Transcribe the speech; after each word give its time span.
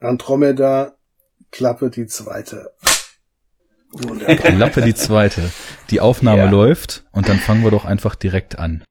Andromeda, 0.00 0.92
Klappe 1.50 1.90
die 1.90 2.06
zweite. 2.06 2.72
Wunderbar. 3.92 4.36
Klappe 4.36 4.82
die 4.82 4.94
zweite. 4.94 5.50
Die 5.90 6.00
Aufnahme 6.00 6.44
ja. 6.44 6.50
läuft 6.50 7.04
und 7.12 7.28
dann 7.28 7.38
fangen 7.38 7.64
wir 7.64 7.70
doch 7.70 7.84
einfach 7.84 8.14
direkt 8.14 8.58
an. 8.58 8.84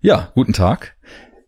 Ja, 0.00 0.32
guten 0.34 0.52
Tag. 0.52 0.96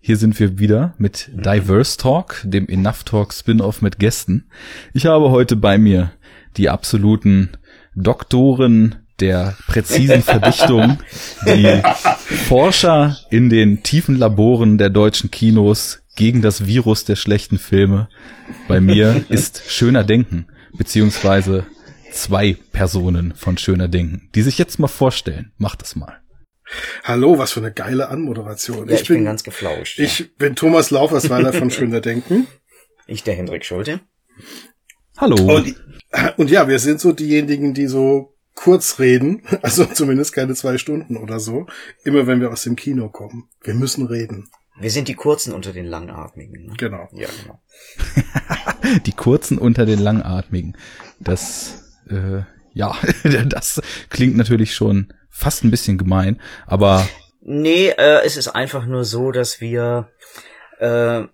Hier 0.00 0.16
sind 0.16 0.38
wir 0.38 0.58
wieder 0.58 0.94
mit 0.98 1.30
Diverse 1.32 1.96
Talk, 1.98 2.40
dem 2.44 2.68
Enough 2.68 3.04
Talk 3.04 3.32
Spin-off 3.32 3.82
mit 3.82 3.98
Gästen. 3.98 4.48
Ich 4.94 5.06
habe 5.06 5.30
heute 5.30 5.56
bei 5.56 5.76
mir 5.76 6.12
die 6.56 6.68
absoluten 6.68 7.56
Doktoren 7.94 9.06
der 9.18 9.56
präzisen 9.66 10.22
Verdichtung, 10.22 10.98
die 11.46 11.82
Forscher 12.48 13.18
in 13.30 13.50
den 13.50 13.82
tiefen 13.82 14.16
Laboren 14.16 14.78
der 14.78 14.88
deutschen 14.88 15.30
Kinos 15.30 15.99
gegen 16.16 16.42
das 16.42 16.66
Virus 16.66 17.04
der 17.04 17.16
schlechten 17.16 17.58
Filme. 17.58 18.08
Bei 18.68 18.80
mir 18.80 19.24
ist 19.28 19.62
Schöner 19.68 20.04
Denken, 20.04 20.46
beziehungsweise 20.72 21.66
zwei 22.12 22.56
Personen 22.72 23.34
von 23.34 23.58
Schöner 23.58 23.88
Denken, 23.88 24.28
die 24.34 24.42
sich 24.42 24.58
jetzt 24.58 24.78
mal 24.78 24.88
vorstellen. 24.88 25.52
Macht 25.58 25.82
das 25.82 25.96
mal. 25.96 26.20
Hallo, 27.02 27.38
was 27.38 27.52
für 27.52 27.60
eine 27.60 27.72
geile 27.72 28.08
Anmoderation. 28.08 28.88
Ja, 28.88 28.94
ich, 28.94 29.02
ich 29.02 29.08
bin, 29.08 29.18
bin, 29.18 29.24
ganz 29.24 29.42
geflauscht. 29.42 29.98
Ich 29.98 30.20
ja. 30.20 30.26
bin 30.38 30.54
Thomas 30.54 30.90
Laufersweiler 30.90 31.52
von 31.52 31.70
Schöner 31.70 32.00
Denken. 32.00 32.46
Ich 33.06 33.24
der 33.24 33.34
Hendrik 33.34 33.64
Schulte. 33.64 34.00
Hallo. 35.16 35.36
Und, 35.36 35.74
und 36.36 36.50
ja, 36.50 36.68
wir 36.68 36.78
sind 36.78 37.00
so 37.00 37.12
diejenigen, 37.12 37.74
die 37.74 37.88
so 37.88 38.36
kurz 38.54 38.98
reden, 38.98 39.42
also 39.62 39.84
zumindest 39.84 40.32
keine 40.32 40.54
zwei 40.54 40.78
Stunden 40.78 41.16
oder 41.16 41.40
so, 41.40 41.66
immer 42.04 42.26
wenn 42.26 42.40
wir 42.40 42.50
aus 42.50 42.62
dem 42.62 42.76
Kino 42.76 43.08
kommen. 43.08 43.48
Wir 43.62 43.74
müssen 43.74 44.06
reden. 44.06 44.48
Wir 44.80 44.90
sind 44.90 45.08
die 45.08 45.14
Kurzen 45.14 45.52
unter 45.52 45.72
den 45.72 45.84
Langatmigen. 45.84 46.66
Ne? 46.66 46.74
Genau. 46.78 47.08
Ja, 47.12 47.28
genau. 47.42 47.60
die 49.06 49.12
Kurzen 49.12 49.58
unter 49.58 49.84
den 49.84 49.98
Langatmigen. 49.98 50.76
Das, 51.18 52.00
äh, 52.08 52.42
ja, 52.72 52.96
das 53.46 53.82
klingt 54.08 54.36
natürlich 54.36 54.74
schon 54.74 55.12
fast 55.28 55.64
ein 55.64 55.70
bisschen 55.70 55.98
gemein, 55.98 56.40
aber. 56.66 57.06
Nee, 57.42 57.88
äh, 57.90 58.22
es 58.24 58.38
ist 58.38 58.48
einfach 58.48 58.86
nur 58.86 59.04
so, 59.04 59.32
dass 59.32 59.60
wir, 59.60 60.08
äh, 60.78 61.24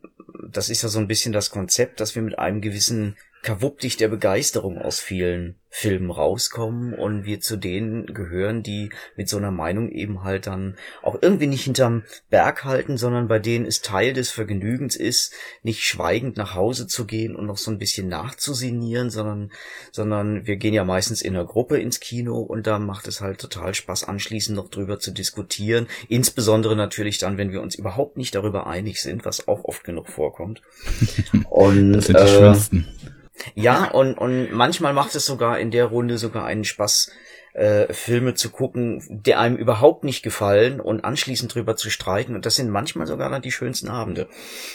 das 0.51 0.69
ist 0.69 0.83
ja 0.83 0.89
so 0.89 0.99
ein 0.99 1.09
bisschen 1.09 1.33
das 1.33 1.51
Konzept, 1.51 2.01
dass 2.01 2.17
wir 2.17 2.23
mit 2.23 2.39
einem 2.39 2.61
gewissen 2.61 3.17
Kawuppdig 3.47 3.97
der 3.97 4.09
Begeisterung 4.09 4.77
aus 4.77 4.99
vielen 4.99 5.55
Filmen 5.69 6.11
rauskommen 6.11 6.95
und 6.95 7.27
wir 7.27 7.39
zu 7.39 7.57
denen 7.57 8.07
gehören, 8.07 8.65
die 8.65 8.91
mit 9.15 9.29
so 9.29 9.37
einer 9.37 9.53
Meinung 9.53 9.89
eben 9.89 10.25
halt 10.25 10.49
dann 10.49 10.75
auch 11.01 11.17
irgendwie 11.23 11.47
nicht 11.47 11.63
hinterm 11.63 12.03
Berg 12.29 12.65
halten, 12.65 12.97
sondern 12.97 13.29
bei 13.29 13.39
denen 13.39 13.65
es 13.65 13.83
Teil 13.83 14.15
des 14.15 14.31
Vergnügens 14.31 14.97
ist, 14.97 15.33
nicht 15.63 15.85
schweigend 15.85 16.37
nach 16.37 16.57
Hause 16.57 16.89
zu 16.89 17.05
gehen 17.05 17.37
und 17.37 17.47
noch 17.47 17.57
so 17.57 17.71
ein 17.71 17.79
bisschen 17.79 18.09
nachzusinieren, 18.09 19.11
sondern, 19.11 19.53
sondern 19.93 20.45
wir 20.45 20.57
gehen 20.57 20.75
ja 20.75 20.83
meistens 20.83 21.23
in 21.23 21.37
einer 21.37 21.45
Gruppe 21.45 21.79
ins 21.79 22.01
Kino 22.01 22.41
und 22.41 22.67
da 22.67 22.81
macht 22.81 23.07
es 23.07 23.21
halt 23.21 23.39
total 23.39 23.75
Spaß, 23.75 24.09
anschließend 24.09 24.57
noch 24.57 24.71
drüber 24.71 24.99
zu 24.99 25.13
diskutieren. 25.13 25.87
Insbesondere 26.09 26.75
natürlich 26.75 27.19
dann, 27.19 27.39
wenn 27.39 27.53
wir 27.53 27.63
uns 27.63 27.77
überhaupt 27.77 28.17
nicht 28.17 28.35
darüber 28.35 28.67
einig 28.67 29.01
sind, 29.01 29.25
was 29.25 29.47
auch 29.47 29.63
oft 29.63 29.85
genug 29.85 30.09
vorkommt. 30.09 30.63
Und, 31.49 31.93
das 31.93 32.07
sind 32.07 32.19
die 32.19 32.25
äh, 32.25 32.39
schönsten. 32.39 32.89
Ja, 33.55 33.91
und, 33.91 34.15
und 34.15 34.53
manchmal 34.53 34.93
macht 34.93 35.15
es 35.15 35.27
sogar 35.27 35.59
in 35.59 35.71
der 35.71 35.87
Runde 35.87 36.19
sogar 36.19 36.45
einen 36.45 36.65
Spaß, 36.65 37.11
äh, 37.57 37.93
Filme 37.93 38.35
zu 38.35 38.51
gucken, 38.51 39.03
die 39.09 39.35
einem 39.35 39.57
überhaupt 39.57 40.05
nicht 40.05 40.23
gefallen 40.23 40.81
und 40.81 41.05
anschließend 41.05 41.55
drüber 41.55 41.77
zu 41.77 41.91
streiten. 41.91 42.35
Und 42.35 42.45
das 42.45 42.57
sind 42.57 42.71
manchmal 42.71 43.07
sogar 43.07 43.31
dann 43.31 43.43
die 43.43 43.53
schönsten 43.53 43.89
Abende. 43.89 44.29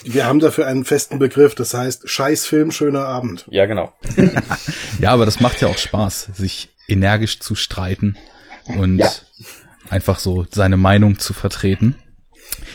Wir 0.04 0.26
haben 0.26 0.40
dafür 0.40 0.68
einen 0.68 0.84
festen 0.84 1.20
Begriff, 1.20 1.54
das 1.54 1.74
heißt 1.74 2.10
Scheißfilm, 2.10 2.72
schöner 2.72 3.06
Abend. 3.06 3.46
Ja, 3.50 3.66
genau. 3.68 3.94
ja, 5.00 5.12
aber 5.12 5.26
das 5.26 5.40
macht 5.40 5.62
ja 5.62 5.68
auch 5.68 5.78
Spaß, 5.78 6.30
sich 6.34 6.70
energisch 6.88 7.40
zu 7.40 7.56
streiten 7.56 8.18
und 8.66 8.98
ja. 8.98 9.12
einfach 9.90 10.20
so 10.20 10.46
seine 10.50 10.78
Meinung 10.78 11.20
zu 11.20 11.34
vertreten. 11.34 11.96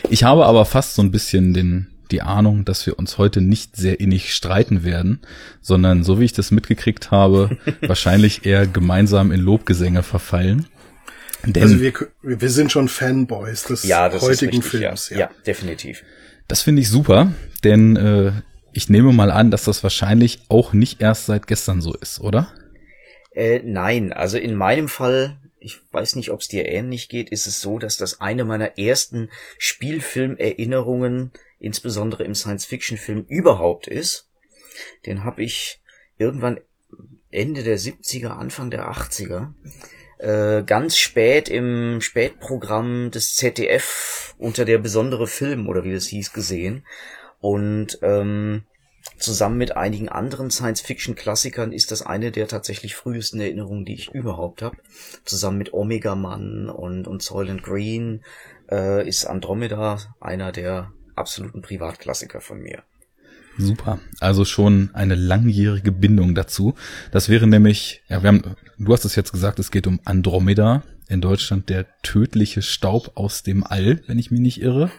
Ich 0.09 0.23
habe 0.23 0.45
aber 0.45 0.65
fast 0.65 0.95
so 0.95 1.01
ein 1.01 1.11
bisschen 1.11 1.53
den 1.53 1.96
die 2.11 2.21
Ahnung, 2.21 2.65
dass 2.65 2.85
wir 2.85 2.97
uns 2.97 3.17
heute 3.17 3.41
nicht 3.41 3.75
sehr 3.75 3.99
innig 3.99 4.33
streiten 4.33 4.83
werden, 4.83 5.19
sondern 5.61 6.03
so 6.03 6.19
wie 6.19 6.25
ich 6.25 6.33
das 6.33 6.51
mitgekriegt 6.51 7.11
habe, 7.11 7.57
wahrscheinlich 7.81 8.45
eher 8.45 8.67
gemeinsam 8.67 9.31
in 9.31 9.41
Lobgesänge 9.41 10.03
verfallen. 10.03 10.67
Denn, 11.43 11.63
also 11.63 11.79
wir, 11.79 11.93
wir 12.21 12.49
sind 12.49 12.71
schon 12.71 12.87
Fanboys 12.87 13.63
des 13.63 13.83
ja, 13.83 14.11
heutigen 14.11 14.57
richtig, 14.57 14.65
Films. 14.65 15.09
Ja, 15.09 15.17
ja. 15.17 15.25
ja 15.25 15.31
definitiv. 15.45 16.03
Das 16.47 16.61
finde 16.61 16.81
ich 16.81 16.89
super, 16.89 17.31
denn 17.63 17.95
äh, 17.95 18.31
ich 18.73 18.89
nehme 18.89 19.11
mal 19.11 19.31
an, 19.31 19.51
dass 19.51 19.65
das 19.65 19.83
wahrscheinlich 19.83 20.39
auch 20.49 20.73
nicht 20.73 21.01
erst 21.01 21.25
seit 21.25 21.47
gestern 21.47 21.81
so 21.81 21.93
ist, 21.93 22.19
oder? 22.19 22.47
Äh, 23.33 23.61
nein, 23.63 24.13
also 24.13 24.37
in 24.37 24.55
meinem 24.55 24.87
Fall, 24.87 25.37
ich 25.67 25.81
weiß 25.91 26.15
nicht, 26.15 26.31
ob 26.31 26.39
es 26.39 26.47
dir 26.47 26.65
ähnlich 26.65 27.09
geht, 27.09 27.29
ist 27.29 27.45
es 27.45 27.59
so, 27.59 27.77
dass 27.77 27.97
das 27.97 28.21
eine 28.21 28.45
meiner 28.45 28.77
ersten 28.77 29.29
Spielfilmerinnerungen 29.57 31.31
insbesondere 31.59 32.23
im 32.23 32.35
Science-Fiction-Film 32.35 33.25
überhaupt 33.27 33.87
ist. 33.87 34.29
Den 35.05 35.25
habe 35.25 35.43
ich 35.43 35.81
irgendwann 36.17 36.61
Ende 37.31 37.63
der 37.63 37.77
70er, 37.77 38.29
Anfang 38.29 38.71
der 38.71 38.89
80er 38.89 39.53
äh, 40.19 40.63
ganz 40.63 40.97
spät 40.97 41.49
im 41.49 41.99
Spätprogramm 41.99 43.11
des 43.11 43.35
ZDF 43.35 44.35
unter 44.37 44.63
der 44.63 44.77
besondere 44.77 45.27
Film 45.27 45.67
oder 45.67 45.83
wie 45.83 45.93
das 45.93 46.07
hieß 46.07 46.31
gesehen 46.31 46.85
und 47.41 47.99
ähm, 48.01 48.63
zusammen 49.17 49.57
mit 49.57 49.75
einigen 49.75 50.09
anderen 50.09 50.51
Science-Fiction-Klassikern 50.51 51.71
ist 51.71 51.91
das 51.91 52.01
eine 52.01 52.31
der 52.31 52.47
tatsächlich 52.47 52.95
frühesten 52.95 53.39
Erinnerungen, 53.39 53.85
die 53.85 53.93
ich 53.93 54.13
überhaupt 54.13 54.61
habe. 54.61 54.77
Zusammen 55.25 55.57
mit 55.57 55.73
Omega 55.73 56.15
Man 56.15 56.69
und, 56.69 57.07
und 57.07 57.21
Soylent 57.21 57.63
Green 57.63 58.21
äh, 58.71 59.07
ist 59.07 59.25
Andromeda 59.25 59.99
einer 60.19 60.51
der 60.51 60.91
absoluten 61.15 61.61
Privatklassiker 61.61 62.41
von 62.41 62.59
mir. 62.59 62.83
Super. 63.57 63.99
Also 64.19 64.45
schon 64.45 64.91
eine 64.93 65.15
langjährige 65.15 65.91
Bindung 65.91 66.35
dazu. 66.35 66.75
Das 67.11 67.27
wäre 67.27 67.47
nämlich, 67.47 68.03
ja, 68.07 68.21
wir 68.21 68.27
haben, 68.27 68.55
du 68.77 68.93
hast 68.93 69.05
es 69.05 69.15
jetzt 69.15 69.31
gesagt, 69.31 69.59
es 69.59 69.71
geht 69.71 69.87
um 69.87 69.99
Andromeda. 70.05 70.83
In 71.09 71.21
Deutschland 71.21 71.69
der 71.69 71.85
tödliche 72.03 72.61
Staub 72.61 73.13
aus 73.15 73.41
dem 73.41 73.63
All, 73.63 74.01
wenn 74.07 74.19
ich 74.19 74.29
mich 74.29 74.41
nicht 74.41 74.61
irre. 74.61 74.91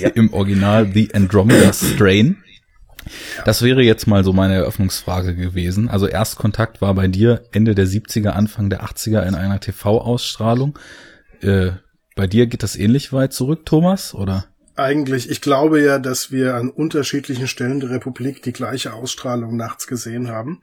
Ja. 0.00 0.08
Im 0.14 0.32
Original 0.32 0.90
The 0.92 1.14
Andromeda 1.14 1.72
Strain. 1.74 2.38
Das 3.44 3.62
wäre 3.62 3.82
jetzt 3.82 4.06
mal 4.06 4.24
so 4.24 4.32
meine 4.32 4.54
Eröffnungsfrage 4.54 5.34
gewesen. 5.34 5.88
Also 5.88 6.06
Erstkontakt 6.06 6.80
war 6.80 6.94
bei 6.94 7.08
dir 7.08 7.44
Ende 7.52 7.74
der 7.74 7.86
70er, 7.86 8.30
Anfang 8.30 8.70
der 8.70 8.84
80er 8.84 9.22
in 9.26 9.34
einer 9.34 9.60
TV-Ausstrahlung. 9.60 10.78
Äh, 11.40 11.72
bei 12.16 12.26
dir 12.26 12.46
geht 12.46 12.62
das 12.62 12.76
ähnlich 12.76 13.12
weit 13.12 13.32
zurück, 13.32 13.66
Thomas, 13.66 14.14
oder? 14.14 14.46
eigentlich, 14.76 15.30
ich 15.30 15.40
glaube 15.40 15.80
ja, 15.80 15.98
dass 15.98 16.32
wir 16.32 16.54
an 16.54 16.70
unterschiedlichen 16.70 17.46
Stellen 17.46 17.80
der 17.80 17.90
Republik 17.90 18.42
die 18.42 18.52
gleiche 18.52 18.92
Ausstrahlung 18.92 19.56
nachts 19.56 19.86
gesehen 19.86 20.28
haben. 20.28 20.62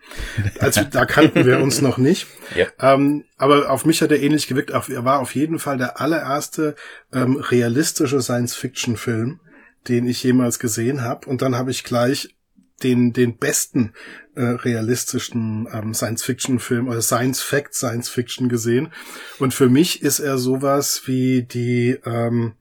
Also 0.60 0.82
da 0.92 1.06
kannten 1.06 1.46
wir 1.46 1.60
uns 1.60 1.82
noch 1.82 1.98
nicht. 1.98 2.28
Ja. 2.56 2.68
Ähm, 2.80 3.24
aber 3.38 3.70
auf 3.70 3.86
mich 3.86 4.02
hat 4.02 4.12
er 4.12 4.22
ähnlich 4.22 4.48
gewirkt. 4.48 4.72
Er 4.72 5.06
war 5.06 5.20
auf 5.20 5.34
jeden 5.36 5.60
Fall 5.60 5.78
der 5.78 6.02
allererste 6.02 6.76
ähm, 7.14 7.38
realistische 7.38 8.22
Science-Fiction-Film, 8.22 9.40
den 9.88 10.08
ich 10.08 10.24
jemals 10.24 10.60
gesehen 10.60 11.02
habe. 11.02 11.30
Und 11.30 11.42
dann 11.42 11.56
habe 11.56 11.72
ich 11.72 11.84
gleich 11.84 12.36
den, 12.84 13.14
den 13.14 13.38
besten 13.38 13.94
äh, 14.36 14.44
realistischen 14.44 15.68
ähm, 15.72 15.94
Science-Fiction-Film 15.94 16.88
oder 16.88 17.02
Science-Fact 17.02 17.76
Science-Fiction 17.76 18.50
gesehen. 18.50 18.92
Und 19.40 19.54
für 19.54 19.70
mich 19.70 20.02
ist 20.02 20.20
er 20.20 20.38
sowas 20.38 21.04
wie 21.06 21.44
die 21.44 21.98
ähm, 22.06 22.54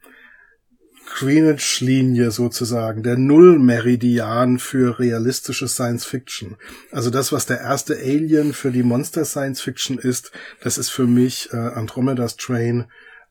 Greenwich-Linie 1.19 2.31
sozusagen, 2.31 3.03
der 3.03 3.17
Nullmeridian 3.17 4.59
für 4.59 4.99
realistische 4.99 5.69
Science 5.69 6.05
Fiction. 6.05 6.57
Also 6.93 7.11
das, 7.11 7.33
was 7.33 7.47
der 7.47 7.61
erste 7.61 7.97
Alien 7.97 8.53
für 8.53 8.71
die 8.71 8.83
Monster 8.83 9.25
Science 9.25 9.61
Fiction 9.61 9.99
ist, 9.99 10.31
das 10.63 10.79
ist 10.79 10.91
für 10.91 11.07
mich 11.07 11.49
äh, 11.53 11.57
Andromeda's 11.57 12.37
Train 12.37 12.87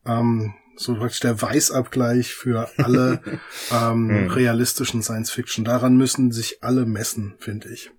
ähm, 0.06 0.54
so 0.80 0.96
praktisch 0.96 1.20
der 1.20 1.42
Weißabgleich 1.42 2.34
für 2.34 2.70
alle 2.78 3.22
ähm, 3.72 4.10
hm. 4.10 4.28
realistischen 4.30 5.04
Science 5.04 5.31
Fiction. 5.31 5.66
Daran 5.66 5.98
müssen 5.98 6.31
sich 6.31 6.64
alle 6.64 6.86
messen, 6.86 7.36
finde 7.40 7.70
ich. 7.70 7.92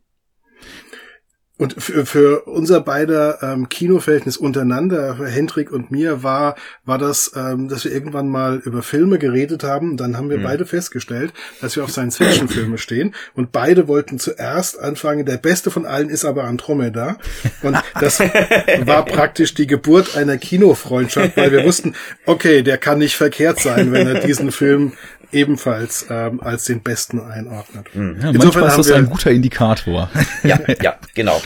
Und 1.60 1.74
für, 1.76 2.06
für 2.06 2.44
unser 2.46 2.80
beider 2.80 3.42
ähm, 3.42 3.68
Kinoverhältnis 3.68 4.38
untereinander, 4.38 5.18
Hendrik 5.26 5.70
und 5.70 5.90
mir, 5.90 6.22
war, 6.22 6.56
war 6.86 6.96
das, 6.96 7.32
ähm, 7.36 7.68
dass 7.68 7.84
wir 7.84 7.92
irgendwann 7.92 8.30
mal 8.30 8.62
über 8.64 8.80
Filme 8.80 9.18
geredet 9.18 9.62
haben. 9.62 9.90
Und 9.90 9.96
dann 9.98 10.16
haben 10.16 10.30
wir 10.30 10.38
mhm. 10.38 10.44
beide 10.44 10.64
festgestellt, 10.64 11.34
dass 11.60 11.76
wir 11.76 11.84
auf 11.84 11.90
Science-Fiction-Filme 11.90 12.78
stehen. 12.78 13.14
Und 13.34 13.52
beide 13.52 13.88
wollten 13.88 14.18
zuerst 14.18 14.80
anfangen, 14.80 15.26
der 15.26 15.36
beste 15.36 15.70
von 15.70 15.84
allen 15.84 16.08
ist 16.08 16.24
aber 16.24 16.44
Andromeda. 16.44 17.18
Und 17.60 17.76
das 18.00 18.20
war 18.20 19.04
praktisch 19.04 19.52
die 19.52 19.66
Geburt 19.66 20.16
einer 20.16 20.38
Kinofreundschaft, 20.38 21.36
weil 21.36 21.52
wir 21.52 21.66
wussten, 21.66 21.94
okay, 22.24 22.62
der 22.62 22.78
kann 22.78 22.96
nicht 22.96 23.16
verkehrt 23.16 23.60
sein, 23.60 23.92
wenn 23.92 24.06
er 24.06 24.20
diesen 24.20 24.50
Film 24.50 24.94
ebenfalls 25.32 26.06
ähm, 26.10 26.40
als 26.40 26.64
den 26.64 26.82
besten 26.82 27.20
einordnet. 27.20 27.94
Mhm. 27.94 28.20
Ja, 28.20 28.30
Insofern 28.30 28.68
ist 28.68 28.78
das 28.78 28.90
ein 28.92 29.08
guter 29.08 29.30
Indikator. 29.30 30.10
Ja, 30.42 30.58
ja, 30.82 30.98
genau. 31.14 31.40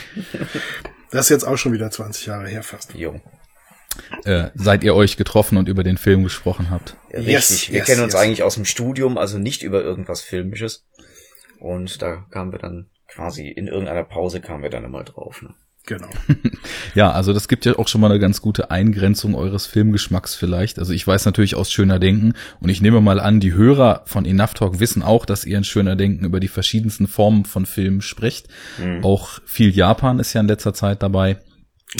Das 1.10 1.26
ist 1.26 1.30
jetzt 1.30 1.44
auch 1.44 1.56
schon 1.56 1.72
wieder 1.72 1.90
20 1.90 2.26
Jahre 2.26 2.48
her 2.48 2.62
fast. 2.62 2.94
Jo. 2.94 3.20
Äh, 4.24 4.50
seit 4.54 4.84
ihr 4.84 4.94
euch 4.94 5.16
getroffen 5.16 5.58
und 5.58 5.68
über 5.68 5.82
den 5.82 5.96
Film 5.96 6.22
gesprochen 6.24 6.70
habt. 6.70 6.96
Richtig. 7.12 7.26
Yes, 7.26 7.68
wir 7.70 7.78
yes, 7.78 7.86
kennen 7.86 8.02
uns 8.02 8.14
yes. 8.14 8.22
eigentlich 8.22 8.42
aus 8.42 8.54
dem 8.54 8.64
Studium, 8.64 9.18
also 9.18 9.38
nicht 9.38 9.62
über 9.62 9.82
irgendwas 9.82 10.20
Filmisches. 10.20 10.86
Und 11.58 12.02
da 12.02 12.24
kamen 12.30 12.52
wir 12.52 12.58
dann 12.58 12.90
quasi 13.08 13.48
in 13.48 13.68
irgendeiner 13.68 14.04
Pause 14.04 14.40
kamen 14.40 14.62
wir 14.62 14.70
dann 14.70 14.84
einmal 14.84 15.04
drauf. 15.04 15.42
Ne? 15.42 15.54
Genau. 15.86 16.08
ja, 16.94 17.10
also 17.10 17.34
das 17.34 17.46
gibt 17.46 17.66
ja 17.66 17.78
auch 17.78 17.88
schon 17.88 18.00
mal 18.00 18.10
eine 18.10 18.18
ganz 18.18 18.40
gute 18.40 18.70
Eingrenzung 18.70 19.34
eures 19.34 19.66
Filmgeschmacks 19.66 20.34
vielleicht. 20.34 20.78
Also 20.78 20.94
ich 20.94 21.06
weiß 21.06 21.26
natürlich 21.26 21.56
aus 21.56 21.70
Schöner 21.70 21.98
Denken 21.98 22.32
und 22.60 22.70
ich 22.70 22.80
nehme 22.80 23.02
mal 23.02 23.20
an, 23.20 23.38
die 23.38 23.52
Hörer 23.52 24.02
von 24.06 24.24
Enough 24.24 24.54
Talk 24.54 24.80
wissen 24.80 25.02
auch, 25.02 25.26
dass 25.26 25.44
ihr 25.44 25.58
in 25.58 25.64
Schöner 25.64 25.94
Denken 25.94 26.24
über 26.24 26.40
die 26.40 26.48
verschiedensten 26.48 27.06
Formen 27.06 27.44
von 27.44 27.66
Filmen 27.66 28.00
sprecht. 28.00 28.48
Mhm. 28.78 29.04
Auch 29.04 29.40
viel 29.44 29.70
Japan 29.70 30.18
ist 30.18 30.32
ja 30.32 30.40
in 30.40 30.48
letzter 30.48 30.72
Zeit 30.72 31.02
dabei. 31.02 31.36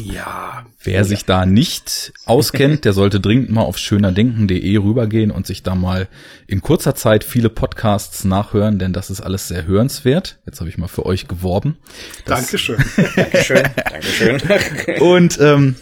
Ja. 0.03 0.67
Wer 0.83 0.95
ja. 0.95 1.05
sich 1.05 1.25
da 1.25 1.47
nicht 1.47 2.13
auskennt, 2.25 2.85
der 2.85 2.93
sollte 2.93 3.21
dringend 3.21 3.51
mal 3.51 3.63
auf 3.63 3.79
schönerdenken.de 3.79 4.77
rübergehen 4.77 5.31
und 5.31 5.47
sich 5.47 5.63
da 5.63 5.75
mal 5.75 6.09
in 6.47 6.61
kurzer 6.61 6.95
Zeit 6.95 7.25
viele 7.25 7.49
Podcasts 7.49 8.25
nachhören, 8.25 8.79
denn 8.79 8.93
das 8.93 9.11
ist 9.11 9.21
alles 9.21 9.49
sehr 9.49 9.67
hörenswert. 9.67 10.39
Jetzt 10.47 10.61
habe 10.61 10.69
ich 10.69 10.79
mal 10.79 10.89
für 10.89 11.07
euch 11.07 11.29
geworben. 11.29 11.77
Das 12.25 12.41
Dankeschön. 12.41 12.77
Dankeschön. 13.17 13.63
Dankeschön. 13.87 15.01
und 15.01 15.39
ähm, 15.41 15.77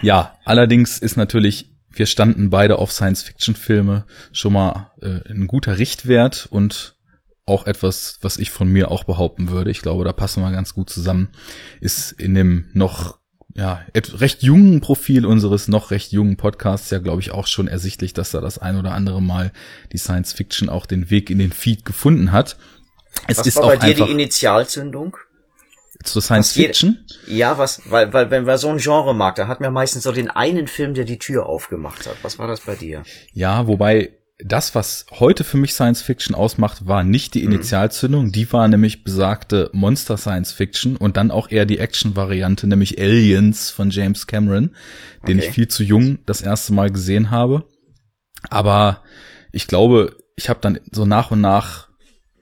ja, 0.00 0.36
allerdings 0.44 0.98
ist 0.98 1.16
natürlich, 1.16 1.70
wir 1.90 2.06
standen 2.06 2.50
beide 2.50 2.78
auf 2.78 2.92
Science-Fiction-Filme 2.92 4.04
schon 4.32 4.52
mal 4.52 4.90
äh, 5.00 5.20
ein 5.30 5.46
guter 5.46 5.78
Richtwert 5.78 6.48
und 6.50 6.91
auch 7.46 7.66
etwas, 7.66 8.18
was 8.20 8.36
ich 8.36 8.50
von 8.50 8.68
mir 8.68 8.90
auch 8.90 9.04
behaupten 9.04 9.50
würde. 9.50 9.70
Ich 9.70 9.82
glaube, 9.82 10.04
da 10.04 10.12
passen 10.12 10.42
wir 10.42 10.52
ganz 10.52 10.74
gut 10.74 10.90
zusammen. 10.90 11.30
Ist 11.80 12.12
in 12.12 12.34
dem 12.34 12.70
noch 12.72 13.18
ja, 13.54 13.84
recht 13.94 14.42
jungen 14.42 14.80
Profil 14.80 15.26
unseres 15.26 15.68
noch 15.68 15.90
recht 15.90 16.12
jungen 16.12 16.36
Podcasts 16.36 16.90
ja, 16.90 16.98
glaube 16.98 17.20
ich, 17.20 17.32
auch 17.32 17.46
schon 17.46 17.68
ersichtlich, 17.68 18.14
dass 18.14 18.30
da 18.30 18.40
das 18.40 18.58
ein 18.58 18.78
oder 18.78 18.92
andere 18.92 19.20
Mal 19.20 19.52
die 19.92 19.98
Science 19.98 20.32
Fiction 20.32 20.68
auch 20.68 20.86
den 20.86 21.10
Weg 21.10 21.28
in 21.28 21.38
den 21.38 21.52
Feed 21.52 21.84
gefunden 21.84 22.32
hat. 22.32 22.56
Es 23.28 23.38
was 23.38 23.46
ist 23.46 23.56
war 23.56 23.64
auch 23.64 23.76
bei 23.76 23.92
dir 23.92 24.06
die 24.06 24.10
Initialzündung? 24.10 25.16
Zur 26.02 26.22
Science 26.22 26.52
Fiction? 26.52 27.04
ja, 27.26 27.58
was, 27.58 27.82
weil, 27.84 28.12
weil, 28.12 28.30
wenn 28.30 28.44
man 28.44 28.58
so 28.58 28.68
ein 28.68 28.78
Genre 28.78 29.14
mag, 29.14 29.36
da 29.36 29.46
hat 29.46 29.60
man 29.60 29.72
meistens 29.72 30.02
so 30.02 30.10
den 30.10 30.30
einen 30.30 30.66
Film, 30.66 30.94
der 30.94 31.04
die 31.04 31.18
Tür 31.18 31.46
aufgemacht 31.46 32.06
hat. 32.06 32.16
Was 32.22 32.38
war 32.40 32.48
das 32.48 32.62
bei 32.62 32.74
dir? 32.74 33.04
Ja, 33.32 33.68
wobei 33.68 34.10
das, 34.38 34.74
was 34.74 35.06
heute 35.10 35.44
für 35.44 35.56
mich 35.56 35.72
Science 35.72 36.02
Fiction 36.02 36.34
ausmacht, 36.34 36.86
war 36.86 37.04
nicht 37.04 37.34
die 37.34 37.42
mhm. 37.42 37.52
Initialzündung, 37.52 38.26
mhm. 38.26 38.32
die 38.32 38.52
war 38.52 38.66
nämlich 38.68 39.04
besagte 39.04 39.70
Monster 39.72 40.16
Science 40.16 40.52
Fiction 40.52 40.96
und 40.96 41.16
dann 41.16 41.30
auch 41.30 41.50
eher 41.50 41.66
die 41.66 41.78
Action-Variante, 41.78 42.66
nämlich 42.66 43.00
Aliens 43.00 43.70
von 43.70 43.90
James 43.90 44.26
Cameron, 44.26 44.74
den 45.26 45.38
okay. 45.38 45.48
ich 45.48 45.54
viel 45.54 45.68
zu 45.68 45.84
jung 45.84 46.18
das 46.26 46.40
erste 46.40 46.72
Mal 46.72 46.90
gesehen 46.90 47.30
habe. 47.30 47.64
Aber 48.50 49.02
ich 49.52 49.66
glaube, 49.66 50.16
ich 50.36 50.48
habe 50.48 50.60
dann 50.60 50.80
so 50.90 51.04
nach 51.04 51.30
und 51.30 51.40
nach, 51.40 51.88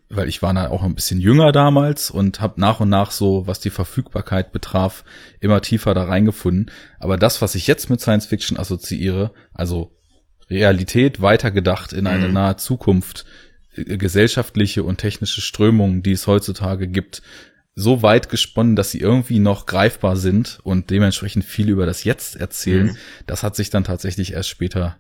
weil 0.09 0.29
ich 0.29 0.43
war 0.43 0.55
da 0.55 0.69
auch 0.69 0.83
ein 0.83 0.95
bisschen 0.95 1.21
jünger 1.21 1.53
damals 1.53 2.11
und 2.11 2.41
habe 2.41 2.61
nach 2.61 2.81
und 2.81 2.89
nach 2.89 3.11
so, 3.11 3.47
was 3.47 3.61
die 3.61 3.71
Verfügbarkeit 3.71 4.53
betraf, 4.53 5.05
immer 5.41 5.61
tiefer 5.61 5.93
da 5.95 6.05
reingefunden. 6.05 6.71
Aber 6.99 7.17
das, 7.17 7.43
was 7.43 7.55
ich 7.55 7.67
jetzt 7.67 7.91
mit 7.91 8.01
Science 8.01 8.27
Fiction 8.27 8.59
assoziiere, 8.59 9.33
also 9.53 10.00
Realität 10.51 11.23
weitergedacht 11.23 11.93
in 11.93 12.07
eine 12.07 12.29
mhm. 12.29 12.35
nahe 12.35 12.57
Zukunft, 12.57 13.25
äh, 13.75 13.97
gesellschaftliche 13.97 14.83
und 14.83 14.99
technische 14.99 15.41
Strömungen, 15.41 16.03
die 16.03 16.13
es 16.13 16.27
heutzutage 16.27 16.89
gibt, 16.89 17.23
so 17.75 18.03
weit 18.03 18.29
gesponnen, 18.29 18.77
dass 18.77 18.91
sie 18.91 18.99
irgendwie 18.99 19.39
noch 19.39 19.67
greifbar 19.67 20.17
sind 20.17 20.59
und 20.65 20.91
dementsprechend 20.91 21.45
viel 21.45 21.69
über 21.69 21.87
das 21.87 22.05
Jetzt 22.05 22.37
erzählen. 22.37 22.89
Mhm. 22.89 22.97
Das 23.27 23.43
hat 23.43 23.57
sich 23.57 23.71
dann 23.71 23.85
tatsächlich 23.85 24.33
erst 24.33 24.49
später 24.49 24.99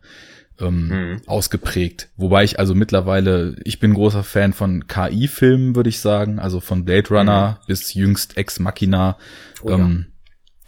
ähm, 0.61 0.89
mhm. 0.89 1.23
ausgeprägt. 1.27 2.11
Wobei 2.17 2.45
ich 2.45 2.59
also 2.59 2.75
mittlerweile, 2.75 3.57
ich 3.65 3.81
bin 3.81 3.95
großer 3.95 4.23
Fan 4.23 4.53
von 4.53 4.87
KI-Filmen, 4.87 5.75
würde 5.75 5.91
ich 5.91 6.01
sagen, 6.01 6.39
also 6.39 6.61
von 6.61 6.85
Blade 6.85 7.09
Runner 7.09 7.59
mhm. 7.61 7.67
bis 7.67 7.95
jüngst 7.95 8.37
Ex 8.37 8.61
Machina. 8.61 9.19
Oh, 9.63 9.71
ähm, 9.71 10.07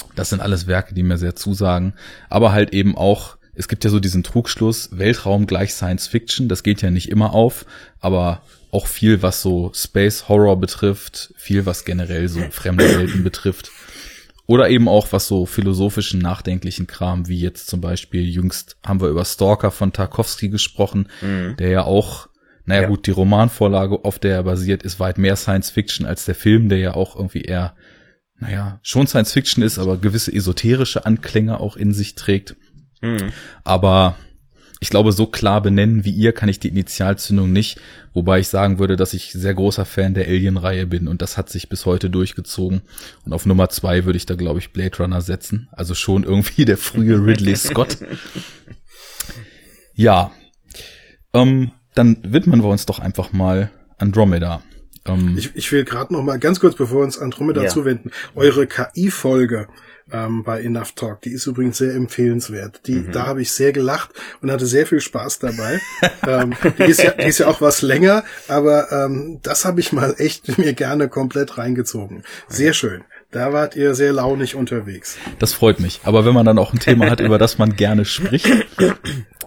ja. 0.00 0.06
Das 0.16 0.30
sind 0.30 0.40
alles 0.40 0.66
Werke, 0.66 0.94
die 0.94 1.02
mir 1.02 1.16
sehr 1.16 1.36
zusagen. 1.36 1.94
Aber 2.28 2.52
halt 2.52 2.74
eben 2.74 2.96
auch 2.96 3.36
es 3.54 3.68
gibt 3.68 3.84
ja 3.84 3.90
so 3.90 4.00
diesen 4.00 4.22
Trugschluss, 4.22 4.90
Weltraum 4.92 5.46
gleich 5.46 5.74
Science 5.74 6.06
Fiction, 6.06 6.48
das 6.48 6.62
geht 6.62 6.82
ja 6.82 6.90
nicht 6.90 7.10
immer 7.10 7.34
auf, 7.34 7.66
aber 8.00 8.42
auch 8.70 8.86
viel, 8.86 9.22
was 9.22 9.42
so 9.42 9.70
Space 9.74 10.28
Horror 10.28 10.58
betrifft, 10.58 11.34
viel, 11.36 11.66
was 11.66 11.84
generell 11.84 12.28
so 12.28 12.40
fremde 12.50 12.84
Welten 12.84 13.22
betrifft. 13.22 13.70
Oder 14.46 14.70
eben 14.70 14.88
auch 14.88 15.12
was 15.12 15.28
so 15.28 15.46
philosophischen, 15.46 16.20
nachdenklichen 16.20 16.86
Kram, 16.86 17.28
wie 17.28 17.38
jetzt 17.38 17.68
zum 17.68 17.80
Beispiel 17.80 18.28
jüngst 18.28 18.76
haben 18.84 19.00
wir 19.00 19.08
über 19.08 19.24
Stalker 19.24 19.70
von 19.70 19.92
Tarkovsky 19.92 20.48
gesprochen, 20.48 21.08
mhm. 21.20 21.56
der 21.58 21.68
ja 21.68 21.84
auch, 21.84 22.28
naja 22.64 22.82
ja. 22.82 22.88
gut, 22.88 23.06
die 23.06 23.12
Romanvorlage, 23.12 24.04
auf 24.04 24.18
der 24.18 24.36
er 24.36 24.42
basiert, 24.42 24.82
ist 24.82 24.98
weit 24.98 25.18
mehr 25.18 25.36
Science 25.36 25.70
Fiction 25.70 26.06
als 26.06 26.24
der 26.24 26.34
Film, 26.34 26.68
der 26.68 26.78
ja 26.78 26.94
auch 26.94 27.16
irgendwie 27.16 27.42
eher, 27.42 27.76
naja, 28.38 28.80
schon 28.82 29.06
Science 29.06 29.32
Fiction 29.32 29.62
ist, 29.62 29.78
aber 29.78 29.98
gewisse 29.98 30.32
esoterische 30.32 31.06
Anklänge 31.06 31.60
auch 31.60 31.76
in 31.76 31.92
sich 31.92 32.14
trägt. 32.14 32.56
Mhm. 33.02 33.32
Aber 33.64 34.16
ich 34.80 34.90
glaube, 34.90 35.12
so 35.12 35.26
klar 35.26 35.60
benennen 35.60 36.04
wie 36.04 36.10
ihr 36.10 36.32
kann 36.32 36.48
ich 36.48 36.58
die 36.58 36.68
Initialzündung 36.68 37.52
nicht, 37.52 37.80
wobei 38.14 38.40
ich 38.40 38.48
sagen 38.48 38.80
würde, 38.80 38.96
dass 38.96 39.14
ich 39.14 39.30
sehr 39.30 39.54
großer 39.54 39.84
Fan 39.84 40.14
der 40.14 40.26
Alien-Reihe 40.26 40.88
bin 40.88 41.06
und 41.06 41.22
das 41.22 41.36
hat 41.36 41.50
sich 41.50 41.68
bis 41.68 41.86
heute 41.86 42.10
durchgezogen. 42.10 42.82
Und 43.24 43.32
auf 43.32 43.46
Nummer 43.46 43.68
zwei 43.68 44.04
würde 44.06 44.16
ich 44.16 44.26
da, 44.26 44.34
glaube 44.34 44.58
ich, 44.58 44.72
Blade 44.72 44.96
Runner 44.98 45.20
setzen. 45.20 45.68
Also 45.70 45.94
schon 45.94 46.24
irgendwie 46.24 46.64
der 46.64 46.78
frühe 46.78 47.16
Ridley 47.24 47.54
Scott. 47.54 47.98
Ja. 49.94 50.32
Ähm, 51.32 51.70
dann 51.94 52.18
widmen 52.24 52.62
wir 52.62 52.68
uns 52.68 52.84
doch 52.84 52.98
einfach 52.98 53.32
mal 53.32 53.70
Andromeda. 53.98 54.62
Ähm, 55.04 55.36
ich, 55.38 55.54
ich 55.54 55.70
will 55.70 55.84
gerade 55.84 56.12
noch 56.12 56.24
mal 56.24 56.40
ganz 56.40 56.58
kurz, 56.58 56.74
bevor 56.74 56.98
wir 56.98 57.04
uns 57.04 57.18
Andromeda 57.18 57.62
ja. 57.62 57.68
zuwenden, 57.68 58.10
eure 58.34 58.66
KI-Folge 58.66 59.68
ähm, 60.10 60.42
bei 60.42 60.62
Enough 60.62 60.92
Talk. 60.92 61.20
Die 61.22 61.32
ist 61.32 61.46
übrigens 61.46 61.78
sehr 61.78 61.94
empfehlenswert. 61.94 62.86
Die, 62.86 62.96
mhm. 62.96 63.12
Da 63.12 63.26
habe 63.26 63.42
ich 63.42 63.52
sehr 63.52 63.72
gelacht 63.72 64.10
und 64.40 64.50
hatte 64.50 64.66
sehr 64.66 64.86
viel 64.86 65.00
Spaß 65.00 65.38
dabei. 65.38 65.80
ähm, 66.26 66.54
die, 66.78 66.84
ist 66.84 67.02
ja, 67.02 67.12
die 67.12 67.26
ist 67.26 67.38
ja 67.38 67.48
auch 67.48 67.60
was 67.60 67.82
länger, 67.82 68.24
aber 68.48 68.90
ähm, 68.92 69.40
das 69.42 69.64
habe 69.64 69.80
ich 69.80 69.92
mal 69.92 70.14
echt 70.18 70.58
mir 70.58 70.74
gerne 70.74 71.08
komplett 71.08 71.58
reingezogen. 71.58 72.24
Sehr 72.48 72.72
schön. 72.72 73.04
Da 73.32 73.50
wart 73.50 73.76
ihr 73.76 73.94
sehr 73.94 74.12
launig 74.12 74.54
unterwegs. 74.54 75.16
Das 75.38 75.54
freut 75.54 75.80
mich. 75.80 76.00
Aber 76.04 76.26
wenn 76.26 76.34
man 76.34 76.44
dann 76.44 76.58
auch 76.58 76.74
ein 76.74 76.80
Thema 76.80 77.08
hat, 77.10 77.20
über 77.20 77.38
das 77.38 77.56
man 77.56 77.76
gerne 77.76 78.04
spricht, 78.04 78.46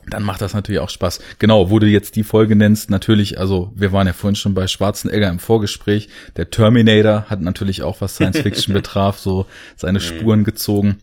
dann 0.09 0.23
macht 0.23 0.41
das 0.41 0.55
natürlich 0.55 0.81
auch 0.81 0.89
Spaß. 0.89 1.19
Genau, 1.37 1.69
wo 1.69 1.77
du 1.77 1.85
jetzt 1.85 2.15
die 2.15 2.23
Folge 2.23 2.55
nennst, 2.55 2.89
natürlich, 2.89 3.39
also 3.39 3.71
wir 3.75 3.91
waren 3.91 4.07
ja 4.07 4.13
vorhin 4.13 4.35
schon 4.35 4.55
bei 4.55 4.65
Schwarzenegger 4.65 5.29
im 5.29 5.37
Vorgespräch. 5.37 6.09
Der 6.35 6.49
Terminator 6.49 7.29
hat 7.29 7.41
natürlich 7.41 7.83
auch, 7.83 8.01
was 8.01 8.15
Science 8.15 8.39
Fiction 8.39 8.73
betraf, 8.73 9.19
so 9.19 9.45
seine 9.75 9.99
mhm. 9.99 10.03
Spuren 10.03 10.43
gezogen. 10.45 10.97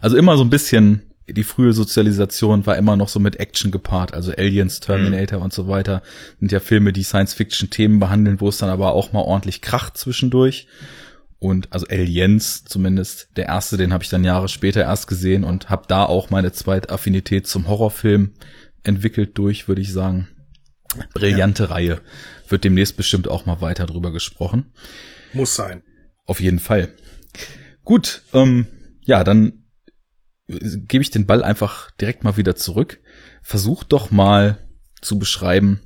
Also 0.00 0.16
immer 0.16 0.38
so 0.38 0.44
ein 0.44 0.50
bisschen, 0.50 1.02
die 1.28 1.44
frühe 1.44 1.74
Sozialisation 1.74 2.64
war 2.64 2.78
immer 2.78 2.96
noch 2.96 3.10
so 3.10 3.20
mit 3.20 3.38
Action 3.38 3.70
gepaart, 3.70 4.14
also 4.14 4.32
Aliens, 4.32 4.80
Terminator 4.80 5.40
mhm. 5.40 5.44
und 5.44 5.52
so 5.52 5.68
weiter. 5.68 6.02
Sind 6.38 6.50
ja 6.50 6.60
Filme, 6.60 6.94
die 6.94 7.02
Science 7.02 7.34
Fiction 7.34 7.68
Themen 7.68 8.00
behandeln, 8.00 8.40
wo 8.40 8.48
es 8.48 8.56
dann 8.56 8.70
aber 8.70 8.94
auch 8.94 9.12
mal 9.12 9.20
ordentlich 9.20 9.60
kracht 9.60 9.98
zwischendurch 9.98 10.66
und 11.40 11.72
also 11.72 11.86
Aliens 11.88 12.64
zumindest 12.64 13.30
der 13.36 13.46
erste, 13.46 13.78
den 13.78 13.92
habe 13.92 14.04
ich 14.04 14.10
dann 14.10 14.24
Jahre 14.24 14.48
später 14.48 14.82
erst 14.82 15.06
gesehen 15.06 15.42
und 15.42 15.70
habe 15.70 15.86
da 15.88 16.04
auch 16.04 16.28
meine 16.28 16.52
zweite 16.52 16.90
Affinität 16.90 17.46
zum 17.46 17.66
Horrorfilm 17.66 18.34
entwickelt 18.84 19.36
durch, 19.38 19.66
würde 19.66 19.80
ich 19.80 19.92
sagen. 19.92 20.28
Brillante 21.14 21.64
ja. 21.64 21.68
Reihe. 21.70 22.00
Wird 22.48 22.64
demnächst 22.64 22.96
bestimmt 22.96 23.26
auch 23.26 23.46
mal 23.46 23.60
weiter 23.62 23.86
drüber 23.86 24.12
gesprochen. 24.12 24.72
Muss 25.32 25.54
sein. 25.54 25.82
Auf 26.26 26.40
jeden 26.40 26.58
Fall. 26.58 26.94
Gut, 27.84 28.22
ähm, 28.34 28.66
ja, 29.02 29.24
dann 29.24 29.64
gebe 30.46 31.02
ich 31.02 31.10
den 31.10 31.26
Ball 31.26 31.42
einfach 31.42 31.90
direkt 31.92 32.22
mal 32.22 32.36
wieder 32.36 32.54
zurück. 32.54 33.00
Versucht 33.42 33.92
doch 33.92 34.10
mal 34.10 34.58
zu 35.00 35.18
beschreiben, 35.18 35.80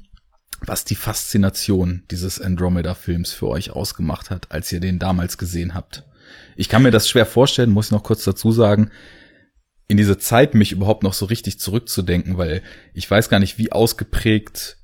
was 0.60 0.84
die 0.84 0.94
Faszination 0.94 2.02
dieses 2.10 2.40
Andromeda-Films 2.40 3.32
für 3.32 3.48
euch 3.48 3.70
ausgemacht 3.70 4.30
hat, 4.30 4.50
als 4.50 4.72
ihr 4.72 4.80
den 4.80 4.98
damals 4.98 5.38
gesehen 5.38 5.74
habt. 5.74 6.04
Ich 6.56 6.68
kann 6.68 6.82
mir 6.82 6.90
das 6.90 7.08
schwer 7.08 7.26
vorstellen, 7.26 7.70
muss 7.70 7.86
ich 7.86 7.92
noch 7.92 8.02
kurz 8.02 8.24
dazu 8.24 8.52
sagen, 8.52 8.90
in 9.86 9.96
diese 9.96 10.18
Zeit 10.18 10.54
mich 10.54 10.72
überhaupt 10.72 11.02
noch 11.02 11.12
so 11.12 11.26
richtig 11.26 11.58
zurückzudenken, 11.58 12.38
weil 12.38 12.62
ich 12.94 13.10
weiß 13.10 13.28
gar 13.28 13.38
nicht, 13.38 13.58
wie 13.58 13.72
ausgeprägt 13.72 14.78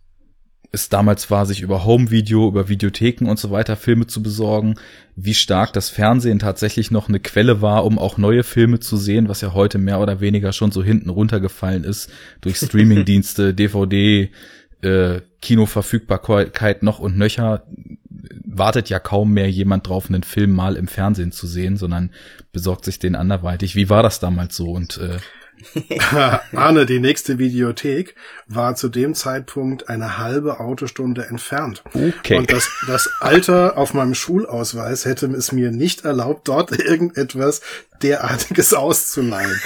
es 0.73 0.89
damals 0.89 1.31
war, 1.31 1.47
sich 1.47 1.63
über 1.63 1.85
Home-Video, 1.85 2.47
über 2.47 2.69
Videotheken 2.69 3.29
und 3.29 3.39
so 3.39 3.51
weiter 3.51 3.77
Filme 3.77 4.07
zu 4.07 4.23
besorgen, 4.23 4.77
wie 5.17 5.35
stark 5.35 5.73
das 5.73 5.89
Fernsehen 5.89 6.39
tatsächlich 6.39 6.91
noch 6.91 7.09
eine 7.09 7.19
Quelle 7.19 7.61
war, 7.61 7.85
um 7.85 7.99
auch 7.99 8.19
neue 8.19 8.45
Filme 8.45 8.79
zu 8.79 8.97
sehen, 8.97 9.29
was 9.29 9.41
ja 9.41 9.53
heute 9.53 9.79
mehr 9.79 9.99
oder 9.99 10.21
weniger 10.21 10.53
schon 10.53 10.71
so 10.71 10.83
hinten 10.83 11.11
runtergefallen 11.11 11.83
ist 11.83 12.11
durch 12.41 12.57
Streamingdienste, 12.59 13.53
DVD, 13.53 14.31
äh, 14.83 15.21
Kinoverfügbarkeit 15.41 16.83
noch 16.83 16.99
und 16.99 17.17
nöcher 17.17 17.65
wartet 18.45 18.89
ja 18.89 18.99
kaum 18.99 19.33
mehr 19.33 19.51
jemand 19.51 19.89
drauf, 19.89 20.09
einen 20.09 20.23
Film 20.23 20.51
mal 20.51 20.77
im 20.77 20.89
Fernsehen 20.89 21.33
zu 21.33 21.47
sehen, 21.47 21.77
sondern 21.77 22.11
besorgt 22.53 22.85
sich 22.85 22.99
den 22.99 23.15
anderweitig. 23.15 23.77
Wie 23.77 23.89
war 23.89 24.03
das 24.03 24.21
damals 24.21 24.57
so? 24.57 24.71
Und 24.71 24.99
äh, 24.99 25.19
Arne, 26.57 26.87
die 26.87 27.01
nächste 27.01 27.39
Videothek 27.39 28.15
war 28.47 28.75
zu 28.75 28.89
dem 28.89 29.15
Zeitpunkt 29.15 29.89
eine 29.89 30.19
halbe 30.19 30.61
Autostunde 30.61 31.27
entfernt. 31.27 31.83
Okay. 31.93 32.39
Und 32.39 32.53
das, 32.53 32.71
das 32.87 33.09
Alter 33.21 33.77
auf 33.77 33.95
meinem 33.95 34.15
Schulausweis 34.15 35.05
hätte 35.05 35.27
es 35.27 35.53
mir 35.53 35.71
nicht 35.71 36.05
erlaubt, 36.05 36.49
dort 36.49 36.73
irgendetwas 36.79 37.61
derartiges 38.03 38.75
auszuleihen. 38.75 39.61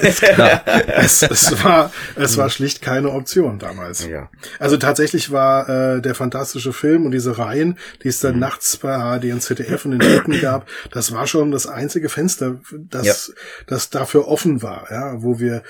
es, 0.00 1.22
es, 1.22 1.64
war, 1.64 1.92
es 2.16 2.36
war 2.36 2.50
schlicht 2.50 2.82
keine 2.82 3.10
Option 3.10 3.58
damals. 3.58 4.06
Ja. 4.06 4.30
Also 4.58 4.76
tatsächlich 4.76 5.30
war 5.30 5.68
äh, 5.68 6.02
der 6.02 6.14
fantastische 6.14 6.72
Film 6.72 7.06
und 7.06 7.12
diese 7.12 7.38
Reihen, 7.38 7.78
die 8.02 8.08
es 8.08 8.20
dann 8.20 8.34
mhm. 8.34 8.40
nachts 8.40 8.76
bei 8.76 8.94
ARD 8.94 9.24
und 9.26 9.42
ZDF 9.42 9.84
und 9.84 9.92
den 9.92 10.02
Städten 10.02 10.40
gab, 10.40 10.68
das 10.92 11.12
war 11.12 11.26
schon 11.26 11.50
das 11.50 11.66
einzige 11.66 12.08
Fenster, 12.08 12.60
das, 12.72 13.28
ja. 13.28 13.34
das 13.66 13.90
dafür 13.90 14.28
offen 14.28 14.62
war, 14.62 14.86
ja, 14.90 15.22
wo 15.22 15.38
wir 15.38 15.62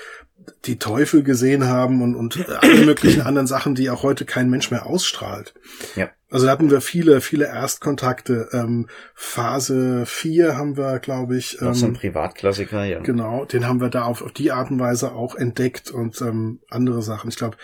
die 0.65 0.79
Teufel 0.79 1.23
gesehen 1.23 1.67
haben 1.67 2.01
und, 2.01 2.15
und 2.15 2.47
alle 2.61 2.85
möglichen 2.85 3.21
anderen 3.21 3.47
Sachen, 3.47 3.75
die 3.75 3.89
auch 3.89 4.03
heute 4.03 4.25
kein 4.25 4.49
Mensch 4.49 4.71
mehr 4.71 4.85
ausstrahlt. 4.85 5.53
Ja. 5.95 6.09
Also 6.31 6.45
da 6.45 6.51
hatten 6.51 6.69
wir 6.69 6.81
viele, 6.81 7.21
viele 7.21 7.45
Erstkontakte. 7.45 8.49
Ähm, 8.53 8.87
Phase 9.15 10.05
4 10.05 10.55
haben 10.57 10.77
wir, 10.77 10.99
glaube 10.99 11.37
ich. 11.37 11.59
Ähm, 11.61 11.73
so 11.73 11.87
ein 11.87 11.93
Privatklassiker, 11.93 12.83
ja. 12.83 12.99
Genau, 12.99 13.45
den 13.45 13.67
haben 13.67 13.81
wir 13.81 13.89
da 13.89 14.03
auf, 14.03 14.21
auf 14.21 14.31
die 14.31 14.51
Art 14.51 14.69
und 14.69 14.79
Weise 14.79 15.11
auch 15.11 15.35
entdeckt 15.35 15.89
und 15.89 16.21
ähm, 16.21 16.59
andere 16.69 17.01
Sachen. 17.01 17.29
Ich 17.29 17.37
glaube, 17.37 17.57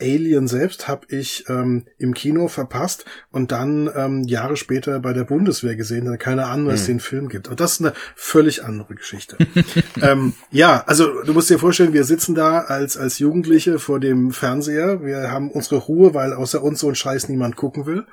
Alien 0.00 0.48
selbst 0.48 0.88
habe 0.88 1.06
ich 1.08 1.44
ähm, 1.48 1.86
im 1.98 2.14
Kino 2.14 2.48
verpasst 2.48 3.04
und 3.30 3.52
dann 3.52 3.90
ähm, 3.94 4.24
Jahre 4.24 4.56
später 4.56 5.00
bei 5.00 5.12
der 5.12 5.24
Bundeswehr 5.24 5.76
gesehen, 5.76 6.06
da 6.06 6.16
keine 6.16 6.46
Ahnung, 6.46 6.68
dass 6.68 6.82
es 6.82 6.88
hm. 6.88 6.94
den 6.94 7.00
Film 7.00 7.28
gibt. 7.28 7.48
Und 7.48 7.60
das 7.60 7.72
ist 7.72 7.80
eine 7.80 7.92
völlig 8.16 8.64
andere 8.64 8.94
Geschichte. 8.94 9.36
ähm, 10.02 10.34
ja, 10.50 10.82
also 10.86 11.22
du 11.22 11.32
musst 11.32 11.50
dir 11.50 11.58
vorstellen, 11.58 11.92
wir 11.92 12.04
sitzen 12.04 12.34
da 12.34 12.60
als, 12.60 12.96
als 12.96 13.18
Jugendliche 13.18 13.78
vor 13.78 14.00
dem 14.00 14.32
Fernseher. 14.32 15.04
Wir 15.04 15.30
haben 15.30 15.50
unsere 15.50 15.76
Ruhe, 15.76 16.14
weil 16.14 16.32
außer 16.32 16.62
uns 16.62 16.80
so 16.80 16.88
ein 16.88 16.94
Scheiß 16.94 17.28
niemand 17.28 17.56
gucken 17.56 17.86
will. 17.86 18.06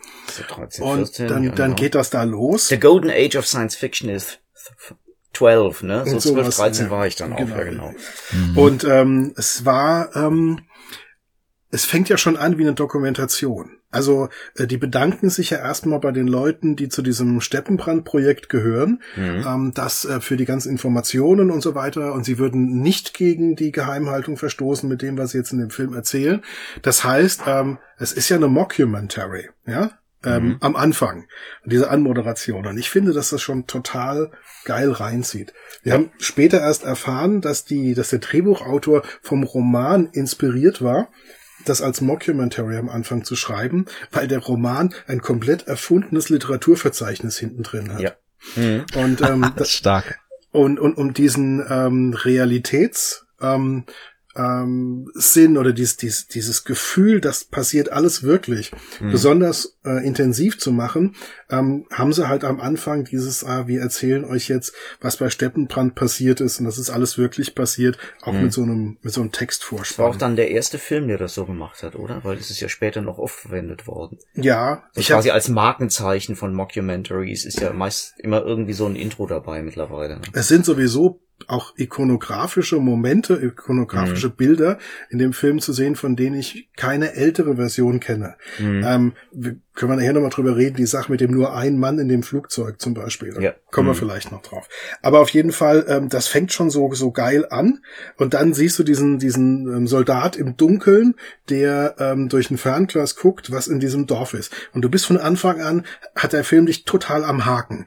13, 0.47 0.83
und 0.83 0.97
14, 0.97 1.27
dann, 1.27 1.43
ja, 1.43 1.49
dann 1.51 1.71
genau. 1.71 1.75
geht 1.75 1.95
das 1.95 2.09
da 2.09 2.23
los. 2.23 2.67
The 2.67 2.79
Golden 2.79 3.09
Age 3.09 3.35
of 3.35 3.47
Science 3.47 3.75
Fiction 3.75 4.09
is 4.09 4.39
12, 5.37 5.83
ne? 5.83 6.03
So 6.07 6.33
12, 6.33 6.55
13 6.55 6.85
ja. 6.85 6.91
war 6.91 7.05
ich 7.05 7.15
dann 7.15 7.33
auch, 7.33 7.37
genau. 7.37 7.57
ja 7.57 7.63
genau. 7.63 7.93
Mhm. 8.31 8.57
Und 8.57 8.83
ähm, 8.85 9.33
es 9.37 9.65
war 9.65 10.15
ähm, 10.15 10.61
es 11.69 11.85
fängt 11.85 12.09
ja 12.09 12.17
schon 12.17 12.37
an 12.37 12.57
wie 12.57 12.63
eine 12.63 12.73
Dokumentation. 12.73 13.77
Also 13.89 14.29
äh, 14.55 14.67
die 14.67 14.77
bedanken 14.77 15.29
sich 15.29 15.49
ja 15.49 15.57
erstmal 15.57 15.99
bei 15.99 16.11
den 16.11 16.27
Leuten, 16.27 16.75
die 16.75 16.89
zu 16.89 17.01
diesem 17.01 17.41
Steppenbrand-Projekt 17.41 18.49
gehören, 18.49 19.01
mhm. 19.15 19.43
ähm, 19.45 19.71
das 19.73 20.05
äh, 20.05 20.21
für 20.21 20.37
die 20.37 20.45
ganzen 20.45 20.71
Informationen 20.71 21.51
und 21.51 21.61
so 21.61 21.75
weiter. 21.75 22.13
Und 22.13 22.23
sie 22.23 22.37
würden 22.37 22.81
nicht 22.81 23.13
gegen 23.13 23.55
die 23.55 23.71
Geheimhaltung 23.71 24.37
verstoßen 24.37 24.87
mit 24.87 25.01
dem, 25.01 25.17
was 25.17 25.31
sie 25.31 25.39
jetzt 25.39 25.51
in 25.51 25.59
dem 25.59 25.69
Film 25.69 25.93
erzählen. 25.93 26.41
Das 26.81 27.03
heißt, 27.03 27.43
ähm, 27.47 27.79
es 27.97 28.13
ist 28.13 28.29
ja 28.29 28.37
eine 28.37 28.47
Mockumentary, 28.47 29.49
ja, 29.65 29.91
ähm, 30.23 30.43
mhm. 30.43 30.57
am 30.61 30.75
Anfang, 30.75 31.27
diese 31.65 31.89
Anmoderation. 31.89 32.65
Und 32.65 32.77
ich 32.77 32.89
finde, 32.89 33.13
dass 33.13 33.29
das 33.29 33.41
schon 33.41 33.67
total 33.67 34.31
geil 34.65 34.91
reinzieht. 34.91 35.53
Wir 35.83 35.93
haben 35.93 36.11
später 36.17 36.59
erst 36.59 36.83
erfahren, 36.83 37.41
dass 37.41 37.65
die, 37.65 37.93
dass 37.93 38.09
der 38.09 38.19
Drehbuchautor 38.19 39.03
vom 39.21 39.43
Roman 39.43 40.07
inspiriert 40.07 40.81
war 40.81 41.09
das 41.69 41.81
als 41.81 42.01
Mockumentary 42.01 42.77
am 42.77 42.89
Anfang 42.89 43.23
zu 43.23 43.35
schreiben, 43.35 43.85
weil 44.11 44.27
der 44.27 44.39
Roman 44.39 44.93
ein 45.07 45.21
komplett 45.21 45.67
erfundenes 45.67 46.29
Literaturverzeichnis 46.29 47.37
hinten 47.37 47.63
drin 47.63 47.93
hat. 47.93 47.99
Ja. 47.99 48.11
Mhm. 48.55 48.85
Und 48.95 49.21
ähm, 49.21 49.51
das 49.55 49.71
stark. 49.71 50.19
Und, 50.51 50.79
und 50.79 50.97
um 50.97 51.13
diesen 51.13 51.63
ähm, 51.69 52.13
Realitäts 52.13 53.25
ähm, 53.41 53.85
ähm, 54.37 55.09
Sinn 55.13 55.57
oder 55.57 55.73
dieses, 55.73 55.97
dieses, 55.97 56.27
dieses 56.27 56.63
Gefühl, 56.63 57.19
das 57.21 57.43
passiert 57.43 57.91
alles 57.91 58.23
wirklich, 58.23 58.71
mhm. 58.99 59.11
besonders 59.11 59.77
äh, 59.83 60.05
intensiv 60.05 60.59
zu 60.59 60.71
machen, 60.71 61.15
ähm, 61.49 61.85
haben 61.91 62.13
sie 62.13 62.27
halt 62.27 62.43
am 62.43 62.59
Anfang 62.59 63.05
dieses, 63.05 63.43
ah, 63.43 63.67
wir 63.67 63.81
erzählen 63.81 64.25
euch 64.25 64.49
jetzt, 64.49 64.73
was 64.99 65.17
bei 65.17 65.29
Steppenbrand 65.29 65.95
passiert 65.95 66.41
ist 66.41 66.59
und 66.59 66.65
das 66.65 66.77
ist 66.77 66.89
alles 66.89 67.17
wirklich 67.17 67.55
passiert, 67.55 67.97
auch 68.21 68.33
mhm. 68.33 68.43
mit 68.43 68.53
so 68.53 68.63
einem, 68.63 68.97
mit 69.01 69.13
so 69.13 69.21
einem 69.21 69.31
Textvorspann. 69.31 69.87
Das 69.87 69.97
war 69.99 70.09
auch 70.09 70.15
dann 70.15 70.35
der 70.35 70.51
erste 70.51 70.77
Film, 70.77 71.07
der 71.07 71.17
das 71.17 71.33
so 71.33 71.45
gemacht 71.45 71.83
hat, 71.83 71.95
oder? 71.95 72.23
Weil 72.23 72.37
das 72.37 72.49
ist 72.49 72.59
ja 72.59 72.69
später 72.69 73.01
noch 73.01 73.17
oft 73.17 73.35
verwendet 73.35 73.87
worden. 73.87 74.17
Ja. 74.33 74.83
So 74.93 75.01
ich 75.01 75.07
quasi 75.07 75.29
als 75.31 75.47
Markenzeichen 75.47 76.35
von 76.35 76.53
Mockumentaries 76.53 77.45
ist 77.45 77.61
ja 77.61 77.71
meist 77.71 78.19
immer 78.19 78.43
irgendwie 78.43 78.73
so 78.73 78.85
ein 78.85 78.95
Intro 78.95 79.25
dabei 79.25 79.61
mittlerweile. 79.61 80.17
Ne? 80.17 80.21
Es 80.33 80.47
sind 80.47 80.65
sowieso 80.65 81.21
auch 81.45 81.73
ikonografische 81.77 82.77
Momente, 82.77 83.35
ikonografische 83.35 84.29
mhm. 84.29 84.35
Bilder 84.35 84.79
in 85.09 85.19
dem 85.19 85.33
Film 85.33 85.59
zu 85.59 85.71
sehen, 85.71 85.95
von 85.95 86.15
denen 86.15 86.35
ich 86.35 86.69
keine 86.75 87.13
ältere 87.13 87.55
Version 87.55 87.99
kenne. 87.99 88.35
Mhm. 88.59 88.83
Ähm, 88.85 89.13
können 89.77 89.91
wir 89.91 89.95
nachher 89.95 90.13
nochmal 90.13 90.31
drüber 90.31 90.57
reden, 90.57 90.75
die 90.75 90.87
Sache 90.87 91.11
mit 91.11 91.21
dem 91.21 91.29
nur 91.29 91.55
ein 91.55 91.77
Mann 91.77 91.99
in 91.99 92.07
dem 92.07 92.23
Flugzeug 92.23 92.81
zum 92.81 92.95
Beispiel. 92.95 93.31
Da 93.33 93.41
ja. 93.41 93.53
kommen 93.69 93.87
mhm. 93.87 93.91
wir 93.91 93.95
vielleicht 93.95 94.31
noch 94.31 94.41
drauf. 94.41 94.67
Aber 95.03 95.19
auf 95.19 95.29
jeden 95.29 95.51
Fall, 95.51 95.85
ähm, 95.87 96.09
das 96.09 96.27
fängt 96.27 96.51
schon 96.51 96.71
so, 96.71 96.91
so 96.93 97.11
geil 97.11 97.45
an. 97.51 97.83
Und 98.17 98.33
dann 98.33 98.55
siehst 98.55 98.79
du 98.79 98.83
diesen, 98.83 99.19
diesen 99.19 99.67
ähm, 99.67 99.87
Soldat 99.87 100.35
im 100.35 100.57
Dunkeln, 100.57 101.13
der 101.49 101.95
ähm, 101.99 102.27
durch 102.27 102.49
ein 102.49 102.57
Fernglas 102.57 103.15
guckt, 103.15 103.51
was 103.51 103.67
in 103.67 103.79
diesem 103.79 104.07
Dorf 104.07 104.33
ist. 104.33 104.51
Und 104.73 104.81
du 104.81 104.89
bist 104.89 105.05
von 105.05 105.17
Anfang 105.17 105.61
an, 105.61 105.85
hat 106.15 106.33
der 106.33 106.43
Film 106.43 106.65
dich 106.65 106.85
total 106.85 107.23
am 107.23 107.45
Haken 107.45 107.85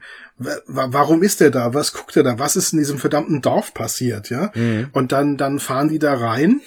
warum 0.67 1.23
ist 1.23 1.41
er 1.41 1.51
da? 1.51 1.73
Was 1.73 1.93
guckt 1.93 2.15
er 2.15 2.23
da? 2.23 2.39
Was 2.39 2.55
ist 2.55 2.73
in 2.73 2.79
diesem 2.79 2.97
verdammten 2.97 3.41
Dorf 3.41 3.73
passiert? 3.73 4.29
Ja. 4.29 4.51
Mhm. 4.53 4.89
Und 4.91 5.11
dann, 5.11 5.37
dann 5.37 5.59
fahren 5.59 5.89
die 5.89 5.99
da 5.99 6.13
rein 6.13 6.61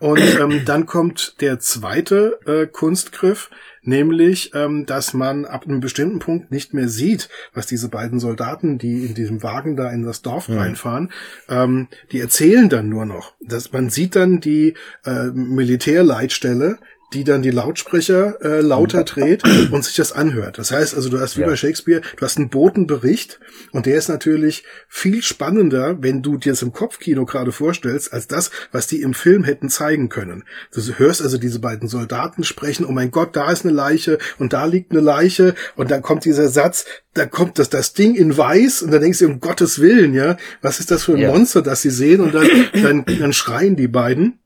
und 0.00 0.20
ähm, 0.40 0.62
dann 0.64 0.86
kommt 0.86 1.40
der 1.40 1.58
zweite 1.58 2.38
äh, 2.46 2.66
Kunstgriff, 2.66 3.50
nämlich, 3.86 4.52
ähm, 4.54 4.86
dass 4.86 5.14
man 5.14 5.44
ab 5.44 5.64
einem 5.64 5.80
bestimmten 5.80 6.18
Punkt 6.18 6.50
nicht 6.50 6.74
mehr 6.74 6.88
sieht, 6.88 7.28
was 7.54 7.66
diese 7.66 7.88
beiden 7.88 8.20
Soldaten, 8.20 8.78
die 8.78 9.06
in 9.06 9.14
diesem 9.14 9.42
Wagen 9.42 9.76
da 9.76 9.90
in 9.90 10.02
das 10.02 10.22
Dorf 10.22 10.48
mhm. 10.48 10.58
reinfahren, 10.58 11.12
ähm, 11.48 11.88
die 12.12 12.20
erzählen 12.20 12.68
dann 12.68 12.88
nur 12.88 13.06
noch. 13.06 13.34
Dass 13.40 13.72
man 13.72 13.90
sieht 13.90 14.16
dann 14.16 14.40
die 14.40 14.74
äh, 15.04 15.26
Militärleitstelle, 15.32 16.78
die 17.16 17.24
dann 17.24 17.40
die 17.40 17.50
Lautsprecher 17.50 18.36
äh, 18.42 18.60
lauter 18.60 19.02
dreht 19.04 19.42
und 19.72 19.82
sich 19.82 19.96
das 19.96 20.12
anhört. 20.12 20.58
Das 20.58 20.70
heißt 20.70 20.94
also, 20.94 21.08
du 21.08 21.18
hast 21.18 21.38
wie 21.38 21.40
ja. 21.40 21.46
bei 21.46 21.56
Shakespeare, 21.56 22.02
du 22.14 22.22
hast 22.22 22.36
einen 22.36 22.50
Botenbericht 22.50 23.40
und 23.72 23.86
der 23.86 23.96
ist 23.96 24.08
natürlich 24.08 24.64
viel 24.86 25.22
spannender, 25.22 25.96
wenn 26.02 26.20
du 26.20 26.36
dir 26.36 26.52
das 26.52 26.60
im 26.60 26.74
Kopfkino 26.74 27.24
gerade 27.24 27.52
vorstellst, 27.52 28.12
als 28.12 28.28
das, 28.28 28.50
was 28.70 28.86
die 28.86 29.00
im 29.00 29.14
Film 29.14 29.44
hätten 29.44 29.70
zeigen 29.70 30.10
können. 30.10 30.44
Du 30.74 30.82
hörst 30.98 31.22
also 31.22 31.38
diese 31.38 31.58
beiden 31.58 31.88
Soldaten 31.88 32.44
sprechen, 32.44 32.84
oh 32.84 32.92
mein 32.92 33.10
Gott, 33.10 33.34
da 33.34 33.50
ist 33.50 33.64
eine 33.64 33.72
Leiche 33.72 34.18
und 34.38 34.52
da 34.52 34.66
liegt 34.66 34.90
eine 34.90 35.00
Leiche 35.00 35.54
und 35.74 35.90
dann 35.90 36.02
kommt 36.02 36.26
dieser 36.26 36.50
Satz, 36.50 36.84
da 37.14 37.24
kommt 37.24 37.58
das, 37.58 37.70
das 37.70 37.94
Ding 37.94 38.14
in 38.14 38.36
weiß 38.36 38.82
und 38.82 38.90
dann 38.90 39.00
denkst 39.00 39.20
du, 39.20 39.26
um 39.26 39.40
Gottes 39.40 39.80
Willen, 39.80 40.12
ja, 40.12 40.36
was 40.60 40.80
ist 40.80 40.90
das 40.90 41.04
für 41.04 41.14
ein 41.14 41.18
ja. 41.22 41.30
Monster, 41.30 41.62
das 41.62 41.80
sie 41.80 41.88
sehen 41.88 42.20
und 42.20 42.34
dann, 42.34 42.46
dann, 42.74 43.04
dann 43.06 43.32
schreien 43.32 43.74
die 43.74 43.88
beiden 43.88 44.40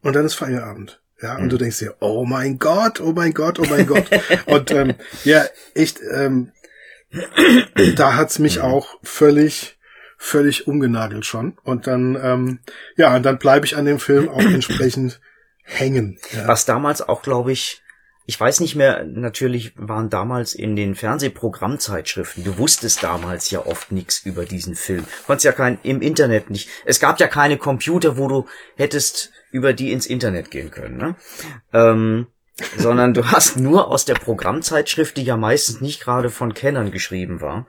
und 0.00 0.16
dann 0.16 0.24
ist 0.24 0.36
Feierabend. 0.36 1.01
Ja, 1.22 1.36
und 1.36 1.44
mhm. 1.44 1.48
du 1.50 1.58
denkst 1.58 1.78
dir, 1.78 1.94
oh 2.00 2.24
mein 2.24 2.58
Gott, 2.58 3.00
oh 3.00 3.12
mein 3.12 3.32
Gott, 3.32 3.60
oh 3.60 3.66
mein 3.70 3.86
Gott. 3.86 4.06
und 4.46 4.70
ähm, 4.72 4.94
ja, 5.24 5.44
echt, 5.74 6.00
ähm, 6.12 6.50
da 7.96 8.16
hat's 8.16 8.40
mich 8.40 8.56
mhm. 8.58 8.64
auch 8.64 8.98
völlig, 9.02 9.78
völlig 10.18 10.66
umgenagelt 10.66 11.24
schon. 11.24 11.56
Und 11.62 11.86
dann, 11.86 12.18
ähm, 12.20 12.58
ja, 12.96 13.14
und 13.14 13.22
dann 13.22 13.38
bleibe 13.38 13.64
ich 13.64 13.76
an 13.76 13.84
dem 13.84 14.00
Film 14.00 14.28
auch 14.28 14.40
entsprechend 14.40 15.20
hängen. 15.62 16.18
Ja. 16.32 16.48
Was 16.48 16.64
damals 16.64 17.00
auch, 17.02 17.22
glaube 17.22 17.52
ich, 17.52 17.82
ich 18.24 18.38
weiß 18.38 18.60
nicht 18.60 18.76
mehr, 18.76 19.04
natürlich 19.04 19.74
waren 19.76 20.08
damals 20.08 20.54
in 20.54 20.76
den 20.76 20.94
Fernsehprogrammzeitschriften, 20.94 22.44
du 22.44 22.56
wusstest 22.56 23.02
damals 23.02 23.50
ja 23.50 23.66
oft 23.66 23.90
nichts 23.90 24.20
über 24.24 24.44
diesen 24.44 24.74
Film. 24.74 25.04
Konntest 25.26 25.44
ja 25.44 25.52
kein, 25.52 25.78
im 25.82 26.00
Internet 26.00 26.50
nicht. 26.50 26.68
Es 26.84 27.00
gab 27.00 27.18
ja 27.20 27.26
keine 27.26 27.58
Computer, 27.58 28.16
wo 28.16 28.28
du 28.28 28.46
hättest 28.76 29.32
über 29.52 29.72
die 29.72 29.92
ins 29.92 30.06
Internet 30.06 30.50
gehen 30.50 30.70
können, 30.70 30.96
ne? 30.96 31.16
Ähm, 31.72 32.26
sondern 32.76 33.14
du 33.14 33.30
hast 33.30 33.56
nur 33.56 33.88
aus 33.88 34.04
der 34.04 34.14
Programmzeitschrift, 34.14 35.16
die 35.16 35.24
ja 35.24 35.36
meistens 35.36 35.80
nicht 35.80 36.00
gerade 36.00 36.30
von 36.30 36.54
Kennern 36.54 36.90
geschrieben 36.90 37.40
war, 37.40 37.66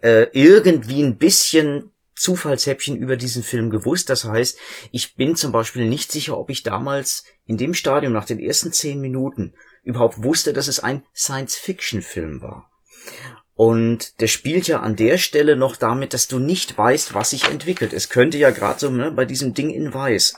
äh, 0.00 0.26
irgendwie 0.32 1.02
ein 1.02 1.18
bisschen 1.18 1.92
Zufallshäppchen 2.16 2.96
über 2.96 3.16
diesen 3.16 3.42
Film 3.42 3.70
gewusst. 3.70 4.10
Das 4.10 4.24
heißt, 4.24 4.58
ich 4.92 5.16
bin 5.16 5.36
zum 5.36 5.52
Beispiel 5.52 5.86
nicht 5.88 6.12
sicher, 6.12 6.38
ob 6.38 6.50
ich 6.50 6.62
damals 6.62 7.24
in 7.46 7.58
dem 7.58 7.74
Stadium 7.74 8.12
nach 8.12 8.24
den 8.24 8.38
ersten 8.38 8.72
zehn 8.72 9.00
Minuten 9.00 9.54
überhaupt 9.82 10.22
wusste, 10.22 10.52
dass 10.52 10.68
es 10.68 10.80
ein 10.80 11.04
Science-Fiction-Film 11.14 12.40
war. 12.40 12.70
Und 13.56 14.20
der 14.20 14.26
spielt 14.26 14.66
ja 14.66 14.80
an 14.80 14.96
der 14.96 15.16
Stelle 15.16 15.56
noch 15.56 15.76
damit, 15.76 16.12
dass 16.12 16.26
du 16.26 16.38
nicht 16.40 16.76
weißt, 16.76 17.14
was 17.14 17.30
sich 17.30 17.48
entwickelt. 17.48 17.92
Es 17.92 18.08
könnte 18.08 18.36
ja 18.36 18.50
gerade 18.50 18.80
so 18.80 18.90
ne, 18.90 19.12
bei 19.12 19.24
diesem 19.24 19.54
Ding 19.54 19.70
in 19.70 19.94
Weiß 19.94 20.34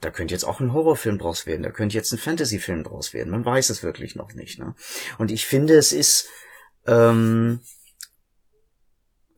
da 0.00 0.10
könnte 0.10 0.34
jetzt 0.34 0.44
auch 0.44 0.60
ein 0.60 0.72
Horrorfilm 0.72 1.18
draus 1.18 1.46
werden, 1.46 1.62
da 1.62 1.70
könnte 1.70 1.96
jetzt 1.96 2.12
ein 2.12 2.18
Fantasyfilm 2.18 2.84
draus 2.84 3.12
werden. 3.12 3.30
Man 3.30 3.44
weiß 3.44 3.70
es 3.70 3.82
wirklich 3.82 4.16
noch 4.16 4.32
nicht. 4.34 4.58
Ne? 4.58 4.74
Und 5.18 5.30
ich 5.30 5.46
finde, 5.46 5.74
es 5.74 5.92
ist 5.92 6.28
ähm, 6.86 7.60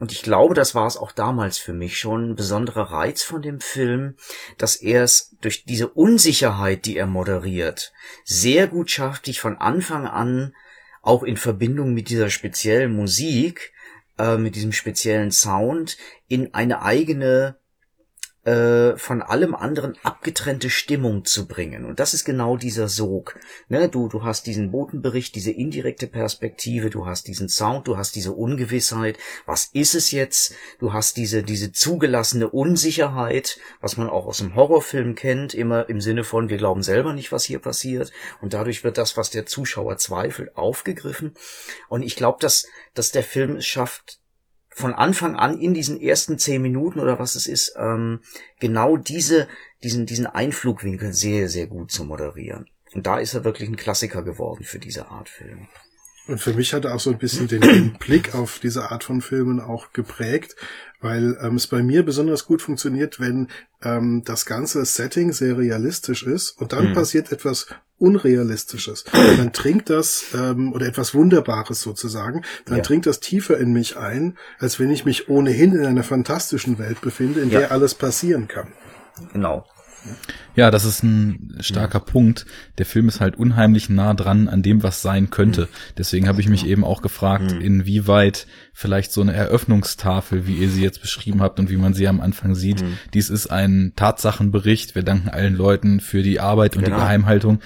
und 0.02 0.10
ich 0.10 0.24
glaube, 0.24 0.54
das 0.54 0.74
war 0.74 0.88
es 0.88 0.96
auch 0.96 1.12
damals 1.12 1.58
für 1.58 1.72
mich 1.72 1.96
schon 1.96 2.30
ein 2.30 2.34
besonderer 2.34 2.90
Reiz 2.90 3.22
von 3.22 3.40
dem 3.40 3.60
Film, 3.60 4.16
dass 4.58 4.74
er 4.74 5.04
es 5.04 5.36
durch 5.40 5.64
diese 5.64 5.86
Unsicherheit, 5.86 6.86
die 6.86 6.96
er 6.96 7.06
moderiert, 7.06 7.92
sehr 8.24 8.66
gut 8.66 8.90
schafft, 8.90 9.28
dich 9.28 9.38
von 9.38 9.58
Anfang 9.58 10.08
an 10.08 10.56
auch 11.02 11.22
in 11.22 11.36
Verbindung 11.36 11.94
mit 11.94 12.08
dieser 12.08 12.30
speziellen 12.30 12.96
Musik, 12.96 13.72
äh, 14.18 14.38
mit 14.38 14.56
diesem 14.56 14.72
speziellen 14.72 15.30
Sound, 15.30 15.96
in 16.26 16.52
eine 16.52 16.82
eigene 16.82 17.61
äh, 18.44 18.96
von 18.96 19.22
allem 19.22 19.54
anderen 19.54 19.96
abgetrennte 20.02 20.68
Stimmung 20.68 21.24
zu 21.24 21.46
bringen. 21.46 21.84
Und 21.84 22.00
das 22.00 22.12
ist 22.12 22.24
genau 22.24 22.56
dieser 22.56 22.88
Sog. 22.88 23.38
Ne? 23.68 23.88
Du, 23.88 24.08
du 24.08 24.24
hast 24.24 24.46
diesen 24.46 24.72
Botenbericht, 24.72 25.34
diese 25.34 25.52
indirekte 25.52 26.08
Perspektive, 26.08 26.90
du 26.90 27.06
hast 27.06 27.28
diesen 27.28 27.48
Sound, 27.48 27.86
du 27.86 27.96
hast 27.96 28.16
diese 28.16 28.32
Ungewissheit. 28.32 29.16
Was 29.46 29.66
ist 29.72 29.94
es 29.94 30.10
jetzt? 30.10 30.54
Du 30.80 30.92
hast 30.92 31.16
diese, 31.16 31.42
diese 31.42 31.70
zugelassene 31.70 32.48
Unsicherheit, 32.48 33.58
was 33.80 33.96
man 33.96 34.10
auch 34.10 34.26
aus 34.26 34.38
dem 34.38 34.56
Horrorfilm 34.56 35.14
kennt, 35.14 35.54
immer 35.54 35.88
im 35.88 36.00
Sinne 36.00 36.24
von, 36.24 36.48
wir 36.48 36.56
glauben 36.56 36.82
selber 36.82 37.12
nicht, 37.12 37.30
was 37.30 37.44
hier 37.44 37.60
passiert. 37.60 38.10
Und 38.40 38.54
dadurch 38.54 38.82
wird 38.82 38.98
das, 38.98 39.16
was 39.16 39.30
der 39.30 39.46
Zuschauer 39.46 39.98
zweifelt, 39.98 40.56
aufgegriffen. 40.56 41.34
Und 41.88 42.02
ich 42.02 42.16
glaube, 42.16 42.38
dass, 42.40 42.66
dass 42.94 43.12
der 43.12 43.22
Film 43.22 43.56
es 43.56 43.66
schafft, 43.66 44.21
von 44.74 44.94
Anfang 44.94 45.36
an 45.36 45.58
in 45.58 45.74
diesen 45.74 46.00
ersten 46.00 46.38
zehn 46.38 46.62
Minuten 46.62 46.98
oder 47.00 47.18
was 47.18 47.34
es 47.34 47.46
ist, 47.46 47.74
ähm, 47.76 48.20
genau 48.58 48.96
diese, 48.96 49.48
diesen, 49.82 50.06
diesen 50.06 50.26
Einflugwinkel 50.26 51.12
sehr, 51.12 51.48
sehr 51.48 51.66
gut 51.66 51.90
zu 51.90 52.04
moderieren. 52.04 52.66
Und 52.94 53.06
da 53.06 53.18
ist 53.18 53.34
er 53.34 53.44
wirklich 53.44 53.68
ein 53.68 53.76
Klassiker 53.76 54.22
geworden 54.22 54.64
für 54.64 54.78
diese 54.78 55.08
Art 55.08 55.28
Film. 55.28 55.68
Und 56.28 56.40
für 56.40 56.54
mich 56.54 56.72
hat 56.72 56.84
er 56.84 56.94
auch 56.94 57.00
so 57.00 57.10
ein 57.10 57.18
bisschen 57.18 57.48
den, 57.48 57.60
den 57.60 57.92
Blick 57.98 58.34
auf 58.34 58.58
diese 58.60 58.90
Art 58.90 59.04
von 59.04 59.20
Filmen 59.20 59.60
auch 59.60 59.92
geprägt, 59.92 60.54
weil 61.00 61.36
ähm, 61.42 61.56
es 61.56 61.66
bei 61.66 61.82
mir 61.82 62.04
besonders 62.04 62.46
gut 62.46 62.62
funktioniert, 62.62 63.18
wenn 63.18 63.48
ähm, 63.82 64.22
das 64.24 64.46
ganze 64.46 64.84
Setting 64.84 65.32
sehr 65.32 65.58
realistisch 65.58 66.22
ist 66.22 66.50
und 66.50 66.72
dann 66.72 66.90
mhm. 66.90 66.94
passiert 66.94 67.32
etwas 67.32 67.66
Unrealistisches. 67.98 69.04
Dann 69.12 69.52
trinkt 69.52 69.88
das, 69.88 70.24
ähm, 70.34 70.72
oder 70.72 70.86
etwas 70.86 71.14
Wunderbares 71.14 71.82
sozusagen, 71.82 72.42
dann 72.64 72.78
ja. 72.78 72.82
trinkt 72.82 73.06
das 73.06 73.20
tiefer 73.20 73.58
in 73.58 73.72
mich 73.72 73.96
ein, 73.96 74.36
als 74.58 74.80
wenn 74.80 74.90
ich 74.90 75.04
mich 75.04 75.28
ohnehin 75.28 75.72
in 75.72 75.86
einer 75.86 76.02
fantastischen 76.02 76.78
Welt 76.78 77.00
befinde, 77.00 77.40
in 77.40 77.50
ja. 77.50 77.60
der 77.60 77.72
alles 77.72 77.94
passieren 77.94 78.48
kann. 78.48 78.72
Genau. 79.32 79.64
Ja, 80.54 80.70
das 80.70 80.84
ist 80.84 81.02
ein 81.02 81.56
starker 81.60 82.00
mhm. 82.00 82.04
Punkt. 82.04 82.46
Der 82.78 82.86
Film 82.86 83.08
ist 83.08 83.20
halt 83.20 83.36
unheimlich 83.36 83.88
nah 83.88 84.14
dran 84.14 84.48
an 84.48 84.62
dem, 84.62 84.82
was 84.82 85.02
sein 85.02 85.30
könnte. 85.30 85.62
Mhm. 85.62 85.94
Deswegen 85.98 86.28
habe 86.28 86.40
ich 86.40 86.48
mich 86.48 86.66
eben 86.66 86.84
auch 86.84 87.02
gefragt, 87.02 87.52
mhm. 87.52 87.60
inwieweit 87.60 88.46
vielleicht 88.72 89.12
so 89.12 89.20
eine 89.20 89.32
Eröffnungstafel, 89.32 90.46
wie 90.46 90.56
ihr 90.56 90.68
sie 90.68 90.82
jetzt 90.82 91.00
beschrieben 91.00 91.40
habt 91.42 91.58
und 91.58 91.70
wie 91.70 91.76
man 91.76 91.94
sie 91.94 92.08
am 92.08 92.20
Anfang 92.20 92.54
sieht, 92.54 92.82
mhm. 92.82 92.98
dies 93.14 93.30
ist 93.30 93.48
ein 93.48 93.92
Tatsachenbericht. 93.96 94.94
Wir 94.94 95.02
danken 95.02 95.28
allen 95.28 95.54
Leuten 95.54 96.00
für 96.00 96.22
die 96.22 96.40
Arbeit 96.40 96.76
und 96.76 96.84
genau. 96.84 96.96
die 96.96 97.02
Geheimhaltung. 97.02 97.60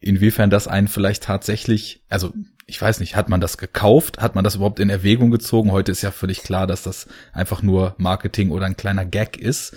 Inwiefern 0.00 0.50
das 0.50 0.66
einen 0.66 0.88
vielleicht 0.88 1.22
tatsächlich, 1.22 2.02
also 2.08 2.32
ich 2.66 2.80
weiß 2.80 3.00
nicht, 3.00 3.16
hat 3.16 3.28
man 3.28 3.40
das 3.40 3.58
gekauft? 3.58 4.18
Hat 4.20 4.34
man 4.34 4.44
das 4.44 4.54
überhaupt 4.54 4.80
in 4.80 4.88
Erwägung 4.88 5.30
gezogen? 5.30 5.72
Heute 5.72 5.92
ist 5.92 6.02
ja 6.02 6.10
völlig 6.10 6.42
klar, 6.42 6.66
dass 6.66 6.82
das 6.82 7.06
einfach 7.32 7.62
nur 7.62 7.94
Marketing 7.98 8.50
oder 8.50 8.66
ein 8.66 8.76
kleiner 8.76 9.04
Gag 9.04 9.36
ist. 9.36 9.76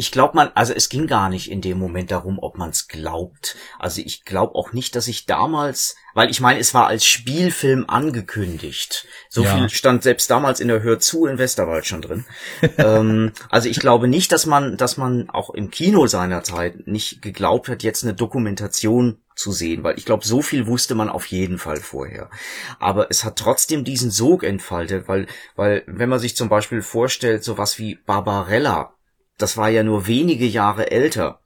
Ich 0.00 0.12
glaube 0.12 0.34
man, 0.34 0.50
also 0.54 0.72
es 0.72 0.88
ging 0.88 1.06
gar 1.06 1.28
nicht 1.28 1.50
in 1.50 1.60
dem 1.60 1.78
Moment 1.78 2.10
darum, 2.10 2.38
ob 2.40 2.56
man 2.56 2.70
es 2.70 2.88
glaubt. 2.88 3.54
Also 3.78 4.00
ich 4.00 4.24
glaube 4.24 4.54
auch 4.54 4.72
nicht, 4.72 4.96
dass 4.96 5.08
ich 5.08 5.26
damals, 5.26 5.94
weil 6.14 6.30
ich 6.30 6.40
meine, 6.40 6.58
es 6.58 6.72
war 6.72 6.86
als 6.86 7.04
Spielfilm 7.04 7.84
angekündigt. 7.86 9.06
So 9.28 9.44
ja. 9.44 9.54
viel 9.54 9.68
stand 9.68 10.02
selbst 10.02 10.30
damals 10.30 10.58
in 10.58 10.68
der 10.68 10.82
Hör 10.82 11.00
zu 11.00 11.26
in 11.26 11.36
Westerwald 11.36 11.84
schon 11.84 12.00
drin. 12.00 12.24
ähm, 12.78 13.32
also 13.50 13.68
ich 13.68 13.78
glaube 13.78 14.08
nicht, 14.08 14.32
dass 14.32 14.46
man, 14.46 14.78
dass 14.78 14.96
man 14.96 15.28
auch 15.28 15.50
im 15.50 15.70
Kino 15.70 16.06
seiner 16.06 16.42
Zeit 16.42 16.86
nicht 16.86 17.20
geglaubt 17.20 17.68
hat, 17.68 17.82
jetzt 17.82 18.02
eine 18.02 18.14
Dokumentation 18.14 19.18
zu 19.34 19.52
sehen, 19.52 19.84
weil 19.84 19.98
ich 19.98 20.06
glaube, 20.06 20.24
so 20.24 20.40
viel 20.40 20.66
wusste 20.66 20.94
man 20.94 21.10
auf 21.10 21.26
jeden 21.26 21.58
Fall 21.58 21.76
vorher. 21.76 22.30
Aber 22.78 23.10
es 23.10 23.22
hat 23.22 23.36
trotzdem 23.36 23.84
diesen 23.84 24.10
Sog 24.10 24.44
entfaltet, 24.44 25.08
weil, 25.08 25.26
weil 25.56 25.84
wenn 25.86 26.08
man 26.08 26.18
sich 26.18 26.36
zum 26.36 26.48
Beispiel 26.48 26.80
vorstellt, 26.80 27.44
sowas 27.44 27.78
wie 27.78 27.96
Barbarella 27.96 28.94
das 29.42 29.56
war 29.56 29.68
ja 29.68 29.82
nur 29.82 30.06
wenige 30.06 30.46
Jahre 30.46 30.90
älter. 30.90 31.40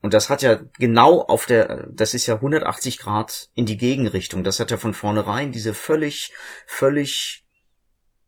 Und 0.00 0.12
das 0.12 0.28
hat 0.28 0.42
ja 0.42 0.60
genau 0.78 1.22
auf 1.22 1.46
der, 1.46 1.86
das 1.90 2.12
ist 2.12 2.26
ja 2.26 2.34
180 2.34 2.98
Grad 2.98 3.48
in 3.54 3.64
die 3.64 3.78
Gegenrichtung. 3.78 4.44
Das 4.44 4.60
hat 4.60 4.70
ja 4.70 4.76
von 4.76 4.92
vornherein 4.92 5.50
diese 5.50 5.72
völlig, 5.72 6.32
völlig, 6.66 7.46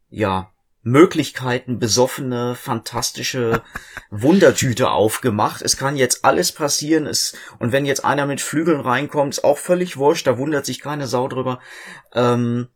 ja, 0.08 0.50
Möglichkeiten 0.82 1.78
besoffene, 1.78 2.54
fantastische 2.54 3.62
Wundertüte 4.10 4.88
aufgemacht. 4.88 5.60
Es 5.60 5.76
kann 5.76 5.96
jetzt 5.96 6.24
alles 6.24 6.52
passieren. 6.52 7.06
Es, 7.06 7.36
und 7.58 7.72
wenn 7.72 7.84
jetzt 7.84 8.04
einer 8.04 8.24
mit 8.24 8.40
Flügeln 8.40 8.80
reinkommt, 8.80 9.34
ist 9.34 9.44
auch 9.44 9.58
völlig 9.58 9.96
wurscht. 9.96 10.26
Da 10.26 10.38
wundert 10.38 10.64
sich 10.64 10.80
keine 10.80 11.06
Sau 11.06 11.28
drüber. 11.28 11.60
Ähm, 12.14 12.68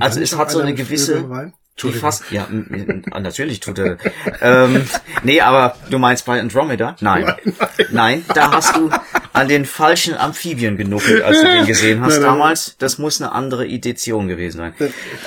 also 0.00 0.20
es 0.20 0.36
hat 0.36 0.50
so 0.50 0.60
eine 0.60 0.74
gewisse, 0.74 1.52
die 1.82 1.92
fast, 1.92 2.30
ja, 2.30 2.48
natürlich 2.50 3.60
tut 3.60 3.78
er. 3.78 3.98
ähm, 4.40 4.84
nee, 5.22 5.40
aber 5.40 5.76
du 5.90 5.98
meinst 5.98 6.26
bei 6.26 6.40
Andromeda? 6.40 6.96
Nein. 7.00 7.24
Nein, 7.24 7.36
nein. 7.46 7.86
nein, 7.90 8.24
da 8.34 8.52
hast 8.52 8.76
du 8.76 8.90
an 9.32 9.48
den 9.48 9.64
falschen 9.64 10.16
Amphibien 10.16 10.76
genuckelt, 10.76 11.22
als 11.22 11.40
du 11.40 11.46
den 11.46 11.66
gesehen 11.66 12.00
hast 12.00 12.14
nein, 12.14 12.22
nein. 12.22 12.30
damals. 12.30 12.76
Das 12.78 12.98
muss 12.98 13.20
eine 13.20 13.32
andere 13.32 13.66
Edition 13.66 14.28
gewesen 14.28 14.58
sein. 14.58 14.74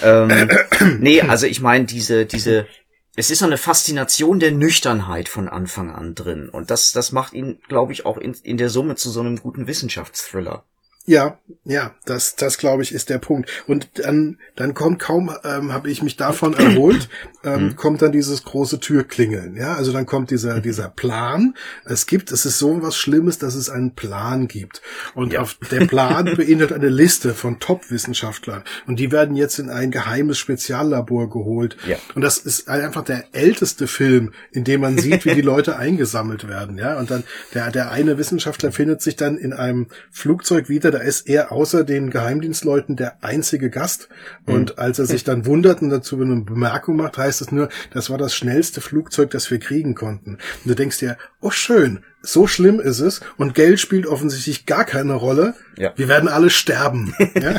ähm, 0.03 0.49
nee, 0.99 1.21
also 1.21 1.47
ich 1.47 1.61
meine, 1.61 1.85
diese, 1.85 2.25
diese, 2.25 2.67
es 3.15 3.31
ist 3.31 3.39
so 3.39 3.45
eine 3.45 3.57
Faszination 3.57 4.39
der 4.39 4.51
Nüchternheit 4.51 5.29
von 5.29 5.47
Anfang 5.47 5.91
an 5.91 6.15
drin. 6.15 6.49
Und 6.49 6.71
das, 6.71 6.91
das 6.91 7.11
macht 7.11 7.33
ihn, 7.33 7.59
glaube 7.67 7.93
ich, 7.93 8.05
auch 8.05 8.17
in, 8.17 8.35
in 8.43 8.57
der 8.57 8.69
Summe 8.69 8.95
zu 8.95 9.09
so 9.09 9.21
einem 9.21 9.37
guten 9.37 9.67
Wissenschaftsthriller. 9.67 10.65
Ja, 11.05 11.39
ja, 11.63 11.95
das, 12.05 12.35
das 12.35 12.59
glaube 12.59 12.83
ich 12.83 12.93
ist 12.93 13.09
der 13.09 13.17
Punkt. 13.17 13.49
Und 13.65 13.89
dann, 13.95 14.37
dann 14.55 14.75
kommt 14.75 14.99
kaum, 14.99 15.31
ähm, 15.43 15.73
habe 15.73 15.89
ich 15.89 16.03
mich 16.03 16.15
davon 16.15 16.53
erholt, 16.53 17.09
ähm, 17.43 17.63
mhm. 17.63 17.75
kommt 17.75 18.03
dann 18.03 18.11
dieses 18.11 18.43
große 18.43 18.79
Türklingeln. 18.79 19.55
Ja, 19.55 19.73
also 19.75 19.91
dann 19.91 20.05
kommt 20.05 20.29
dieser, 20.29 20.57
mhm. 20.57 20.61
dieser 20.61 20.89
Plan. 20.89 21.55
Es 21.85 22.05
gibt, 22.05 22.31
es 22.31 22.45
ist 22.45 22.59
so 22.59 22.81
was 22.83 22.95
Schlimmes, 22.95 23.39
dass 23.39 23.55
es 23.55 23.69
einen 23.69 23.95
Plan 23.95 24.47
gibt. 24.47 24.81
Und 25.15 25.33
ja. 25.33 25.41
auf 25.41 25.57
der 25.71 25.85
Plan 25.87 26.25
beinhaltet 26.37 26.73
eine 26.73 26.89
Liste 26.89 27.33
von 27.33 27.59
Top-Wissenschaftlern. 27.59 28.63
Und 28.85 28.99
die 28.99 29.11
werden 29.11 29.35
jetzt 29.35 29.57
in 29.57 29.69
ein 29.69 29.89
geheimes 29.89 30.37
Speziallabor 30.37 31.31
geholt. 31.31 31.77
Ja. 31.87 31.97
Und 32.13 32.21
das 32.21 32.37
ist 32.37 32.69
einfach 32.69 33.03
der 33.03 33.25
älteste 33.31 33.87
Film, 33.87 34.33
in 34.51 34.65
dem 34.65 34.81
man 34.81 34.99
sieht, 34.99 35.25
wie 35.25 35.33
die 35.33 35.41
Leute 35.41 35.77
eingesammelt 35.77 36.47
werden. 36.47 36.77
Ja, 36.77 36.99
und 36.99 37.09
dann 37.09 37.23
der, 37.55 37.71
der 37.71 37.91
eine 37.91 38.19
Wissenschaftler 38.19 38.71
findet 38.71 39.01
sich 39.01 39.15
dann 39.15 39.37
in 39.37 39.53
einem 39.53 39.87
Flugzeug 40.11 40.69
wieder 40.69 40.90
da 40.91 40.99
ist 40.99 41.27
er 41.27 41.51
außer 41.51 41.83
den 41.83 42.09
Geheimdienstleuten 42.09 42.95
der 42.95 43.23
einzige 43.23 43.69
Gast. 43.69 44.09
Und 44.45 44.71
mhm. 44.71 44.79
als 44.79 44.99
er 44.99 45.05
sich 45.05 45.23
dann 45.23 45.45
wundert 45.45 45.81
und 45.81 45.89
dazu 45.89 46.21
eine 46.21 46.41
Bemerkung 46.41 46.97
macht, 46.97 47.17
heißt 47.17 47.41
es 47.41 47.51
nur, 47.51 47.69
das 47.91 48.09
war 48.09 48.17
das 48.17 48.35
schnellste 48.35 48.81
Flugzeug, 48.81 49.31
das 49.31 49.49
wir 49.49 49.59
kriegen 49.59 49.95
konnten. 49.95 50.31
Und 50.33 50.65
du 50.65 50.75
denkst 50.75 50.99
dir, 50.99 51.17
oh 51.41 51.51
schön, 51.51 52.03
so 52.21 52.45
schlimm 52.45 52.79
ist 52.79 52.99
es 52.99 53.21
und 53.37 53.55
Geld 53.55 53.79
spielt 53.79 54.05
offensichtlich 54.05 54.65
gar 54.65 54.85
keine 54.85 55.13
Rolle. 55.13 55.55
Ja. 55.77 55.93
Wir 55.95 56.07
werden 56.07 56.29
alle 56.29 56.49
sterben. 56.49 57.15
ja? 57.35 57.55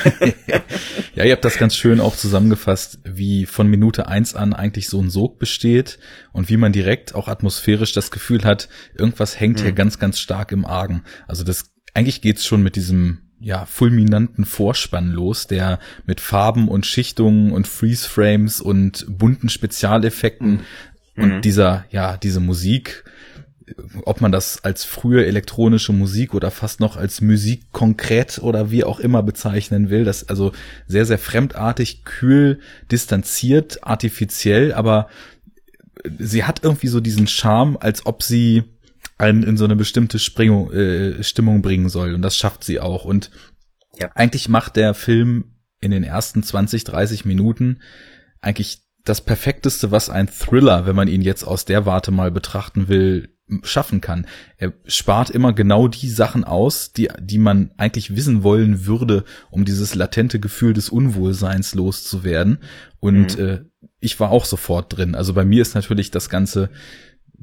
ja, 1.14 1.25
ihr 1.25 1.33
habt 1.33 1.45
das 1.45 1.59
ganz 1.59 1.75
schön 1.75 2.01
auch 2.01 2.16
zusammengefasst, 2.16 3.01
wie 3.05 3.47
von 3.47 3.66
Minute 3.66 4.07
eins 4.07 4.35
an 4.35 4.53
eigentlich 4.53 4.88
so 4.88 5.01
ein 5.01 5.11
Sog 5.11 5.38
besteht 5.38 5.99
und 6.33 6.49
wie 6.49 6.57
man 6.57 6.73
direkt 6.73 7.14
auch 7.14 7.29
atmosphärisch 7.29 7.92
das 7.92 8.11
Gefühl 8.11 8.45
hat, 8.45 8.68
irgendwas 8.97 9.38
hängt 9.38 9.59
mhm. 9.59 9.64
hier 9.64 9.73
ganz, 9.73 9.99
ganz 9.99 10.21
stark 10.21 10.53
im 10.53 10.64
Argen. 10.64 11.03
Also 11.27 11.42
das 11.42 11.73
eigentlich 11.94 12.20
geht's 12.20 12.44
schon 12.44 12.62
mit 12.62 12.76
diesem 12.76 13.18
ja, 13.40 13.66
fulminanten 13.66 14.44
Vorspann 14.44 15.11
los, 15.11 15.46
der 15.48 15.81
mit 16.07 16.20
Farben 16.20 16.68
und 16.68 16.87
Schichtungen 16.87 17.52
und 17.52 17.66
Freeze-Frames 17.66 18.61
und 18.61 19.05
bunten 19.09 19.48
Spezialeffekten 19.48 20.61
mhm. 21.16 21.22
und 21.22 21.40
dieser, 21.42 21.85
ja, 21.90 22.16
diese 22.16 22.38
Musik, 22.38 23.05
ob 24.05 24.20
man 24.20 24.33
das 24.33 24.62
als 24.64 24.85
frühe 24.85 25.26
elektronische 25.26 25.92
Musik 25.92 26.35
oder 26.35 26.50
fast 26.50 26.78
noch 26.78 26.96
als 26.96 27.20
Musik 27.20 27.72
konkret 27.72 28.38
oder 28.40 28.70
wie 28.70 28.85
auch 28.85 29.00
immer 29.00 29.22
bezeichnen 29.22 29.90
will, 29.90 30.05
das 30.05 30.28
also 30.28 30.52
sehr, 30.87 31.07
sehr 31.07 31.18
fremdartig, 31.18 32.05
kühl, 32.05 32.61
distanziert, 32.90 33.85
artifiziell, 33.85 34.72
aber 34.72 35.09
sie 36.18 36.44
hat 36.44 36.62
irgendwie 36.62 36.88
so 36.88 37.00
diesen 37.00 37.26
Charme, 37.26 37.76
als 37.81 38.07
ob 38.07 38.22
sie 38.22 38.64
einen 39.22 39.42
in 39.44 39.56
so 39.56 39.64
eine 39.64 39.76
bestimmte 39.76 40.18
Springung, 40.18 40.72
äh, 40.72 41.22
Stimmung 41.22 41.62
bringen 41.62 41.88
soll. 41.88 42.14
Und 42.14 42.22
das 42.22 42.37
schafft 42.37 42.64
sie 42.64 42.80
auch. 42.80 43.04
Und 43.04 43.30
ja. 43.98 44.11
eigentlich 44.14 44.48
macht 44.48 44.76
der 44.76 44.94
Film 44.94 45.56
in 45.80 45.90
den 45.90 46.04
ersten 46.04 46.42
20, 46.42 46.85
30 46.85 47.24
Minuten 47.24 47.80
eigentlich 48.40 48.82
das 49.04 49.20
perfekteste, 49.20 49.90
was 49.90 50.11
ein 50.11 50.28
Thriller, 50.28 50.87
wenn 50.87 50.96
man 50.96 51.08
ihn 51.08 51.22
jetzt 51.22 51.44
aus 51.44 51.64
der 51.64 51.87
Warte 51.87 52.11
mal 52.11 52.30
betrachten 52.30 52.88
will, 52.88 53.28
schaffen 53.62 54.00
kann. 54.00 54.26
Er 54.56 54.72
spart 54.87 55.30
immer 55.30 55.52
genau 55.52 55.88
die 55.88 56.08
Sachen 56.08 56.44
aus, 56.44 56.92
die, 56.92 57.08
die 57.20 57.38
man 57.38 57.72
eigentlich 57.76 58.16
wissen 58.16 58.42
wollen 58.42 58.87
würde, 58.87 59.24
um 59.50 59.64
dieses 59.64 59.94
latente 59.94 60.40
Gefühl 60.40 60.72
des 60.72 60.88
Unwohlseins 60.88 61.74
loszuwerden. 61.74 62.58
Und 63.00 63.38
mhm. 63.38 63.44
äh, 63.44 63.61
ich 64.00 64.18
war 64.20 64.30
auch 64.30 64.44
sofort 64.44 64.96
drin. 64.96 65.14
Also 65.14 65.35
bei 65.35 65.44
mir 65.44 65.62
ist 65.62 65.74
natürlich 65.74 66.11
das 66.11 66.28
Ganze 66.28 66.70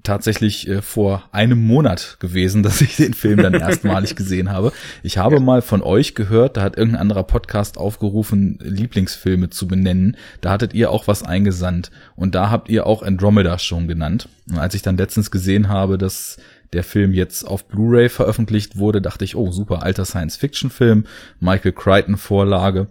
tatsächlich 0.04 0.68
äh, 0.68 0.82
vor 0.82 1.24
einem 1.32 1.66
Monat 1.66 2.18
gewesen, 2.20 2.64
dass 2.64 2.82
ich 2.82 2.96
den 2.96 3.14
Film 3.14 3.38
dann 3.42 3.54
erstmalig 3.54 4.16
gesehen 4.16 4.50
habe. 4.50 4.72
Ich 5.04 5.18
habe 5.18 5.36
ja. 5.36 5.42
mal 5.42 5.62
von 5.62 5.82
euch 5.82 6.16
gehört, 6.16 6.58
da 6.58 6.62
hat 6.62 6.78
irgendein 6.78 7.02
anderer 7.02 7.24
Podcast 7.24 7.78
aufgerufen, 7.78 8.60
Lieblingsfilme 8.62 9.50
zu 9.50 9.68
benennen. 9.68 10.18
Da 10.42 10.52
hattet 10.52 10.74
ihr 10.74 10.92
auch 10.92 11.08
was 11.08 11.24
eingesandt 11.24 11.92
und 12.16 12.36
da 12.36 12.50
habt 12.50 12.70
ihr 12.70 12.86
auch 12.86 13.04
Andromeda 13.04 13.60
schon 13.60 13.88
genannt. 13.88 14.30
Und 14.50 14.60
als 14.60 14.74
ich 14.74 14.82
dann 14.82 14.98
letztens 14.98 15.32
gesehen 15.32 15.70
habe, 15.70 15.98
dass 15.98 16.38
der 16.74 16.84
Film 16.84 17.14
jetzt 17.14 17.48
auf 17.48 17.68
Blu-ray 17.68 18.10
veröffentlicht 18.10 18.78
wurde, 18.78 19.02
dachte 19.02 19.26
ich, 19.26 19.36
oh 19.36 19.52
super, 19.52 19.82
alter 19.82 20.06
Science-Fiction-Film, 20.06 21.06
Michael 21.40 21.74
Crichton 21.74 22.18
Vorlage 22.18 22.88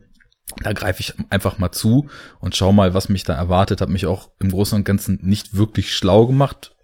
da 0.63 0.73
greife 0.73 1.01
ich 1.01 1.13
einfach 1.29 1.59
mal 1.59 1.73
zu 1.73 2.09
und 2.41 2.57
schau 2.57 2.73
mal, 2.73 2.95
was 2.95 3.11
mich 3.11 3.23
da 3.23 3.35
erwartet. 3.35 3.83
Hat 3.83 3.91
mich 3.91 4.07
auch 4.07 4.31
im 4.41 4.51
Großen 4.51 4.77
und 4.77 4.85
Ganzen 4.85 5.19
nicht 5.23 5.55
wirklich 5.55 5.95
schlau 5.95 6.27
gemacht 6.27 6.75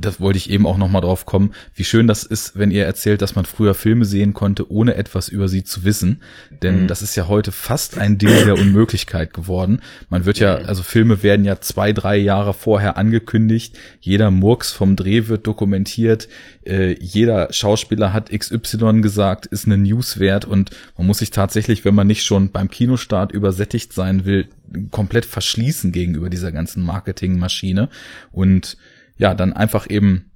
das 0.00 0.20
wollte 0.20 0.36
ich 0.36 0.50
eben 0.50 0.66
auch 0.66 0.78
nochmal 0.78 1.02
drauf 1.02 1.26
kommen, 1.26 1.52
wie 1.74 1.84
schön 1.84 2.06
das 2.06 2.22
ist, 2.22 2.56
wenn 2.56 2.70
ihr 2.70 2.84
erzählt, 2.84 3.20
dass 3.20 3.34
man 3.34 3.44
früher 3.44 3.74
Filme 3.74 4.04
sehen 4.04 4.32
konnte, 4.32 4.70
ohne 4.70 4.94
etwas 4.94 5.28
über 5.28 5.48
sie 5.48 5.64
zu 5.64 5.84
wissen. 5.84 6.22
Denn 6.62 6.82
mhm. 6.82 6.86
das 6.86 7.02
ist 7.02 7.16
ja 7.16 7.26
heute 7.26 7.50
fast 7.50 7.98
ein 7.98 8.16
Ding 8.16 8.30
der 8.44 8.54
Unmöglichkeit 8.54 9.34
geworden. 9.34 9.80
Man 10.08 10.24
wird 10.24 10.38
ja, 10.38 10.54
also 10.56 10.82
Filme 10.82 11.22
werden 11.22 11.44
ja 11.44 11.60
zwei, 11.60 11.92
drei 11.92 12.16
Jahre 12.16 12.54
vorher 12.54 12.96
angekündigt. 12.96 13.76
Jeder 14.00 14.30
Murks 14.30 14.70
vom 14.72 14.94
Dreh 14.94 15.26
wird 15.26 15.46
dokumentiert. 15.46 16.28
Äh, 16.64 16.96
jeder 17.00 17.52
Schauspieler 17.52 18.12
hat 18.12 18.30
XY 18.30 19.00
gesagt, 19.00 19.46
ist 19.46 19.66
eine 19.66 19.78
News 19.78 20.20
wert 20.20 20.44
und 20.44 20.70
man 20.96 21.06
muss 21.06 21.18
sich 21.18 21.30
tatsächlich, 21.30 21.84
wenn 21.84 21.94
man 21.94 22.06
nicht 22.06 22.24
schon 22.24 22.50
beim 22.50 22.70
Kinostart 22.70 23.32
übersättigt 23.32 23.92
sein 23.92 24.24
will, 24.24 24.48
komplett 24.90 25.24
verschließen 25.24 25.92
gegenüber 25.92 26.30
dieser 26.30 26.52
ganzen 26.52 26.84
Marketingmaschine. 26.84 27.88
Und 28.30 28.76
ja, 29.18 29.34
dann 29.34 29.52
einfach 29.52 29.88
eben 29.90 30.27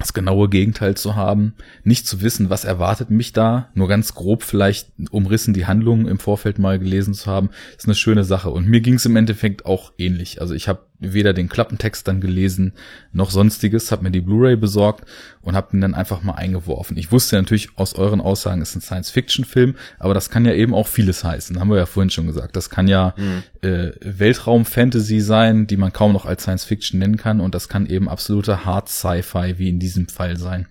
das 0.00 0.14
genaue 0.14 0.48
Gegenteil 0.48 0.96
zu 0.96 1.14
haben, 1.14 1.54
nicht 1.84 2.06
zu 2.06 2.22
wissen, 2.22 2.48
was 2.48 2.64
erwartet 2.64 3.10
mich 3.10 3.32
da, 3.32 3.68
nur 3.74 3.86
ganz 3.86 4.14
grob 4.14 4.42
vielleicht 4.42 4.88
umrissen 5.10 5.52
die 5.52 5.66
Handlungen 5.66 6.08
im 6.08 6.18
Vorfeld 6.18 6.58
mal 6.58 6.78
gelesen 6.78 7.12
zu 7.12 7.30
haben, 7.30 7.50
ist 7.76 7.84
eine 7.84 7.94
schöne 7.94 8.24
Sache. 8.24 8.50
Und 8.50 8.66
mir 8.66 8.80
ging 8.80 8.94
es 8.94 9.04
im 9.04 9.16
Endeffekt 9.16 9.66
auch 9.66 9.92
ähnlich. 9.98 10.40
Also 10.40 10.54
ich 10.54 10.68
habe 10.68 10.80
weder 11.00 11.32
den 11.32 11.48
Klappentext 11.48 12.06
dann 12.06 12.20
gelesen 12.20 12.72
noch 13.12 13.30
sonstiges, 13.30 13.90
habe 13.90 14.04
mir 14.04 14.10
die 14.10 14.20
Blu-ray 14.20 14.56
besorgt 14.56 15.08
und 15.42 15.56
habe 15.56 15.76
ihn 15.76 15.80
dann 15.80 15.94
einfach 15.94 16.22
mal 16.22 16.34
eingeworfen. 16.34 16.96
Ich 16.96 17.10
wusste 17.10 17.36
natürlich 17.36 17.70
aus 17.76 17.94
euren 17.94 18.20
Aussagen, 18.20 18.60
es 18.60 18.70
ist 18.70 18.76
ein 18.76 18.80
Science-Fiction-Film, 18.82 19.74
aber 19.98 20.14
das 20.14 20.30
kann 20.30 20.44
ja 20.44 20.52
eben 20.52 20.74
auch 20.74 20.86
vieles 20.86 21.24
heißen, 21.24 21.58
haben 21.58 21.70
wir 21.70 21.78
ja 21.78 21.86
vorhin 21.86 22.10
schon 22.10 22.26
gesagt. 22.26 22.54
Das 22.54 22.68
kann 22.68 22.86
ja 22.86 23.14
mhm. 23.16 23.68
äh, 23.68 23.92
Weltraum-Fantasy 24.00 25.20
sein, 25.20 25.66
die 25.66 25.78
man 25.78 25.92
kaum 25.92 26.12
noch 26.12 26.26
als 26.26 26.42
Science-Fiction 26.42 27.00
nennen 27.00 27.16
kann 27.16 27.40
und 27.40 27.54
das 27.54 27.68
kann 27.68 27.86
eben 27.86 28.08
absoluter 28.08 28.64
Hard-Sci-Fi 28.64 29.54
wie 29.58 29.70
in 29.70 29.78
diesem 29.78 29.89
Fall 30.08 30.36
sein. 30.36 30.66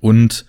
Und 0.00 0.46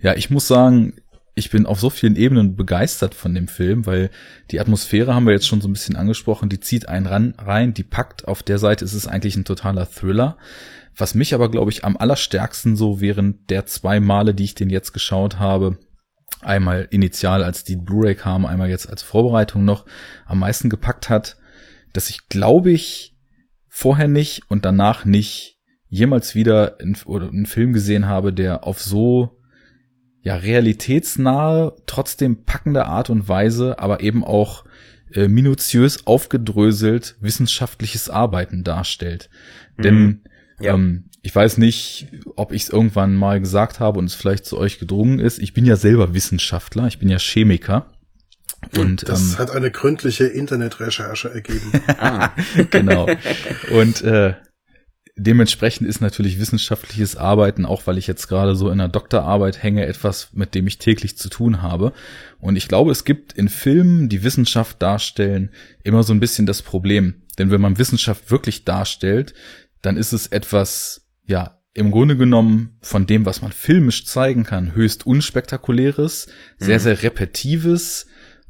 ja, 0.00 0.14
ich 0.14 0.30
muss 0.30 0.48
sagen, 0.48 0.94
ich 1.34 1.50
bin 1.50 1.66
auf 1.66 1.80
so 1.80 1.90
vielen 1.90 2.16
Ebenen 2.16 2.56
begeistert 2.56 3.14
von 3.14 3.34
dem 3.34 3.48
Film, 3.48 3.86
weil 3.86 4.10
die 4.50 4.60
Atmosphäre 4.60 5.14
haben 5.14 5.26
wir 5.26 5.32
jetzt 5.32 5.46
schon 5.46 5.60
so 5.60 5.68
ein 5.68 5.72
bisschen 5.72 5.96
angesprochen, 5.96 6.48
die 6.48 6.60
zieht 6.60 6.88
einen 6.88 7.06
ran, 7.06 7.34
rein, 7.38 7.74
die 7.74 7.84
packt. 7.84 8.26
Auf 8.28 8.42
der 8.42 8.58
Seite 8.58 8.84
ist 8.84 8.94
es 8.94 9.06
eigentlich 9.06 9.36
ein 9.36 9.44
totaler 9.44 9.90
Thriller. 9.90 10.36
Was 10.96 11.14
mich 11.14 11.34
aber, 11.34 11.50
glaube 11.50 11.70
ich, 11.70 11.84
am 11.84 11.96
allerstärksten 11.96 12.76
so 12.76 13.00
während 13.00 13.48
der 13.48 13.64
zwei 13.66 14.00
Male, 14.00 14.34
die 14.34 14.44
ich 14.44 14.54
den 14.54 14.70
jetzt 14.70 14.92
geschaut 14.92 15.38
habe, 15.38 15.78
einmal 16.42 16.88
initial, 16.90 17.44
als 17.44 17.64
die 17.64 17.76
Blu-ray 17.76 18.14
kam, 18.14 18.44
einmal 18.44 18.68
jetzt 18.68 18.88
als 18.88 19.02
Vorbereitung 19.02 19.64
noch, 19.64 19.86
am 20.26 20.40
meisten 20.40 20.68
gepackt 20.68 21.08
hat, 21.08 21.36
dass 21.92 22.10
ich, 22.10 22.28
glaube 22.28 22.70
ich, 22.70 23.16
vorher 23.68 24.08
nicht 24.08 24.42
und 24.48 24.64
danach 24.64 25.04
nicht 25.04 25.59
jemals 25.90 26.34
wieder 26.34 26.78
einen 26.80 27.46
Film 27.46 27.72
gesehen 27.72 28.06
habe, 28.06 28.32
der 28.32 28.64
auf 28.64 28.80
so 28.80 29.36
ja 30.22 30.36
realitätsnahe, 30.36 31.74
trotzdem 31.86 32.44
packende 32.44 32.86
Art 32.86 33.10
und 33.10 33.28
Weise, 33.28 33.78
aber 33.78 34.00
eben 34.00 34.24
auch 34.24 34.64
äh, 35.12 35.28
minutiös 35.28 36.06
aufgedröselt 36.06 37.16
wissenschaftliches 37.20 38.08
Arbeiten 38.08 38.62
darstellt. 38.62 39.28
Mhm. 39.76 39.82
Denn 39.82 40.22
ja. 40.60 40.74
ähm, 40.74 41.04
ich 41.22 41.34
weiß 41.34 41.58
nicht, 41.58 42.08
ob 42.36 42.52
ich 42.52 42.62
es 42.62 42.68
irgendwann 42.70 43.14
mal 43.14 43.40
gesagt 43.40 43.80
habe 43.80 43.98
und 43.98 44.06
es 44.06 44.14
vielleicht 44.14 44.46
zu 44.46 44.56
euch 44.56 44.78
gedrungen 44.78 45.18
ist. 45.18 45.38
Ich 45.38 45.52
bin 45.52 45.66
ja 45.66 45.76
selber 45.76 46.14
Wissenschaftler, 46.14 46.86
ich 46.86 46.98
bin 46.98 47.08
ja 47.08 47.18
Chemiker. 47.18 47.92
Und 48.76 49.08
das 49.08 49.32
ähm, 49.32 49.38
hat 49.38 49.50
eine 49.50 49.70
gründliche 49.70 50.26
Internetrecherche 50.26 51.30
ergeben. 51.30 51.72
ah. 51.98 52.30
genau. 52.70 53.08
Und 53.72 54.02
äh, 54.02 54.34
dementsprechend 55.16 55.88
ist 55.88 56.00
natürlich 56.00 56.38
wissenschaftliches 56.38 57.16
Arbeiten, 57.16 57.66
auch 57.66 57.86
weil 57.86 57.98
ich 57.98 58.06
jetzt 58.06 58.28
gerade 58.28 58.54
so 58.54 58.68
in 58.68 58.80
einer 58.80 58.88
Doktorarbeit 58.88 59.62
hänge, 59.62 59.86
etwas, 59.86 60.30
mit 60.32 60.54
dem 60.54 60.66
ich 60.66 60.78
täglich 60.78 61.16
zu 61.16 61.28
tun 61.28 61.62
habe. 61.62 61.92
Und 62.38 62.56
ich 62.56 62.68
glaube, 62.68 62.90
es 62.90 63.04
gibt 63.04 63.32
in 63.32 63.48
Filmen, 63.48 64.08
die 64.08 64.22
Wissenschaft 64.22 64.80
darstellen, 64.82 65.50
immer 65.82 66.02
so 66.02 66.12
ein 66.12 66.20
bisschen 66.20 66.46
das 66.46 66.62
Problem. 66.62 67.22
Denn 67.38 67.50
wenn 67.50 67.60
man 67.60 67.78
Wissenschaft 67.78 68.30
wirklich 68.30 68.64
darstellt, 68.64 69.34
dann 69.82 69.96
ist 69.96 70.12
es 70.12 70.26
etwas, 70.26 71.08
ja, 71.24 71.60
im 71.72 71.90
Grunde 71.90 72.16
genommen 72.16 72.76
von 72.80 73.06
dem, 73.06 73.24
was 73.24 73.42
man 73.42 73.52
filmisch 73.52 74.04
zeigen 74.04 74.44
kann, 74.44 74.74
höchst 74.74 75.06
unspektakuläres, 75.06 76.28
sehr, 76.58 76.78
mhm. 76.78 76.82
sehr 76.82 77.02
repetives, 77.02 78.06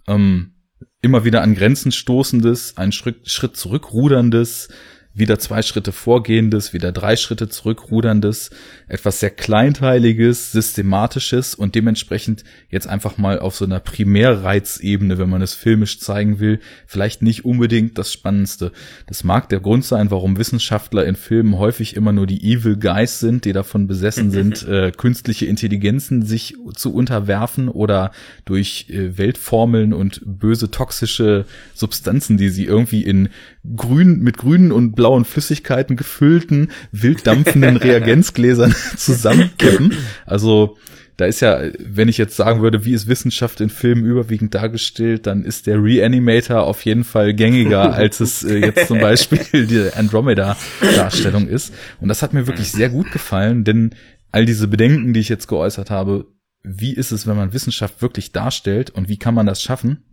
ähm, 0.09 0.55
immer 1.03 1.25
wieder 1.25 1.43
an 1.43 1.55
Grenzen 1.55 1.93
stoßendes, 1.93 2.77
einen 2.77 2.93
Schritt, 2.93 3.29
Schritt 3.29 3.57
zurückruderndes, 3.57 4.69
wieder 5.13 5.39
zwei 5.39 5.63
Schritte 5.63 5.91
vorgehendes, 5.91 6.73
wieder 6.73 6.93
drei 6.93 7.17
Schritte 7.17 7.49
zurückruderndes, 7.49 8.51
etwas 8.87 9.19
sehr 9.19 9.31
kleinteiliges, 9.31 10.53
systematisches 10.53 11.57
und 11.57 11.75
dementsprechend 11.75 12.45
jetzt 12.69 12.87
einfach 12.87 13.19
mal 13.19 13.41
auf 13.41 13.57
so 13.57 13.65
einer 13.65 13.81
Primärreizebene, 13.81 15.19
wenn 15.19 15.29
man 15.29 15.43
es 15.43 15.55
filmisch 15.55 15.99
zeigen 15.99 16.39
will, 16.39 16.61
vielleicht 16.87 17.23
nicht 17.23 17.45
unbedingt 17.45 17.99
das 17.99 18.13
Spannendste. 18.13 18.71
Das 19.07 19.25
mag 19.25 19.49
der 19.49 19.59
Grund 19.59 19.85
sein, 19.85 20.13
warum 20.13 20.39
Wissenschaftler 20.39 21.05
in 21.05 21.17
Filmen 21.17 21.59
häufig 21.59 21.97
immer 21.97 22.13
nur 22.13 22.29
die 22.29 22.53
Evil 22.53 22.77
Guys 22.77 23.19
sind, 23.19 23.45
die 23.45 23.53
davon 23.53 23.89
besessen 23.89 24.31
sind, 24.31 24.67
äh, 24.67 24.93
künstliche 24.97 25.47
Intelligenzen 25.47 26.23
sich 26.23 26.55
zu 26.77 26.95
unterwerfen 26.95 27.69
oder 27.69 28.13
durch 28.45 28.87
äh, 28.89 29.19
Weltformeln 29.19 29.93
und 29.93 30.21
böse 30.25 30.71
toxische 30.71 31.47
Substanzen, 31.75 32.37
die 32.37 32.49
sie 32.49 32.65
irgendwie 32.65 33.03
in 33.03 33.29
grün, 33.77 34.21
mit 34.21 34.39
grünen 34.39 34.73
und 34.73 34.93
blauen 34.93 35.25
Flüssigkeiten 35.25 35.97
gefüllten, 35.97 36.71
wild 36.93 37.27
dampfenden 37.27 37.77
Reagenzgläsern 37.79 38.75
zusammenkippen. 38.97 39.95
Also, 40.27 40.77
da 41.17 41.27
ist 41.27 41.41
ja, 41.41 41.61
wenn 41.79 42.09
ich 42.09 42.17
jetzt 42.17 42.37
sagen 42.37 42.63
würde, 42.63 42.87
wie 42.87 42.95
ist 42.95 43.07
Wissenschaft 43.07 43.61
in 43.61 43.69
Filmen 43.69 44.07
überwiegend 44.07 44.55
dargestellt, 44.55 45.27
dann 45.27 45.45
ist 45.45 45.67
der 45.67 45.83
Reanimator 45.83 46.63
auf 46.63 46.83
jeden 46.87 47.05
Fall 47.05 47.35
gängiger, 47.35 47.93
als 47.95 48.21
es 48.21 48.43
äh, 48.43 48.57
jetzt 48.57 48.89
zum 48.89 49.01
Beispiel 49.01 49.67
die 49.67 49.93
Andromeda-Darstellung 49.95 51.47
ist. 51.47 51.75
Und 52.01 52.09
das 52.09 52.23
hat 52.23 52.33
mir 52.33 52.47
wirklich 52.47 52.73
sehr 52.73 52.89
gut 52.89 53.13
gefallen, 53.13 53.65
denn 53.65 53.95
all 54.33 54.47
diese 54.47 54.67
Bedenken, 54.67 55.13
die 55.13 55.21
ich 55.21 55.29
jetzt 55.29 55.47
geäußert 55.47 55.91
habe, 55.91 56.27
wie 56.63 56.95
ist 56.95 57.13
es, 57.13 57.27
wenn 57.27 57.37
man 57.37 57.53
Wissenschaft 57.53 58.01
wirklich 58.01 58.33
darstellt 58.33 58.91
und 58.91 59.09
wie 59.09 59.19
kann 59.19 59.35
man 59.35 59.47
das 59.47 59.63
schaffen? 59.63 60.05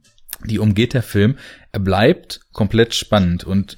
Die 0.46 0.60
umgeht 0.60 0.94
der 0.94 1.04
Film. 1.04 1.38
Er 1.72 1.80
bleibt 1.80 2.42
komplett 2.54 2.94
spannend 2.96 3.44
und 3.44 3.78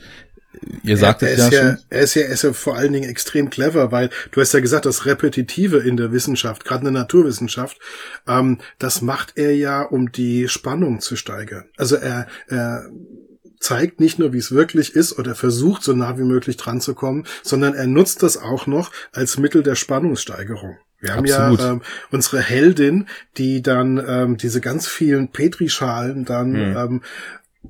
ihr 0.84 0.98
sagt 0.98 1.24
es 1.24 1.38
ja, 1.38 1.50
ja, 1.50 1.52
schon. 1.52 1.78
Er 1.90 2.02
ist 2.02 2.16
ja, 2.16 2.22
er 2.24 2.30
ist 2.30 2.42
ja 2.44 2.54
vor 2.54 2.76
allen 2.76 2.94
Dingen 2.94 3.10
extrem 3.10 3.50
clever, 3.50 3.92
weil 3.92 4.10
du 4.32 4.42
hast 4.42 4.54
ja 4.54 4.60
gesagt, 4.60 4.86
das 4.86 5.06
Repetitive 5.06 5.78
in 5.78 5.98
der 5.98 6.12
Wissenschaft, 6.12 6.66
gerade 6.66 6.88
in 6.88 6.94
der 6.94 7.02
Naturwissenschaft, 7.02 7.78
ähm, 8.28 8.60
das 8.78 9.02
macht 9.02 9.34
er 9.36 9.56
ja, 9.56 9.82
um 9.84 10.12
die 10.12 10.48
Spannung 10.48 11.02
zu 11.02 11.16
steigern. 11.16 11.66
Also 11.78 11.96
er, 11.96 12.28
er 12.48 12.90
zeigt 13.60 14.00
nicht 14.00 14.20
nur, 14.20 14.34
wie 14.34 14.38
es 14.38 14.52
wirklich 14.52 14.96
ist 14.96 15.18
oder 15.18 15.36
versucht, 15.36 15.84
so 15.84 15.94
nah 15.94 16.18
wie 16.18 16.24
möglich 16.24 16.58
dran 16.58 16.82
zu 16.82 16.96
kommen, 16.96 17.26
sondern 17.44 17.74
er 17.74 17.88
nutzt 17.88 18.24
das 18.24 18.38
auch 18.38 18.68
noch 18.68 18.92
als 19.12 19.38
Mittel 19.38 19.64
der 19.64 19.76
Spannungssteigerung. 19.76 20.78
Wir 21.02 21.16
haben 21.16 21.26
Absolut. 21.26 21.60
ja 21.60 21.72
ähm, 21.72 21.82
unsere 22.12 22.42
Heldin, 22.42 23.08
die 23.38 23.62
dann 23.62 24.04
ähm, 24.06 24.38
diese 24.38 24.62
ganz 24.62 24.88
vielen 24.88 25.30
Petrischalen 25.30 26.26
dann 26.26 26.52
mhm. 26.52 26.78
ähm, 26.78 27.02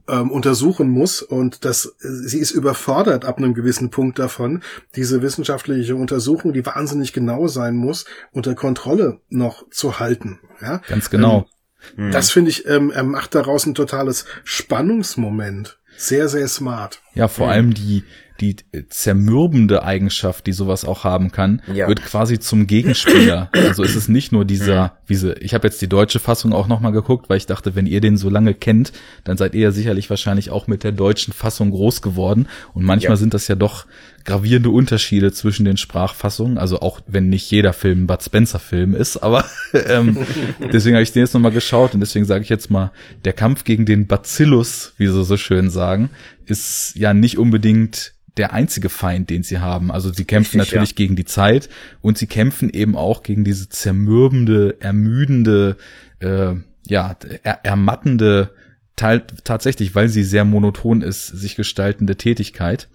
ähm, 0.07 0.31
untersuchen 0.31 0.89
muss 0.89 1.21
und 1.21 1.65
das, 1.65 1.95
sie 1.99 2.39
ist 2.39 2.51
überfordert 2.51 3.25
ab 3.25 3.37
einem 3.37 3.53
gewissen 3.53 3.89
Punkt 3.89 4.19
davon, 4.19 4.61
diese 4.95 5.21
wissenschaftliche 5.21 5.95
Untersuchung, 5.95 6.53
die 6.53 6.65
wahnsinnig 6.65 7.13
genau 7.13 7.47
sein 7.47 7.75
muss, 7.75 8.05
unter 8.31 8.55
Kontrolle 8.55 9.19
noch 9.29 9.67
zu 9.69 9.99
halten. 9.99 10.39
Ja? 10.61 10.81
Ganz 10.87 11.09
genau. 11.09 11.47
Ähm, 11.97 12.07
mhm. 12.07 12.11
Das 12.11 12.29
finde 12.31 12.51
ich, 12.51 12.67
ähm, 12.67 12.91
er 12.91 13.03
macht 13.03 13.33
daraus 13.35 13.65
ein 13.65 13.75
totales 13.75 14.25
Spannungsmoment. 14.43 15.79
Sehr, 15.97 16.29
sehr 16.29 16.47
smart. 16.47 17.01
Ja, 17.13 17.27
vor 17.27 17.47
mhm. 17.47 17.51
allem 17.51 17.73
die, 17.73 18.03
die 18.39 18.55
zermürbende 18.89 19.83
Eigenschaft, 19.83 20.47
die 20.47 20.53
sowas 20.53 20.85
auch 20.85 21.03
haben 21.03 21.31
kann, 21.31 21.61
ja. 21.73 21.87
wird 21.87 22.01
quasi 22.01 22.39
zum 22.39 22.67
Gegenspieler. 22.67 23.49
also 23.53 23.83
ist 23.83 23.95
es 23.95 24.07
nicht 24.07 24.31
nur 24.31 24.45
dieser, 24.45 24.93
wie 25.07 25.15
sie, 25.15 25.33
ich 25.39 25.53
habe 25.53 25.67
jetzt 25.67 25.81
die 25.81 25.89
deutsche 25.89 26.19
Fassung 26.19 26.53
auch 26.53 26.67
nochmal 26.67 26.91
geguckt, 26.91 27.29
weil 27.29 27.37
ich 27.37 27.45
dachte, 27.45 27.75
wenn 27.75 27.85
ihr 27.85 28.01
den 28.01 28.17
so 28.17 28.29
lange 28.29 28.53
kennt, 28.53 28.91
dann 29.23 29.37
seid 29.37 29.55
ihr 29.55 29.61
ja 29.61 29.71
sicherlich 29.71 30.09
wahrscheinlich 30.09 30.51
auch 30.51 30.67
mit 30.67 30.83
der 30.83 30.91
deutschen 30.91 31.33
Fassung 31.33 31.71
groß 31.71 32.01
geworden. 32.01 32.47
Und 32.73 32.83
manchmal 32.83 33.13
ja. 33.13 33.17
sind 33.17 33.33
das 33.33 33.47
ja 33.47 33.55
doch 33.55 33.85
gravierende 34.29 34.69
Unterschiede 34.69 35.31
zwischen 35.31 35.65
den 35.65 35.77
Sprachfassungen. 35.77 36.57
Also 36.57 36.81
auch 36.81 37.01
wenn 37.07 37.29
nicht 37.29 37.49
jeder 37.49 37.73
Film 37.73 38.03
ein 38.03 38.07
Bud 38.07 38.23
Spencer 38.23 38.59
Film 38.59 38.93
ist, 38.93 39.17
aber 39.17 39.45
ähm, 39.73 40.17
deswegen 40.71 40.95
habe 40.95 41.03
ich 41.03 41.11
den 41.11 41.23
jetzt 41.23 41.33
nochmal 41.33 41.51
geschaut 41.51 41.93
und 41.93 41.99
deswegen 41.99 42.25
sage 42.25 42.43
ich 42.43 42.49
jetzt 42.49 42.69
mal, 42.69 42.91
der 43.25 43.33
Kampf 43.33 43.63
gegen 43.63 43.85
den 43.85 44.07
Bacillus, 44.07 44.93
wie 44.97 45.07
sie 45.07 45.23
so 45.23 45.37
schön 45.37 45.69
sagen, 45.69 46.11
ist 46.45 46.93
ja 46.95 47.13
nicht 47.13 47.37
unbedingt 47.37 48.13
der 48.37 48.53
einzige 48.53 48.89
Feind, 48.89 49.29
den 49.31 49.43
sie 49.43 49.59
haben. 49.59 49.91
Also 49.91 50.13
sie 50.13 50.25
kämpfen 50.25 50.59
Richtig, 50.59 50.75
natürlich 50.75 50.91
ja. 50.91 50.95
gegen 50.95 51.15
die 51.15 51.25
Zeit 51.25 51.67
und 52.01 52.17
sie 52.17 52.27
kämpfen 52.27 52.69
eben 52.69 52.95
auch 52.95 53.23
gegen 53.23 53.43
diese 53.43 53.67
zermürbende, 53.67 54.77
ermüdende, 54.79 55.75
äh, 56.19 56.53
ja, 56.87 57.15
er 57.43 57.65
ermattende, 57.65 58.51
tatsächlich, 58.95 59.95
weil 59.95 60.09
sie 60.09 60.23
sehr 60.23 60.45
monoton 60.45 61.01
ist, 61.01 61.27
sich 61.27 61.55
gestaltende 61.55 62.17
Tätigkeit. 62.17 62.89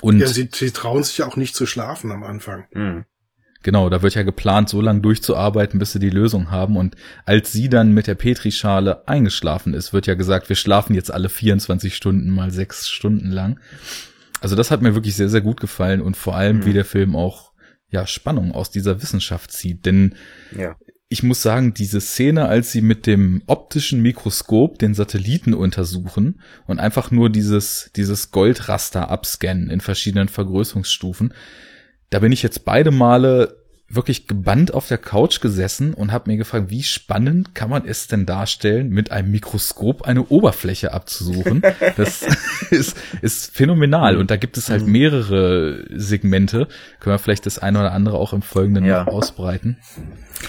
Und 0.00 0.18
ja, 0.18 0.26
sie, 0.26 0.48
sie 0.52 0.70
trauen 0.70 1.02
sich 1.02 1.18
ja 1.18 1.26
auch 1.26 1.36
nicht 1.36 1.54
zu 1.54 1.66
schlafen 1.66 2.10
am 2.12 2.22
Anfang. 2.22 2.66
Mhm. 2.72 3.04
Genau, 3.64 3.88
da 3.88 4.02
wird 4.02 4.14
ja 4.14 4.22
geplant, 4.22 4.68
so 4.68 4.82
lange 4.82 5.00
durchzuarbeiten, 5.00 5.78
bis 5.78 5.92
sie 5.92 5.98
die 5.98 6.10
Lösung 6.10 6.50
haben. 6.50 6.76
Und 6.76 6.96
als 7.24 7.50
sie 7.50 7.70
dann 7.70 7.92
mit 7.92 8.06
der 8.06 8.14
Petrischale 8.14 9.08
eingeschlafen 9.08 9.72
ist, 9.72 9.94
wird 9.94 10.06
ja 10.06 10.14
gesagt, 10.14 10.50
wir 10.50 10.56
schlafen 10.56 10.94
jetzt 10.94 11.10
alle 11.10 11.30
24 11.30 11.96
Stunden 11.96 12.28
mal 12.28 12.50
sechs 12.50 12.90
Stunden 12.90 13.30
lang. 13.30 13.58
Also 14.42 14.54
das 14.54 14.70
hat 14.70 14.82
mir 14.82 14.94
wirklich 14.94 15.16
sehr, 15.16 15.30
sehr 15.30 15.40
gut 15.40 15.60
gefallen 15.60 16.02
und 16.02 16.14
vor 16.14 16.36
allem, 16.36 16.58
mhm. 16.58 16.66
wie 16.66 16.72
der 16.74 16.84
Film 16.84 17.16
auch 17.16 17.52
ja 17.88 18.06
Spannung 18.06 18.52
aus 18.52 18.70
dieser 18.70 19.00
Wissenschaft 19.00 19.50
zieht. 19.50 19.86
Denn 19.86 20.14
ja. 20.54 20.76
Ich 21.14 21.22
muss 21.22 21.42
sagen, 21.42 21.74
diese 21.74 22.00
Szene, 22.00 22.48
als 22.48 22.72
sie 22.72 22.80
mit 22.80 23.06
dem 23.06 23.44
optischen 23.46 24.02
Mikroskop 24.02 24.80
den 24.80 24.94
Satelliten 24.94 25.54
untersuchen 25.54 26.40
und 26.66 26.80
einfach 26.80 27.12
nur 27.12 27.30
dieses, 27.30 27.92
dieses 27.94 28.32
Goldraster 28.32 29.10
abscannen 29.10 29.70
in 29.70 29.80
verschiedenen 29.80 30.26
Vergrößerungsstufen, 30.26 31.32
da 32.10 32.18
bin 32.18 32.32
ich 32.32 32.42
jetzt 32.42 32.64
beide 32.64 32.90
Male 32.90 33.63
wirklich 33.94 34.26
gebannt 34.26 34.74
auf 34.74 34.88
der 34.88 34.98
Couch 34.98 35.40
gesessen 35.40 35.94
und 35.94 36.12
habe 36.12 36.30
mir 36.30 36.36
gefragt, 36.36 36.70
wie 36.70 36.82
spannend 36.82 37.54
kann 37.54 37.70
man 37.70 37.86
es 37.86 38.06
denn 38.06 38.26
darstellen, 38.26 38.88
mit 38.88 39.10
einem 39.10 39.30
Mikroskop 39.30 40.02
eine 40.02 40.26
Oberfläche 40.26 40.92
abzusuchen. 40.92 41.62
Das 41.96 42.26
ist, 42.70 42.96
ist 43.20 43.54
phänomenal 43.54 44.16
und 44.16 44.30
da 44.30 44.36
gibt 44.36 44.56
es 44.56 44.68
halt 44.68 44.84
mhm. 44.84 44.92
mehrere 44.92 45.84
Segmente. 45.90 46.66
Können 46.98 47.14
wir 47.14 47.18
vielleicht 47.18 47.46
das 47.46 47.58
eine 47.58 47.78
oder 47.78 47.92
andere 47.92 48.18
auch 48.18 48.32
im 48.32 48.42
Folgenden 48.42 48.84
ja. 48.84 49.04
noch 49.04 49.12
ausbreiten. 49.12 49.78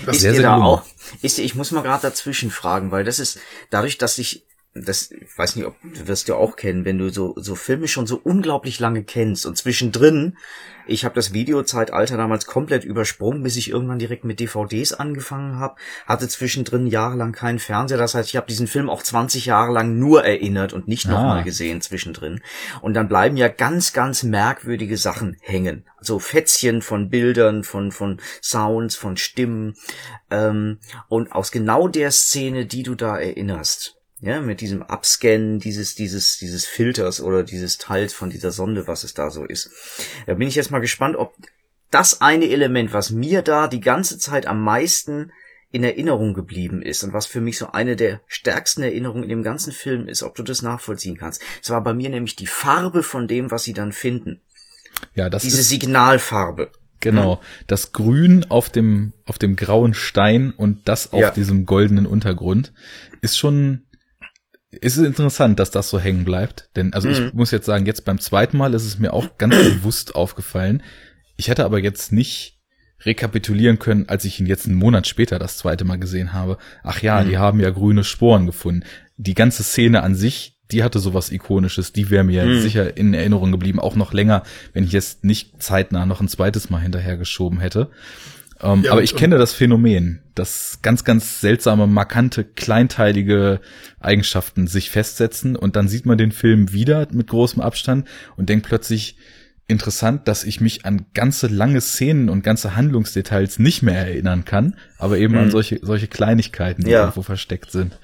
Das 0.05 0.17
ist 0.17 0.21
sehr, 0.21 0.33
sehr 0.33 0.43
da 0.43 0.57
auch, 0.57 0.83
ist, 1.21 1.39
ich 1.39 1.55
muss 1.55 1.71
mal 1.71 1.83
gerade 1.83 2.01
dazwischen 2.03 2.51
fragen, 2.51 2.91
weil 2.91 3.03
das 3.03 3.19
ist 3.19 3.39
dadurch, 3.69 3.97
dass 3.97 4.17
ich 4.17 4.45
das, 4.75 5.09
ich 5.11 5.37
weiß 5.37 5.55
nicht, 5.55 5.65
ob 5.65 5.75
du 5.81 6.07
wirst 6.07 6.27
ja 6.27 6.35
auch 6.35 6.57
kennen, 6.57 6.83
wenn 6.83 6.97
du 6.97 7.09
so, 7.09 7.33
so 7.37 7.55
Filme 7.55 7.87
schon 7.87 8.07
so 8.07 8.19
unglaublich 8.21 8.79
lange 8.79 9.03
kennst 9.03 9.45
und 9.45 9.57
zwischendrin, 9.57 10.37
ich 10.87 11.05
habe 11.05 11.15
das 11.15 11.33
Videozeitalter 11.33 12.17
damals 12.17 12.45
komplett 12.45 12.83
übersprungen, 12.83 13.43
bis 13.43 13.57
ich 13.57 13.69
irgendwann 13.69 13.99
direkt 13.99 14.23
mit 14.23 14.39
DVDs 14.39 14.93
angefangen 14.93 15.59
habe, 15.59 15.75
hatte 16.05 16.27
zwischendrin 16.27 16.87
jahrelang 16.87 17.31
keinen 17.31 17.59
Fernseher, 17.59 17.97
das 17.97 18.15
heißt, 18.15 18.29
ich 18.29 18.35
habe 18.35 18.47
diesen 18.47 18.67
Film 18.67 18.89
auch 18.89 19.03
20 19.03 19.45
Jahre 19.45 19.73
lang 19.73 19.97
nur 19.97 20.23
erinnert 20.23 20.73
und 20.73 20.87
nicht 20.87 21.07
nochmal 21.07 21.39
ah. 21.39 21.43
gesehen 21.43 21.81
zwischendrin. 21.81 22.41
Und 22.81 22.93
dann 22.93 23.07
bleiben 23.07 23.37
ja 23.37 23.47
ganz, 23.47 23.93
ganz 23.93 24.23
merkwürdige 24.23 24.97
Sachen 24.97 25.37
hängen. 25.41 25.85
So 26.01 26.19
Fätzchen 26.19 26.81
von 26.81 27.09
Bildern, 27.09 27.63
von, 27.63 27.91
von 27.91 28.21
Sounds, 28.41 28.95
von 28.95 29.17
Stimmen. 29.17 29.75
Ähm, 30.29 30.79
und 31.07 31.31
aus 31.31 31.51
genau 31.51 31.87
der 31.87 32.11
Szene, 32.11 32.65
die 32.65 32.83
du 32.83 32.95
da 32.95 33.17
erinnerst, 33.17 33.94
ja, 34.21 34.41
mit 34.41 34.61
diesem 34.61 34.81
Abscannen 34.81 35.59
dieses, 35.59 35.95
dieses, 35.95 36.37
dieses 36.37 36.65
Filters 36.65 37.21
oder 37.21 37.43
dieses 37.43 37.77
Teils 37.77 38.13
von 38.13 38.29
dieser 38.29 38.51
Sonde, 38.51 38.87
was 38.87 39.03
es 39.03 39.13
da 39.13 39.29
so 39.29 39.43
ist. 39.43 39.69
Da 40.25 40.33
bin 40.35 40.47
ich 40.47 40.55
jetzt 40.55 40.71
mal 40.71 40.79
gespannt, 40.79 41.15
ob 41.15 41.35
das 41.91 42.21
eine 42.21 42.49
Element, 42.49 42.93
was 42.93 43.11
mir 43.11 43.41
da 43.41 43.67
die 43.67 43.81
ganze 43.81 44.17
Zeit 44.17 44.47
am 44.47 44.61
meisten 44.61 45.31
in 45.71 45.83
Erinnerung 45.83 46.33
geblieben 46.33 46.81
ist 46.81 47.03
und 47.03 47.11
was 47.11 47.25
für 47.25 47.41
mich 47.41 47.57
so 47.57 47.71
eine 47.71 47.97
der 47.97 48.21
stärksten 48.27 48.81
Erinnerungen 48.81 49.23
in 49.23 49.29
dem 49.29 49.43
ganzen 49.43 49.73
Film 49.73 50.07
ist, 50.07 50.23
ob 50.23 50.35
du 50.35 50.43
das 50.43 50.61
nachvollziehen 50.61 51.17
kannst. 51.17 51.41
Es 51.61 51.69
war 51.69 51.83
bei 51.83 51.93
mir 51.93 52.09
nämlich 52.09 52.37
die 52.37 52.47
Farbe 52.47 53.03
von 53.03 53.27
dem, 53.27 53.51
was 53.51 53.63
sie 53.63 53.73
dann 53.73 53.91
finden. 53.91 54.39
Ja, 55.15 55.29
das 55.29 55.43
Diese 55.43 55.59
ist 55.59 55.69
Signalfarbe. 55.69 56.71
Genau, 57.01 57.39
das 57.67 57.91
Grün 57.91 58.45
auf 58.49 58.69
dem 58.69 59.13
auf 59.25 59.37
dem 59.37 59.55
grauen 59.55 59.93
Stein 59.93 60.51
und 60.51 60.87
das 60.87 61.13
auf 61.13 61.19
ja. 61.19 61.29
diesem 61.29 61.65
goldenen 61.65 62.07
Untergrund 62.07 62.73
ist 63.21 63.37
schon 63.37 63.84
ist 64.81 64.97
es 64.97 65.05
interessant, 65.05 65.59
dass 65.59 65.71
das 65.71 65.89
so 65.89 65.99
hängen 65.99 66.25
bleibt. 66.25 66.69
Denn, 66.75 66.93
also 66.93 67.07
mhm. 67.07 67.13
ich 67.13 67.33
muss 67.33 67.51
jetzt 67.51 67.65
sagen, 67.65 67.85
jetzt 67.85 68.05
beim 68.05 68.19
zweiten 68.19 68.57
Mal 68.57 68.73
ist 68.73 68.85
es 68.85 68.99
mir 68.99 69.13
auch 69.13 69.37
ganz 69.37 69.55
bewusst 69.55 70.15
aufgefallen. 70.15 70.83
Ich 71.37 71.49
hätte 71.49 71.65
aber 71.65 71.79
jetzt 71.79 72.11
nicht 72.11 72.55
rekapitulieren 73.05 73.79
können, 73.79 74.09
als 74.09 74.25
ich 74.25 74.39
ihn 74.39 74.47
jetzt 74.47 74.65
einen 74.65 74.75
Monat 74.75 75.07
später 75.07 75.37
das 75.37 75.57
zweite 75.57 75.85
Mal 75.85 75.99
gesehen 75.99 76.33
habe. 76.33 76.57
Ach 76.83 77.01
ja, 77.01 77.21
mhm. 77.21 77.29
die 77.29 77.37
haben 77.37 77.59
ja 77.59 77.69
grüne 77.69 78.03
Sporen 78.03 78.45
gefunden. 78.45 78.83
Die 79.17 79.33
ganze 79.33 79.63
Szene 79.63 80.01
an 80.01 80.15
sich, 80.15 80.57
die 80.71 80.83
hatte 80.83 80.99
sowas 80.99 81.31
Ikonisches, 81.31 81.93
die 81.93 82.09
wäre 82.09 82.23
mir 82.23 82.45
mhm. 82.45 82.61
sicher 82.61 82.97
in 82.97 83.13
Erinnerung 83.13 83.51
geblieben, 83.51 83.79
auch 83.79 83.95
noch 83.95 84.13
länger, 84.13 84.43
wenn 84.73 84.83
ich 84.83 84.91
jetzt 84.91 85.23
nicht 85.23 85.61
zeitnah 85.61 86.05
noch 86.05 86.21
ein 86.21 86.27
zweites 86.27 86.69
Mal 86.69 86.81
hinterhergeschoben 86.81 87.59
hätte. 87.59 87.91
Ähm, 88.61 88.83
ja, 88.83 88.91
aber 88.91 89.03
ich 89.03 89.15
kenne 89.15 89.37
das 89.37 89.53
Phänomen, 89.53 90.21
dass 90.33 90.79
ganz, 90.81 91.03
ganz 91.03 91.41
seltsame, 91.41 91.87
markante, 91.87 92.43
kleinteilige 92.43 93.59
Eigenschaften 93.99 94.67
sich 94.67 94.89
festsetzen 94.89 95.55
und 95.55 95.75
dann 95.75 95.87
sieht 95.87 96.05
man 96.05 96.17
den 96.17 96.31
Film 96.31 96.71
wieder 96.71 97.07
mit 97.11 97.27
großem 97.27 97.61
Abstand 97.61 98.07
und 98.37 98.49
denkt 98.49 98.65
plötzlich, 98.67 99.17
interessant, 99.67 100.27
dass 100.27 100.43
ich 100.43 100.61
mich 100.61 100.85
an 100.85 101.07
ganze 101.13 101.47
lange 101.47 101.81
Szenen 101.81 102.29
und 102.29 102.43
ganze 102.43 102.75
Handlungsdetails 102.75 103.59
nicht 103.59 103.81
mehr 103.81 103.97
erinnern 103.97 104.45
kann, 104.45 104.75
aber 104.97 105.17
eben 105.17 105.33
hm. 105.33 105.41
an 105.41 105.51
solche, 105.51 105.79
solche 105.81 106.07
Kleinigkeiten, 106.07 106.83
die 106.83 106.91
ja. 106.91 107.01
irgendwo 107.01 107.23
versteckt 107.23 107.71
sind. 107.71 107.97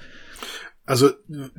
Also 0.84 1.10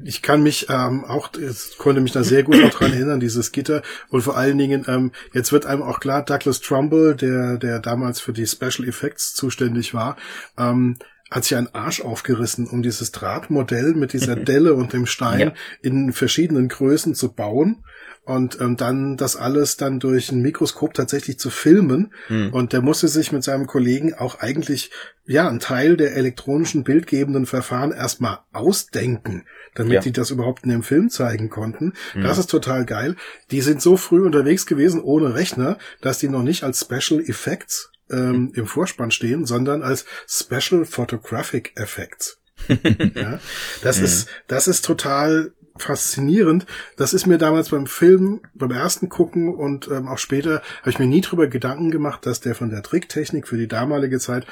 ich 0.04 0.22
kann 0.22 0.44
mich 0.44 0.68
ähm, 0.70 1.06
auch, 1.06 1.30
jetzt 1.40 1.78
konnte 1.78 2.02
mich 2.02 2.12
da 2.12 2.24
sehr 2.24 2.44
gut 2.44 2.60
noch 2.60 2.72
dran 2.72 2.92
erinnern, 2.92 3.22
dieses 3.22 3.54
Gitter. 3.54 3.82
Und 4.10 4.22
vor 4.22 4.38
allen 4.38 4.58
Dingen, 4.58 4.86
ähm, 4.88 5.12
jetzt 5.34 5.54
wird 5.54 5.66
einem 5.66 5.82
auch 5.82 6.02
klar, 6.02 6.26
Douglas 6.26 6.60
Trumbull, 6.60 7.16
der, 7.16 7.58
der 7.58 7.80
damals 7.80 8.20
für 8.20 8.34
die 8.34 8.46
Special 8.46 8.88
Effects 8.88 9.34
zuständig 9.34 9.94
war, 9.94 10.18
ähm, 10.58 10.98
hat 11.32 11.46
sich 11.46 11.56
einen 11.56 11.74
Arsch 11.74 12.02
aufgerissen, 12.02 12.68
um 12.68 12.84
dieses 12.84 13.12
Drahtmodell 13.12 13.94
mit 13.94 14.12
dieser 14.12 14.36
Delle 14.36 14.74
und 14.74 14.92
dem 14.92 15.06
Stein 15.06 15.40
ja. 15.40 15.54
in 15.82 16.12
verschiedenen 16.12 16.68
Größen 16.68 17.16
zu 17.16 17.32
bauen 17.32 17.84
und 18.26 18.60
ähm, 18.62 18.78
dann 18.78 19.18
das 19.18 19.36
alles 19.36 19.76
dann 19.76 20.00
durch 20.00 20.32
ein 20.32 20.42
Mikroskop 20.42 20.94
tatsächlich 20.94 21.40
zu 21.40 21.50
filmen. 21.50 22.14
Mhm. 22.30 22.54
Und 22.54 22.72
der 22.72 22.82
musste 22.82 23.10
sich 23.10 23.32
mit 23.32 23.44
seinem 23.44 23.68
Kollegen 23.68 24.14
auch 24.14 24.40
eigentlich 24.40 24.92
ja 25.26 25.48
einen 25.48 25.60
Teil 25.60 25.98
der 25.98 26.16
elektronischen 26.16 26.84
bildgebenden 26.84 27.46
Verfahren 27.46 27.92
erstmal 27.92 28.40
ausdenken, 28.54 29.46
damit 29.76 29.94
ja. 29.94 30.00
die 30.02 30.14
das 30.14 30.32
überhaupt 30.32 30.64
in 30.64 30.70
dem 30.70 30.84
Film 30.84 31.10
zeigen 31.10 31.50
konnten. 31.50 31.94
Mhm. 32.14 32.24
Das 32.24 32.38
ist 32.38 32.50
total 32.50 32.86
geil. 32.86 33.18
Die 33.52 33.62
sind 33.62 33.82
so 33.82 33.98
früh 33.98 34.26
unterwegs 34.26 34.66
gewesen 34.66 35.02
ohne 35.02 35.34
Rechner, 35.34 35.78
dass 36.00 36.20
die 36.20 36.30
noch 36.30 36.44
nicht 36.44 36.64
als 36.64 36.80
Special 36.80 37.22
Effects 37.22 37.92
ähm, 38.10 38.54
im 38.56 38.68
Vorspann 38.68 39.12
stehen, 39.12 39.46
sondern 39.46 39.84
als 39.84 40.06
Special 40.28 40.86
Photographic 40.86 41.74
Effects. 41.76 42.40
ja, 43.16 43.40
das 43.82 44.00
mhm. 44.00 44.06
ist, 44.06 44.30
das 44.48 44.70
ist 44.70 44.86
total 44.86 45.52
faszinierend. 45.78 46.66
Das 46.98 47.14
ist 47.14 47.26
mir 47.26 47.38
damals 47.38 47.70
beim 47.70 47.88
Film, 47.88 48.42
beim 48.54 48.72
ersten 48.72 49.10
Gucken 49.10 49.54
und 49.54 49.88
ähm, 49.88 50.08
auch 50.08 50.18
später, 50.18 50.62
habe 50.82 50.90
ich 50.90 51.00
mir 51.00 51.08
nie 51.08 51.22
drüber 51.22 51.48
Gedanken 51.48 51.92
gemacht, 51.92 52.26
dass 52.26 52.40
der 52.40 52.56
von 52.56 52.70
der 52.70 52.84
Tricktechnik 52.84 53.48
für 53.48 53.58
die 53.58 53.68
damalige 53.68 54.20
Zeit 54.20 54.46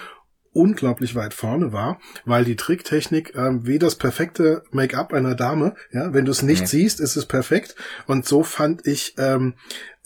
unglaublich 0.54 1.16
weit 1.16 1.34
vorne 1.34 1.72
war, 1.72 2.00
weil 2.26 2.44
die 2.44 2.56
Tricktechnik 2.56 3.36
ähm, 3.36 3.66
wie 3.66 3.80
das 3.80 3.96
perfekte 3.96 4.64
Make-up 4.72 5.14
einer 5.14 5.36
Dame, 5.36 5.76
ja, 5.92 6.14
wenn 6.14 6.26
du 6.26 6.32
es 6.32 6.42
nicht 6.42 6.62
ja. 6.62 6.68
siehst, 6.68 7.00
ist 7.00 7.16
es 7.16 7.26
perfekt. 7.26 7.76
Und 8.06 8.26
so 8.26 8.44
fand 8.44 8.86
ich, 8.86 9.16
ähm, 9.18 9.54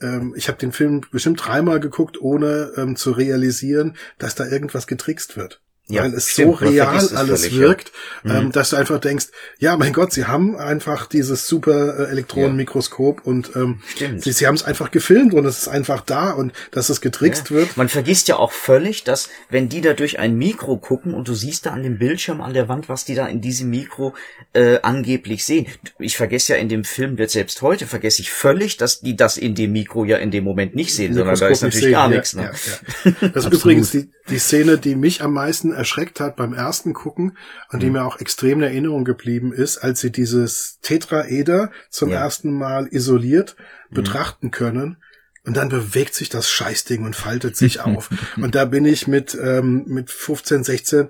ähm, 0.01 0.33
ich 0.37 0.47
habe 0.47 0.59
den 0.59 0.71
Film 0.71 1.01
bestimmt 1.11 1.43
dreimal 1.43 1.79
geguckt, 1.79 2.21
ohne 2.21 2.73
ähm, 2.77 2.95
zu 2.95 3.11
realisieren, 3.11 3.95
dass 4.19 4.35
da 4.35 4.45
irgendwas 4.45 4.85
getrickst 4.85 5.35
wird. 5.35 5.61
Ja, 5.87 6.01
weil 6.01 6.15
es 6.15 6.29
stimmt, 6.29 6.57
so 6.59 6.65
real 6.65 6.87
alles 6.87 7.45
völlig, 7.45 7.59
wirkt, 7.59 7.91
ja. 8.23 8.39
ähm, 8.39 8.45
mhm. 8.45 8.51
dass 8.51 8.71
du 8.71 8.75
einfach 8.75 8.99
denkst, 8.99 9.27
ja, 9.59 9.77
mein 9.77 9.93
Gott, 9.93 10.13
sie 10.13 10.25
haben 10.25 10.55
einfach 10.55 11.05
dieses 11.05 11.47
super 11.47 11.99
äh, 11.99 12.11
Elektronenmikroskop 12.11 13.17
ja. 13.19 13.23
und 13.25 13.55
ähm, 13.55 13.81
sie, 14.17 14.31
sie 14.31 14.47
haben 14.47 14.55
es 14.55 14.63
einfach 14.63 14.89
gefilmt 14.89 15.35
und 15.35 15.45
es 15.45 15.59
ist 15.59 15.67
einfach 15.67 16.01
da 16.01 16.31
und 16.31 16.53
dass 16.71 16.89
es 16.89 17.01
getrickst 17.01 17.51
ja. 17.51 17.57
wird. 17.57 17.77
Man 17.77 17.89
vergisst 17.89 18.27
ja 18.27 18.37
auch 18.37 18.51
völlig, 18.51 19.03
dass 19.03 19.29
wenn 19.49 19.69
die 19.69 19.81
da 19.81 19.93
durch 19.93 20.17
ein 20.17 20.35
Mikro 20.35 20.77
gucken 20.77 21.13
und 21.13 21.27
du 21.27 21.35
siehst 21.35 21.67
da 21.67 21.71
an 21.71 21.83
dem 21.83 21.99
Bildschirm 21.99 22.41
an 22.41 22.55
der 22.55 22.67
Wand, 22.67 22.89
was 22.89 23.05
die 23.05 23.13
da 23.13 23.27
in 23.27 23.41
diesem 23.41 23.69
Mikro 23.69 24.15
äh, 24.53 24.79
angeblich 24.81 25.45
sehen. 25.45 25.67
Ich 25.99 26.17
vergesse 26.17 26.53
ja 26.53 26.59
in 26.59 26.69
dem 26.69 26.83
Film, 26.83 27.19
wird 27.19 27.29
selbst 27.29 27.61
heute 27.61 27.85
vergesse 27.85 28.23
ich 28.23 28.31
völlig, 28.31 28.77
dass 28.77 29.01
die 29.01 29.15
das 29.15 29.37
in 29.37 29.53
dem 29.53 29.71
Mikro 29.71 30.03
ja 30.03 30.17
in 30.17 30.31
dem 30.31 30.45
Moment 30.45 30.73
nicht 30.73 30.95
sehen, 30.95 31.13
sondern 31.13 31.37
da 31.37 31.47
ist 31.47 31.61
natürlich 31.61 31.83
sehen. 31.83 31.91
gar 31.91 32.09
nichts. 32.09 32.33
Ne? 32.33 32.51
Das 33.35 33.45
ist 33.45 33.53
übrigens 33.53 33.91
die, 33.91 34.09
die 34.29 34.39
Szene, 34.39 34.77
die 34.77 34.95
mich 34.95 35.21
am 35.21 35.33
meisten 35.33 35.71
erschreckt 35.71 36.19
hat 36.19 36.35
beim 36.35 36.53
ersten 36.53 36.93
Gucken, 36.93 37.37
an 37.69 37.79
die 37.79 37.87
mhm. 37.87 37.93
mir 37.93 38.05
auch 38.05 38.19
extrem 38.19 38.59
in 38.59 38.63
Erinnerung 38.63 39.05
geblieben 39.05 39.53
ist, 39.53 39.77
als 39.77 39.99
sie 39.99 40.11
dieses 40.11 40.79
Tetraeder 40.81 41.71
zum 41.89 42.09
ja. 42.09 42.21
ersten 42.21 42.51
Mal 42.51 42.87
isoliert 42.87 43.55
mhm. 43.89 43.95
betrachten 43.95 44.51
können. 44.51 44.97
Und 45.43 45.57
dann 45.57 45.69
bewegt 45.69 46.15
sich 46.15 46.29
das 46.29 46.49
Scheißding 46.49 47.05
und 47.05 47.15
faltet 47.15 47.55
sich 47.55 47.79
auf. 47.81 48.09
Und 48.37 48.55
da 48.55 48.65
bin 48.65 48.85
ich 48.85 49.07
mit, 49.07 49.37
ähm, 49.39 49.83
mit 49.85 50.09
15, 50.09 50.63
16 50.63 51.09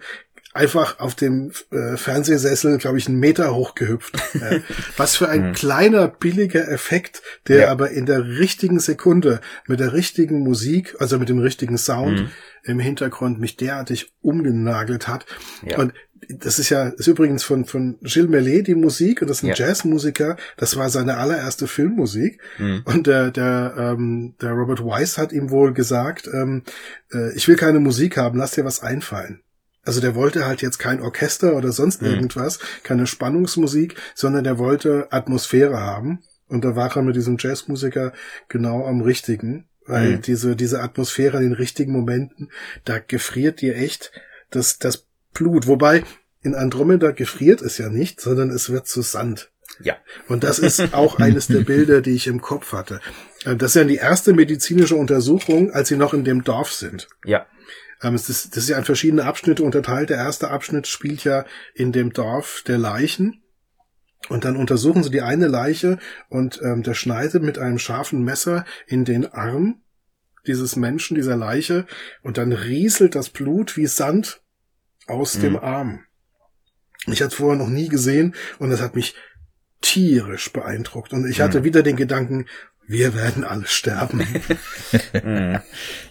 einfach 0.55 0.99
auf 0.99 1.15
dem 1.15 1.51
äh, 1.71 1.97
Fernsehsessel, 1.97 2.77
glaube 2.77 2.97
ich, 2.97 3.07
einen 3.07 3.19
Meter 3.19 3.53
hochgehüpft. 3.53 4.17
ja. 4.33 4.59
Was 4.97 5.15
für 5.15 5.27
ein 5.27 5.49
mhm. 5.49 5.53
kleiner, 5.53 6.07
billiger 6.07 6.67
Effekt, 6.69 7.21
der 7.47 7.57
ja. 7.57 7.71
aber 7.71 7.91
in 7.91 8.05
der 8.05 8.25
richtigen 8.25 8.79
Sekunde 8.79 9.41
mit 9.67 9.79
der 9.79 9.93
richtigen 9.93 10.39
Musik, 10.39 10.95
also 10.99 11.19
mit 11.19 11.29
dem 11.29 11.39
richtigen 11.39 11.77
Sound 11.77 12.21
mhm. 12.21 12.29
im 12.63 12.79
Hintergrund 12.79 13.39
mich 13.39 13.57
derartig 13.57 14.13
umgenagelt 14.21 15.07
hat. 15.07 15.25
Ja. 15.65 15.77
Und 15.77 15.93
das 16.29 16.57
ist 16.57 16.69
ja, 16.69 16.87
ist 16.87 17.07
übrigens 17.07 17.43
von, 17.43 17.65
von 17.65 17.97
Gilles 18.01 18.29
Mellet 18.29 18.67
die 18.67 18.75
Musik 18.75 19.21
und 19.21 19.29
das 19.29 19.37
ist 19.37 19.43
ein 19.43 19.49
ja. 19.49 19.55
Jazzmusiker. 19.55 20.37
Das 20.57 20.77
war 20.77 20.89
seine 20.89 21.17
allererste 21.17 21.67
Filmmusik. 21.67 22.39
Mhm. 22.57 22.81
Und 22.85 23.07
der, 23.07 23.31
der, 23.31 23.75
ähm, 23.77 24.35
der 24.41 24.51
Robert 24.51 24.83
Weiss 24.83 25.17
hat 25.17 25.33
ihm 25.33 25.51
wohl 25.51 25.73
gesagt, 25.73 26.29
ähm, 26.33 26.63
äh, 27.13 27.35
ich 27.35 27.47
will 27.47 27.57
keine 27.57 27.79
Musik 27.79 28.17
haben, 28.17 28.39
lass 28.39 28.51
dir 28.51 28.65
was 28.65 28.81
einfallen. 28.81 29.41
Also 29.85 30.01
der 30.01 30.15
wollte 30.15 30.45
halt 30.45 30.61
jetzt 30.61 30.79
kein 30.79 31.01
Orchester 31.01 31.55
oder 31.55 31.71
sonst 31.71 32.01
mhm. 32.01 32.09
irgendwas, 32.09 32.59
keine 32.83 33.07
Spannungsmusik, 33.07 33.95
sondern 34.15 34.43
der 34.43 34.57
wollte 34.57 35.07
Atmosphäre 35.11 35.79
haben. 35.79 36.23
Und 36.47 36.65
da 36.65 36.75
war 36.75 36.95
er 36.95 37.01
mit 37.03 37.15
diesem 37.15 37.37
Jazzmusiker 37.39 38.13
genau 38.49 38.85
am 38.85 39.01
richtigen, 39.01 39.67
weil 39.85 40.17
mhm. 40.17 40.21
diese, 40.21 40.55
diese 40.55 40.81
Atmosphäre 40.81 41.37
in 41.37 41.43
den 41.43 41.53
richtigen 41.53 41.91
Momenten, 41.91 42.51
da 42.83 42.99
gefriert 42.99 43.61
dir 43.61 43.75
echt 43.75 44.11
das, 44.49 44.79
das 44.79 45.05
Blut. 45.33 45.67
Wobei 45.67 46.03
in 46.41 46.55
Andromeda 46.55 47.11
gefriert 47.11 47.61
es 47.61 47.77
ja 47.77 47.89
nicht, 47.89 48.21
sondern 48.21 48.49
es 48.49 48.69
wird 48.69 48.87
zu 48.87 49.01
Sand. 49.01 49.51
Ja. 49.79 49.97
Und 50.27 50.43
das 50.43 50.59
ist 50.59 50.93
auch 50.93 51.19
eines 51.19 51.47
der 51.47 51.61
Bilder, 51.61 52.01
die 52.01 52.11
ich 52.11 52.27
im 52.27 52.41
Kopf 52.41 52.73
hatte. 52.73 53.01
Äh, 53.43 53.55
das 53.55 53.71
ist 53.71 53.81
ja 53.81 53.83
die 53.83 53.95
erste 53.95 54.33
medizinische 54.33 54.95
Untersuchung, 54.95 55.71
als 55.71 55.89
sie 55.89 55.97
noch 55.97 56.13
in 56.13 56.23
dem 56.23 56.43
Dorf 56.43 56.71
sind. 56.71 57.07
Ja. 57.25 57.45
Ähm, 58.05 58.13
das 58.13 58.29
ist, 58.29 58.55
das 58.55 58.63
ist 58.63 58.69
ja 58.69 58.77
in 58.77 58.85
verschiedene 58.85 59.25
Abschnitte 59.25 59.63
unterteilt. 59.63 60.09
Der 60.09 60.17
erste 60.17 60.51
Abschnitt 60.51 60.87
spielt 60.87 61.23
ja 61.23 61.45
in 61.73 61.91
dem 61.91 62.13
Dorf 62.13 62.63
der 62.65 62.77
Leichen. 62.77 63.41
Und 64.29 64.45
dann 64.45 64.55
untersuchen 64.55 65.03
sie 65.03 65.11
die 65.11 65.21
eine 65.21 65.47
Leiche 65.47 65.99
und 66.29 66.59
ähm, 66.63 66.81
der 66.81 66.95
schneidet 66.95 67.43
mit 67.43 67.59
einem 67.59 67.77
scharfen 67.77 68.23
Messer 68.23 68.65
in 68.87 69.05
den 69.05 69.27
Arm 69.27 69.81
dieses 70.47 70.75
Menschen, 70.75 71.15
dieser 71.15 71.35
Leiche, 71.35 71.85
und 72.23 72.37
dann 72.37 72.51
rieselt 72.51 73.15
das 73.15 73.29
Blut 73.29 73.77
wie 73.77 73.87
Sand 73.87 74.41
aus 75.05 75.37
mhm. 75.37 75.41
dem 75.41 75.57
Arm. 75.57 76.05
Ich 77.07 77.21
hatte 77.21 77.29
es 77.29 77.35
vorher 77.35 77.57
noch 77.57 77.69
nie 77.69 77.87
gesehen 77.87 78.33
und 78.57 78.71
das 78.71 78.81
hat 78.81 78.95
mich 78.95 79.15
tierisch 79.81 80.51
beeindruckt. 80.51 81.13
Und 81.13 81.29
ich 81.29 81.41
hatte 81.41 81.59
mhm. 81.59 81.63
wieder 81.63 81.83
den 81.83 81.95
Gedanken, 81.95 82.47
wir 82.87 83.15
werden 83.15 83.43
alle 83.43 83.65
sterben. 83.65 84.25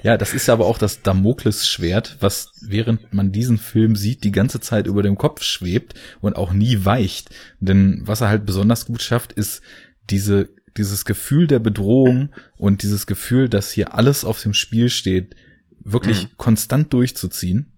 ja, 0.02 0.16
das 0.16 0.34
ist 0.34 0.48
aber 0.48 0.66
auch 0.66 0.78
das 0.78 1.02
Damoklesschwert, 1.02 2.16
was 2.20 2.52
während 2.62 3.12
man 3.14 3.32
diesen 3.32 3.58
Film 3.58 3.94
sieht, 3.96 4.24
die 4.24 4.32
ganze 4.32 4.60
Zeit 4.60 4.87
über 4.87 5.02
dem 5.02 5.16
Kopf 5.16 5.42
schwebt 5.42 5.94
und 6.20 6.37
auch 6.37 6.52
nie 6.52 6.84
weicht. 6.84 7.30
Denn 7.60 8.02
was 8.04 8.20
er 8.20 8.28
halt 8.28 8.44
besonders 8.46 8.87
gut 8.87 9.02
schafft, 9.02 9.32
ist 9.32 9.62
diese, 10.10 10.48
dieses 10.76 11.04
Gefühl 11.04 11.46
der 11.46 11.60
Bedrohung 11.60 12.30
und 12.56 12.82
dieses 12.82 13.06
Gefühl, 13.06 13.48
dass 13.48 13.70
hier 13.70 13.94
alles 13.94 14.24
auf 14.24 14.42
dem 14.42 14.54
Spiel 14.54 14.90
steht, 14.90 15.37
wirklich 15.84 16.24
mhm. 16.24 16.28
konstant 16.37 16.92
durchzuziehen. 16.92 17.72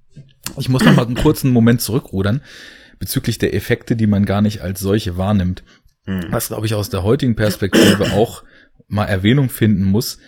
Ich 0.57 0.69
muss 0.69 0.85
noch 0.85 0.95
mal 0.95 1.07
einen 1.07 1.17
kurzen 1.17 1.51
Moment 1.51 1.81
zurückrudern 1.81 2.41
bezüglich 2.99 3.37
der 3.37 3.53
Effekte, 3.55 3.97
die 3.97 4.07
man 4.07 4.25
gar 4.25 4.41
nicht 4.41 4.63
als 4.63 4.81
solche 4.81 5.19
wahrnimmt. 5.19 5.65
Mhm. 6.07 6.27
Was, 6.31 6.49
glaube 6.49 6.67
ich, 6.67 6.75
aus 6.75 6.89
der 6.89 7.03
heutigen 7.03 7.37
Perspektive 7.37 8.13
auch 8.13 8.43
mal 8.89 9.05
Erwähnung 9.05 9.49
finden 9.49 9.85
muss, 9.85 10.19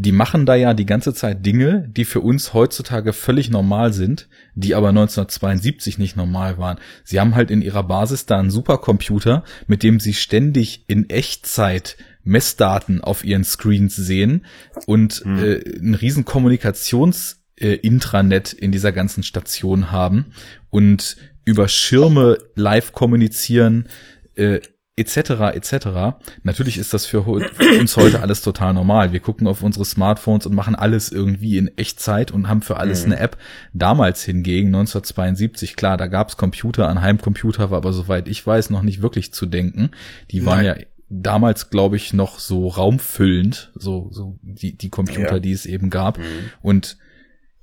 die 0.00 0.12
machen 0.12 0.46
da 0.46 0.54
ja 0.54 0.74
die 0.74 0.86
ganze 0.86 1.12
Zeit 1.12 1.44
Dinge, 1.44 1.88
die 1.88 2.04
für 2.04 2.20
uns 2.20 2.54
heutzutage 2.54 3.12
völlig 3.12 3.50
normal 3.50 3.92
sind, 3.92 4.28
die 4.54 4.76
aber 4.76 4.90
1972 4.90 5.98
nicht 5.98 6.16
normal 6.16 6.56
waren. 6.56 6.78
Sie 7.02 7.18
haben 7.18 7.34
halt 7.34 7.50
in 7.50 7.62
ihrer 7.62 7.82
Basis 7.82 8.24
da 8.24 8.38
einen 8.38 8.50
Supercomputer, 8.50 9.42
mit 9.66 9.82
dem 9.82 9.98
sie 9.98 10.14
ständig 10.14 10.84
in 10.86 11.10
Echtzeit 11.10 11.96
Messdaten 12.22 13.02
auf 13.02 13.24
ihren 13.24 13.42
Screens 13.42 13.96
sehen 13.96 14.46
und 14.86 15.22
hm. 15.24 15.38
äh, 15.38 15.78
ein 15.80 15.94
riesen 15.94 16.24
Kommunikations 16.24 17.42
äh, 17.56 17.74
Intranet 17.74 18.52
in 18.52 18.70
dieser 18.70 18.92
ganzen 18.92 19.24
Station 19.24 19.90
haben 19.90 20.26
und 20.70 21.16
über 21.44 21.66
Schirme 21.66 22.38
live 22.54 22.92
kommunizieren, 22.92 23.88
äh, 24.36 24.60
etc. 24.98 25.54
etc. 25.54 26.18
Natürlich 26.42 26.78
ist 26.78 26.92
das 26.92 27.06
für, 27.06 27.22
uns 27.22 27.96
heute 27.96 28.20
alles 28.20 28.42
total 28.42 28.74
normal. 28.74 29.12
Wir 29.12 29.20
gucken 29.20 29.46
auf 29.46 29.62
unsere 29.62 29.84
Smartphones 29.84 30.46
und 30.46 30.54
machen 30.54 30.74
alles 30.74 31.10
irgendwie 31.10 31.56
in 31.56 31.76
Echtzeit 31.76 32.30
und 32.30 32.48
haben 32.48 32.62
für 32.62 32.76
alles 32.76 33.06
mhm. 33.06 33.12
eine 33.12 33.20
App. 33.20 33.38
Damals 33.72 34.24
hingegen, 34.24 34.68
1972, 34.68 35.76
klar, 35.76 35.96
da 35.96 36.06
gab's 36.06 36.36
Computer, 36.36 36.88
an 36.88 37.00
Heimcomputer 37.00 37.70
war 37.70 37.78
aber 37.78 37.92
soweit 37.92 38.28
ich 38.28 38.46
weiß 38.46 38.70
noch 38.70 38.82
nicht 38.82 39.02
wirklich 39.02 39.32
zu 39.32 39.46
denken. 39.46 39.90
Die 40.30 40.44
waren 40.44 40.64
Nein. 40.64 40.78
ja 40.80 40.86
damals, 41.10 41.70
glaube 41.70 41.96
ich, 41.96 42.12
noch 42.12 42.38
so 42.38 42.68
raumfüllend, 42.68 43.72
so, 43.74 44.08
so 44.10 44.38
die, 44.42 44.76
die 44.76 44.90
Computer, 44.90 45.34
ja. 45.34 45.38
die 45.38 45.52
es 45.52 45.66
eben 45.66 45.90
gab. 45.90 46.18
Mhm. 46.18 46.24
Und 46.60 46.98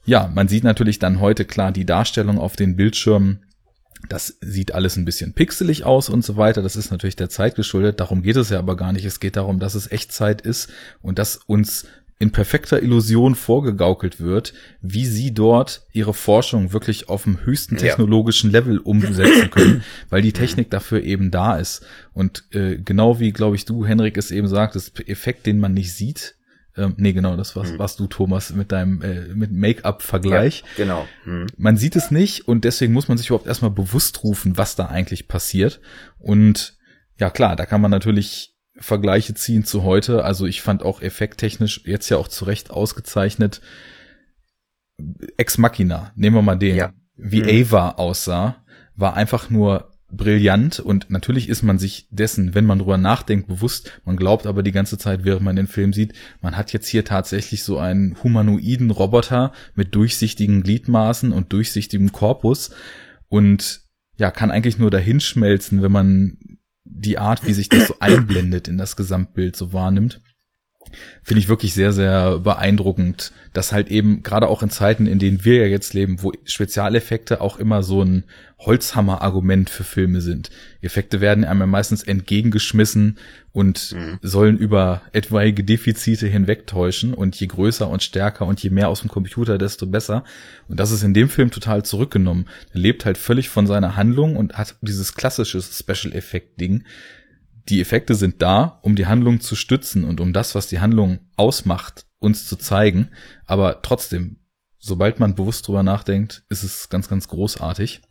ja, 0.06 0.32
man 0.34 0.48
sieht 0.48 0.64
natürlich 0.64 1.00
dann 1.00 1.20
heute 1.20 1.46
klar 1.46 1.72
die 1.72 1.86
Darstellung 1.86 2.40
auf 2.40 2.56
den 2.56 2.76
Bildschirmen 2.76 3.45
das 4.10 4.38
sieht 4.42 4.74
alles 4.74 4.96
ein 4.96 5.06
bisschen 5.06 5.34
pixelig 5.34 5.84
aus 5.84 6.10
und 6.10 6.24
so 6.24 6.38
weiter. 6.38 6.62
Das 6.62 6.76
ist 6.76 6.92
natürlich 6.92 7.16
der 7.16 7.30
Zeit 7.30 7.56
geschuldet. 7.56 8.00
Darum 8.00 8.22
geht 8.22 8.36
es 8.36 8.50
ja 8.50 8.60
aber 8.60 8.76
gar 8.76 8.94
nicht. 8.94 9.06
Es 9.06 9.20
geht 9.20 9.36
darum, 9.36 9.60
dass 9.60 9.76
es 9.76 9.92
Echtzeit 9.92 10.42
ist 10.42 10.70
und 11.02 11.20
dass 11.20 11.38
uns 11.38 11.86
in 12.18 12.32
perfekter 12.32 12.82
Illusion 12.82 13.36
vorgegaukelt 13.36 14.22
wird, 14.22 14.54
wie 14.82 15.06
sie 15.06 15.34
dort 15.34 15.86
ihre 15.92 16.14
Forschung 16.14 16.72
wirklich 16.72 17.10
auf 17.10 17.24
dem 17.24 17.46
höchsten 17.46 17.76
technologischen 17.76 18.52
ja. 18.52 18.60
Level 18.60 18.78
umsetzen 18.78 19.50
können, 19.52 19.84
weil 20.10 20.22
die 20.22 20.32
Technik 20.32 20.70
dafür 20.70 21.04
eben 21.04 21.30
da 21.30 21.58
ist. 21.58 21.86
Und 22.14 22.46
äh, 22.52 22.78
genau 22.78 23.20
wie, 23.20 23.34
glaube 23.34 23.58
ich, 23.58 23.66
du, 23.66 23.86
Henrik, 23.86 24.18
es 24.18 24.32
eben 24.32 24.48
sagtest, 24.48 25.08
Effekt, 25.10 25.46
den 25.46 25.60
man 25.60 25.74
nicht 25.74 25.94
sieht, 25.94 26.35
ähm, 26.78 26.96
nee, 26.98 27.14
genau, 27.14 27.38
das 27.38 27.56
warst, 27.56 27.74
mhm. 27.74 27.80
warst 27.80 28.00
du, 28.00 28.08
Thomas, 28.08 28.54
mit 28.54 28.72
deinem 28.72 29.02
äh, 29.02 29.34
mit 29.34 29.52
Make-up-Vergleich. 29.52 30.62
Ja, 30.62 30.84
genau. 30.84 31.08
Mhm. 31.24 31.48
Man 31.58 31.78
sieht 31.78 31.96
es 31.96 32.12
nicht 32.12 32.48
und 32.48 32.66
deswegen 32.66 32.94
muss 32.94 33.08
man 33.08 33.18
sich 33.18 33.28
überhaupt 33.28 33.48
erstmal 33.48 33.72
bewusst 33.72 34.24
rufen, 34.24 34.58
was 34.58 34.76
da 34.76 34.88
eigentlich 34.88 35.28
passiert. 35.28 35.80
Und 36.20 36.78
ja, 37.18 37.30
klar, 37.30 37.56
da 37.56 37.66
kann 37.66 37.82
man 37.82 37.92
natürlich 37.92 38.56
Vergleiche 38.78 39.34
ziehen 39.36 39.64
zu 39.64 39.84
heute. 39.84 40.26
Also 40.26 40.46
ich 40.46 40.62
fand 40.62 40.84
auch 40.84 41.02
effekttechnisch 41.02 41.82
jetzt 41.86 42.10
ja 42.10 42.18
auch 42.18 42.28
zu 42.28 42.44
Recht 42.44 42.72
ausgezeichnet. 42.72 43.62
Ex 45.38 45.58
Machina, 45.58 46.12
nehmen 46.16 46.36
wir 46.36 46.42
mal 46.42 46.58
den. 46.58 46.76
Ja. 46.76 46.94
Wie 47.16 47.42
mhm. 47.42 47.72
Ava 47.72 47.92
aussah, 47.92 48.66
war 48.96 49.16
einfach 49.16 49.50
nur 49.50 49.95
brillant 50.18 50.80
und 50.80 51.10
natürlich 51.10 51.50
ist 51.50 51.64
man 51.64 51.78
sich 51.78 52.08
dessen, 52.10 52.56
wenn 52.56 52.66
man 52.66 52.80
drüber 52.80 52.98
nachdenkt, 52.98 53.48
bewusst. 53.48 54.02
Man 54.06 54.18
glaubt 54.18 54.46
aber 54.46 54.64
die 54.64 54.72
ganze 54.72 54.98
Zeit, 54.98 55.24
während 55.24 55.44
man 55.44 55.56
den 55.56 55.68
Film 55.68 55.94
sieht, 55.94 56.14
man 56.42 56.58
hat 56.58 56.74
jetzt 56.74 56.88
hier 56.88 57.06
tatsächlich 57.06 57.64
so 57.64 57.78
einen 57.78 58.22
humanoiden 58.24 58.92
Roboter 58.92 59.52
mit 59.76 59.96
durchsichtigen 59.96 60.64
Gliedmaßen 60.64 61.32
und 61.32 61.54
durchsichtigem 61.54 62.12
Korpus 62.12 62.72
und 63.28 63.82
ja, 64.18 64.32
kann 64.32 64.52
eigentlich 64.52 64.78
nur 64.78 64.92
dahinschmelzen, 64.92 65.82
wenn 65.82 65.92
man 65.92 66.38
die 66.86 67.18
Art, 67.18 67.46
wie 67.46 67.54
sich 67.54 67.70
das 67.70 67.88
so 67.88 67.96
einblendet 68.00 68.68
in 68.68 68.78
das 68.78 68.96
Gesamtbild 68.96 69.56
so 69.56 69.74
wahrnimmt. 69.74 70.22
Finde 71.24 71.40
ich 71.40 71.50
wirklich 71.50 71.74
sehr, 71.74 71.92
sehr 71.92 72.40
beeindruckend, 72.40 73.32
dass 73.54 73.72
halt 73.72 73.90
eben 73.90 74.24
gerade 74.24 74.48
auch 74.48 74.64
in 74.64 74.70
Zeiten, 74.70 75.08
in 75.08 75.20
denen 75.20 75.46
wir 75.46 75.58
ja 75.58 75.66
jetzt 75.66 75.94
leben, 75.94 76.22
wo 76.22 76.32
Spezialeffekte 76.44 77.42
auch 77.42 77.58
immer 77.58 77.84
so 77.84 78.04
ein 78.04 78.26
Holzhammer-Argument 78.60 79.70
für 79.70 79.84
Filme 79.84 80.22
sind. 80.22 80.50
Effekte 80.82 81.22
werden 81.22 81.44
einem 81.44 81.60
ja 81.60 81.66
meistens 81.66 82.04
entgegengeschmissen 82.04 83.18
und 83.52 83.94
mhm. 83.94 84.20
sollen 84.22 84.58
über 84.58 85.02
etwaige 85.12 85.64
Defizite 85.64 86.28
hinwegtäuschen 86.28 87.14
und 87.14 87.36
je 87.36 87.48
größer 87.48 87.88
und 87.88 88.04
stärker 88.04 88.46
und 88.46 88.62
je 88.62 88.70
mehr 88.70 88.90
aus 88.90 89.02
dem 89.02 89.10
Computer, 89.10 89.58
desto 89.58 89.88
besser. 89.88 90.24
Und 90.68 90.80
das 90.80 90.92
ist 90.92 91.04
in 91.04 91.14
dem 91.14 91.30
Film 91.30 91.52
total 91.52 91.84
zurückgenommen. 91.84 92.48
Er 92.74 92.80
lebt 92.80 93.06
halt 93.06 93.18
völlig 93.18 93.50
von 93.50 93.68
seiner 93.68 93.96
Handlung 93.96 94.36
und 94.36 94.58
hat 94.58 94.76
dieses 94.82 95.16
klassische 95.16 95.62
Special-Effekt-Ding, 95.62 96.84
die 97.70 97.82
Effekte 97.82 98.16
sind 98.16 98.42
da, 98.42 98.80
um 98.82 98.96
die 98.96 99.08
Handlung 99.08 99.42
zu 99.42 99.56
stützen 99.56 100.04
und 100.04 100.20
um 100.20 100.34
das, 100.34 100.56
was 100.56 100.68
die 100.68 100.80
Handlung 100.80 101.20
ausmacht, 101.36 102.06
uns 102.20 102.48
zu 102.48 102.56
zeigen. 102.58 103.10
Aber 103.46 103.82
trotzdem, 103.82 104.38
sobald 104.78 105.20
man 105.20 105.36
bewusst 105.36 105.68
drüber 105.68 105.84
nachdenkt, 105.84 106.44
ist 106.50 106.64
es 106.64 106.90
ganz, 106.90 107.08
ganz 107.08 107.28
großartig. 107.28 108.02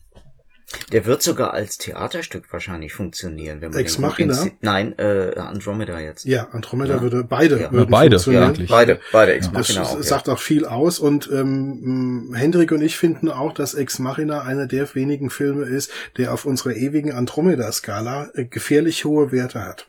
Der 0.93 1.07
wird 1.07 1.23
sogar 1.23 1.53
als 1.53 1.79
Theaterstück 1.79 2.53
wahrscheinlich 2.53 2.93
funktionieren, 2.93 3.61
wenn 3.61 3.71
man 3.71 3.81
Ex 3.81 3.99
Machina? 3.99 4.47
Nein, 4.61 4.99
äh, 4.99 5.35
Andromeda 5.37 6.01
jetzt. 6.01 6.25
Ja, 6.25 6.49
Andromeda 6.51 6.97
ja. 6.97 7.03
würde 7.03 7.25
beide 7.25 7.61
ja. 7.61 7.73
würden 7.73 7.91
beide, 7.91 8.19
funktionieren. 8.19 8.55
Ja, 8.55 8.67
beide, 8.69 9.01
beide 9.13 9.35
Ex 9.35 9.53
Machina 9.53 9.81
das 9.81 9.91
auch. 9.91 9.97
Das 9.99 10.09
sagt 10.09 10.29
auch 10.29 10.39
viel 10.39 10.65
aus 10.65 10.99
und 10.99 11.31
ähm, 11.33 12.35
Hendrik 12.35 12.73
und 12.73 12.83
ich 12.83 12.97
finden 12.97 13.29
auch, 13.29 13.53
dass 13.53 13.75
Ex 13.75 13.99
Machina 13.99 14.43
einer 14.43 14.67
der 14.67 14.93
wenigen 14.95 15.31
Filme 15.31 15.65
ist, 15.65 15.91
der 16.17 16.33
auf 16.33 16.45
unserer 16.45 16.75
ewigen 16.75 17.13
Andromeda-Skala 17.13 18.31
äh, 18.35 18.45
gefährlich 18.45 19.05
hohe 19.05 19.33
Werte 19.33 19.65
hat. 19.65 19.87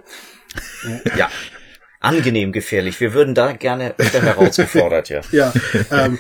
ja 1.18 1.30
angenehm 2.06 2.52
gefährlich. 2.52 3.00
Wir 3.00 3.14
würden 3.14 3.36
da 3.36 3.52
gerne 3.52 3.96
wieder 3.98 4.22
herausgefordert, 4.22 5.10
ja. 5.10 5.22
ja, 5.32 5.54
ähm, 5.92 6.18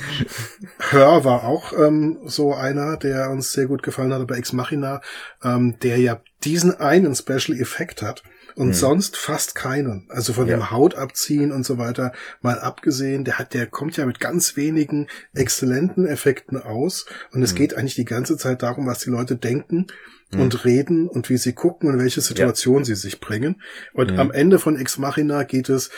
Hör 0.89 1.23
war 1.23 1.43
auch 1.43 1.73
ähm, 1.73 2.19
so 2.25 2.53
einer, 2.53 2.97
der 2.97 3.29
uns 3.29 3.51
sehr 3.51 3.67
gut 3.67 3.83
gefallen 3.83 4.13
hat 4.13 4.25
bei 4.27 4.37
Ex 4.37 4.53
Machina, 4.53 5.01
ähm, 5.43 5.77
der 5.81 5.97
ja 5.97 6.21
diesen 6.43 6.79
einen 6.79 7.15
Special 7.15 7.59
Effekt 7.59 8.01
hat 8.01 8.23
und 8.55 8.67
hm. 8.67 8.73
sonst 8.73 9.17
fast 9.17 9.55
keinen. 9.55 10.07
Also 10.09 10.33
von 10.33 10.47
ja. 10.47 10.55
dem 10.55 10.71
Haut 10.71 10.95
abziehen 10.95 11.51
und 11.51 11.65
so 11.65 11.77
weiter 11.77 12.11
mal 12.41 12.59
abgesehen, 12.59 13.25
der 13.25 13.39
hat, 13.39 13.53
der 13.53 13.67
kommt 13.67 13.97
ja 13.97 14.05
mit 14.05 14.19
ganz 14.19 14.55
wenigen 14.55 15.07
exzellenten 15.33 16.07
Effekten 16.07 16.61
aus 16.61 17.05
und 17.31 17.43
es 17.43 17.51
hm. 17.51 17.57
geht 17.57 17.77
eigentlich 17.77 17.95
die 17.95 18.05
ganze 18.05 18.37
Zeit 18.37 18.63
darum, 18.63 18.87
was 18.87 18.99
die 18.99 19.09
Leute 19.09 19.35
denken 19.35 19.87
mhm. 20.35 20.41
und 20.41 20.65
reden 20.65 21.07
und 21.07 21.29
wie 21.29 21.37
sie 21.37 21.53
gucken 21.53 21.89
und 21.89 21.99
welche 21.99 22.21
Situation 22.21 22.79
ja. 22.79 22.85
sie 22.85 22.95
sich 22.95 23.19
bringen. 23.19 23.61
Und 23.93 24.11
mhm. 24.11 24.19
am 24.19 24.31
Ende 24.31 24.59
von 24.59 24.77
Ex 24.77 24.97
Machina 24.97 25.43
geht 25.43 25.69
es, 25.69 25.89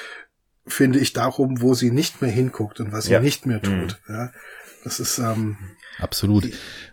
finde 0.66 1.00
ich, 1.00 1.14
darum, 1.14 1.62
wo 1.62 1.74
sie 1.74 1.92
nicht 1.92 2.22
mehr 2.22 2.32
hinguckt 2.32 2.80
und 2.80 2.92
was 2.92 3.06
sie 3.06 3.14
ja. 3.14 3.20
nicht 3.20 3.46
mehr 3.46 3.62
tut. 3.62 4.00
Mhm. 4.08 4.14
Ja, 4.16 4.32
das 4.84 5.00
ist 5.00 5.18
ähm, 5.20 5.58
absolut. 6.00 6.50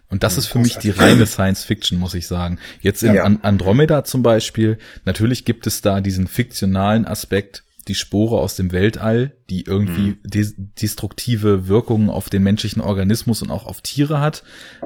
Und 0.09 0.22
das 0.22 0.38
ist 0.38 0.47
für 0.47 0.59
mich 0.59 0.78
die 0.78 0.90
reine 0.90 1.26
Science 1.26 1.64
Fiction, 1.64 1.99
muss 1.99 2.14
ich 2.14 2.26
sagen. 2.26 2.59
Jetzt 2.80 3.03
in 3.03 3.14
ja. 3.14 3.24
Andromeda 3.24 4.05
zum 4.05 4.22
Beispiel, 4.22 4.78
natürlich 5.05 5.45
gibt 5.45 5.66
es 5.66 5.80
da 5.80 6.01
diesen 6.01 6.28
fiktionalen 6.28 7.05
Aspekt, 7.05 7.64
die 7.88 7.95
Spore 7.95 8.40
aus 8.40 8.57
dem 8.57 8.72
Weltall, 8.72 9.32
die 9.51 9.62
irgendwie 9.62 10.16
mhm. 10.22 10.72
destruktive 10.80 11.68
Wirkungen 11.68 12.11
auf 12.11 12.30
den 12.30 12.42
menschlichen 12.42 12.80
Organismus 12.80 13.42
und 13.42 13.51
auch 13.51 13.66
auf 13.66 13.80
Tiere 13.80 14.20
hat. 14.20 14.42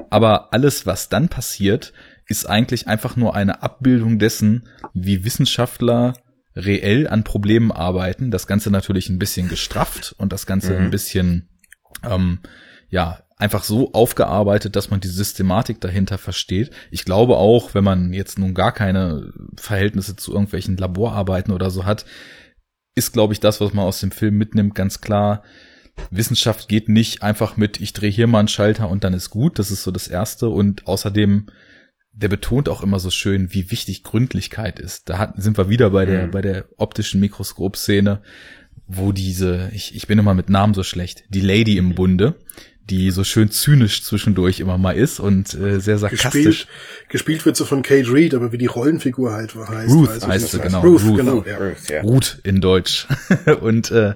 Aber 0.09 0.53
alles, 0.53 0.85
was 0.85 1.09
dann 1.09 1.29
passiert, 1.29 1.93
ist 2.29 2.45
eigentlich 2.47 2.87
einfach 2.87 3.15
nur 3.15 3.35
eine 3.35 3.63
Abbildung 3.63 4.19
dessen, 4.19 4.67
wie 4.93 5.25
Wissenschaftler 5.25 6.13
reell 6.55 7.07
an 7.07 7.23
Problemen 7.23 7.71
arbeiten. 7.71 8.31
Das 8.31 8.47
Ganze 8.47 8.69
natürlich 8.69 9.09
ein 9.09 9.19
bisschen 9.19 9.49
gestrafft 9.49 10.15
und 10.17 10.31
das 10.31 10.45
Ganze 10.45 10.73
mhm. 10.73 10.85
ein 10.85 10.91
bisschen, 10.91 11.49
ähm, 12.03 12.39
ja, 12.89 13.23
einfach 13.37 13.63
so 13.63 13.93
aufgearbeitet, 13.93 14.75
dass 14.75 14.91
man 14.91 14.99
die 14.99 15.07
Systematik 15.07 15.81
dahinter 15.81 16.17
versteht. 16.17 16.71
Ich 16.91 17.03
glaube 17.05 17.37
auch, 17.37 17.73
wenn 17.73 17.83
man 17.83 18.13
jetzt 18.13 18.37
nun 18.37 18.53
gar 18.53 18.73
keine 18.73 19.31
Verhältnisse 19.55 20.15
zu 20.15 20.33
irgendwelchen 20.33 20.77
Laborarbeiten 20.77 21.53
oder 21.53 21.71
so 21.71 21.85
hat, 21.85 22.05
ist, 22.95 23.13
glaube 23.13 23.33
ich, 23.33 23.39
das, 23.39 23.61
was 23.61 23.73
man 23.73 23.85
aus 23.85 24.01
dem 24.01 24.11
Film 24.11 24.37
mitnimmt, 24.37 24.75
ganz 24.75 25.01
klar. 25.01 25.43
Wissenschaft 26.11 26.67
geht 26.67 26.89
nicht 26.89 27.23
einfach 27.23 27.57
mit, 27.57 27.79
ich 27.79 27.93
drehe 27.93 28.11
hier 28.11 28.27
mal 28.27 28.39
einen 28.39 28.47
Schalter 28.49 28.89
und 28.89 29.03
dann 29.03 29.13
ist 29.13 29.29
gut. 29.29 29.57
Das 29.57 29.71
ist 29.71 29.83
so 29.83 29.91
das 29.91 30.07
Erste. 30.07 30.49
Und 30.49 30.87
außerdem 30.87 31.47
der 32.21 32.27
betont 32.27 32.67
auch 32.67 32.83
immer 32.83 32.99
so 32.99 33.09
schön, 33.09 33.53
wie 33.53 33.71
wichtig 33.71 34.03
Gründlichkeit 34.03 34.79
ist. 34.79 35.09
Da 35.09 35.17
hat, 35.17 35.33
sind 35.37 35.57
wir 35.57 35.69
wieder 35.69 35.91
bei 35.91 36.05
der, 36.05 36.27
mhm. 36.27 36.31
bei 36.31 36.41
der 36.41 36.65
optischen 36.77 37.21
Mikroskopszene, 37.21 38.21
wo 38.87 39.11
diese, 39.11 39.69
ich, 39.73 39.95
ich 39.95 40.07
bin 40.07 40.19
immer 40.19 40.33
mit 40.33 40.49
Namen 40.49 40.73
so 40.73 40.83
schlecht, 40.83 41.23
die 41.29 41.41
Lady 41.41 41.77
im 41.77 41.95
Bunde, 41.95 42.35
die 42.89 43.11
so 43.11 43.23
schön 43.23 43.51
zynisch 43.51 44.03
zwischendurch 44.03 44.59
immer 44.59 44.77
mal 44.77 44.97
ist 44.97 45.19
und 45.19 45.53
äh, 45.53 45.79
sehr 45.79 45.97
sarkastisch. 45.97 46.43
Gespielt, 46.43 46.67
gespielt 47.07 47.45
wird 47.45 47.55
so 47.55 47.63
von 47.63 47.83
Kate 47.83 48.11
Reed, 48.11 48.33
aber 48.33 48.51
wie 48.51 48.57
die 48.57 48.65
Rollenfigur 48.65 49.31
halt 49.31 49.55
heißt. 49.55 49.93
Ruth 49.93 50.27
heißt 50.27 50.51
sie, 50.51 50.59
genau. 50.59 50.81
Ruth, 50.81 51.03
Ruth, 51.03 51.17
genau. 51.17 51.43
Ja. 51.45 51.57
Ruth, 51.57 51.89
ja. 51.89 52.01
Ruth 52.01 52.39
in 52.43 52.59
Deutsch. 52.59 53.07
und 53.61 53.91
äh, 53.91 54.15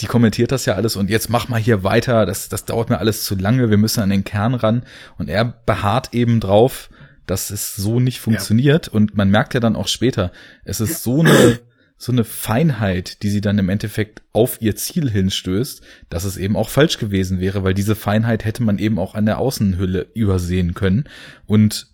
die 0.00 0.06
kommentiert 0.06 0.52
das 0.52 0.66
ja 0.66 0.74
alles 0.74 0.96
und 0.96 1.08
jetzt 1.08 1.30
mach 1.30 1.48
mal 1.48 1.60
hier 1.60 1.82
weiter, 1.82 2.26
das, 2.26 2.48
das 2.48 2.66
dauert 2.66 2.90
mir 2.90 2.98
alles 2.98 3.24
zu 3.24 3.36
lange, 3.36 3.70
wir 3.70 3.78
müssen 3.78 4.00
an 4.00 4.10
den 4.10 4.24
Kern 4.24 4.54
ran. 4.54 4.82
Und 5.16 5.30
er 5.30 5.44
beharrt 5.64 6.10
eben 6.12 6.40
drauf, 6.40 6.90
dass 7.30 7.50
es 7.50 7.76
so 7.76 8.00
nicht 8.00 8.20
funktioniert. 8.20 8.86
Ja. 8.86 8.92
Und 8.92 9.16
man 9.16 9.30
merkt 9.30 9.54
ja 9.54 9.60
dann 9.60 9.76
auch 9.76 9.88
später, 9.88 10.32
es 10.64 10.80
ist 10.80 11.02
so 11.02 11.20
eine, 11.20 11.60
so 11.96 12.12
eine 12.12 12.24
Feinheit, 12.24 13.22
die 13.22 13.30
sie 13.30 13.40
dann 13.40 13.58
im 13.58 13.68
Endeffekt 13.68 14.22
auf 14.32 14.60
ihr 14.60 14.76
Ziel 14.76 15.10
hinstößt, 15.10 15.82
dass 16.08 16.24
es 16.24 16.36
eben 16.36 16.56
auch 16.56 16.70
falsch 16.70 16.98
gewesen 16.98 17.40
wäre, 17.40 17.64
weil 17.64 17.74
diese 17.74 17.96
Feinheit 17.96 18.44
hätte 18.44 18.62
man 18.62 18.78
eben 18.78 18.98
auch 18.98 19.14
an 19.14 19.26
der 19.26 19.38
Außenhülle 19.38 20.08
übersehen 20.14 20.74
können. 20.74 21.04
Und 21.46 21.88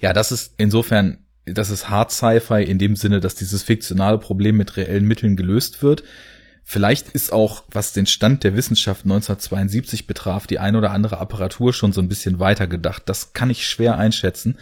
ja, 0.00 0.12
das 0.12 0.32
ist 0.32 0.54
insofern, 0.58 1.18
das 1.46 1.70
ist 1.70 1.88
Hard 1.88 2.12
Sci-Fi 2.12 2.62
in 2.64 2.78
dem 2.78 2.96
Sinne, 2.96 3.20
dass 3.20 3.36
dieses 3.36 3.62
fiktionale 3.62 4.18
Problem 4.18 4.56
mit 4.56 4.76
reellen 4.76 5.06
Mitteln 5.06 5.36
gelöst 5.36 5.82
wird. 5.82 6.02
Vielleicht 6.68 7.10
ist 7.10 7.32
auch, 7.32 7.62
was 7.70 7.92
den 7.92 8.06
Stand 8.06 8.42
der 8.42 8.56
Wissenschaft 8.56 9.04
1972 9.04 10.08
betraf, 10.08 10.48
die 10.48 10.58
ein 10.58 10.74
oder 10.74 10.90
andere 10.90 11.18
Apparatur 11.18 11.72
schon 11.72 11.92
so 11.92 12.00
ein 12.00 12.08
bisschen 12.08 12.40
weiter 12.40 12.66
gedacht. 12.66 13.04
Das 13.06 13.32
kann 13.32 13.50
ich 13.50 13.68
schwer 13.68 13.98
einschätzen. 13.98 14.58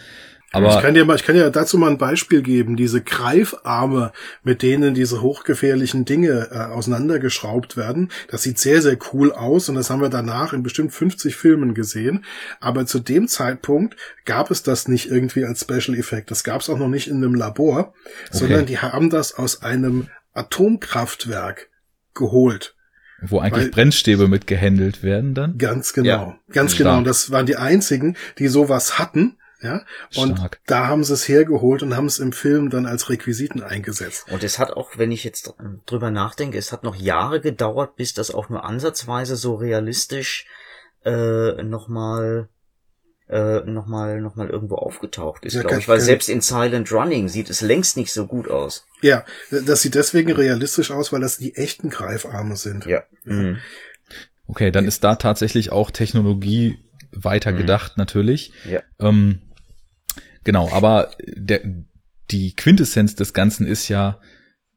Aber 0.51 0.69
ich 0.69 0.81
kann 0.81 0.93
dir 0.93 1.03
mal, 1.03 1.15
ich 1.15 1.23
kann 1.23 1.33
dir 1.35 1.49
dazu 1.49 1.79
mal 1.79 1.89
ein 1.89 1.97
Beispiel 1.97 2.43
geben. 2.43 2.75
Diese 2.75 3.01
Greifarme, 3.01 4.11
mit 4.43 4.61
denen 4.61 4.93
diese 4.93 5.23
hochgefährlichen 5.23 6.05
Dinge 6.05 6.49
äh, 6.51 6.59
auseinandergeschraubt 6.71 7.75
werden, 7.75 8.11
das 8.29 8.43
sieht 8.43 8.59
sehr, 8.59 8.83
sehr 8.83 8.99
cool 9.11 9.31
aus 9.31 9.67
und 9.67 9.73
das 9.73 9.89
haben 9.89 10.01
wir 10.01 10.09
danach 10.09 10.53
in 10.53 10.61
bestimmt 10.61 10.93
50 10.93 11.35
Filmen 11.35 11.73
gesehen. 11.73 12.23
Aber 12.59 12.85
zu 12.85 12.99
dem 12.99 13.27
Zeitpunkt 13.27 13.97
gab 14.25 14.51
es 14.51 14.61
das 14.61 14.87
nicht 14.87 15.09
irgendwie 15.09 15.43
als 15.43 15.61
Special 15.61 15.97
Effect. 15.97 16.29
Das 16.29 16.43
gab 16.43 16.61
es 16.61 16.69
auch 16.69 16.77
noch 16.77 16.87
nicht 16.87 17.07
in 17.07 17.17
einem 17.17 17.33
Labor, 17.33 17.95
okay. 18.27 18.29
sondern 18.29 18.67
die 18.67 18.77
haben 18.77 19.09
das 19.09 19.33
aus 19.33 19.63
einem 19.63 20.09
Atomkraftwerk 20.35 21.71
geholt. 22.15 22.75
Wo 23.21 23.39
eigentlich 23.39 23.65
Weil, 23.65 23.71
Brennstäbe 23.71 24.27
mit 24.27 24.47
gehandelt 24.47 25.03
werden 25.03 25.33
dann? 25.33 25.57
Ganz 25.57 25.93
genau. 25.93 26.07
Ja. 26.07 26.39
Ganz 26.51 26.75
Stark. 26.75 26.95
genau. 26.95 27.01
Das 27.01 27.31
waren 27.31 27.45
die 27.45 27.55
einzigen, 27.55 28.17
die 28.39 28.47
sowas 28.47 28.99
hatten. 28.99 29.37
Ja, 29.61 29.83
und 30.15 30.37
Stark. 30.37 30.59
da 30.67 30.87
haben 30.87 31.03
sie 31.03 31.13
es 31.13 31.27
hergeholt 31.27 31.81
und 31.81 31.95
haben 31.95 32.05
es 32.05 32.19
im 32.19 32.33
Film 32.33 32.69
dann 32.69 32.85
als 32.85 33.09
Requisiten 33.09 33.63
eingesetzt. 33.63 34.25
Und 34.29 34.43
es 34.43 34.59
hat 34.59 34.71
auch, 34.71 34.97
wenn 34.97 35.11
ich 35.11 35.23
jetzt 35.23 35.55
drüber 35.85 36.11
nachdenke, 36.11 36.57
es 36.57 36.71
hat 36.71 36.83
noch 36.83 36.95
Jahre 36.95 37.39
gedauert, 37.39 37.95
bis 37.95 38.13
das 38.13 38.31
auch 38.31 38.49
nur 38.49 38.65
ansatzweise 38.65 39.37
so 39.37 39.55
realistisch 39.55 40.45
äh, 41.03 41.63
nochmal 41.63 42.49
äh, 43.27 43.61
nochmal 43.61 44.21
noch 44.21 44.35
mal 44.35 44.49
irgendwo 44.49 44.75
aufgetaucht 44.75 45.45
ist, 45.45 45.53
ja, 45.53 45.61
glaube 45.61 45.79
ich. 45.79 45.87
Weil 45.87 45.99
selbst 45.99 46.29
in 46.29 46.41
Silent 46.41 46.91
Running 46.91 47.27
sieht 47.27 47.49
es 47.49 47.61
längst 47.61 47.97
nicht 47.97 48.13
so 48.13 48.27
gut 48.27 48.49
aus. 48.49 48.85
Ja, 49.01 49.25
das 49.49 49.81
sieht 49.81 49.95
deswegen 49.95 50.31
realistisch 50.31 50.91
aus, 50.91 51.11
weil 51.11 51.21
das 51.21 51.37
die 51.37 51.55
echten 51.55 51.89
Greifarme 51.89 52.55
sind. 52.55 52.85
Ja. 52.85 53.03
Mhm. 53.23 53.57
Okay, 54.47 54.71
dann 54.71 54.85
ist 54.85 55.03
da 55.03 55.15
tatsächlich 55.15 55.71
auch 55.71 55.89
Technologie 55.89 56.77
weiter 57.11 57.51
mhm. 57.51 57.57
gedacht, 57.57 57.97
natürlich. 57.97 58.53
Ja. 58.69 58.81
Ähm, 58.99 59.41
genau, 60.43 60.69
aber 60.71 61.11
der, 61.19 61.61
die 62.29 62.55
Quintessenz 62.55 63.15
des 63.15 63.33
Ganzen 63.33 63.65
ist 63.65 63.87
ja, 63.87 64.19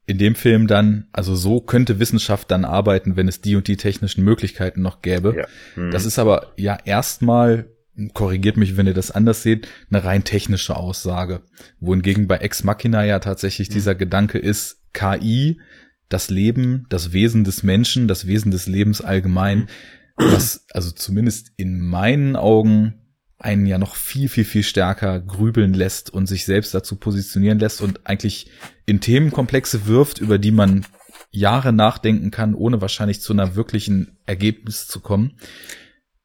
in 0.09 0.17
dem 0.17 0.33
Film 0.33 0.65
dann, 0.65 1.07
also 1.11 1.35
so 1.35 1.61
könnte 1.61 1.99
Wissenschaft 1.99 2.49
dann 2.49 2.65
arbeiten, 2.65 3.15
wenn 3.15 3.27
es 3.27 3.41
die 3.41 3.55
und 3.55 3.67
die 3.67 3.77
technischen 3.77 4.23
Möglichkeiten 4.23 4.81
noch 4.81 5.03
gäbe. 5.03 5.35
Ja. 5.37 5.47
Mhm. 5.75 5.91
Das 5.91 6.03
ist 6.03 6.17
aber 6.17 6.51
ja 6.57 6.79
erstmal 6.83 7.69
korrigiert 8.13 8.57
mich, 8.57 8.77
wenn 8.77 8.87
ihr 8.87 8.93
das 8.93 9.11
anders 9.11 9.43
seht, 9.43 9.67
eine 9.89 10.03
rein 10.03 10.23
technische 10.23 10.75
Aussage. 10.75 11.41
Wohingegen 11.79 12.27
bei 12.27 12.37
Ex 12.37 12.63
Machina 12.63 13.05
ja 13.05 13.19
tatsächlich 13.19 13.69
mhm. 13.69 13.73
dieser 13.73 13.95
Gedanke 13.95 14.37
ist, 14.37 14.81
KI, 14.93 15.59
das 16.07 16.29
Leben, 16.29 16.85
das 16.89 17.13
Wesen 17.13 17.43
des 17.43 17.63
Menschen, 17.63 18.07
das 18.07 18.25
Wesen 18.25 18.51
des 18.51 18.67
Lebens 18.67 19.01
allgemein, 19.01 19.67
was 20.15 20.65
also 20.71 20.91
zumindest 20.91 21.51
in 21.57 21.79
meinen 21.79 22.35
Augen 22.35 22.95
einen 23.37 23.65
ja 23.65 23.77
noch 23.77 23.95
viel, 23.95 24.27
viel, 24.27 24.43
viel 24.43 24.63
stärker 24.63 25.21
grübeln 25.21 25.73
lässt 25.73 26.09
und 26.09 26.27
sich 26.27 26.43
selbst 26.45 26.73
dazu 26.73 26.97
positionieren 26.97 27.59
lässt 27.59 27.81
und 27.81 28.05
eigentlich 28.05 28.51
in 28.85 28.99
Themenkomplexe 28.99 29.85
wirft, 29.85 30.19
über 30.19 30.37
die 30.37 30.51
man 30.51 30.85
Jahre 31.31 31.71
nachdenken 31.71 32.31
kann, 32.31 32.53
ohne 32.53 32.81
wahrscheinlich 32.81 33.21
zu 33.21 33.31
einer 33.31 33.55
wirklichen 33.55 34.17
Ergebnis 34.25 34.87
zu 34.87 34.99
kommen. 34.99 35.37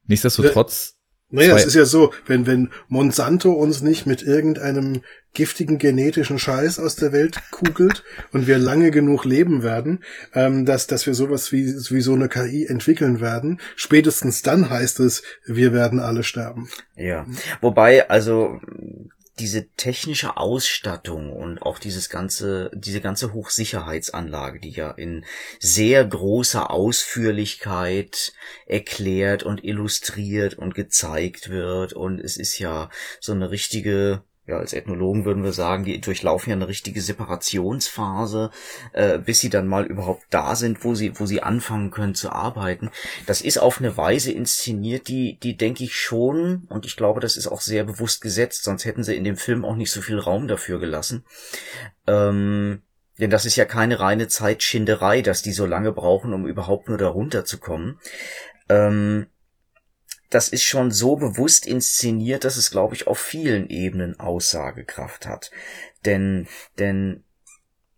Nichtsdestotrotz. 0.07 0.94
Naja, 1.31 1.55
es 1.55 1.65
ist 1.65 1.75
ja 1.75 1.85
so, 1.85 2.13
wenn, 2.27 2.45
wenn 2.45 2.69
Monsanto 2.87 3.51
uns 3.51 3.81
nicht 3.81 4.05
mit 4.05 4.21
irgendeinem 4.21 5.01
giftigen 5.33 5.79
genetischen 5.79 6.39
Scheiß 6.39 6.79
aus 6.79 6.95
der 6.95 7.11
Welt 7.11 7.39
kugelt 7.51 8.03
und 8.31 8.47
wir 8.47 8.57
lange 8.57 8.91
genug 8.91 9.25
leben 9.25 9.63
werden, 9.63 10.03
ähm, 10.33 10.65
dass, 10.65 10.87
dass 10.87 11.05
wir 11.07 11.13
sowas 11.13 11.51
wie, 11.51 11.65
wie 11.65 12.01
so 12.01 12.13
eine 12.13 12.29
KI 12.29 12.65
entwickeln 12.67 13.21
werden. 13.21 13.59
Spätestens 13.75 14.43
dann 14.43 14.69
heißt 14.69 14.99
es, 15.01 15.23
wir 15.45 15.73
werden 15.73 15.99
alle 15.99 16.23
sterben. 16.23 16.69
Ja. 16.95 17.25
Wobei, 17.59 18.09
also 18.09 18.59
diese 19.39 19.69
technische 19.71 20.37
Ausstattung 20.37 21.31
und 21.31 21.61
auch 21.61 21.79
dieses 21.79 22.09
ganze, 22.09 22.71
diese 22.73 23.01
ganze 23.01 23.33
Hochsicherheitsanlage, 23.33 24.59
die 24.59 24.71
ja 24.71 24.91
in 24.91 25.25
sehr 25.59 26.05
großer 26.05 26.71
Ausführlichkeit 26.71 28.33
erklärt 28.65 29.43
und 29.43 29.63
illustriert 29.63 30.53
und 30.55 30.73
gezeigt 30.73 31.49
wird. 31.49 31.93
Und 31.93 32.19
es 32.19 32.37
ist 32.37 32.59
ja 32.59 32.89
so 33.19 33.33
eine 33.33 33.51
richtige 33.51 34.23
ja, 34.47 34.57
als 34.57 34.73
Ethnologen 34.73 35.25
würden 35.25 35.43
wir 35.43 35.53
sagen, 35.53 35.85
die 35.85 35.99
durchlaufen 35.99 36.51
ja 36.51 36.55
eine 36.55 36.67
richtige 36.67 37.01
Separationsphase, 37.01 38.51
äh, 38.93 39.17
bis 39.17 39.39
sie 39.39 39.49
dann 39.49 39.67
mal 39.67 39.85
überhaupt 39.85 40.23
da 40.29 40.55
sind, 40.55 40.83
wo 40.83 40.93
sie, 40.93 41.19
wo 41.19 41.25
sie 41.25 41.41
anfangen 41.41 41.89
können 41.89 42.13
zu 42.13 42.31
arbeiten. 42.31 42.91
Das 43.25 43.41
ist 43.41 43.57
auf 43.57 43.79
eine 43.79 43.97
Weise 43.97 44.31
inszeniert, 44.31 45.07
die, 45.07 45.39
die 45.39 45.57
denke 45.57 45.83
ich 45.83 45.95
schon, 45.95 46.67
und 46.69 46.85
ich 46.85 46.95
glaube, 46.95 47.21
das 47.21 47.37
ist 47.37 47.47
auch 47.47 47.61
sehr 47.61 47.83
bewusst 47.83 48.21
gesetzt, 48.21 48.63
sonst 48.63 48.85
hätten 48.85 49.03
sie 49.03 49.15
in 49.15 49.23
dem 49.23 49.37
Film 49.37 49.65
auch 49.65 49.75
nicht 49.75 49.91
so 49.91 50.01
viel 50.01 50.19
Raum 50.19 50.47
dafür 50.47 50.79
gelassen. 50.79 51.25
Ähm, 52.05 52.83
denn 53.17 53.29
das 53.29 53.45
ist 53.45 53.55
ja 53.55 53.65
keine 53.65 53.99
reine 53.99 54.27
Zeitschinderei, 54.27 55.21
dass 55.21 55.41
die 55.41 55.53
so 55.53 55.65
lange 55.65 55.91
brauchen, 55.91 56.33
um 56.33 56.45
überhaupt 56.45 56.89
nur 56.89 56.97
darunter 56.97 57.45
zu 57.45 57.57
kommen. 57.59 57.99
Ähm, 58.69 59.27
das 60.29 60.49
ist 60.49 60.63
schon 60.63 60.91
so 60.91 61.15
bewusst 61.15 61.65
inszeniert, 61.65 62.43
dass 62.43 62.57
es, 62.57 62.71
glaube 62.71 62.95
ich, 62.95 63.07
auf 63.07 63.19
vielen 63.19 63.69
Ebenen 63.69 64.19
Aussagekraft 64.19 65.27
hat. 65.27 65.51
Denn, 66.05 66.47
denn 66.79 67.23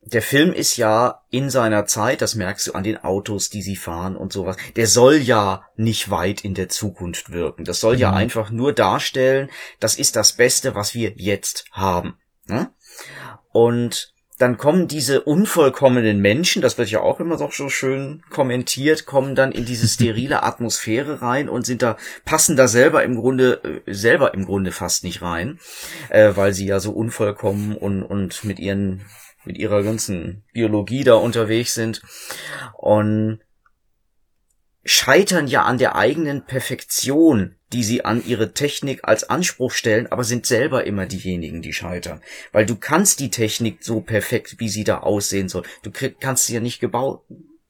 der 0.02 0.22
Film 0.22 0.54
ist 0.54 0.78
ja 0.78 1.22
in 1.30 1.50
seiner 1.50 1.86
Zeit, 1.86 2.22
das 2.22 2.36
merkst 2.36 2.68
du 2.68 2.74
an 2.74 2.84
den 2.84 2.98
Autos, 2.98 3.50
die 3.50 3.62
sie 3.62 3.76
fahren 3.76 4.16
und 4.16 4.32
sowas, 4.32 4.58
der 4.76 4.88
soll 4.88 5.16
ja 5.16 5.64
nicht 5.76 6.10
weit 6.10 6.42
in 6.42 6.54
der 6.54 6.70
Zukunft 6.70 7.32
wirken. 7.32 7.66
Das 7.66 7.80
soll 7.80 7.96
mhm. 7.96 8.02
ja 8.02 8.14
einfach 8.14 8.50
nur 8.50 8.74
darstellen, 8.74 9.50
das 9.80 9.96
ist 9.96 10.16
das 10.16 10.34
Beste, 10.34 10.76
was 10.76 10.94
wir 10.94 11.14
jetzt 11.16 11.66
haben. 11.72 12.18
Ne? 12.46 12.72
Und 13.52 14.14
dann 14.38 14.58
kommen 14.58 14.88
diese 14.88 15.22
unvollkommenen 15.22 16.20
Menschen, 16.20 16.62
das 16.62 16.78
wird 16.78 16.92
ja 16.92 17.02
auch 17.02 17.20
immer 17.20 17.38
so 17.38 17.70
schön 17.70 18.24
kommentiert, 18.30 19.06
kommen 19.06 19.34
dann 19.36 19.52
in 19.52 19.66
diese 19.66 19.88
sterile 19.88 20.44
Atmosphäre 20.48 21.22
rein 21.22 21.50
und 21.50 21.66
sind 21.66 21.82
da, 21.82 21.98
passen 22.24 22.56
da 22.56 22.68
selber 22.68 23.04
im 23.04 23.16
Grunde, 23.16 23.82
äh, 23.88 23.94
selber 23.94 24.34
im 24.34 24.46
Grunde 24.46 24.72
fast 24.72 25.04
nicht 25.04 25.22
rein, 25.22 25.60
äh, 26.10 26.34
weil 26.36 26.54
sie 26.54 26.68
ja 26.68 26.80
so 26.80 26.92
unvollkommen 26.92 27.76
und, 27.76 28.04
und 28.04 28.44
mit 28.44 28.60
ihren, 28.60 29.06
mit 29.44 29.58
ihrer 29.58 29.82
ganzen 29.82 30.44
Biologie 30.54 31.04
da 31.04 31.16
unterwegs 31.16 31.74
sind. 31.74 32.02
Und 32.74 33.40
scheitern 34.88 35.48
ja 35.48 35.64
an 35.64 35.78
der 35.78 35.96
eigenen 35.96 36.46
Perfektion, 36.46 37.56
die 37.74 37.84
sie 37.84 38.06
an 38.06 38.26
ihre 38.26 38.54
Technik 38.54 39.02
als 39.04 39.30
Anspruch 39.30 39.72
stellen, 39.72 40.08
aber 40.08 40.24
sind 40.24 40.46
selber 40.46 40.86
immer 40.86 41.06
diejenigen, 41.06 41.62
die 41.62 41.74
scheitern. 41.74 42.22
Weil 42.54 42.66
du 42.66 42.78
kannst 42.78 43.20
die 43.20 43.30
Technik 43.30 43.80
so 43.82 44.00
perfekt, 44.00 44.56
wie 44.60 44.70
sie 44.70 44.86
da 44.86 45.00
aussehen 45.00 45.50
soll. 45.50 45.64
Du 45.84 45.92
kannst 45.92 46.48
sie 46.48 46.54
ja 46.54 46.62
nicht 46.62 46.80
gebaut, 46.80 47.24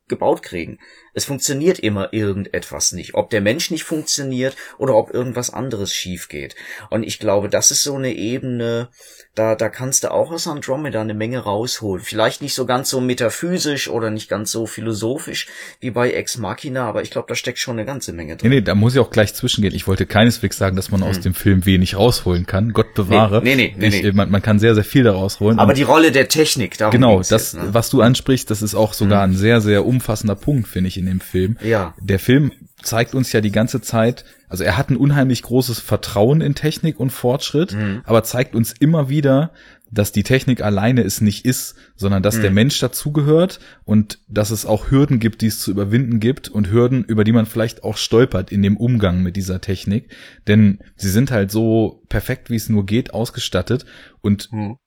gebaut 0.07 0.43
kriegen. 0.43 0.80
Es 1.18 1.26
funktioniert 1.26 1.80
immer 1.80 2.13
irgendetwas 2.13 2.91
nicht. 2.91 3.15
Ob 3.15 3.32
der 3.32 3.41
Mensch 3.41 3.72
nicht 3.72 3.84
funktioniert 3.84 4.55
oder 4.78 4.93
ob 4.93 5.11
irgendwas 5.11 5.49
anderes 5.49 5.91
schief 5.91 6.30
geht. 6.30 6.55
Und 6.91 7.01
ich 7.01 7.18
glaube, 7.18 7.49
das 7.49 7.72
ist 7.72 7.82
so 7.82 7.95
eine 7.95 8.13
Ebene, 8.13 8.89
da, 9.34 9.55
da 9.55 9.70
kannst 9.70 10.03
du 10.03 10.11
auch 10.11 10.32
aus 10.32 10.47
Andromeda 10.47 11.01
eine 11.01 11.15
Menge 11.15 11.39
rausholen. 11.39 12.03
Vielleicht 12.03 12.43
nicht 12.43 12.53
so 12.53 12.68
ganz 12.68 12.91
so 12.91 13.01
metaphysisch 13.01 13.89
oder 13.89 14.11
nicht 14.11 14.30
ganz 14.30 14.51
so 14.51 14.68
philosophisch 14.68 15.47
wie 15.80 15.89
bei 15.89 16.11
Ex 16.11 16.38
Machina, 16.38 16.88
aber 16.88 17.01
ich 17.01 17.09
glaube, 17.09 17.28
da 17.30 17.34
steckt 17.34 17.57
schon 17.57 17.80
eine 17.80 17.86
ganze 17.86 18.13
Menge 18.13 18.38
drin. 18.38 18.49
Nee, 18.51 18.57
nee, 18.57 18.61
da 18.61 18.76
muss 18.76 18.93
ich 18.93 18.99
auch 18.99 19.09
gleich 19.09 19.34
zwischengehen. 19.34 19.74
Ich 19.74 19.88
wollte 19.88 20.05
keineswegs 20.05 20.57
sagen, 20.57 20.76
dass 20.76 20.91
man 20.91 21.01
hm. 21.01 21.09
aus 21.09 21.20
dem 21.20 21.34
Film 21.34 21.65
wenig 21.65 21.97
rausholen 21.97 22.45
kann. 22.45 22.74
Gott 22.74 22.93
bewahre. 22.93 23.41
Nee, 23.43 23.55
nee, 23.55 23.74
nee, 23.76 23.88
ich, 23.88 24.03
nee. 24.03 24.11
Man, 24.11 24.30
man, 24.30 24.43
kann 24.43 24.59
sehr, 24.59 24.76
sehr 24.76 24.84
viel 24.84 25.03
daraus 25.03 25.39
holen. 25.39 25.57
Aber 25.57 25.74
die 25.74 25.84
Rolle 25.84 26.11
der 26.11 26.28
Technik, 26.28 26.78
darum 26.78 26.91
Genau, 26.91 27.18
das, 27.18 27.30
jetzt, 27.30 27.55
ne? 27.55 27.70
was 27.72 27.89
du 27.89 28.01
ansprichst, 28.01 28.51
das 28.51 28.61
ist 28.61 28.76
auch 28.76 28.93
sogar 28.93 29.24
hm. 29.24 29.32
ein 29.32 29.36
sehr, 29.36 29.61
sehr 29.61 29.84
umfassender 29.84 30.36
Punkt, 30.36 30.68
finde 30.68 30.89
ich, 30.89 30.97
in 30.97 31.07
dem 31.08 31.20
Film. 31.20 31.58
Ja. 31.64 31.93
Der 31.99 32.20
Film 32.20 32.51
zeigt 32.82 33.16
uns 33.16 33.32
ja 33.32 33.41
die 33.41 33.51
ganze 33.51 33.82
Zeit, 33.82 34.24
also 34.49 34.64
er 34.64 34.78
hat 34.78 34.89
ein 34.89 34.97
unheimlich 34.97 35.41
großes 35.41 35.80
Vertrauen 35.80 36.41
in 36.41 36.55
Technik 36.55 36.99
und 36.99 37.10
Fortschritt, 37.10 37.74
mhm. 37.74 38.01
aber 38.05 38.24
zeigt 38.24 38.55
uns 38.55 38.72
immer 38.72 39.10
wieder, 39.10 39.51
dass 39.89 40.12
die 40.12 40.24
Technik 40.24 40.62
alleine 40.62 41.01
es 41.01 41.22
nicht 41.22 41.45
ist, 41.45 41.76
sondern 41.95 42.22
dass 42.22 42.38
mhm. 42.38 42.41
der 42.41 42.51
Mensch 42.51 42.80
dazugehört 42.80 43.60
und 43.86 44.20
dass 44.28 44.51
es 44.51 44.66
auch 44.66 44.91
Hürden 44.91 45.20
gibt, 45.20 45.41
die 45.41 45.47
es 45.47 45.60
zu 45.60 45.72
überwinden 45.72 46.20
gibt 46.20 46.49
und 46.49 46.70
Hürden, 46.70 47.03
über 47.05 47.24
die 47.24 47.32
man 47.32 47.45
vielleicht 47.45 47.84
auch 47.84 47.97
stolpert 47.97 48.51
in 48.51 48.62
dem 48.62 48.78
Umgang 48.78 49.24
mit 49.24 49.36
dieser 49.36 49.62
Technik. 49.62 50.14
Denn 50.47 50.80
sie 50.95 51.10
sind 51.10 51.32
halt 51.32 51.51
so 51.51 52.03
perfekt, 52.10 52.49
wie 52.49 52.55
es 52.55 52.70
nur 52.70 52.86
geht, 52.86 53.14
ausgestattet 53.14 53.86
und 54.22 54.51
mhm 54.51 54.78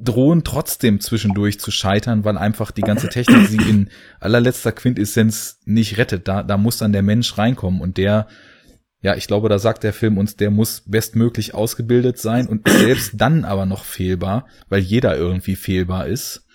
drohen 0.00 0.44
trotzdem 0.44 1.00
zwischendurch 1.00 1.60
zu 1.60 1.70
scheitern, 1.70 2.24
weil 2.24 2.38
einfach 2.38 2.70
die 2.70 2.82
ganze 2.82 3.08
Technik 3.08 3.48
sie 3.48 3.56
in 3.56 3.90
allerletzter 4.20 4.72
Quintessenz 4.72 5.60
nicht 5.64 5.98
rettet. 5.98 6.28
Da, 6.28 6.42
da 6.42 6.56
muss 6.56 6.78
dann 6.78 6.92
der 6.92 7.02
Mensch 7.02 7.36
reinkommen 7.38 7.80
und 7.80 7.96
der, 7.96 8.26
ja, 9.02 9.14
ich 9.16 9.26
glaube, 9.26 9.48
da 9.48 9.58
sagt 9.58 9.84
der 9.84 9.92
Film 9.92 10.18
uns, 10.18 10.36
der 10.36 10.50
muss 10.50 10.82
bestmöglich 10.86 11.54
ausgebildet 11.54 12.18
sein 12.18 12.46
und 12.46 12.68
selbst 12.68 13.12
dann 13.14 13.44
aber 13.44 13.66
noch 13.66 13.84
fehlbar, 13.84 14.46
weil 14.68 14.80
jeder 14.80 15.16
irgendwie 15.16 15.56
fehlbar 15.56 16.06
ist. 16.06 16.46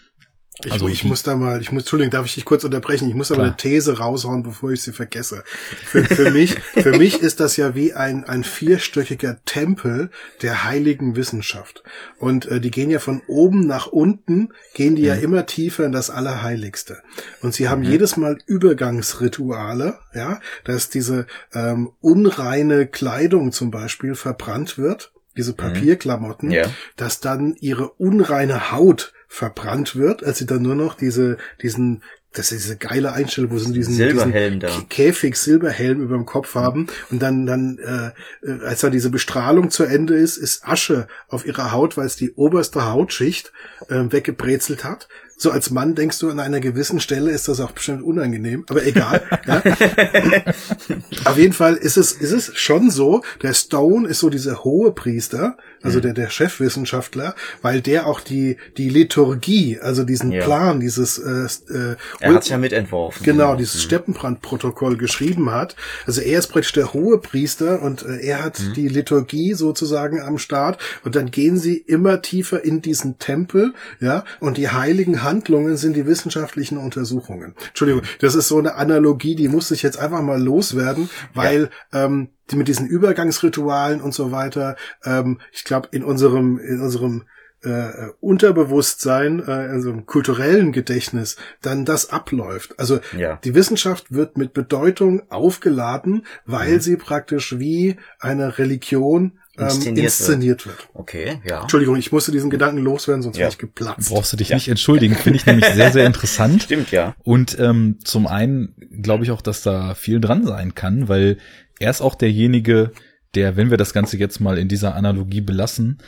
Ich, 0.66 0.72
also 0.72 0.88
ich 0.88 1.04
muss 1.04 1.24
da 1.24 1.36
mal, 1.36 1.62
ich 1.62 1.72
muss, 1.72 1.84
Entschuldigung, 1.84 2.12
darf 2.12 2.26
ich 2.26 2.34
dich 2.34 2.46
kurz 2.46 2.64
unterbrechen? 2.64 3.08
Ich 3.08 3.16
muss 3.16 3.32
aber 3.32 3.44
eine 3.44 3.58
These 3.58 4.00
raushauen, 4.00 4.44
bevor 4.44 4.72
ich 4.72 4.82
sie 4.82 4.92
vergesse. 4.92 5.44
Für, 5.46 6.04
für 6.04 6.32
mich, 6.32 6.56
für 6.74 6.98
mich 6.98 7.22
ist 7.22 7.40
das 7.40 7.58
ja 7.58 7.76
wie 7.76 7.94
ein, 7.94 8.24
ein 8.24 8.44
vierstöckiger 8.44 9.38
Tempel 9.46 10.10
der 10.42 10.64
heiligen 10.64 11.16
Wissenschaft. 11.16 11.84
Und 12.18 12.48
äh, 12.48 12.60
die 12.60 12.72
gehen 12.72 12.90
ja 12.90 13.00
von 13.00 13.22
oben 13.28 13.68
nach 13.68 13.88
unten, 13.88 14.50
gehen 14.74 14.96
die 14.96 15.04
mhm. 15.04 15.08
ja 15.08 15.16
immer 15.16 15.46
tiefer 15.46 15.86
in 15.86 15.92
das 15.92 16.10
Allerheiligste. 16.10 17.04
Und 17.42 17.54
sie 17.54 17.70
haben 17.70 17.82
mhm. 17.82 17.92
jedes 17.92 18.18
Mal 18.18 18.40
Übergangsrituale, 18.46 20.00
ja, 20.16 20.40
dass 20.64 20.90
diese 20.90 21.28
ähm, 21.54 21.92
unreine 22.02 22.88
Kleidung 22.88 23.52
zum 23.52 23.70
Beispiel 23.70 24.16
verbrannt 24.16 24.78
wird 24.78 25.12
diese 25.38 25.52
mhm. 25.52 25.58
Papierklamotten, 25.58 26.50
ja. 26.50 26.66
dass 26.96 27.20
dann 27.20 27.56
ihre 27.60 27.90
unreine 27.90 28.72
Haut 28.72 29.14
verbrannt 29.28 29.96
wird, 29.96 30.24
als 30.24 30.38
sie 30.40 30.46
dann 30.46 30.62
nur 30.62 30.76
noch 30.76 30.96
diese, 30.96 31.38
diesen, 31.62 32.04
das 32.34 32.52
ist 32.52 32.66
diese 32.66 32.78
geile 32.78 33.14
Einstellung, 33.14 33.52
wo 33.52 33.58
sie 33.58 33.74
diesen, 33.74 33.94
Silberhelm 33.94 34.60
diesen. 34.60 34.90
Käfig 34.90 35.36
Silberhelm 35.36 36.02
über 36.02 36.16
dem 36.16 36.26
Kopf 36.26 36.56
haben 36.56 36.88
und 37.10 37.22
dann, 37.22 37.46
dann, 37.46 37.78
äh, 37.80 38.48
äh, 38.48 38.66
als 38.66 38.82
dann 38.82 38.92
diese 38.92 39.10
Bestrahlung 39.10 39.70
zu 39.70 39.84
Ende 39.84 40.16
ist, 40.16 40.38
ist 40.38 40.68
Asche 40.68 41.08
auf 41.28 41.46
ihrer 41.46 41.72
Haut, 41.72 41.98
weil 41.98 42.06
es 42.06 42.16
die 42.16 42.32
oberste 42.34 42.86
Hautschicht 42.86 43.52
äh, 43.90 44.04
weggebrezelt 44.10 44.84
hat 44.84 45.08
so 45.40 45.52
als 45.52 45.70
Mann 45.70 45.94
denkst 45.94 46.18
du, 46.18 46.32
an 46.32 46.40
einer 46.40 46.60
gewissen 46.60 47.00
Stelle 47.00 47.30
ist 47.30 47.48
das 47.48 47.60
auch 47.60 47.72
bestimmt 47.72 48.02
unangenehm, 48.02 48.66
aber 48.70 48.86
egal. 48.86 49.22
ja. 49.46 49.62
Auf 51.26 51.38
jeden 51.38 51.54
Fall 51.54 51.76
ist 51.76 51.96
es, 51.96 52.12
ist 52.12 52.32
es 52.32 52.52
schon 52.56 52.90
so, 52.90 53.22
der 53.44 53.54
Stone 53.54 54.08
ist 54.08 54.20
so 54.20 54.32
dieser 54.32 54.64
hohe 54.64 54.92
Priester, 54.92 55.58
also 55.84 56.00
mhm. 56.00 56.04
der, 56.04 56.14
der 56.14 56.30
Chefwissenschaftler, 56.32 57.36
weil 57.62 57.82
der 57.82 58.08
auch 58.08 58.20
die, 58.20 58.58
die 58.78 58.90
Liturgie, 58.90 59.80
also 59.80 60.04
diesen 60.04 60.32
ja. 60.32 60.44
Plan, 60.44 60.80
dieses, 60.80 61.20
äh, 61.20 61.46
äh, 61.72 61.96
er 62.20 62.34
hat's 62.34 62.50
ja 62.50 62.58
mitentworfen. 62.58 63.24
Genau, 63.24 63.56
dieses 63.56 63.76
mhm. 63.76 63.80
Steppenbrand-Protokoll 63.82 64.98
geschrieben 64.98 65.52
hat. 65.52 65.76
Also 66.08 66.22
er 66.22 66.40
ist 66.40 66.48
praktisch 66.48 66.74
der 66.74 66.94
hohe 66.94 67.20
Priester 67.20 67.84
und 67.84 68.04
äh, 68.04 68.26
er 68.26 68.44
hat 68.44 68.60
mhm. 68.60 68.74
die 68.74 68.88
Liturgie 68.88 69.54
sozusagen 69.54 70.20
am 70.20 70.40
Start 70.40 70.82
und 71.04 71.16
dann 71.16 71.30
gehen 71.30 71.58
sie 71.58 71.78
immer 71.78 72.24
tiefer 72.24 72.64
in 72.64 72.82
diesen 72.82 73.20
Tempel, 73.20 73.76
ja, 74.00 74.24
und 74.40 74.58
die 74.58 74.70
heiligen 74.70 75.22
Handlungen 75.28 75.78
sind 75.78 75.96
die 75.96 76.06
wissenschaftlichen 76.06 76.78
Untersuchungen. 76.78 77.54
Entschuldigung, 77.68 78.04
das 78.20 78.36
ist 78.36 78.48
so 78.48 78.58
eine 78.58 78.76
Analogie, 78.76 79.36
die 79.36 79.50
muss 79.50 79.72
ich 79.72 79.84
jetzt 79.84 80.00
einfach 80.00 80.22
mal 80.22 80.42
loswerden, 80.42 81.10
weil 81.34 81.70
ja. 81.94 82.06
ähm, 82.06 82.30
die 82.50 82.56
mit 82.56 82.68
diesen 82.68 82.88
Übergangsritualen 82.88 84.02
und 84.02 84.14
so 84.14 84.32
weiter, 84.32 84.78
ähm, 85.04 85.40
ich 85.52 85.66
glaube, 85.66 85.90
in 85.92 86.04
unserem, 86.04 86.58
in 86.60 86.80
unserem 86.80 87.26
äh, 87.64 88.10
Unterbewusstsein, 88.22 89.46
äh, 89.46 89.66
in 89.66 89.72
unserem 89.76 90.06
kulturellen 90.06 90.72
Gedächtnis, 90.72 91.38
dann 91.62 91.86
das 91.86 92.10
abläuft. 92.10 92.80
Also 92.80 93.00
ja. 93.18 93.40
die 93.44 93.56
Wissenschaft 93.56 94.14
wird 94.14 94.38
mit 94.38 94.54
Bedeutung 94.54 95.24
aufgeladen, 95.30 96.26
weil 96.46 96.76
mhm. 96.76 96.80
sie 96.80 96.98
praktisch 96.98 97.60
wie 97.60 97.98
eine 98.20 98.58
Religion 98.58 99.40
ähm, 99.58 99.66
inszeniert, 99.66 100.06
inszeniert 100.06 100.66
wird. 100.66 100.78
wird. 100.78 100.90
Okay, 100.94 101.42
ja. 101.48 101.62
Entschuldigung, 101.62 101.96
ich 101.98 102.12
musste 102.12 102.32
diesen 102.32 102.50
Gedanken 102.50 102.82
loswerden, 102.82 103.22
sonst 103.22 103.38
ja. 103.38 103.42
wäre 103.42 103.52
ich 103.52 103.58
geplatzt. 103.58 104.10
Brauchst 104.10 104.34
du 104.34 104.38
dich 104.38 104.50
ja. 104.50 104.56
nicht 104.56 104.68
entschuldigen, 104.68 105.16
finde 105.16 105.38
ich 105.38 105.46
nämlich 105.46 105.66
sehr, 105.66 105.92
sehr 105.92 106.06
interessant. 106.06 106.64
Stimmt, 106.68 106.92
ja. 106.92 107.16
Und 107.24 107.58
ähm, 107.60 107.98
zum 108.04 108.28
einen 108.28 108.76
glaube 109.02 109.24
ich 109.24 109.32
auch, 109.32 109.42
dass 109.42 109.64
da 109.64 109.96
viel 109.96 110.20
dran 110.20 110.46
sein 110.46 110.76
kann, 110.76 111.08
weil 111.08 111.38
er 111.80 111.92
ist 111.92 112.02
auch 112.02 112.16
derjenige, 112.16 112.92
der, 113.36 113.56
wenn 113.56 113.70
wir 113.70 113.78
das 113.78 113.94
Ganze 113.94 114.18
jetzt 114.18 114.40
mal 114.40 114.58
in 114.58 114.68
dieser 114.68 114.96
Analogie 114.96 115.42
belassen, 115.42 116.00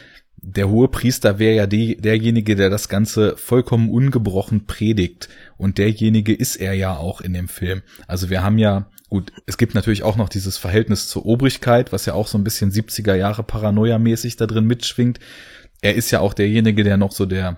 der 0.42 0.70
hohe 0.70 0.88
Priester 0.88 1.38
wäre 1.38 1.56
ja 1.56 1.68
die, 1.68 1.98
derjenige, 1.98 2.56
der 2.56 2.70
das 2.70 2.88
Ganze 2.88 3.36
vollkommen 3.36 3.90
ungebrochen 3.90 4.66
predigt. 4.66 5.28
Und 5.58 5.78
derjenige 5.78 6.34
ist 6.34 6.56
er 6.56 6.74
ja 6.74 6.96
auch 6.96 7.22
in 7.22 7.34
dem 7.34 7.48
Film. 7.48 7.82
Also 8.08 8.30
wir 8.30 8.42
haben 8.42 8.58
ja 8.58 8.90
Gut, 9.10 9.34
es 9.48 9.58
gibt 9.58 9.74
natürlich 9.74 10.04
auch 10.04 10.18
noch 10.18 10.30
dieses 10.30 10.58
Verhältnis 10.58 11.08
zur 11.08 11.26
Obrigkeit, 11.26 11.92
was 11.92 12.06
ja 12.06 12.14
auch 12.14 12.28
so 12.28 12.38
ein 12.38 12.44
bisschen 12.44 12.72
70er 12.72 13.16
Jahre 13.16 13.44
Paranoia-mäßig 13.44 14.38
da 14.38 14.46
drin 14.46 14.66
mitschwingt. 14.66 15.20
Er 15.82 15.96
ist 15.96 16.12
ja 16.12 16.20
auch 16.20 16.36
derjenige, 16.36 16.84
der 16.84 16.98
noch 16.98 17.12
so 17.12 17.26
der 17.26 17.58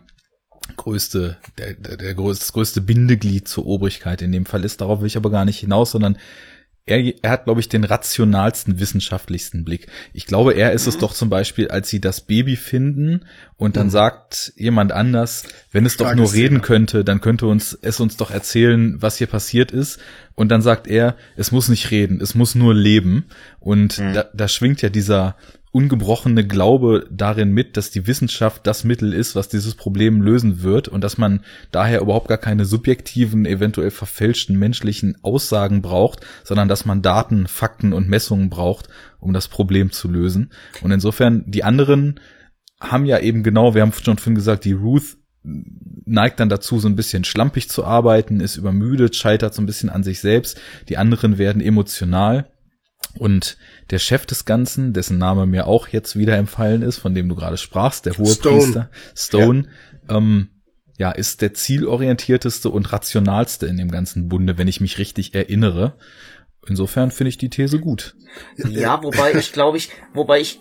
größte, 0.78 1.38
der, 1.58 1.74
der, 1.74 1.98
der 1.98 2.14
größte, 2.14 2.46
das 2.46 2.54
größte 2.54 2.82
Bindeglied 2.82 3.48
zur 3.48 3.68
Obrigkeit 3.68 4.22
in 4.22 4.32
dem 4.32 4.46
Fall 4.46 4.64
ist. 4.64 4.80
Darauf 4.80 5.02
will 5.02 5.08
ich 5.08 5.18
aber 5.18 5.30
gar 5.30 5.44
nicht 5.44 5.60
hinaus, 5.60 5.92
sondern 5.92 6.18
er, 6.86 7.24
er 7.24 7.30
hat, 7.30 7.44
glaube 7.46 7.60
ich, 7.60 7.70
den 7.70 7.84
rationalsten, 7.84 8.80
wissenschaftlichsten 8.80 9.64
Blick. 9.64 9.88
Ich 10.14 10.26
glaube, 10.26 10.54
er 10.54 10.72
ist 10.72 10.86
mhm. 10.86 10.90
es 10.90 10.98
doch 10.98 11.14
zum 11.14 11.30
Beispiel, 11.30 11.70
als 11.70 11.90
sie 11.90 12.02
das 12.02 12.22
Baby 12.22 12.56
finden 12.56 13.26
und 13.56 13.78
dann 13.78 13.88
mhm. 13.88 13.92
sagt 13.92 14.54
jemand 14.56 14.92
anders, 14.92 15.44
wenn 15.72 15.86
es 15.86 15.98
doch 15.98 16.14
nur 16.16 16.34
reden 16.34 16.62
könnte, 16.62 17.04
dann 17.04 17.22
könnte 17.22 17.46
uns 17.46 17.78
es 17.82 18.00
uns 18.00 18.18
doch 18.18 18.32
erzählen, 18.32 19.02
was 19.02 19.18
hier 19.18 19.28
passiert 19.28 19.72
ist. 19.72 20.00
Und 20.34 20.50
dann 20.50 20.62
sagt 20.62 20.88
er, 20.88 21.16
es 21.36 21.52
muss 21.52 21.70
nicht 21.70 21.92
reden, 21.92 22.20
es 22.20 22.34
muss 22.34 22.56
nur 22.56 22.74
leben. 22.74 23.26
Und 23.60 24.00
mhm. 24.00 24.14
da, 24.14 24.26
da 24.34 24.48
schwingt 24.48 24.82
ja 24.82 24.90
dieser 24.90 25.36
ungebrochene 25.72 26.46
Glaube 26.46 27.08
darin 27.10 27.52
mit, 27.52 27.78
dass 27.78 27.92
die 27.92 28.06
Wissenschaft 28.06 28.68
das 28.68 28.84
Mittel 28.84 29.14
ist, 29.14 29.36
was 29.36 29.48
dieses 29.48 29.76
Problem 29.76 30.22
lösen 30.22 30.64
wird 30.64 30.90
und 30.90 31.02
dass 31.02 31.18
man 31.18 31.42
daher 31.72 32.02
überhaupt 32.02 32.28
gar 32.28 32.38
keine 32.38 32.66
subjektiven, 32.66 33.46
eventuell 33.46 33.92
verfälschten 33.92 34.60
menschlichen 34.60 35.18
Aussagen 35.22 35.82
braucht, 35.82 36.26
sondern 36.44 36.68
dass 36.68 36.86
man 36.86 37.02
Daten, 37.02 37.48
Fakten 37.48 37.94
und 37.94 38.10
Messungen 38.10 38.50
braucht, 38.50 38.90
um 39.20 39.32
das 39.32 39.48
Problem 39.48 39.92
zu 39.92 40.10
lösen. 40.10 40.52
Und 40.82 40.92
insofern, 40.92 41.44
die 41.48 41.64
anderen 41.64 42.20
haben 42.82 43.06
ja 43.06 43.20
eben 43.20 43.44
genau, 43.44 43.74
wir 43.74 43.82
haben 43.82 43.94
schon 43.94 44.18
vorhin 44.18 44.36
gesagt, 44.36 44.66
die 44.66 44.74
Ruth 44.74 45.18
neigt 45.44 46.40
dann 46.40 46.50
dazu, 46.50 46.80
so 46.80 46.90
ein 46.90 46.96
bisschen 46.96 47.24
schlampig 47.24 47.70
zu 47.70 47.86
arbeiten, 47.86 48.42
ist 48.42 48.58
übermüdet, 48.58 49.16
scheitert 49.16 49.54
so 49.54 49.62
ein 49.62 49.66
bisschen 49.66 49.90
an 49.90 50.04
sich 50.04 50.20
selbst. 50.20 50.60
Die 50.90 50.98
anderen 50.98 51.38
werden 51.38 51.62
emotional. 51.62 52.48
Und 53.18 53.58
der 53.90 54.00
Chef 54.00 54.26
des 54.26 54.46
Ganzen, 54.46 54.94
dessen 54.94 55.18
Name 55.18 55.46
mir 55.46 55.68
auch 55.68 55.88
jetzt 55.88 56.16
wieder 56.16 56.38
empfallen 56.38 56.82
ist, 56.82 56.98
von 56.98 57.14
dem 57.14 57.28
du 57.30 57.36
gerade 57.36 57.58
sprachst, 57.58 58.06
der 58.06 58.18
hohe 58.18 58.28
Stone. 58.28 58.58
Priester, 58.58 58.90
Stone, 59.16 59.68
ja. 60.10 60.18
Ähm, 60.18 60.50
ja, 60.98 61.12
ist 61.12 61.42
der 61.42 61.54
zielorientierteste 61.54 62.70
und 62.70 62.92
rationalste 62.94 63.66
in 63.66 63.78
dem 63.78 63.90
ganzen 63.90 64.30
Bunde, 64.30 64.58
wenn 64.58 64.68
ich 64.68 64.82
mich 64.82 64.98
richtig 64.98 65.34
erinnere. 65.34 65.98
Insofern 66.68 67.10
finde 67.10 67.30
ich 67.30 67.38
die 67.38 67.50
These 67.50 67.80
gut. 67.80 68.16
Ja, 68.70 69.02
wobei 69.02 69.34
ich 69.34 69.52
glaube 69.52 69.78
ich, 69.78 69.90
wobei 70.14 70.42
ich 70.42 70.60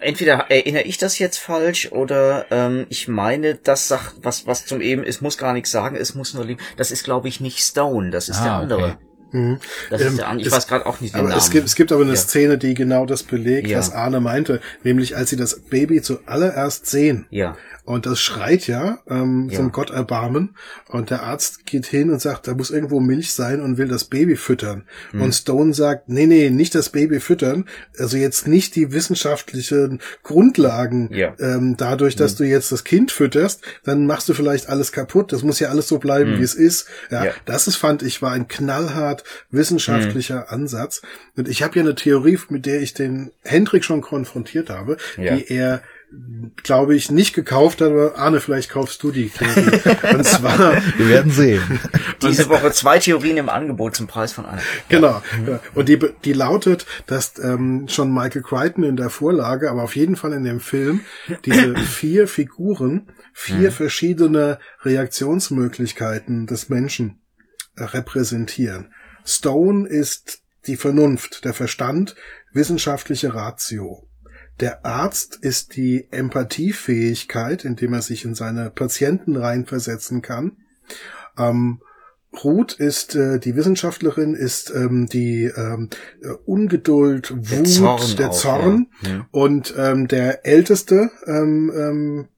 entweder 0.00 0.50
erinnere 0.50 0.84
ich 0.84 0.96
das 0.96 1.18
jetzt 1.18 1.36
falsch 1.36 1.92
oder 1.92 2.46
ähm, 2.50 2.86
ich 2.88 3.08
meine, 3.08 3.54
das 3.56 3.88
sagt 3.88 4.16
was 4.22 4.46
was 4.46 4.64
zum 4.64 4.80
eben, 4.80 5.04
es 5.04 5.20
muss 5.20 5.36
gar 5.36 5.52
nichts 5.52 5.70
sagen, 5.70 5.96
es 5.96 6.14
muss 6.14 6.32
nur 6.32 6.46
lieben. 6.46 6.60
Das 6.78 6.90
ist 6.90 7.04
glaube 7.04 7.28
ich 7.28 7.40
nicht 7.40 7.60
Stone, 7.60 8.10
das 8.10 8.30
ist 8.30 8.38
ah, 8.38 8.44
der 8.44 8.52
andere. 8.54 8.84
Okay. 8.84 8.96
Mhm. 9.32 9.58
Das 9.90 10.00
ist 10.00 10.06
ähm, 10.08 10.16
der, 10.18 10.34
ich 10.36 10.46
es, 10.46 10.52
weiß 10.52 10.66
gerade 10.68 10.86
auch 10.86 11.00
nicht 11.00 11.14
den 11.14 11.20
aber 11.20 11.28
Namen. 11.30 11.38
Es 11.38 11.50
gibt, 11.50 11.66
es 11.66 11.74
gibt 11.74 11.90
aber 11.90 12.02
eine 12.02 12.12
ja. 12.12 12.16
Szene, 12.16 12.58
die 12.58 12.74
genau 12.74 13.06
das 13.06 13.22
belegt, 13.22 13.68
ja. 13.68 13.78
was 13.78 13.92
Arne 13.92 14.20
meinte, 14.20 14.60
nämlich 14.84 15.16
als 15.16 15.30
sie 15.30 15.36
das 15.36 15.60
Baby 15.60 16.02
zuallererst 16.02 16.86
sehen. 16.86 17.26
Ja. 17.30 17.56
Und 17.84 18.06
das 18.06 18.20
schreit 18.20 18.68
ja 18.68 19.00
ähm, 19.08 19.48
ja. 19.50 19.56
zum 19.56 19.72
Gott 19.72 19.90
erbarmen. 19.90 20.54
Und 20.88 21.10
der 21.10 21.24
Arzt 21.24 21.66
geht 21.66 21.86
hin 21.86 22.10
und 22.10 22.22
sagt, 22.22 22.46
da 22.46 22.54
muss 22.54 22.70
irgendwo 22.70 23.00
Milch 23.00 23.32
sein 23.32 23.60
und 23.60 23.76
will 23.76 23.88
das 23.88 24.04
Baby 24.04 24.36
füttern. 24.36 24.84
Mhm. 25.12 25.22
Und 25.22 25.32
Stone 25.32 25.74
sagt, 25.74 26.08
nee, 26.08 26.26
nee, 26.26 26.50
nicht 26.50 26.76
das 26.76 26.90
Baby 26.90 27.18
füttern. 27.18 27.64
Also 27.98 28.16
jetzt 28.16 28.46
nicht 28.46 28.76
die 28.76 28.92
wissenschaftlichen 28.92 30.00
Grundlagen. 30.22 31.12
Ja. 31.12 31.34
Ähm, 31.40 31.76
dadurch, 31.76 32.14
dass 32.14 32.34
mhm. 32.34 32.44
du 32.44 32.50
jetzt 32.50 32.70
das 32.70 32.84
Kind 32.84 33.10
fütterst, 33.10 33.62
dann 33.82 34.06
machst 34.06 34.28
du 34.28 34.34
vielleicht 34.34 34.68
alles 34.68 34.92
kaputt. 34.92 35.32
Das 35.32 35.42
muss 35.42 35.58
ja 35.58 35.70
alles 35.70 35.88
so 35.88 35.98
bleiben, 35.98 36.34
mhm. 36.34 36.38
wie 36.38 36.44
es 36.44 36.54
ist. 36.54 36.86
Ja, 37.10 37.24
ja, 37.24 37.32
das 37.46 37.66
ist, 37.66 37.76
fand 37.76 38.04
ich, 38.04 38.22
war 38.22 38.30
ein 38.30 38.46
knallhart 38.46 39.24
wissenschaftlicher 39.50 40.46
mhm. 40.46 40.54
Ansatz. 40.54 41.02
Und 41.36 41.48
ich 41.48 41.64
habe 41.64 41.76
ja 41.76 41.82
eine 41.82 41.96
Theorie, 41.96 42.38
mit 42.48 42.64
der 42.64 42.80
ich 42.80 42.94
den 42.94 43.32
Hendrik 43.42 43.84
schon 43.84 44.02
konfrontiert 44.02 44.70
habe, 44.70 44.98
ja. 45.16 45.34
die 45.34 45.52
er 45.52 45.82
glaube 46.62 46.94
ich, 46.94 47.10
nicht 47.10 47.34
gekauft 47.34 47.80
hat, 47.80 47.90
aber 47.90 48.16
Arne, 48.16 48.40
vielleicht 48.40 48.70
kaufst 48.70 49.02
du 49.02 49.10
die 49.10 49.30
Theorie. 49.30 49.80
Und 50.14 50.24
zwar. 50.24 50.58
Wir 50.96 51.08
werden 51.08 51.32
sehen. 51.32 51.80
Diese 52.22 52.48
Woche 52.48 52.70
zwei 52.72 52.98
Theorien 52.98 53.36
im 53.36 53.48
Angebot 53.48 53.96
zum 53.96 54.06
Preis 54.06 54.32
von 54.32 54.46
einer. 54.46 54.62
Genau. 54.88 55.22
Ja. 55.46 55.60
Und 55.74 55.88
die, 55.88 55.98
die 56.24 56.32
lautet, 56.32 56.86
dass 57.06 57.38
ähm, 57.38 57.86
schon 57.88 58.12
Michael 58.12 58.42
Crichton 58.42 58.84
in 58.84 58.96
der 58.96 59.10
Vorlage, 59.10 59.70
aber 59.70 59.82
auf 59.82 59.96
jeden 59.96 60.16
Fall 60.16 60.32
in 60.32 60.44
dem 60.44 60.60
Film, 60.60 61.00
diese 61.44 61.76
vier 61.76 62.28
Figuren, 62.28 63.10
vier 63.32 63.70
mhm. 63.70 63.74
verschiedene 63.74 64.58
Reaktionsmöglichkeiten 64.82 66.46
des 66.46 66.68
Menschen 66.68 67.22
äh, 67.76 67.84
repräsentieren. 67.84 68.92
Stone 69.24 69.88
ist 69.88 70.42
die 70.66 70.76
Vernunft, 70.76 71.44
der 71.44 71.54
Verstand, 71.54 72.14
wissenschaftliche 72.52 73.34
Ratio. 73.34 74.06
Der 74.60 74.84
Arzt 74.84 75.36
ist 75.40 75.76
die 75.76 76.08
Empathiefähigkeit, 76.10 77.64
indem 77.64 77.94
er 77.94 78.02
sich 78.02 78.24
in 78.24 78.34
seine 78.34 78.70
Patienten 78.70 79.36
reinversetzen 79.36 80.22
kann. 80.22 80.56
Ähm, 81.38 81.80
Ruth 82.44 82.72
ist 82.72 83.14
äh, 83.14 83.38
die 83.38 83.56
Wissenschaftlerin, 83.56 84.34
ist 84.34 84.72
ähm, 84.74 85.06
die 85.06 85.44
ähm, 85.44 85.90
Ungeduld, 86.46 87.30
Wut, 87.30 87.50
der 87.50 87.64
Zorn, 87.64 88.16
der 88.16 88.30
Zorn. 88.30 88.86
Auch, 89.02 89.06
ja. 89.06 89.26
und 89.30 89.74
ähm, 89.76 90.08
der 90.08 90.46
älteste 90.46 91.10
ähm, 91.26 91.72
ähm, 91.74 92.28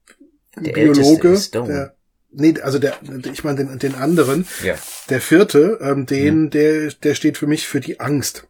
der 0.57 0.73
Biologe, 0.73 1.29
älteste 1.29 1.63
der, 1.63 1.97
nee, 2.33 2.55
also 2.61 2.79
der, 2.79 2.95
ich 3.33 3.45
meine 3.45 3.65
den, 3.65 3.79
den 3.79 3.95
anderen, 3.95 4.47
ja. 4.65 4.75
der 5.11 5.21
vierte, 5.21 5.79
ähm, 5.81 6.07
den, 6.07 6.45
ja. 6.45 6.51
der, 6.51 6.91
der 6.91 7.15
steht 7.15 7.39
für 7.39 7.47
mich 7.47 7.69
für 7.69 7.81
die 7.81 8.01
Angst 8.01 8.49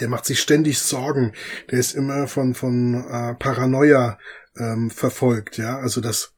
der 0.00 0.08
macht 0.08 0.24
sich 0.24 0.40
ständig 0.40 0.78
Sorgen, 0.78 1.32
der 1.70 1.78
ist 1.78 1.94
immer 1.94 2.26
von, 2.28 2.54
von 2.54 2.94
äh, 2.94 3.34
Paranoia 3.34 4.18
ähm, 4.56 4.90
verfolgt, 4.90 5.58
ja, 5.58 5.78
also 5.78 6.00
das 6.00 6.34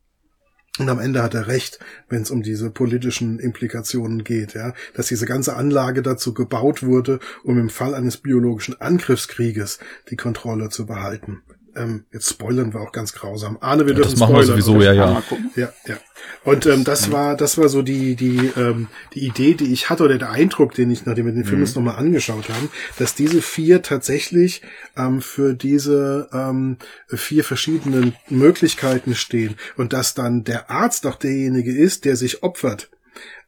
und 0.79 0.89
am 0.89 1.01
Ende 1.01 1.23
hat 1.23 1.35
er 1.35 1.47
recht, 1.47 1.79
wenn 2.09 2.23
es 2.23 2.31
um 2.31 2.43
diese 2.43 2.71
politischen 2.71 3.39
Implikationen 3.39 4.25
geht, 4.25 4.55
ja, 4.55 4.73
dass 4.95 5.09
diese 5.09 5.27
ganze 5.27 5.57
Anlage 5.57 6.01
dazu 6.01 6.33
gebaut 6.33 6.83
wurde, 6.83 7.19
um 7.43 7.59
im 7.59 7.69
Fall 7.69 7.95
eines 7.95 8.17
biologischen 8.17 8.81
Angriffskrieges 8.81 9.79
die 10.11 10.17
Kontrolle 10.17 10.71
zu 10.71 10.87
behalten. 10.87 11.43
Ähm, 11.77 12.05
jetzt 12.13 12.29
spoilern 12.29 12.75
wir 12.75 12.81
auch 12.81 12.93
ganz 12.93 13.13
grausam. 13.13 13.59
Arne, 13.61 13.87
wir 13.87 13.93
ja, 13.93 13.99
dürfen 13.99 14.13
das 14.13 14.21
machen 14.21 14.35
spoilern, 14.35 14.57
wir 14.57 14.63
sowieso, 14.63 14.83
ja, 14.83 14.93
ja. 14.93 15.23
Ja, 15.57 15.73
ja. 15.87 15.97
Und 16.45 16.67
ähm, 16.67 16.85
das 16.85 17.09
mhm. 17.09 17.13
war, 17.13 17.37
das 17.37 17.59
war 17.59 17.69
so 17.69 17.83
die 17.83 18.17
die 18.17 18.51
ähm, 18.57 18.89
die 19.15 19.27
Idee, 19.27 19.55
die 19.55 19.73
ich 19.73 19.91
hatte 19.91 20.05
oder 20.05 20.19
der 20.19 20.31
Eindruck, 20.31 20.75
den 20.75 20.91
ich 20.91 21.07
nachdem 21.07 21.27
wir 21.27 21.33
den 21.33 21.45
Film 21.45 21.61
mhm. 21.61 21.67
jetzt 21.67 21.77
nochmal 21.77 21.97
angeschaut 21.97 22.49
haben, 22.49 22.71
dass 22.99 23.15
diese 23.15 23.43
vier 23.43 23.83
tatsächlich 23.83 24.63
ähm, 24.97 25.21
für 25.21 25.55
diese 25.55 26.29
ähm, 26.33 26.77
vier 27.09 27.45
verschiedenen 27.45 28.15
Möglichkeiten 28.29 29.15
stehen 29.15 29.57
und 29.77 29.93
dass 29.93 30.15
dann 30.15 30.45
der 30.45 30.71
Arzt 30.71 31.07
auch 31.07 31.17
derjenige 31.17 31.73
ist, 31.77 32.05
der 32.05 32.17
sich 32.17 32.43
opfert. 32.43 32.91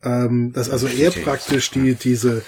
Ähm, 0.05 0.53
dass 0.53 0.68
also 0.68 0.87
er 0.87 1.11
praktisch 1.11 1.70
die 1.70 1.95
diese 1.95 2.43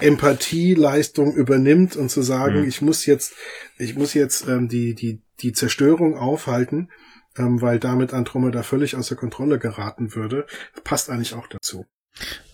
Empathieleistung 0.00 1.34
übernimmt 1.34 1.96
und 1.96 2.10
zu 2.10 2.22
sagen, 2.22 2.62
mhm. 2.62 2.68
ich 2.68 2.82
muss 2.82 3.06
jetzt, 3.06 3.34
ich 3.78 3.96
muss 3.96 4.14
jetzt 4.14 4.48
ähm, 4.48 4.68
die, 4.68 4.94
die, 4.94 5.22
die 5.40 5.52
Zerstörung 5.52 6.16
aufhalten, 6.16 6.90
ähm, 7.36 7.60
weil 7.60 7.78
damit 7.78 8.12
Andromeda 8.12 8.62
völlig 8.62 8.96
außer 8.96 9.16
Kontrolle 9.16 9.58
geraten 9.58 10.14
würde, 10.14 10.46
passt 10.82 11.10
eigentlich 11.10 11.34
auch 11.34 11.46
dazu. 11.46 11.86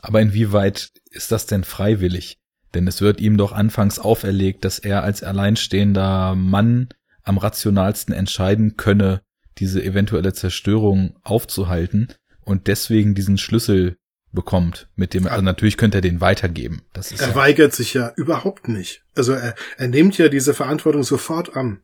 Aber 0.00 0.20
inwieweit 0.20 0.90
ist 1.10 1.32
das 1.32 1.46
denn 1.46 1.64
freiwillig? 1.64 2.38
Denn 2.74 2.86
es 2.86 3.00
wird 3.00 3.20
ihm 3.20 3.36
doch 3.36 3.52
anfangs 3.52 3.98
auferlegt, 3.98 4.64
dass 4.64 4.78
er 4.78 5.02
als 5.02 5.22
alleinstehender 5.22 6.34
Mann 6.34 6.88
am 7.22 7.36
rationalsten 7.36 8.14
entscheiden 8.14 8.76
könne, 8.76 9.22
diese 9.58 9.82
eventuelle 9.82 10.32
Zerstörung 10.32 11.16
aufzuhalten 11.22 12.08
und 12.40 12.66
deswegen 12.68 13.14
diesen 13.14 13.38
Schlüssel 13.38 13.96
bekommt, 14.32 14.88
mit 14.94 15.14
dem, 15.14 15.26
also 15.26 15.42
natürlich 15.42 15.76
könnte 15.76 15.98
er 15.98 16.02
den 16.02 16.20
weitergeben. 16.20 16.82
Das 16.92 17.12
ist 17.12 17.20
er 17.20 17.28
ja 17.28 17.34
weigert 17.34 17.74
sich 17.74 17.94
ja 17.94 18.12
überhaupt 18.16 18.68
nicht. 18.68 19.02
Also 19.16 19.32
er, 19.32 19.54
er 19.76 19.88
nimmt 19.88 20.18
ja 20.18 20.28
diese 20.28 20.54
Verantwortung 20.54 21.02
sofort 21.02 21.56
an. 21.56 21.82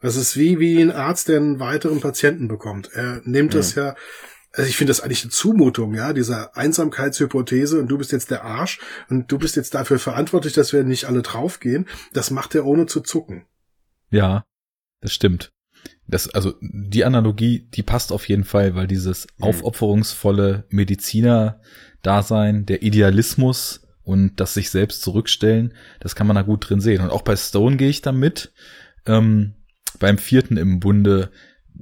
Das 0.00 0.16
ist 0.16 0.36
wie, 0.36 0.58
wie 0.58 0.80
ein 0.80 0.90
Arzt, 0.90 1.28
der 1.28 1.38
einen 1.38 1.60
weiteren 1.60 2.00
Patienten 2.00 2.48
bekommt. 2.48 2.90
Er 2.92 3.22
nimmt 3.24 3.54
mhm. 3.54 3.58
das 3.58 3.74
ja, 3.74 3.94
also 4.52 4.68
ich 4.68 4.76
finde 4.76 4.90
das 4.90 5.00
eigentlich 5.00 5.22
eine 5.22 5.30
Zumutung, 5.30 5.94
ja, 5.94 6.12
dieser 6.12 6.56
Einsamkeitshypothese 6.56 7.78
und 7.78 7.88
du 7.88 7.98
bist 7.98 8.12
jetzt 8.12 8.30
der 8.30 8.44
Arsch 8.44 8.80
und 9.08 9.30
du 9.30 9.38
bist 9.38 9.56
jetzt 9.56 9.74
dafür 9.74 9.98
verantwortlich, 9.98 10.52
dass 10.52 10.72
wir 10.72 10.84
nicht 10.84 11.06
alle 11.06 11.22
draufgehen. 11.22 11.88
Das 12.12 12.30
macht 12.30 12.54
er 12.54 12.66
ohne 12.66 12.86
zu 12.86 13.00
zucken. 13.00 13.46
Ja. 14.10 14.44
Das 15.00 15.12
stimmt. 15.12 15.53
Das, 16.06 16.28
also 16.28 16.54
die 16.60 17.04
Analogie, 17.04 17.68
die 17.72 17.82
passt 17.82 18.12
auf 18.12 18.28
jeden 18.28 18.44
Fall, 18.44 18.74
weil 18.74 18.86
dieses 18.86 19.26
mhm. 19.38 19.44
aufopferungsvolle 19.44 20.64
Mediziner-Dasein, 20.68 22.66
der 22.66 22.82
Idealismus 22.82 23.86
und 24.02 24.38
das 24.38 24.54
sich 24.54 24.70
selbst 24.70 25.02
zurückstellen, 25.02 25.72
das 26.00 26.14
kann 26.14 26.26
man 26.26 26.36
da 26.36 26.42
gut 26.42 26.68
drin 26.68 26.80
sehen. 26.80 27.02
Und 27.02 27.10
auch 27.10 27.22
bei 27.22 27.36
Stone 27.36 27.76
gehe 27.76 27.88
ich 27.88 28.02
da 28.02 28.12
mit. 28.12 28.52
Ähm, 29.06 29.54
beim 29.98 30.18
vierten 30.18 30.56
im 30.56 30.80
Bunde, 30.80 31.30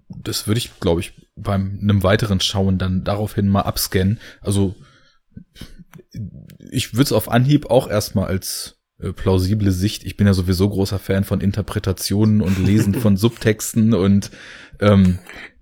das 0.08 0.46
würde 0.46 0.58
ich, 0.58 0.78
glaube 0.78 1.00
ich, 1.00 1.14
beim 1.34 1.78
einem 1.82 2.02
weiteren 2.02 2.40
Schauen 2.40 2.78
dann 2.78 3.04
daraufhin 3.04 3.48
mal 3.48 3.62
abscannen. 3.62 4.20
Also 4.40 4.76
ich 6.70 6.92
würde 6.92 7.04
es 7.04 7.12
auf 7.12 7.30
Anhieb 7.30 7.70
auch 7.70 7.88
erstmal 7.88 8.26
als 8.28 8.81
äh, 9.02 9.12
plausible 9.12 9.72
Sicht. 9.72 10.04
Ich 10.04 10.16
bin 10.16 10.26
ja 10.26 10.34
sowieso 10.34 10.68
großer 10.68 10.98
Fan 10.98 11.24
von 11.24 11.40
Interpretationen 11.40 12.40
und 12.40 12.58
Lesen 12.58 12.94
von 12.94 13.16
Subtexten 13.18 13.94
und 13.94 14.30
ähm, 14.80 15.18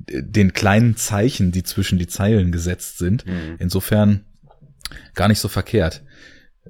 den 0.08 0.52
kleinen 0.52 0.96
Zeichen, 0.96 1.52
die 1.52 1.62
zwischen 1.62 1.98
die 1.98 2.06
Zeilen 2.06 2.52
gesetzt 2.52 2.98
sind. 2.98 3.26
Mhm. 3.26 3.56
Insofern 3.58 4.24
gar 5.14 5.28
nicht 5.28 5.38
so 5.38 5.48
verkehrt. 5.48 6.02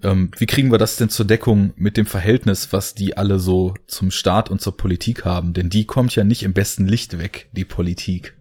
Ähm, 0.03 0.31
wie 0.39 0.47
kriegen 0.47 0.71
wir 0.71 0.79
das 0.79 0.97
denn 0.97 1.09
zur 1.09 1.27
Deckung 1.27 1.73
mit 1.77 1.97
dem 1.97 2.07
Verhältnis, 2.07 2.73
was 2.73 2.95
die 2.95 3.17
alle 3.17 3.39
so 3.39 3.75
zum 3.87 4.11
Staat 4.11 4.51
und 4.51 4.61
zur 4.61 4.77
Politik 4.77 5.25
haben? 5.25 5.53
Denn 5.53 5.71
die 5.71 5.85
kommt 5.85 6.15
ja 6.15 6.25
nicht 6.25 6.43
im 6.43 6.53
besten 6.53 6.87
Licht 6.87 7.19
weg, 7.19 7.49
die 7.53 7.65
Politik. 7.65 8.37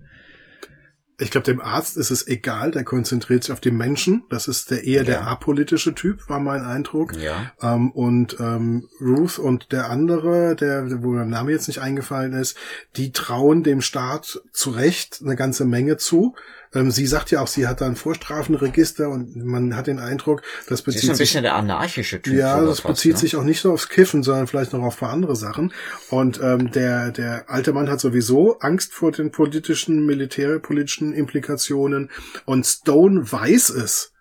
Ich 1.19 1.31
glaube, 1.31 1.45
dem 1.45 1.61
Arzt 1.61 1.97
ist 1.97 2.11
es 2.11 2.27
egal, 2.27 2.71
der 2.71 2.83
konzentriert 2.83 3.43
sich 3.43 3.51
auf 3.51 3.59
den 3.59 3.77
Menschen. 3.77 4.23
Das 4.29 4.47
ist 4.47 4.71
der 4.71 4.83
eher 4.85 5.01
ja. 5.01 5.03
der 5.03 5.27
apolitische 5.27 5.93
Typ, 5.93 6.29
war 6.29 6.39
mein 6.39 6.63
Eindruck. 6.63 7.15
Ja. 7.17 7.51
Ähm, 7.61 7.91
und 7.91 8.37
ähm, 8.39 8.87
Ruth 9.01 9.39
und 9.39 9.71
der 9.71 9.89
andere, 9.89 10.55
der, 10.55 11.03
wo 11.03 11.13
der 11.13 11.25
Name 11.25 11.51
jetzt 11.51 11.67
nicht 11.67 11.81
eingefallen 11.81 12.33
ist, 12.33 12.57
die 12.95 13.11
trauen 13.11 13.63
dem 13.63 13.81
Staat 13.81 14.41
zu 14.51 14.71
Recht 14.71 15.19
eine 15.23 15.35
ganze 15.35 15.65
Menge 15.65 15.97
zu. 15.97 16.35
Ähm, 16.73 16.91
sie 16.91 17.07
sagt 17.07 17.31
ja 17.31 17.41
auch, 17.41 17.47
sie 17.47 17.67
hat 17.67 17.81
da 17.81 17.87
ein 17.87 17.95
Vorstrafenregister 17.95 19.09
und 19.09 19.35
man 19.35 19.75
hat 19.75 19.87
den 19.87 19.99
Eindruck, 19.99 20.43
das 20.67 20.83
bezieht 20.83 21.01
sich... 21.01 21.09
ist 21.09 21.15
ein 21.15 21.19
bisschen 21.19 21.43
der 21.43 21.55
anarchische 21.55 22.21
Typ. 22.21 22.33
Ja, 22.33 22.61
das 22.61 22.81
bezieht 22.81 23.15
was, 23.15 23.21
ne? 23.21 23.27
sich 23.27 23.35
auch 23.37 23.43
nicht 23.43 23.61
so 23.61 23.73
aufs 23.73 23.89
Kiffen, 23.89 24.21
sondern 24.21 24.45
vielleicht 24.45 24.73
noch 24.73 24.83
auf 24.83 24.95
ein 24.95 24.99
paar 24.99 25.09
andere 25.09 25.35
Sachen. 25.35 25.73
Und 26.09 26.39
ähm, 26.43 26.71
der, 26.71 27.11
der 27.11 27.49
alte 27.49 27.73
Mann 27.73 27.89
hat 27.89 27.99
sowieso 27.99 28.59
Angst 28.59 28.93
vor 28.93 29.11
den 29.11 29.31
politischen, 29.31 30.05
militärpolitischen 30.05 31.13
Implikationen 31.13 32.11
und 32.45 32.65
Stone 32.65 33.31
weiß 33.31 33.69
es 33.69 34.13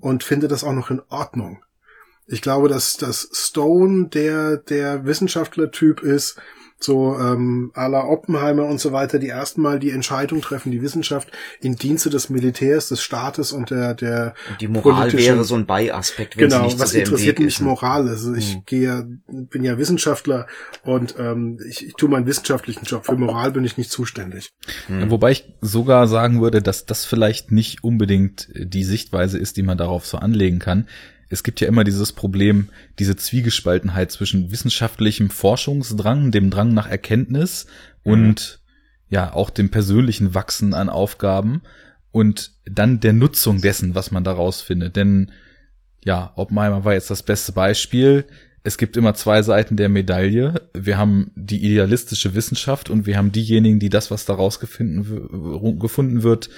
und 0.00 0.24
findet 0.24 0.50
das 0.50 0.64
auch 0.64 0.72
noch 0.72 0.90
in 0.90 1.00
Ordnung. 1.08 1.62
Ich 2.26 2.42
glaube, 2.42 2.68
dass, 2.68 2.96
dass 2.96 3.28
Stone 3.32 4.08
der, 4.08 4.56
der 4.56 5.04
Wissenschaftler-Typ 5.04 6.02
ist, 6.02 6.40
so 6.84 7.16
ähm, 7.18 7.70
à 7.74 7.88
la 7.88 8.06
Oppenheimer 8.06 8.66
und 8.66 8.78
so 8.80 8.92
weiter, 8.92 9.18
die 9.18 9.28
erstmal 9.28 9.78
die 9.78 9.90
Entscheidung 9.90 10.40
treffen, 10.40 10.70
die 10.70 10.82
Wissenschaft 10.82 11.30
in 11.60 11.76
Dienste 11.76 12.10
des 12.10 12.30
Militärs, 12.30 12.88
des 12.88 13.02
Staates 13.02 13.52
und 13.52 13.70
der 13.70 13.94
der 13.94 14.34
und 14.50 14.60
die 14.60 14.68
Moral 14.68 15.12
wäre 15.12 15.44
so 15.44 15.54
ein 15.54 15.66
Beiaspekt, 15.66 16.36
wenn 16.36 16.48
genau, 16.48 16.60
sie 16.60 16.64
nicht 16.66 16.78
was 16.78 16.94
interessiert 16.94 17.38
mich 17.38 17.60
Moral? 17.60 18.08
Also 18.08 18.34
ich 18.34 18.56
mhm. 18.56 18.62
gehe, 18.66 19.18
bin 19.28 19.64
ja 19.64 19.78
Wissenschaftler 19.78 20.46
und 20.82 21.14
ähm, 21.18 21.58
ich, 21.68 21.86
ich 21.86 21.94
tue 21.94 22.08
meinen 22.08 22.26
wissenschaftlichen 22.26 22.84
Job. 22.84 23.06
Für 23.06 23.16
Moral 23.16 23.52
bin 23.52 23.64
ich 23.64 23.76
nicht 23.78 23.90
zuständig. 23.90 24.52
Mhm. 24.88 25.10
Wobei 25.10 25.32
ich 25.32 25.52
sogar 25.60 26.06
sagen 26.06 26.40
würde, 26.40 26.62
dass 26.62 26.86
das 26.86 27.04
vielleicht 27.04 27.50
nicht 27.50 27.82
unbedingt 27.82 28.48
die 28.54 28.84
Sichtweise 28.84 29.38
ist, 29.38 29.56
die 29.56 29.62
man 29.62 29.78
darauf 29.78 30.06
so 30.06 30.18
anlegen 30.18 30.58
kann 30.58 30.86
es 31.28 31.42
gibt 31.42 31.60
ja 31.60 31.68
immer 31.68 31.84
dieses 31.84 32.12
Problem, 32.12 32.68
diese 32.98 33.16
Zwiegespaltenheit 33.16 34.12
zwischen 34.12 34.50
wissenschaftlichem 34.50 35.30
Forschungsdrang, 35.30 36.30
dem 36.30 36.50
Drang 36.50 36.74
nach 36.74 36.88
Erkenntnis 36.88 37.66
mhm. 38.04 38.12
und 38.12 38.60
ja 39.08 39.32
auch 39.32 39.50
dem 39.50 39.70
persönlichen 39.70 40.34
Wachsen 40.34 40.74
an 40.74 40.88
Aufgaben 40.88 41.62
und 42.10 42.52
dann 42.64 43.00
der 43.00 43.12
Nutzung 43.12 43.60
dessen, 43.60 43.94
was 43.94 44.10
man 44.10 44.24
daraus 44.24 44.60
findet. 44.60 44.96
Denn 44.96 45.32
ja, 46.04 46.32
Oppenheimer 46.36 46.84
war 46.84 46.92
jetzt 46.92 47.10
das 47.10 47.22
beste 47.22 47.52
Beispiel. 47.52 48.24
Es 48.62 48.78
gibt 48.78 48.96
immer 48.96 49.14
zwei 49.14 49.42
Seiten 49.42 49.76
der 49.76 49.88
Medaille. 49.88 50.68
Wir 50.74 50.96
haben 50.96 51.30
die 51.34 51.64
idealistische 51.64 52.34
Wissenschaft 52.34 52.88
und 52.88 53.06
wir 53.06 53.16
haben 53.16 53.32
diejenigen, 53.32 53.78
die 53.78 53.90
das, 53.90 54.10
was 54.10 54.24
daraus 54.24 54.60
gefunden 54.60 56.22
wird, 56.22 56.50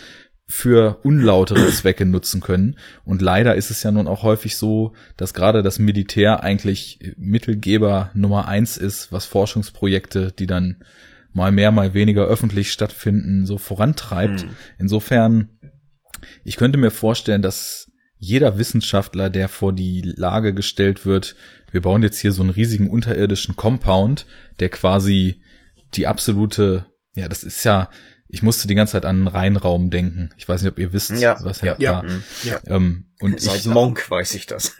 für 0.48 1.00
unlautere 1.02 1.68
Zwecke 1.70 2.06
nutzen 2.06 2.40
können. 2.40 2.76
Und 3.04 3.20
leider 3.20 3.56
ist 3.56 3.70
es 3.70 3.82
ja 3.82 3.90
nun 3.90 4.06
auch 4.06 4.22
häufig 4.22 4.56
so, 4.56 4.92
dass 5.16 5.34
gerade 5.34 5.62
das 5.62 5.78
Militär 5.78 6.42
eigentlich 6.44 7.14
Mittelgeber 7.16 8.10
Nummer 8.14 8.46
eins 8.46 8.76
ist, 8.76 9.10
was 9.10 9.24
Forschungsprojekte, 9.24 10.32
die 10.32 10.46
dann 10.46 10.84
mal 11.32 11.50
mehr, 11.50 11.72
mal 11.72 11.94
weniger 11.94 12.26
öffentlich 12.26 12.72
stattfinden, 12.72 13.44
so 13.44 13.58
vorantreibt. 13.58 14.44
Mhm. 14.44 14.50
Insofern, 14.78 15.48
ich 16.44 16.56
könnte 16.56 16.78
mir 16.78 16.90
vorstellen, 16.90 17.42
dass 17.42 17.90
jeder 18.18 18.56
Wissenschaftler, 18.56 19.28
der 19.28 19.48
vor 19.48 19.72
die 19.72 20.00
Lage 20.02 20.54
gestellt 20.54 21.04
wird, 21.04 21.34
wir 21.72 21.82
bauen 21.82 22.02
jetzt 22.02 22.18
hier 22.20 22.32
so 22.32 22.42
einen 22.42 22.50
riesigen 22.50 22.88
unterirdischen 22.88 23.56
Compound, 23.56 24.26
der 24.60 24.70
quasi 24.70 25.42
die 25.94 26.06
absolute, 26.06 26.86
ja, 27.14 27.28
das 27.28 27.42
ist 27.42 27.64
ja, 27.64 27.90
ich 28.28 28.42
musste 28.42 28.66
die 28.66 28.74
ganze 28.74 28.92
Zeit 28.92 29.04
an 29.04 29.16
einen 29.16 29.28
Rheinraum 29.28 29.90
denken. 29.90 30.30
Ich 30.36 30.48
weiß 30.48 30.62
nicht, 30.62 30.72
ob 30.72 30.78
ihr 30.78 30.92
wisst, 30.92 31.10
ja, 31.12 31.36
was 31.42 31.60
ja, 31.60 31.76
ja, 31.78 32.04
ja. 32.42 32.60
Ähm, 32.66 33.04
und 33.20 33.40
Seit 33.40 33.60
ich, 33.60 33.66
Monk 33.66 34.10
weiß 34.10 34.34
ich 34.34 34.46
das. 34.46 34.76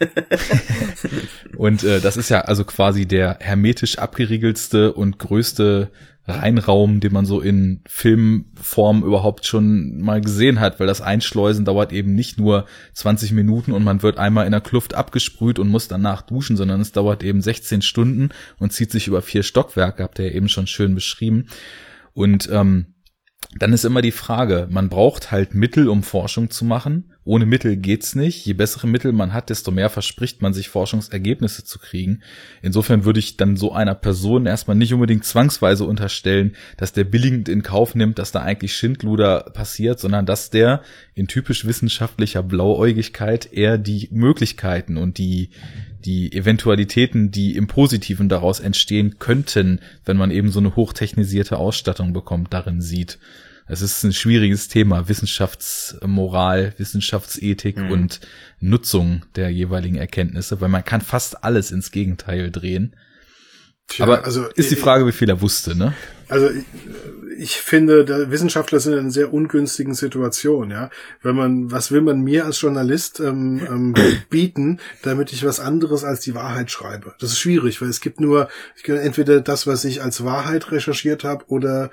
und 1.57 1.85
äh, 1.85 2.01
das 2.01 2.17
ist 2.17 2.29
ja 2.29 2.43
also 2.43 2.65
quasi 2.65 3.07
der 3.07 3.39
hermetisch 3.41 3.99
abgeriegelste 3.99 4.93
und 4.93 5.19
größte 5.19 5.91
Reinraum, 6.29 6.99
den 6.99 7.13
man 7.13 7.25
so 7.25 7.41
in 7.41 7.83
Filmform 7.87 9.05
überhaupt 9.05 9.47
schon 9.47 10.01
mal 10.01 10.21
gesehen 10.21 10.59
hat, 10.59 10.81
weil 10.81 10.89
das 10.89 11.01
Einschleusen 11.01 11.65
dauert 11.65 11.93
eben 11.93 12.17
nicht 12.17 12.39
nur 12.39 12.67
20 12.95 13.31
Minuten 13.31 13.71
und 13.71 13.85
man 13.85 14.03
wird 14.03 14.19
einmal 14.19 14.45
in 14.45 14.53
der 14.53 14.61
Kluft 14.61 14.95
abgesprüht 14.95 15.61
und 15.61 15.69
muss 15.69 15.87
danach 15.87 16.23
duschen, 16.23 16.57
sondern 16.57 16.81
es 16.81 16.91
dauert 16.91 17.23
eben 17.23 17.41
16 17.41 17.81
Stunden 17.81 18.31
und 18.59 18.73
zieht 18.73 18.91
sich 18.91 19.07
über 19.07 19.23
vier 19.23 19.45
Stockwerke, 19.45 20.03
habt 20.03 20.19
ihr 20.19 20.27
ja 20.27 20.33
eben 20.33 20.49
schon 20.49 20.67
schön 20.67 20.97
beschrieben. 20.97 21.47
Und 22.13 22.49
ähm, 22.51 22.96
dann 23.59 23.73
ist 23.73 23.85
immer 23.85 24.03
die 24.03 24.13
Frage, 24.13 24.67
man 24.71 24.89
braucht 24.89 25.31
halt 25.31 25.55
Mittel, 25.55 25.89
um 25.89 26.03
Forschung 26.03 26.51
zu 26.51 26.65
machen. 26.65 27.13
Ohne 27.25 27.47
Mittel 27.47 27.77
geht's 27.77 28.15
nicht. 28.15 28.47
Je 28.47 28.53
bessere 28.53 28.87
Mittel 28.87 29.13
man 29.13 29.33
hat, 29.33 29.51
desto 29.51 29.71
mehr 29.71 29.91
verspricht 29.91 30.43
man 30.43 30.53
sich 30.53 30.69
Forschungsergebnisse 30.69 31.65
zu 31.65 31.79
kriegen. 31.79 32.23
Insofern 32.63 33.05
würde 33.05 33.19
ich 33.19 33.37
dann 33.37 33.57
so 33.57 33.73
einer 33.73 33.95
Person 33.95 34.47
erstmal 34.47 34.77
nicht 34.77 34.95
unbedingt 34.95 35.25
zwangsweise 35.25 35.85
unterstellen, 35.85 36.55
dass 36.77 36.93
der 36.93 37.05
billigend 37.05 37.49
in 37.49 37.63
Kauf 37.63 37.95
nimmt, 37.95 38.19
dass 38.19 38.31
da 38.31 38.43
eigentlich 38.43 38.77
Schindluder 38.77 39.51
passiert, 39.55 39.99
sondern 39.99 40.27
dass 40.27 40.51
der 40.51 40.83
in 41.15 41.27
typisch 41.27 41.65
wissenschaftlicher 41.67 42.43
Blauäugigkeit 42.43 43.53
eher 43.53 43.79
die 43.79 44.09
Möglichkeiten 44.13 44.97
und 44.97 45.19
die, 45.19 45.51
die 46.05 46.33
Eventualitäten, 46.33 47.33
die 47.33 47.57
im 47.57 47.67
Positiven 47.67 48.29
daraus 48.29 48.61
entstehen 48.61 49.19
könnten, 49.19 49.81
wenn 50.05 50.17
man 50.17 50.31
eben 50.31 50.51
so 50.51 50.61
eine 50.61 50.77
hochtechnisierte 50.77 51.57
Ausstattung 51.57 52.13
bekommt, 52.13 52.53
darin 52.55 52.81
sieht. 52.81 53.19
Es 53.69 53.83
ist 53.83 54.05
ein 54.05 54.13
schwieriges 54.13 54.69
Thema, 54.69 55.09
Wissenschaftsmoral, 55.09 56.75
Wissenschaftsethik 56.77 57.79
mhm. 57.79 57.91
und 57.91 58.21
Nutzung 58.61 59.23
der 59.35 59.51
jeweiligen 59.51 59.97
Erkenntnisse, 59.97 60.61
weil 60.61 60.69
man 60.69 60.85
kann 60.85 61.01
fast 61.01 61.43
alles 61.43 61.73
ins 61.73 61.91
Gegenteil 61.91 62.51
drehen. 62.51 62.95
Tja, 63.89 64.05
Aber 64.05 64.25
also 64.25 64.47
ist 64.55 64.71
die 64.71 64.77
Frage, 64.77 65.07
wie 65.07 65.13
viel 65.13 65.29
er 65.29 65.41
wusste, 65.41 65.77
ne? 65.77 65.95
Also 66.29 66.51
ich 67.39 67.57
finde, 67.57 68.31
Wissenschaftler 68.31 68.81
sind 68.81 68.95
in 68.95 68.99
einer 68.99 69.11
sehr 69.11 69.33
ungünstigen 69.33 69.95
Situation, 69.95 70.73
ja. 70.73 70.91
Wenn 71.23 71.37
man, 71.37 71.71
was 71.71 71.93
will 71.93 72.01
man 72.01 72.21
mir 72.21 72.47
als 72.47 72.61
Journalist 72.61 73.21
ähm, 73.21 73.61
ähm, 73.65 73.95
bieten, 74.31 74.81
damit 75.03 75.33
ich 75.33 75.45
was 75.45 75.61
anderes 75.61 76.03
als 76.03 76.21
die 76.21 76.35
Wahrheit 76.35 76.71
schreibe? 76.71 77.15
Das 77.21 77.31
ist 77.31 77.39
schwierig, 77.39 77.81
weil 77.81 77.89
es 77.89 78.01
gibt 78.01 78.21
nur 78.21 78.49
ich 78.77 78.83
kann 78.83 78.97
entweder 78.97 79.41
das, 79.41 79.69
was 79.69 79.85
ich 79.85 80.03
als 80.03 80.25
Wahrheit 80.25 80.73
recherchiert 80.73 81.23
habe, 81.23 81.45
oder 81.47 81.91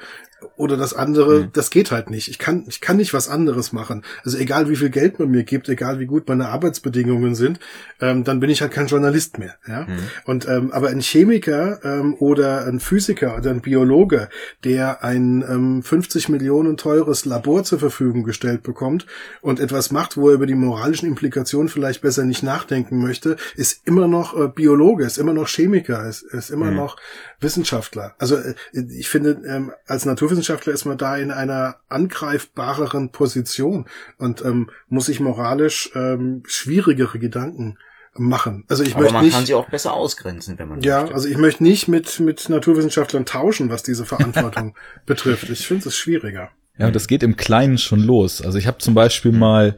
oder 0.58 0.78
das 0.78 0.94
andere, 0.94 1.42
mhm. 1.42 1.50
das 1.54 1.70
geht 1.70 1.92
halt 1.92 2.10
nicht. 2.10 2.28
Ich 2.28 2.40
kann, 2.40 2.66
ich 2.68 2.82
kann 2.82 2.98
nicht 2.98 3.14
was 3.14 3.30
anderes 3.30 3.74
machen. 3.74 4.04
Also 4.24 4.38
egal 4.38 4.70
wie 4.70 4.76
viel 4.76 4.90
Geld 4.90 5.20
man 5.20 5.30
mir 5.30 5.44
gibt, 5.44 5.70
egal 5.70 6.00
wie 6.00 6.06
gut 6.06 6.28
meine 6.28 6.50
Arbeitsbedingungen 6.50 7.36
sind, 7.36 7.60
ähm, 8.02 8.24
dann 8.24 8.40
bin 8.40 8.50
ich 8.50 8.62
halt 8.62 8.72
kein 8.72 8.88
Journalist 8.88 9.40
mehr. 9.40 9.56
Ja? 9.68 9.82
Mhm. 9.82 10.00
Und 10.26 10.48
ähm, 10.48 10.72
aber 10.72 10.90
ein 10.90 11.02
Chemiker 11.02 11.80
ähm, 11.84 12.16
oder 12.20 12.66
ein 12.66 12.80
Physiker 12.80 13.38
oder 13.38 13.52
ein 13.52 13.62
Biologe, 13.62 14.30
der 14.64 15.04
ein 15.04 15.44
ähm, 15.48 15.84
50 15.84 16.30
Millionen 16.30 16.78
teures 16.78 17.26
Labor 17.26 17.64
zur 17.64 17.80
Verfügung 17.80 18.24
gestellt 18.24 18.64
bekommt 18.64 19.06
und 19.42 19.60
etwas 19.60 19.92
macht, 19.92 20.18
wo 20.18 20.30
er 20.30 20.36
über 20.36 20.46
die 20.46 20.56
moralischen 20.56 21.08
Implikationen 21.08 21.70
vielleicht 21.70 22.02
besser 22.02 22.26
nicht 22.26 22.44
nachdenken 22.44 23.02
möchte, 23.02 23.38
ist 23.56 23.82
immer 23.86 24.08
noch 24.08 24.38
äh, 24.40 24.48
Biologe, 24.48 25.06
ist 25.06 25.18
immer 25.18 25.34
noch 25.34 25.48
Chemiker, 25.48 26.08
ist, 26.08 26.24
ist 26.24 26.50
immer 26.50 26.72
mhm. 26.72 26.78
noch 26.78 26.98
Wissenschaftler. 27.40 28.16
Also 28.18 28.36
äh, 28.38 28.56
ich 28.72 29.10
finde, 29.10 29.42
ähm, 29.48 29.72
als 29.86 30.06
Naturwissenschaftler 30.06 30.33
ist 30.38 30.86
man 30.86 30.98
da 30.98 31.18
in 31.18 31.32
einer 31.32 31.78
angreifbareren 31.90 33.12
Position 33.12 33.86
und 34.18 34.44
ähm, 34.44 34.70
muss 34.90 35.08
sich 35.08 35.20
moralisch 35.20 35.92
ähm, 35.96 36.44
schwierigere 36.46 37.20
Gedanken 37.20 37.78
machen. 38.16 38.66
Also 38.68 38.84
ich 38.84 38.94
Aber 38.94 39.02
möchte 39.02 39.14
man 39.14 39.26
nicht, 39.26 39.34
kann 39.34 39.46
sie 39.46 39.54
auch 39.54 39.70
besser 39.70 39.94
ausgrenzen, 39.94 40.60
wenn 40.60 40.70
man 40.70 40.82
ja, 40.82 41.02
möchte. 41.02 41.16
also 41.16 41.28
ich 41.28 41.38
möchte 41.38 41.64
nicht 41.64 41.88
mit 41.88 42.20
mit 42.20 42.48
Naturwissenschaftlern 42.48 43.26
tauschen, 43.26 43.70
was 43.70 43.84
diese 43.84 44.06
Verantwortung 44.06 44.76
betrifft. 45.06 45.50
Ich 45.50 45.68
finde 45.68 45.90
es 45.90 45.98
schwieriger. 45.98 46.52
Ja, 46.78 46.88
und 46.88 46.96
das 46.96 47.08
geht 47.08 47.24
im 47.24 47.38
Kleinen 47.38 47.78
schon 47.78 48.02
los. 48.02 48.42
Also 48.42 48.58
ich 48.58 48.68
habe 48.68 48.80
zum 48.80 48.94
Beispiel 48.94 49.32
mal 49.32 49.78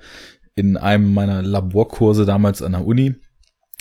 in 0.56 0.78
einem 0.78 1.14
meiner 1.14 1.42
Laborkurse 1.42 2.26
damals 2.26 2.62
an 2.62 2.72
der 2.72 2.86
Uni 2.86 3.16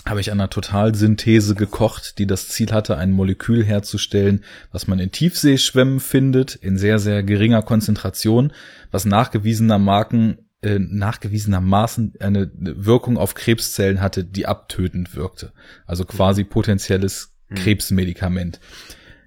habe 0.06 0.20
ich 0.20 0.30
an 0.30 0.40
einer 0.40 0.50
Totalsynthese 0.50 1.54
gekocht, 1.54 2.18
die 2.18 2.26
das 2.26 2.48
Ziel 2.48 2.72
hatte, 2.72 2.98
ein 2.98 3.10
Molekül 3.10 3.64
herzustellen, 3.64 4.44
was 4.70 4.86
man 4.86 4.98
in 4.98 5.12
Tiefseeschwämmen 5.12 6.00
findet, 6.00 6.54
in 6.54 6.76
sehr, 6.76 6.98
sehr 6.98 7.22
geringer 7.22 7.62
Konzentration, 7.62 8.52
was 8.90 9.06
nachgewiesener 9.06 9.78
Marken, 9.78 10.38
äh, 10.60 10.78
nachgewiesenermaßen 10.78 12.14
eine 12.20 12.50
Wirkung 12.54 13.16
auf 13.16 13.34
Krebszellen 13.34 14.02
hatte, 14.02 14.24
die 14.24 14.46
abtötend 14.46 15.16
wirkte. 15.16 15.52
Also 15.86 16.04
quasi 16.04 16.44
potenzielles 16.44 17.34
Krebsmedikament. 17.54 18.60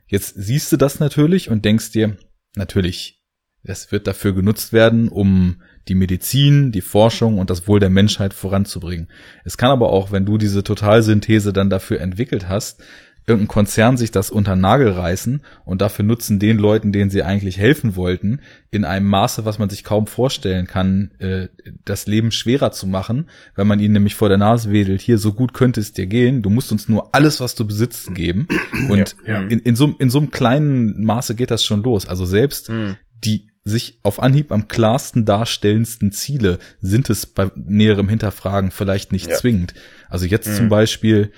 Jetzt 0.05 0.35
siehst 0.37 0.71
du 0.71 0.77
das 0.77 0.99
natürlich 0.99 1.49
und 1.49 1.65
denkst 1.65 1.91
dir, 1.91 2.17
natürlich, 2.55 3.23
das 3.63 3.91
wird 3.91 4.07
dafür 4.07 4.33
genutzt 4.33 4.73
werden, 4.73 5.09
um 5.09 5.61
die 5.89 5.95
Medizin, 5.95 6.71
die 6.71 6.81
Forschung 6.81 7.37
und 7.39 7.49
das 7.49 7.67
Wohl 7.67 7.79
der 7.79 7.89
Menschheit 7.89 8.33
voranzubringen. 8.33 9.07
Es 9.45 9.57
kann 9.57 9.71
aber 9.71 9.89
auch, 9.89 10.11
wenn 10.11 10.25
du 10.25 10.37
diese 10.37 10.63
Totalsynthese 10.63 11.53
dann 11.53 11.69
dafür 11.69 12.01
entwickelt 12.01 12.47
hast, 12.49 12.81
irgendein 13.29 13.49
Konzern 13.49 13.97
sich 13.97 14.09
das 14.11 14.29
unter 14.29 14.55
Nagel 14.55 14.89
reißen 14.89 15.41
und 15.65 15.81
dafür 15.81 16.05
nutzen 16.05 16.39
den 16.39 16.57
Leuten, 16.57 16.93
denen 16.93 17.09
sie 17.09 17.23
eigentlich 17.23 17.57
helfen 17.57 17.97
wollten, 17.97 18.39
in 18.71 18.85
einem 18.85 19.05
Maße, 19.05 19.43
was 19.43 19.59
man 19.59 19.69
sich 19.69 19.83
kaum 19.83 20.07
vorstellen 20.07 20.65
kann, 20.65 21.11
äh, 21.19 21.49
das 21.83 22.07
Leben 22.07 22.31
schwerer 22.31 22.71
zu 22.71 22.87
machen, 22.87 23.27
wenn 23.55 23.67
man 23.67 23.81
ihnen 23.81 23.91
nämlich 23.93 24.15
vor 24.15 24.29
der 24.29 24.37
Nase 24.37 24.71
wedelt, 24.71 25.01
hier, 25.01 25.17
so 25.17 25.33
gut 25.33 25.53
könnte 25.53 25.81
es 25.81 25.91
dir 25.91 26.07
gehen, 26.07 26.41
du 26.41 26.49
musst 26.49 26.71
uns 26.71 26.87
nur 26.87 27.13
alles, 27.13 27.41
was 27.41 27.53
du 27.55 27.67
besitzt, 27.67 28.15
geben. 28.15 28.47
Und 28.89 29.17
Ja, 29.25 29.41
ja. 29.41 29.47
in, 29.47 29.59
in, 29.59 29.75
so, 29.75 29.93
in 29.99 30.09
so 30.09 30.19
einem 30.19 30.31
kleinen 30.31 31.03
Maße 31.03 31.35
geht 31.35 31.51
das 31.51 31.65
schon 31.65 31.83
los. 31.83 32.07
Also 32.07 32.25
selbst 32.25 32.69
Hm. 32.69 32.95
die 33.25 33.46
sich 33.67 33.99
auf 34.03 34.21
Anhieb 34.21 34.51
am 34.51 34.67
klarsten 34.67 35.25
darstellendsten 35.25 36.11
Ziele 36.11 36.59
sind 36.81 37.09
es 37.09 37.25
bei 37.25 37.51
näherem 37.55 38.07
Hinterfragen 38.07 38.71
vielleicht 38.71 39.11
nicht 39.11 39.27
Ja. 39.29 39.35
zwingend. 39.35 39.73
Also 40.09 40.25
jetzt 40.25 40.47
Mhm. 40.47 40.53
zum 40.55 40.69
Beispiel, 40.69 41.31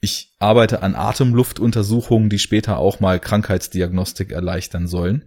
ich 0.00 0.34
arbeite 0.38 0.82
an 0.82 0.94
Atemluftuntersuchungen, 0.94 2.28
die 2.28 2.38
später 2.38 2.78
auch 2.78 3.00
mal 3.00 3.18
Krankheitsdiagnostik 3.18 4.30
erleichtern 4.32 4.86
sollen. 4.86 5.24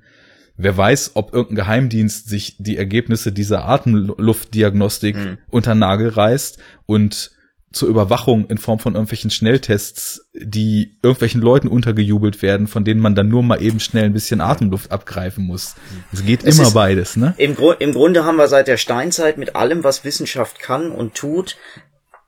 Wer 0.55 0.75
weiß, 0.75 1.11
ob 1.15 1.33
irgendein 1.33 1.65
Geheimdienst 1.65 2.29
sich 2.29 2.55
die 2.59 2.77
Ergebnisse 2.77 3.31
dieser 3.31 3.65
Atemluftdiagnostik 3.65 5.15
Mhm. 5.15 5.37
unter 5.49 5.75
Nagel 5.75 6.09
reißt 6.09 6.59
und 6.85 7.31
zur 7.72 7.89
Überwachung 7.89 8.47
in 8.47 8.57
Form 8.57 8.80
von 8.80 8.93
irgendwelchen 8.93 9.30
Schnelltests, 9.30 10.30
die 10.34 10.97
irgendwelchen 11.03 11.41
Leuten 11.41 11.68
untergejubelt 11.68 12.41
werden, 12.41 12.68
von 12.68 12.86
denen 12.86 13.01
man 13.01 13.13
dann 13.13 13.28
nur 13.28 13.43
mal 13.43 13.61
eben 13.61 13.80
schnell 13.80 14.05
ein 14.05 14.13
bisschen 14.13 14.41
Atemluft 14.41 14.91
abgreifen 14.91 15.45
muss. 15.45 15.76
Es 16.11 16.26
geht 16.26 16.43
Es 16.43 16.59
immer 16.59 16.72
beides, 16.72 17.18
ne? 17.18 17.34
Im, 17.38 17.55
Gru 17.55 17.72
Im 17.72 17.93
Grunde 17.93 18.24
haben 18.24 18.38
wir 18.38 18.47
seit 18.47 18.68
der 18.68 18.78
Steinzeit 18.78 19.38
mit 19.38 19.55
allem, 19.55 19.84
was 19.84 20.05
Wissenschaft 20.05 20.59
kann 20.59 20.91
und 20.91 21.15
tut, 21.15 21.57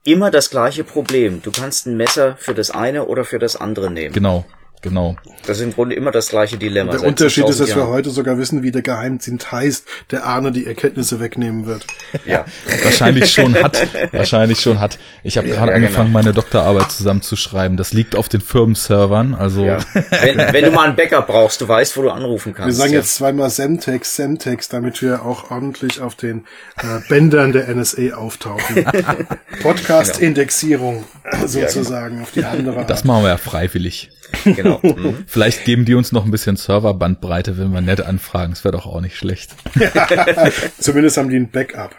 immer 0.03 0.29
das 0.31 0.49
gleiche 0.49 0.83
Problem. 0.83 1.41
Du 1.41 1.51
kannst 1.51 1.87
ein 1.87 1.95
Messer 1.95 2.35
für 2.37 2.53
das 2.53 2.71
eine 2.71 3.05
oder 3.05 3.23
für 3.23 3.39
das 3.39 3.55
andere 3.55 3.91
nehmen. 3.91 4.13
Genau, 4.13 4.45
genau. 4.81 5.15
Das 5.45 5.57
ist 5.57 5.63
im 5.63 5.73
Grunde 5.73 5.95
immer 5.95 6.11
das 6.11 6.29
gleiche 6.29 6.57
Dilemma. 6.57 6.91
Der 6.91 7.03
Unterschied 7.03 7.43
ist, 7.43 7.59
1000 7.59 7.69
dass 7.69 7.75
wir 7.75 7.83
Jahren. 7.83 7.93
heute 7.93 8.09
sogar 8.09 8.37
wissen, 8.37 8.63
wie 8.63 8.71
der 8.71 8.81
Geheimdienst 8.81 9.51
heißt, 9.51 9.85
der 10.11 10.25
Arne 10.25 10.51
die 10.51 10.65
Erkenntnisse 10.65 11.19
wegnehmen 11.19 11.65
wird. 11.65 11.85
Ja. 12.25 12.45
Wahrscheinlich 12.83 13.31
schon 13.31 13.55
hat. 13.55 13.87
Wahrscheinlich 14.11 14.59
schon 14.59 14.79
hat. 14.79 14.99
Ich 15.23 15.37
habe 15.37 15.47
gerade 15.47 15.71
ja, 15.71 15.75
angefangen, 15.75 16.07
genau. 16.07 16.19
meine 16.19 16.33
Doktorarbeit 16.33 16.91
zusammenzuschreiben. 16.91 17.77
Das 17.77 17.93
liegt 17.93 18.15
auf 18.15 18.29
den 18.29 18.41
Firmenservern. 18.41 19.33
Also 19.33 19.65
ja. 19.65 19.79
Wenn, 19.93 20.37
wenn 20.37 20.65
du 20.65 20.71
mal 20.71 20.89
ein 20.89 20.95
Backup 20.95 21.27
brauchst, 21.27 21.61
du 21.61 21.67
weißt, 21.67 21.97
wo 21.97 22.03
du 22.03 22.09
anrufen 22.09 22.53
kannst. 22.53 22.67
Wir 22.67 22.81
sagen 22.81 22.93
ja. 22.93 22.99
jetzt 22.99 23.15
zweimal 23.15 23.49
Semtex, 23.49 24.15
Semtex, 24.15 24.69
damit 24.69 25.01
wir 25.01 25.25
auch 25.25 25.51
ordentlich 25.51 26.01
auf 26.01 26.15
den 26.15 26.45
äh, 26.77 26.99
Bändern 27.07 27.51
der 27.51 27.73
NSA 27.73 28.15
auftauchen. 28.15 28.85
Podcast-Indexierung 29.61 31.05
sozusagen 31.45 32.21
auf 32.21 32.31
die 32.31 32.43
andere 32.43 32.85
das 32.85 32.99
Art. 32.99 33.05
machen 33.05 33.23
wir 33.23 33.29
ja 33.29 33.37
freiwillig. 33.37 34.11
Genau. 34.43 34.79
Mhm. 34.81 35.23
Vielleicht 35.27 35.65
geben 35.65 35.85
die 35.85 35.95
uns 35.95 36.11
noch 36.11 36.25
ein 36.25 36.31
bisschen 36.31 36.55
Serverbandbreite, 36.55 37.57
wenn 37.57 37.71
wir 37.71 37.81
nett 37.81 38.01
anfragen. 38.01 38.51
Das 38.53 38.63
wäre 38.63 38.73
doch 38.73 38.85
auch 38.85 39.01
nicht 39.01 39.17
schlecht. 39.17 39.55
Zumindest 40.79 41.17
haben 41.17 41.29
die 41.29 41.37
ein 41.37 41.49
Backup. 41.49 41.95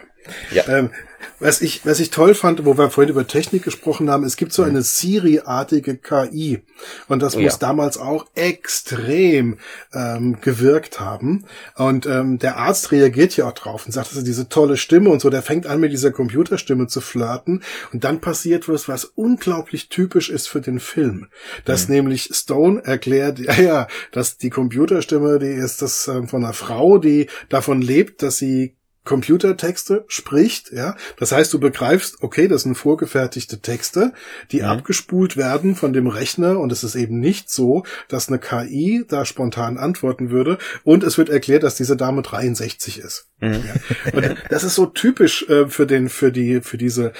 Ja. 0.51 0.67
Ähm, 0.67 0.91
was 1.41 1.61
ich, 1.61 1.85
was 1.85 1.99
ich 1.99 2.11
toll 2.11 2.35
fand, 2.35 2.65
wo 2.65 2.77
wir 2.77 2.89
vorhin 2.89 3.09
über 3.09 3.25
Technik 3.25 3.63
gesprochen 3.63 4.09
haben, 4.09 4.23
es 4.23 4.37
gibt 4.37 4.53
so 4.53 4.63
eine 4.63 4.83
Siri-artige 4.83 5.97
KI. 5.97 6.61
Und 7.07 7.21
das 7.21 7.35
Oh 7.35 7.39
muss 7.39 7.53
ja. 7.53 7.59
damals 7.59 7.97
auch 7.97 8.27
extrem 8.35 9.57
ähm, 9.93 10.39
gewirkt 10.41 10.99
haben. 10.99 11.45
Und 11.75 12.05
ähm, 12.05 12.37
der 12.37 12.57
Arzt 12.57 12.91
reagiert 12.91 13.35
ja 13.35 13.47
auch 13.47 13.53
drauf 13.53 13.85
und 13.85 13.91
sagt, 13.91 14.11
das 14.11 14.17
ist 14.19 14.27
diese 14.27 14.49
tolle 14.49 14.77
Stimme 14.77 15.09
und 15.09 15.19
so. 15.19 15.29
Der 15.29 15.41
fängt 15.41 15.65
an, 15.65 15.79
mit 15.79 15.91
dieser 15.91 16.11
Computerstimme 16.11 16.87
zu 16.87 17.01
flirten. 17.01 17.63
Und 17.91 18.03
dann 18.03 18.21
passiert 18.21 18.69
was, 18.69 18.87
was 18.87 19.05
unglaublich 19.05 19.89
typisch 19.89 20.29
ist 20.29 20.47
für 20.47 20.61
den 20.61 20.79
Film. 20.79 21.27
Dass 21.65 21.89
nämlich 21.89 22.29
Stone 22.31 22.83
erklärt, 22.83 23.39
ja, 23.39 23.53
ja, 23.61 23.87
dass 24.11 24.37
die 24.37 24.51
Computerstimme, 24.51 25.39
die 25.39 25.47
ist 25.47 25.81
das 25.81 26.07
ähm, 26.07 26.27
von 26.27 26.43
einer 26.43 26.53
Frau, 26.53 26.99
die 26.99 27.27
davon 27.49 27.81
lebt, 27.81 28.21
dass 28.21 28.37
sie 28.37 28.75
Computertexte 29.03 30.05
spricht, 30.07 30.71
ja. 30.71 30.95
Das 31.17 31.31
heißt, 31.31 31.51
du 31.53 31.59
begreifst, 31.59 32.17
okay, 32.21 32.47
das 32.47 32.63
sind 32.63 32.75
vorgefertigte 32.75 33.59
Texte, 33.59 34.13
die 34.51 34.63
abgespult 34.63 35.37
werden 35.37 35.75
von 35.75 35.91
dem 35.91 36.07
Rechner 36.07 36.59
und 36.59 36.71
es 36.71 36.83
ist 36.83 36.95
eben 36.95 37.19
nicht 37.19 37.49
so, 37.49 37.83
dass 38.09 38.27
eine 38.27 38.37
KI 38.37 39.03
da 39.07 39.25
spontan 39.25 39.77
antworten 39.77 40.29
würde 40.29 40.59
und 40.83 41.03
es 41.03 41.17
wird 41.17 41.29
erklärt, 41.29 41.63
dass 41.63 41.75
diese 41.75 41.97
Dame 41.97 42.21
63 42.21 42.99
ist. 42.99 43.27
Ja. 43.41 43.51
Und 44.13 44.35
das 44.49 44.63
ist 44.63 44.75
so 44.75 44.85
typisch 44.85 45.49
äh, 45.49 45.67
für 45.67 45.87
den, 45.87 46.07
für 46.07 46.31
die, 46.31 46.61
für 46.61 46.77
diese 46.77 47.11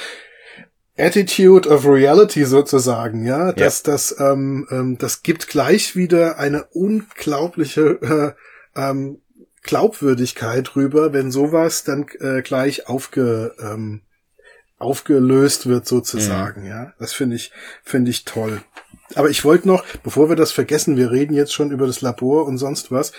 Attitude 0.98 1.68
of 1.68 1.86
Reality 1.88 2.46
sozusagen, 2.46 3.26
ja, 3.26 3.54
dass 3.54 3.82
das, 3.82 4.16
ähm, 4.20 4.68
ähm, 4.70 4.98
das 5.00 5.24
gibt 5.24 5.48
gleich 5.48 5.96
wieder 5.96 6.38
eine 6.38 6.66
unglaubliche 6.66 8.36
äh, 8.76 8.80
ähm, 8.80 9.21
Glaubwürdigkeit 9.64 10.76
rüber, 10.76 11.14
wenn 11.14 11.32
sowas 11.32 11.84
dann 11.84 12.07
äh, 12.20 12.41
gleich 12.41 12.88
aufge, 12.88 13.55
ähm, 13.59 14.01
aufgelöst 14.78 15.68
wird 15.68 15.88
sozusagen, 15.88 16.66
ja. 16.66 16.93
Das 16.99 17.14
finde 17.14 17.36
ich, 17.36 17.51
finde 17.84 18.09
ich 18.09 18.26
toll. 18.26 18.62
Aber 19.16 19.30
ich 19.30 19.43
wollte 19.43 19.68
noch, 19.68 19.84
bevor 20.03 20.30
wir 20.30 20.36
das 20.36 20.51
vergessen, 20.51 20.95
wir 20.95 21.12
reden 21.12 21.34
jetzt 21.34 21.53
schon 21.53 21.72
über 21.72 21.86
das 21.86 22.01
Labor 22.01 22.45
und 22.45 22.57
sonst 22.57 22.91
was. 22.91 23.12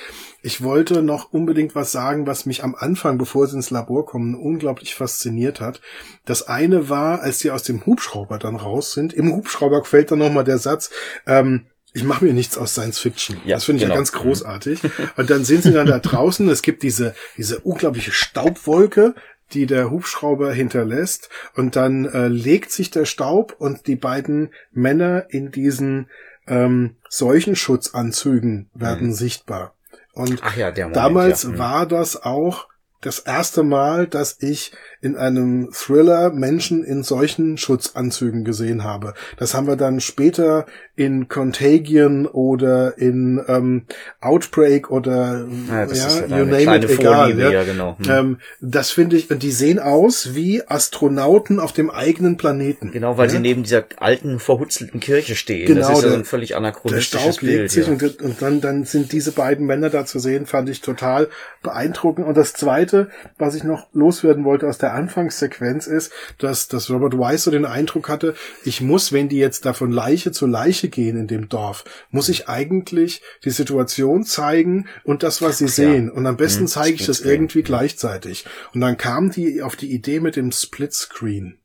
Ich 0.42 0.62
wollte 0.62 1.02
noch 1.02 1.32
unbedingt 1.32 1.74
was 1.74 1.92
sagen, 1.92 2.26
was 2.26 2.46
mich 2.46 2.64
am 2.64 2.74
Anfang, 2.74 3.18
bevor 3.18 3.46
sie 3.46 3.56
ins 3.56 3.70
Labor 3.70 4.06
kommen, 4.06 4.34
unglaublich 4.34 4.94
fasziniert 4.94 5.60
hat. 5.60 5.80
Das 6.24 6.48
eine 6.48 6.88
war, 6.88 7.20
als 7.20 7.40
sie 7.40 7.50
aus 7.50 7.62
dem 7.62 7.84
Hubschrauber 7.84 8.38
dann 8.38 8.56
raus 8.56 8.92
sind. 8.92 9.12
Im 9.12 9.32
Hubschrauber 9.32 9.84
fällt 9.84 10.10
dann 10.10 10.20
nochmal 10.20 10.44
der 10.44 10.58
Satz, 10.58 10.90
ähm, 11.26 11.66
ich 11.92 12.04
mache 12.04 12.24
mir 12.24 12.32
nichts 12.32 12.56
aus 12.56 12.72
Science 12.72 12.98
Fiction. 12.98 13.36
Ja, 13.44 13.56
das 13.56 13.64
finde 13.64 13.78
ich 13.78 13.82
ja 13.82 13.88
genau. 13.88 13.98
ganz 13.98 14.12
großartig. 14.12 14.80
Und 15.16 15.30
dann 15.30 15.44
sind 15.44 15.62
sie 15.62 15.72
dann 15.72 15.86
da 15.86 15.98
draußen. 15.98 16.48
Es 16.48 16.62
gibt 16.62 16.82
diese, 16.82 17.14
diese 17.36 17.60
unglaubliche 17.60 18.12
Staubwolke, 18.12 19.14
die 19.52 19.66
der 19.66 19.90
Hubschrauber 19.90 20.52
hinterlässt. 20.52 21.28
Und 21.54 21.76
dann 21.76 22.06
äh, 22.06 22.28
legt 22.28 22.72
sich 22.72 22.90
der 22.90 23.04
Staub 23.04 23.54
und 23.58 23.86
die 23.86 23.96
beiden 23.96 24.50
Männer 24.72 25.26
in 25.28 25.50
diesen 25.50 26.08
ähm, 26.46 26.96
Seuchenschutzanzügen 27.08 28.70
werden 28.74 29.12
sichtbar. 29.12 29.74
Und 30.14 30.42
ja, 30.56 30.70
Moment, 30.70 30.96
damals 30.96 31.42
ja. 31.42 31.50
Mhm. 31.50 31.58
war 31.58 31.86
das 31.86 32.22
auch 32.22 32.68
das 33.02 33.18
erste 33.18 33.62
Mal, 33.64 34.06
dass 34.06 34.36
ich 34.40 34.72
in 35.00 35.16
einem 35.16 35.70
Thriller 35.72 36.30
Menschen 36.32 36.84
in 36.84 37.02
solchen 37.02 37.58
Schutzanzügen 37.58 38.44
gesehen 38.44 38.84
habe. 38.84 39.14
Das 39.36 39.54
haben 39.54 39.66
wir 39.66 39.74
dann 39.76 40.00
später 40.00 40.66
in 40.94 41.26
Contagion 41.28 42.26
oder 42.26 42.96
in 42.98 43.42
ähm, 43.48 43.86
Outbreak 44.20 44.90
oder 44.90 45.44
Ja, 45.68 45.84
ja, 45.86 46.26
you 46.38 46.44
name 46.44 46.76
it, 46.76 46.90
egal. 46.90 47.32
Vorliebe, 47.32 47.52
ja. 47.52 47.64
genau. 47.64 47.96
Hm. 47.98 48.10
Ähm, 48.10 48.38
das 48.60 48.90
finde 48.92 49.16
ich, 49.16 49.30
und 49.30 49.42
die 49.42 49.50
sehen 49.50 49.80
aus 49.80 50.34
wie 50.34 50.62
Astronauten 50.68 51.58
auf 51.58 51.72
dem 51.72 51.90
eigenen 51.90 52.36
Planeten. 52.36 52.92
Genau, 52.92 53.18
weil 53.18 53.28
sie 53.30 53.40
neben 53.40 53.64
dieser 53.64 53.84
alten, 53.96 54.38
verhutzelten 54.38 55.00
Kirche 55.00 55.34
stehen. 55.34 55.66
Genau, 55.66 55.88
das 55.88 55.98
ist 55.98 56.04
der- 56.04 56.12
ein 56.14 56.24
völlig 56.24 56.48
der 56.50 56.58
anachronistisches 56.58 57.20
Staub 57.36 57.42
legt 57.42 57.58
Bild. 57.58 57.70
sich 57.72 57.86
ja. 57.88 57.92
und, 57.92 58.22
und 58.22 58.40
dann, 58.42 58.60
dann 58.60 58.84
sind 58.84 59.10
diese 59.10 59.32
beiden 59.32 59.66
Männer 59.66 59.90
da 59.90 60.04
zu 60.04 60.20
sehen, 60.20 60.46
fand 60.46 60.68
ich 60.68 60.80
total 60.82 61.28
beeindruckend. 61.62 62.26
Und 62.26 62.36
das 62.36 62.52
zweite, 62.52 62.91
was 63.38 63.54
ich 63.54 63.64
noch 63.64 63.88
loswerden 63.92 64.44
wollte 64.44 64.68
aus 64.68 64.78
der 64.78 64.94
Anfangssequenz 64.94 65.86
ist, 65.86 66.12
dass, 66.38 66.68
dass 66.68 66.90
Robert 66.90 67.18
Weiss 67.18 67.44
so 67.44 67.50
den 67.50 67.66
Eindruck 67.66 68.08
hatte, 68.08 68.34
ich 68.64 68.80
muss, 68.80 69.12
wenn 69.12 69.28
die 69.28 69.38
jetzt 69.38 69.66
da 69.66 69.72
von 69.72 69.90
Leiche 69.90 70.32
zu 70.32 70.46
Leiche 70.46 70.88
gehen 70.88 71.16
in 71.16 71.26
dem 71.26 71.48
Dorf, 71.48 71.84
muss 72.10 72.28
ich 72.28 72.48
eigentlich 72.48 73.22
die 73.44 73.50
Situation 73.50 74.24
zeigen 74.24 74.86
und 75.04 75.22
das, 75.22 75.42
was 75.42 75.58
sie 75.58 75.68
sehen. 75.68 76.10
Und 76.10 76.26
am 76.26 76.36
besten 76.36 76.62
Hm, 76.62 76.68
zeige 76.68 76.94
ich 76.94 77.06
das 77.06 77.20
irgendwie 77.20 77.62
gleichzeitig. 77.62 78.44
Und 78.74 78.80
dann 78.80 78.96
kam 78.96 79.30
die 79.30 79.62
auf 79.62 79.76
die 79.76 79.92
Idee 79.92 80.20
mit 80.20 80.36
dem 80.36 80.52
Splitscreen. 80.52 81.61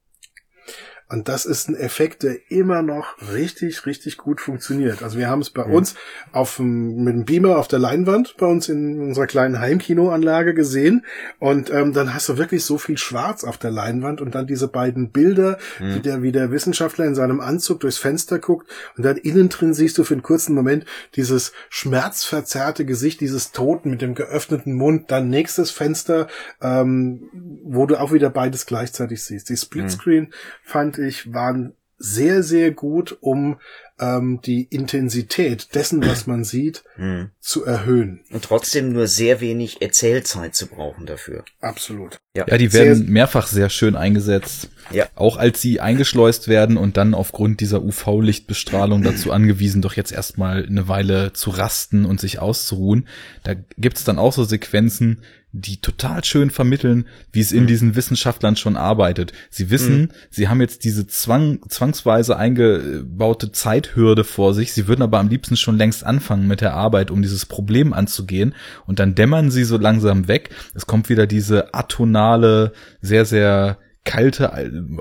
Und 1.10 1.30
das 1.30 1.45
ist 1.45 1.70
ein 1.70 1.76
Effekt, 1.76 2.24
der 2.24 2.36
immer 2.49 2.82
noch 2.82 3.16
richtig, 3.34 3.86
richtig 3.86 4.18
gut 4.18 4.41
funktioniert. 4.41 5.03
Also 5.03 5.18
wir 5.18 5.30
haben 5.30 5.41
es 5.41 5.49
bei 5.49 5.66
mhm. 5.66 5.74
uns 5.74 5.95
auf 6.34 6.60
mit 6.60 7.14
dem 7.14 7.24
Beamer 7.24 7.58
auf 7.58 7.70
der 7.70 7.80
Leinwand 7.80 8.36
bei 8.38 8.45
uns 8.45 8.68
in 8.68 8.99
unserer 8.99 9.26
kleinen 9.26 9.60
Heimkinoanlage 9.60 10.53
gesehen. 10.53 11.05
Und 11.39 11.70
ähm, 11.70 11.93
dann 11.93 12.14
hast 12.14 12.28
du 12.28 12.38
wirklich 12.38 12.66
so 12.66 12.78
viel 12.78 12.97
Schwarz 12.97 13.45
auf 13.45 13.58
der 13.58 13.72
Leinwand 13.72 14.20
und 14.20 14.36
dann 14.36 14.47
diese 14.47 14.68
beiden 14.68 15.12
Bilder, 15.12 15.58
mhm. 15.80 15.95
wie, 15.95 15.99
der, 16.01 16.22
wie 16.24 16.32
der 16.34 16.51
Wissenschaftler 16.51 17.05
in 17.05 17.16
seinem 17.16 17.39
Anzug 17.39 17.80
durchs 17.80 17.97
Fenster 17.97 18.39
guckt 18.39 18.70
und 18.97 19.03
dann 19.03 19.16
innen 19.18 19.47
drin 19.47 19.74
siehst 19.74 19.97
du 19.97 20.03
für 20.03 20.14
einen 20.14 20.24
kurzen 20.24 20.53
Moment 20.55 20.86
dieses 21.16 21.53
schmerzverzerrte 21.70 22.86
Gesicht 22.86 23.22
dieses 23.22 23.51
Toten 23.51 23.91
mit 23.91 24.01
dem 24.01 24.14
geöffneten 24.14 24.74
Mund. 24.74 25.10
Dann 25.10 25.30
nächstes 25.30 25.72
Fenster, 25.72 26.28
ähm, 26.62 27.30
wo 27.64 27.86
du 27.86 27.99
auch 27.99 28.12
wieder 28.12 28.30
beides 28.30 28.66
gleichzeitig 28.66 29.24
siehst. 29.24 29.49
Die 29.49 29.58
Splitscreen 29.58 30.26
mhm. 30.26 30.34
fand 30.64 30.97
ich, 30.98 31.34
waren 31.34 31.74
sehr, 32.00 32.43
sehr 32.43 32.72
gut, 32.72 33.18
um 33.22 33.58
ähm, 34.00 34.39
die 34.45 34.64
Intensität 34.64 35.74
dessen, 35.74 36.06
was 36.06 36.28
man 36.28 36.43
sieht, 36.43 36.84
hm. 36.95 37.32
zu 37.39 37.66
erhöhen. 37.66 38.22
Und 38.32 38.43
trotzdem 38.43 38.93
nur 38.93 39.08
sehr 39.08 39.41
wenig 39.41 39.82
Erzählzeit 39.82 40.54
zu 40.54 40.68
brauchen 40.68 41.08
dafür. 41.08 41.43
Absolut. 41.60 42.20
Ja, 42.36 42.45
ja 42.48 42.58
die 42.58 42.72
werden 42.74 42.95
sehr, 42.95 43.10
mehrfach 43.10 43.48
sehr 43.48 43.70
schön 43.70 43.95
eingesetzt. 43.95 44.70
Ja. 44.91 45.08
Auch 45.16 45.38
als 45.38 45.62
sie 45.62 45.80
eingeschleust 45.80 46.48
werden 46.48 46.78
und 46.78 46.98
dann 46.98 47.16
aufgrund 47.16 47.60
dieser 47.62 47.82
UV-Lichtbestrahlung 47.84 49.02
dazu 49.02 49.32
angewiesen, 49.32 49.82
doch 49.82 49.93
jetzt 49.93 50.12
erstmal 50.12 50.66
eine 50.66 50.88
Weile 50.88 51.34
zu 51.34 51.50
rasten 51.50 52.06
und 52.06 52.22
sich 52.22 52.39
auszuruhen. 52.39 53.08
Da 53.43 53.56
gibt's 53.78 54.04
dann 54.04 54.20
auch 54.20 54.34
so 54.34 54.43
Sequenzen, 54.43 55.24
die 55.62 55.82
total 55.82 56.24
schön 56.24 56.49
vermitteln, 56.49 57.08
wie 57.32 57.39
es 57.39 57.51
in 57.51 57.64
mhm. 57.64 57.68
diesen 57.68 57.95
Wissenschaftlern 57.95 58.55
schon 58.55 58.78
arbeitet. 58.78 59.34
Sie 59.49 59.70
wissen, 59.70 60.01
mhm. 60.01 60.10
sie 60.30 60.47
haben 60.47 60.62
jetzt 60.62 60.84
diese 60.84 61.08
zwang, 61.08 61.60
zwangsweise 61.68 62.38
eingebaute 62.38 63.51
Zeithürde 63.51 64.24
vor 64.24 64.53
sich. 64.53 64.74
Sie 64.74 64.88
würden 64.88 65.01
aber 65.01 65.20
am 65.20 65.30
liebsten 65.30 65.58
schon 65.58 65.78
längst 65.78 66.05
anfangen 66.05 66.47
mit 66.47 66.62
der 66.62 66.74
Arbeit, 66.74 67.12
um 67.12 67.22
dieses 67.22 67.45
Problem 67.45 67.93
anzugehen. 67.93 68.53
Und 68.86 68.99
dann 68.99 69.16
dämmern 69.16 69.51
sie 69.51 69.64
so 69.64 69.78
langsam 69.78 70.28
weg. 70.28 70.51
Es 70.76 70.86
kommt 70.86 71.10
wieder 71.10 71.28
diese 71.28 71.74
atonale, 71.74 72.74
sehr, 73.01 73.26
sehr 73.26 73.78
kalte, 74.08 74.53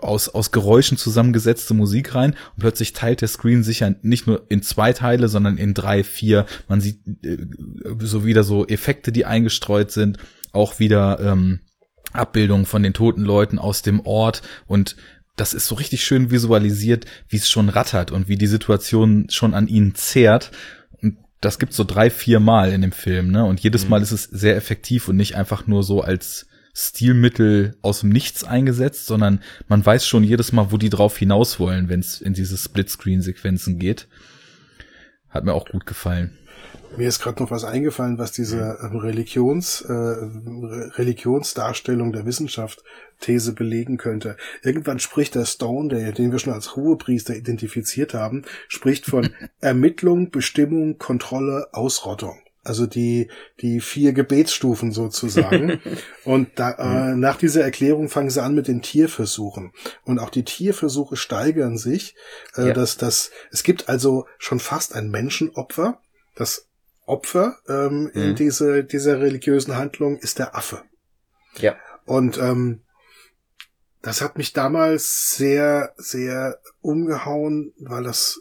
aus, 0.02 0.28
aus 0.28 0.50
Geräuschen 0.50 0.98
zusammengesetzte 0.98 1.74
Musik 1.74 2.14
rein 2.14 2.32
und 2.32 2.60
plötzlich 2.60 2.92
teilt 2.92 3.20
der 3.20 3.28
Screen 3.28 3.62
sich 3.62 3.80
ja 3.80 3.94
nicht 4.02 4.26
nur 4.26 4.44
in 4.48 4.62
zwei 4.62 4.92
Teile, 4.92 5.28
sondern 5.28 5.56
in 5.58 5.74
drei, 5.74 6.02
vier. 6.02 6.44
Man 6.68 6.80
sieht 6.80 6.98
äh, 7.24 7.38
so 8.00 8.24
wieder 8.24 8.42
so 8.42 8.66
Effekte, 8.66 9.12
die 9.12 9.24
eingestreut 9.24 9.92
sind, 9.92 10.18
auch 10.56 10.78
wieder 10.78 11.20
ähm, 11.20 11.60
Abbildungen 12.12 12.66
von 12.66 12.82
den 12.82 12.94
toten 12.94 13.22
Leuten 13.22 13.58
aus 13.58 13.82
dem 13.82 14.00
Ort 14.00 14.42
und 14.66 14.96
das 15.36 15.52
ist 15.52 15.66
so 15.66 15.74
richtig 15.74 16.02
schön 16.02 16.30
visualisiert, 16.30 17.04
wie 17.28 17.36
es 17.36 17.48
schon 17.48 17.68
rattert 17.68 18.10
und 18.10 18.26
wie 18.26 18.36
die 18.36 18.46
Situation 18.46 19.28
schon 19.28 19.52
an 19.54 19.68
ihnen 19.68 19.94
zehrt. 19.94 20.50
Und 21.02 21.18
das 21.42 21.58
gibt's 21.58 21.76
so 21.76 21.84
drei, 21.84 22.08
vier 22.08 22.40
Mal 22.40 22.72
in 22.72 22.80
dem 22.80 22.92
Film, 22.92 23.30
ne? 23.30 23.44
Und 23.44 23.60
jedes 23.60 23.84
mhm. 23.84 23.90
Mal 23.90 24.02
ist 24.02 24.12
es 24.12 24.24
sehr 24.24 24.56
effektiv 24.56 25.08
und 25.08 25.16
nicht 25.16 25.36
einfach 25.36 25.66
nur 25.66 25.82
so 25.82 26.00
als 26.00 26.46
Stilmittel 26.72 27.76
aus 27.82 28.00
dem 28.00 28.10
Nichts 28.10 28.44
eingesetzt, 28.44 29.06
sondern 29.06 29.40
man 29.68 29.84
weiß 29.84 30.06
schon 30.06 30.24
jedes 30.24 30.52
Mal, 30.52 30.72
wo 30.72 30.78
die 30.78 30.90
drauf 30.90 31.16
hinaus 31.16 31.58
wollen, 31.58 31.88
wenn 31.88 32.00
es 32.00 32.20
in 32.20 32.34
diese 32.34 32.56
Splitscreen-Sequenzen 32.56 33.78
geht. 33.78 34.08
Hat 35.28 35.44
mir 35.44 35.54
auch 35.54 35.66
gut 35.66 35.86
gefallen. 35.86 36.36
Mir 36.96 37.08
ist 37.08 37.20
gerade 37.20 37.42
noch 37.42 37.50
was 37.50 37.64
eingefallen, 37.64 38.18
was 38.18 38.32
diese 38.32 38.78
ähm, 38.82 38.96
Religions, 38.96 39.82
äh, 39.82 39.92
Religionsdarstellung 39.92 42.12
der 42.12 42.26
Wissenschaft 42.26 42.82
These 43.20 43.52
belegen 43.52 43.96
könnte. 43.96 44.36
Irgendwann 44.62 44.98
spricht 44.98 45.34
der 45.34 45.44
Stone, 45.44 45.88
der, 45.88 46.12
den 46.12 46.32
wir 46.32 46.38
schon 46.38 46.52
als 46.52 46.76
Ruhepriester 46.76 47.34
identifiziert 47.34 48.14
haben, 48.14 48.42
spricht 48.68 49.06
von 49.06 49.30
Ermittlung, 49.60 50.30
Bestimmung, 50.30 50.98
Kontrolle, 50.98 51.68
Ausrottung 51.72 52.38
also 52.66 52.86
die, 52.86 53.30
die 53.60 53.80
vier 53.80 54.12
Gebetsstufen 54.12 54.90
sozusagen. 54.90 55.80
und 56.24 56.50
da, 56.56 56.72
äh, 56.72 57.14
mhm. 57.14 57.20
nach 57.20 57.36
dieser 57.36 57.62
Erklärung 57.62 58.08
fangen 58.08 58.30
sie 58.30 58.42
an 58.42 58.54
mit 58.54 58.68
den 58.68 58.82
Tierversuchen. 58.82 59.72
Und 60.04 60.18
auch 60.18 60.30
die 60.30 60.44
Tierversuche 60.44 61.16
steigern 61.16 61.78
sich. 61.78 62.16
Äh, 62.56 62.68
ja. 62.68 62.74
dass, 62.74 62.96
dass, 62.96 63.30
es 63.52 63.62
gibt 63.62 63.88
also 63.88 64.26
schon 64.38 64.58
fast 64.58 64.94
ein 64.94 65.10
Menschenopfer. 65.10 66.00
Das 66.34 66.66
Opfer 67.06 67.56
ähm, 67.68 68.10
mhm. 68.12 68.22
in 68.22 68.34
diese, 68.34 68.84
dieser 68.84 69.20
religiösen 69.20 69.76
Handlung 69.76 70.18
ist 70.18 70.38
der 70.38 70.54
Affe. 70.56 70.82
Ja. 71.56 71.76
Und 72.04 72.38
ähm, 72.38 72.82
das 74.02 74.20
hat 74.20 74.36
mich 74.38 74.52
damals 74.52 75.34
sehr, 75.36 75.94
sehr 75.96 76.60
umgehauen, 76.80 77.72
weil 77.78 78.04
das, 78.04 78.40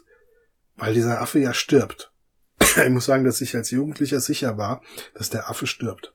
weil 0.76 0.94
dieser 0.94 1.22
Affe 1.22 1.40
ja 1.40 1.54
stirbt. 1.54 2.12
ich 2.60 2.90
muss 2.90 3.06
sagen, 3.06 3.24
dass 3.24 3.42
ich 3.42 3.56
als 3.56 3.72
Jugendlicher 3.72 4.20
sicher 4.20 4.58
war, 4.58 4.82
dass 5.14 5.30
der 5.30 5.50
Affe 5.50 5.68
stirbt. 5.68 6.14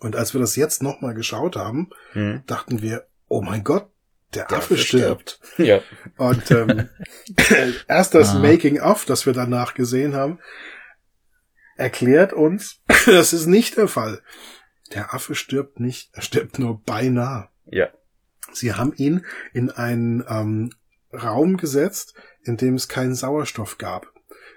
Und 0.00 0.16
als 0.16 0.32
wir 0.32 0.40
das 0.40 0.56
jetzt 0.56 0.82
nochmal 0.82 1.14
geschaut 1.14 1.56
haben, 1.56 1.90
hm. 2.12 2.42
dachten 2.46 2.82
wir, 2.82 3.06
oh 3.26 3.42
mein 3.42 3.64
Gott, 3.64 3.90
der, 4.34 4.46
der 4.46 4.58
Affe, 4.58 4.74
Affe 4.74 4.78
stirbt. 4.78 5.40
stirbt. 5.54 5.68
Ja. 5.68 5.80
Und 6.16 6.50
ähm, 6.50 6.88
erst 7.88 8.14
das 8.14 8.30
ah. 8.30 8.38
Making-of, 8.38 9.04
das 9.04 9.26
wir 9.26 9.32
danach 9.32 9.74
gesehen 9.74 10.14
haben, 10.14 10.38
erklärt 11.78 12.32
uns, 12.32 12.82
das 13.06 13.32
ist 13.32 13.46
nicht 13.46 13.76
der 13.78 13.88
Fall. 13.88 14.20
Der 14.92 15.14
Affe 15.14 15.34
stirbt 15.34 15.80
nicht, 15.80 16.10
er 16.12 16.22
stirbt 16.22 16.58
nur 16.58 16.82
beinahe. 16.82 17.48
Ja. 17.66 17.88
Sie 18.52 18.74
haben 18.74 18.92
ihn 18.96 19.24
in 19.52 19.70
einen 19.70 20.24
ähm, 20.28 20.72
Raum 21.12 21.56
gesetzt, 21.56 22.14
in 22.42 22.56
dem 22.56 22.74
es 22.74 22.88
keinen 22.88 23.14
Sauerstoff 23.14 23.78
gab. 23.78 24.12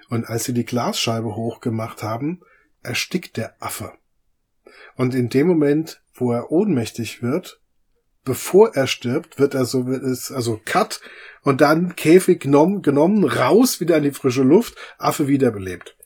Und 0.10 0.26
als 0.26 0.46
sie 0.46 0.54
die 0.54 0.66
Glasscheibe 0.66 1.36
hochgemacht 1.36 2.04
haben, 2.04 2.42
erstickt 2.82 3.38
der 3.38 3.62
Affe. 3.62 3.94
Und 4.96 5.16
in 5.16 5.30
dem 5.30 5.48
Moment, 5.48 6.02
wo 6.14 6.32
er 6.32 6.52
ohnmächtig 6.52 7.22
wird, 7.22 7.62
bevor 8.24 8.76
er 8.76 8.88
stirbt, 8.88 9.40
wird 9.40 9.54
er 9.54 9.66
so, 9.66 9.86
also 9.86 10.62
Cut 10.64 11.02
und 11.44 11.62
dann 11.62 11.96
Käfig 11.96 12.42
genommen, 12.42 12.82
genommen, 12.82 13.24
raus, 13.24 13.80
wieder 13.80 13.98
in 13.98 14.04
die 14.04 14.12
frische 14.12 14.44
Luft, 14.44 14.76
Affe 14.98 15.28
wiederbelebt. 15.28 15.98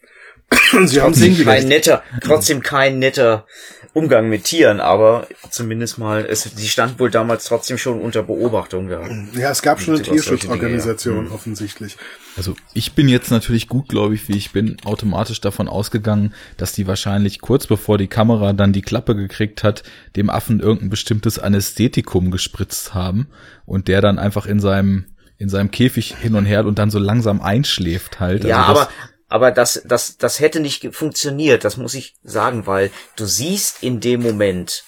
Und 0.73 0.87
sie 0.87 1.01
haben 1.01 1.13
trotzdem 1.13 1.45
kein 1.45 1.67
netter, 1.67 2.03
trotzdem 2.21 2.61
kein 2.61 2.99
netter 2.99 3.45
Umgang 3.93 4.27
mit 4.27 4.43
Tieren, 4.43 4.81
aber 4.81 5.25
zumindest 5.49 5.97
mal, 5.97 6.25
es, 6.25 6.43
sie 6.43 6.67
stand 6.67 6.99
wohl 6.99 7.09
damals 7.09 7.45
trotzdem 7.45 7.77
schon 7.77 8.01
unter 8.01 8.23
Beobachtung. 8.23 8.89
Ja, 8.89 9.01
ja 9.39 9.51
es 9.51 9.61
gab 9.61 9.79
schon 9.79 9.95
eine 9.95 10.03
Tierschutzorganisation 10.03 11.15
Dinge, 11.15 11.29
ja. 11.29 11.33
offensichtlich. 11.33 11.95
Also 12.35 12.55
ich 12.73 12.91
bin 12.91 13.07
jetzt 13.07 13.31
natürlich 13.31 13.69
gut, 13.69 13.87
glaube 13.87 14.13
ich, 14.13 14.27
wie 14.27 14.35
ich 14.35 14.51
bin, 14.51 14.75
automatisch 14.83 15.39
davon 15.39 15.69
ausgegangen, 15.69 16.33
dass 16.57 16.73
die 16.73 16.87
wahrscheinlich 16.87 17.39
kurz 17.39 17.67
bevor 17.67 17.97
die 17.97 18.07
Kamera 18.07 18.51
dann 18.51 18.73
die 18.73 18.81
Klappe 18.81 19.15
gekriegt 19.15 19.63
hat, 19.63 19.83
dem 20.17 20.29
Affen 20.29 20.59
irgendein 20.59 20.89
bestimmtes 20.89 21.39
Anästhetikum 21.39 22.31
gespritzt 22.31 22.93
haben 22.93 23.27
und 23.65 23.87
der 23.87 24.01
dann 24.01 24.19
einfach 24.19 24.45
in 24.45 24.59
seinem 24.59 25.05
in 25.37 25.49
seinem 25.49 25.71
Käfig 25.71 26.15
hin 26.15 26.35
und 26.35 26.45
her 26.45 26.65
und 26.65 26.79
dann 26.79 26.89
so 26.89 26.99
langsam 26.99 27.41
einschläft 27.41 28.19
halt. 28.19 28.45
Ja, 28.45 28.65
also 28.65 28.81
aber 28.81 28.89
aber 29.27 29.51
das, 29.51 29.81
das, 29.85 30.17
das 30.17 30.39
hätte 30.39 30.59
nicht 30.59 30.93
funktioniert, 30.93 31.63
das 31.63 31.77
muss 31.77 31.93
ich 31.93 32.15
sagen, 32.23 32.67
weil 32.67 32.91
du 33.15 33.25
siehst 33.25 33.81
in 33.81 33.99
dem 33.99 34.21
Moment, 34.21 34.83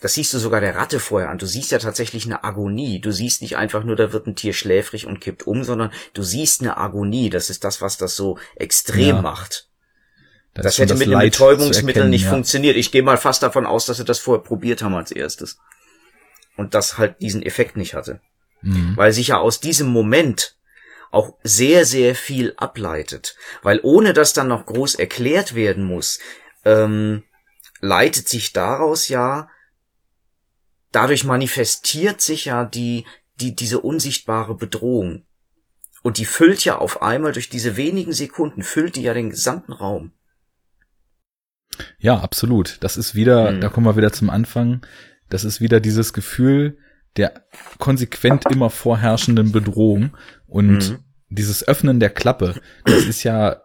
das 0.00 0.14
siehst 0.14 0.32
du 0.32 0.38
sogar 0.38 0.60
der 0.60 0.74
Ratte 0.74 0.98
vorher 0.98 1.30
an, 1.30 1.38
du 1.38 1.46
siehst 1.46 1.70
ja 1.70 1.78
tatsächlich 1.78 2.24
eine 2.24 2.42
Agonie. 2.42 3.00
Du 3.00 3.12
siehst 3.12 3.42
nicht 3.42 3.56
einfach 3.56 3.84
nur, 3.84 3.96
da 3.96 4.12
wird 4.12 4.26
ein 4.26 4.34
Tier 4.34 4.54
schläfrig 4.54 5.06
und 5.06 5.20
kippt 5.20 5.46
um, 5.46 5.62
sondern 5.62 5.92
du 6.14 6.22
siehst 6.22 6.62
eine 6.62 6.78
Agonie. 6.78 7.28
Das 7.28 7.50
ist 7.50 7.64
das, 7.64 7.80
was 7.82 7.98
das 7.98 8.16
so 8.16 8.38
extrem 8.56 9.16
ja. 9.16 9.22
macht. 9.22 9.68
Das, 10.54 10.64
das 10.64 10.78
hätte 10.78 10.94
das 10.94 10.98
mit 10.98 11.08
Leid 11.08 11.32
Betäubungsmittel 11.32 12.08
nicht 12.08 12.24
ja. 12.24 12.30
funktioniert. 12.30 12.76
Ich 12.76 12.90
gehe 12.90 13.02
mal 13.02 13.18
fast 13.18 13.42
davon 13.42 13.66
aus, 13.66 13.86
dass 13.86 13.98
sie 13.98 14.04
das 14.04 14.18
vorher 14.18 14.42
probiert 14.42 14.82
haben 14.82 14.94
als 14.94 15.12
erstes. 15.12 15.58
Und 16.56 16.74
das 16.74 16.98
halt 16.98 17.20
diesen 17.20 17.42
Effekt 17.42 17.76
nicht 17.76 17.94
hatte. 17.94 18.20
Mhm. 18.62 18.96
Weil 18.96 19.12
sich 19.12 19.28
ja 19.28 19.38
aus 19.38 19.60
diesem 19.60 19.88
Moment 19.88 20.56
auch 21.10 21.36
sehr, 21.42 21.84
sehr 21.84 22.14
viel 22.14 22.54
ableitet. 22.56 23.36
Weil 23.62 23.80
ohne 23.82 24.12
dass 24.12 24.32
dann 24.32 24.48
noch 24.48 24.66
groß 24.66 24.94
erklärt 24.94 25.54
werden 25.54 25.84
muss, 25.84 26.20
ähm, 26.64 27.24
leitet 27.80 28.28
sich 28.28 28.52
daraus 28.52 29.08
ja, 29.08 29.48
dadurch 30.92 31.24
manifestiert 31.24 32.20
sich 32.20 32.46
ja 32.46 32.64
die, 32.64 33.06
die, 33.40 33.54
diese 33.54 33.80
unsichtbare 33.80 34.54
Bedrohung. 34.54 35.24
Und 36.02 36.18
die 36.18 36.24
füllt 36.24 36.64
ja 36.64 36.78
auf 36.78 37.02
einmal 37.02 37.32
durch 37.32 37.48
diese 37.48 37.76
wenigen 37.76 38.12
Sekunden, 38.12 38.62
füllt 38.62 38.96
die 38.96 39.02
ja 39.02 39.14
den 39.14 39.30
gesamten 39.30 39.72
Raum. 39.72 40.12
Ja, 41.98 42.18
absolut. 42.18 42.78
Das 42.80 42.96
ist 42.96 43.14
wieder, 43.14 43.52
mhm. 43.52 43.60
da 43.60 43.68
kommen 43.68 43.86
wir 43.86 43.96
wieder 43.96 44.12
zum 44.12 44.30
Anfang. 44.30 44.84
Das 45.28 45.44
ist 45.44 45.60
wieder 45.60 45.80
dieses 45.80 46.12
Gefühl, 46.12 46.78
der 47.16 47.44
konsequent 47.78 48.44
immer 48.50 48.70
vorherrschenden 48.70 49.52
Bedrohung 49.52 50.16
und 50.46 50.90
mhm. 50.90 50.98
dieses 51.28 51.66
Öffnen 51.66 52.00
der 52.00 52.10
Klappe, 52.10 52.60
das 52.84 53.04
ist 53.04 53.22
ja 53.24 53.62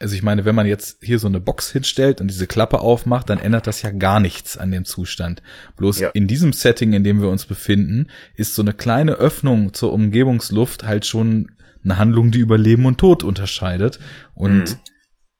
also 0.00 0.14
ich 0.14 0.22
meine, 0.22 0.44
wenn 0.44 0.54
man 0.54 0.66
jetzt 0.66 1.02
hier 1.02 1.18
so 1.18 1.26
eine 1.26 1.40
Box 1.40 1.72
hinstellt 1.72 2.20
und 2.20 2.28
diese 2.28 2.46
Klappe 2.46 2.80
aufmacht, 2.80 3.28
dann 3.30 3.40
ändert 3.40 3.66
das 3.66 3.82
ja 3.82 3.90
gar 3.90 4.20
nichts 4.20 4.56
an 4.56 4.70
dem 4.70 4.84
Zustand. 4.84 5.42
Bloß 5.76 6.00
ja. 6.00 6.08
in 6.10 6.28
diesem 6.28 6.52
Setting, 6.52 6.92
in 6.92 7.02
dem 7.02 7.20
wir 7.20 7.28
uns 7.28 7.46
befinden, 7.46 8.06
ist 8.34 8.54
so 8.54 8.62
eine 8.62 8.74
kleine 8.74 9.14
Öffnung 9.14 9.74
zur 9.74 9.92
Umgebungsluft 9.92 10.84
halt 10.84 11.04
schon 11.04 11.50
eine 11.82 11.98
Handlung, 11.98 12.30
die 12.30 12.38
über 12.38 12.58
Leben 12.58 12.86
und 12.86 12.98
Tod 12.98 13.24
unterscheidet. 13.24 13.98
Und 14.34 14.78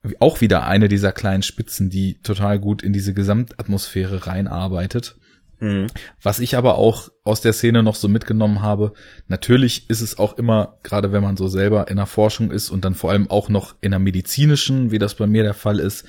mhm. 0.02 0.14
auch 0.18 0.40
wieder 0.40 0.66
eine 0.66 0.88
dieser 0.88 1.12
kleinen 1.12 1.42
Spitzen, 1.42 1.88
die 1.88 2.20
total 2.22 2.58
gut 2.58 2.82
in 2.82 2.92
diese 2.92 3.14
Gesamtatmosphäre 3.14 4.26
reinarbeitet. 4.26 5.16
Mhm. 5.60 5.88
Was 6.22 6.38
ich 6.38 6.56
aber 6.56 6.76
auch 6.76 7.08
aus 7.24 7.40
der 7.40 7.52
Szene 7.52 7.82
noch 7.82 7.94
so 7.94 8.08
mitgenommen 8.08 8.62
habe, 8.62 8.92
natürlich 9.26 9.90
ist 9.90 10.00
es 10.00 10.18
auch 10.18 10.38
immer, 10.38 10.78
gerade 10.82 11.12
wenn 11.12 11.22
man 11.22 11.36
so 11.36 11.48
selber 11.48 11.88
in 11.88 11.96
der 11.96 12.06
Forschung 12.06 12.50
ist 12.50 12.70
und 12.70 12.84
dann 12.84 12.94
vor 12.94 13.10
allem 13.10 13.30
auch 13.30 13.48
noch 13.48 13.74
in 13.80 13.90
der 13.90 14.00
medizinischen, 14.00 14.90
wie 14.90 14.98
das 14.98 15.14
bei 15.14 15.26
mir 15.26 15.42
der 15.42 15.54
Fall 15.54 15.80
ist, 15.80 16.06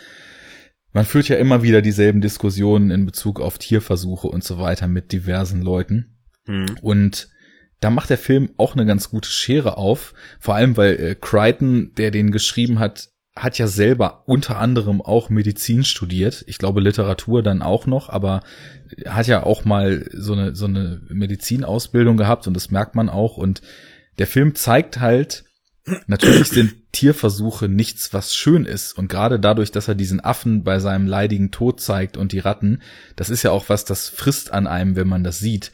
man 0.91 1.05
führt 1.05 1.29
ja 1.29 1.37
immer 1.37 1.61
wieder 1.61 1.81
dieselben 1.81 2.21
Diskussionen 2.21 2.91
in 2.91 3.05
Bezug 3.05 3.39
auf 3.39 3.57
Tierversuche 3.57 4.27
und 4.27 4.43
so 4.43 4.59
weiter 4.59 4.87
mit 4.87 5.11
diversen 5.11 5.61
Leuten. 5.61 6.17
Mhm. 6.45 6.77
Und 6.81 7.29
da 7.79 7.89
macht 7.89 8.09
der 8.09 8.17
Film 8.17 8.51
auch 8.57 8.75
eine 8.75 8.85
ganz 8.85 9.09
gute 9.09 9.29
Schere 9.29 9.77
auf, 9.77 10.13
vor 10.39 10.55
allem 10.55 10.77
weil 10.77 10.99
äh, 10.99 11.15
Crichton, 11.15 11.93
der 11.95 12.11
den 12.11 12.31
geschrieben 12.31 12.79
hat, 12.79 13.09
hat 13.43 13.57
ja 13.57 13.67
selber 13.67 14.23
unter 14.27 14.57
anderem 14.59 15.01
auch 15.01 15.29
Medizin 15.29 15.83
studiert. 15.83 16.43
Ich 16.47 16.57
glaube 16.57 16.81
Literatur 16.81 17.41
dann 17.41 17.61
auch 17.61 17.85
noch, 17.85 18.09
aber 18.09 18.41
hat 19.05 19.27
ja 19.27 19.43
auch 19.43 19.65
mal 19.65 20.05
so 20.13 20.33
eine, 20.33 20.55
so 20.55 20.65
eine 20.65 21.01
Medizinausbildung 21.09 22.17
gehabt 22.17 22.47
und 22.47 22.53
das 22.53 22.71
merkt 22.71 22.95
man 22.95 23.09
auch. 23.09 23.37
Und 23.37 23.61
der 24.17 24.27
Film 24.27 24.55
zeigt 24.55 24.99
halt, 24.99 25.45
natürlich 26.07 26.49
sind 26.49 26.91
Tierversuche 26.91 27.69
nichts, 27.69 28.13
was 28.13 28.35
schön 28.35 28.65
ist. 28.65 28.97
Und 28.97 29.07
gerade 29.07 29.39
dadurch, 29.39 29.71
dass 29.71 29.87
er 29.87 29.95
diesen 29.95 30.23
Affen 30.23 30.63
bei 30.63 30.79
seinem 30.79 31.07
leidigen 31.07 31.51
Tod 31.51 31.79
zeigt 31.79 32.17
und 32.17 32.31
die 32.31 32.39
Ratten, 32.39 32.81
das 33.15 33.29
ist 33.29 33.43
ja 33.43 33.51
auch 33.51 33.69
was, 33.69 33.85
das 33.85 34.09
frisst 34.09 34.51
an 34.51 34.67
einem, 34.67 34.95
wenn 34.95 35.07
man 35.07 35.23
das 35.23 35.39
sieht. 35.39 35.71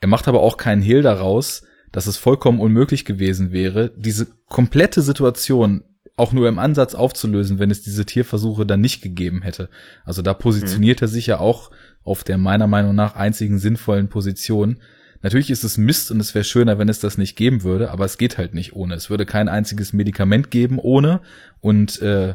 Er 0.00 0.08
macht 0.08 0.28
aber 0.28 0.40
auch 0.40 0.56
keinen 0.56 0.82
Hehl 0.82 1.02
daraus, 1.02 1.62
dass 1.92 2.06
es 2.06 2.16
vollkommen 2.16 2.60
unmöglich 2.60 3.04
gewesen 3.04 3.52
wäre, 3.52 3.92
diese 3.96 4.26
komplette 4.46 5.02
Situation 5.02 5.82
auch 6.20 6.32
nur 6.32 6.48
im 6.48 6.58
Ansatz 6.58 6.94
aufzulösen, 6.94 7.58
wenn 7.58 7.70
es 7.70 7.82
diese 7.82 8.04
Tierversuche 8.04 8.66
dann 8.66 8.80
nicht 8.80 9.02
gegeben 9.02 9.42
hätte. 9.42 9.68
Also 10.04 10.22
da 10.22 10.34
positioniert 10.34 11.00
mhm. 11.00 11.04
er 11.04 11.08
sich 11.08 11.26
ja 11.26 11.40
auch 11.40 11.70
auf 12.04 12.22
der 12.24 12.38
meiner 12.38 12.66
Meinung 12.66 12.94
nach 12.94 13.16
einzigen 13.16 13.58
sinnvollen 13.58 14.08
Position. 14.08 14.76
Natürlich 15.22 15.50
ist 15.50 15.64
es 15.64 15.78
Mist 15.78 16.10
und 16.10 16.20
es 16.20 16.34
wäre 16.34 16.44
schöner, 16.44 16.78
wenn 16.78 16.88
es 16.88 17.00
das 17.00 17.18
nicht 17.18 17.36
geben 17.36 17.62
würde, 17.62 17.90
aber 17.90 18.04
es 18.04 18.18
geht 18.18 18.38
halt 18.38 18.54
nicht 18.54 18.74
ohne. 18.74 18.94
Es 18.94 19.10
würde 19.10 19.26
kein 19.26 19.48
einziges 19.48 19.92
Medikament 19.92 20.50
geben 20.50 20.78
ohne 20.78 21.20
und 21.60 22.00
äh, 22.00 22.34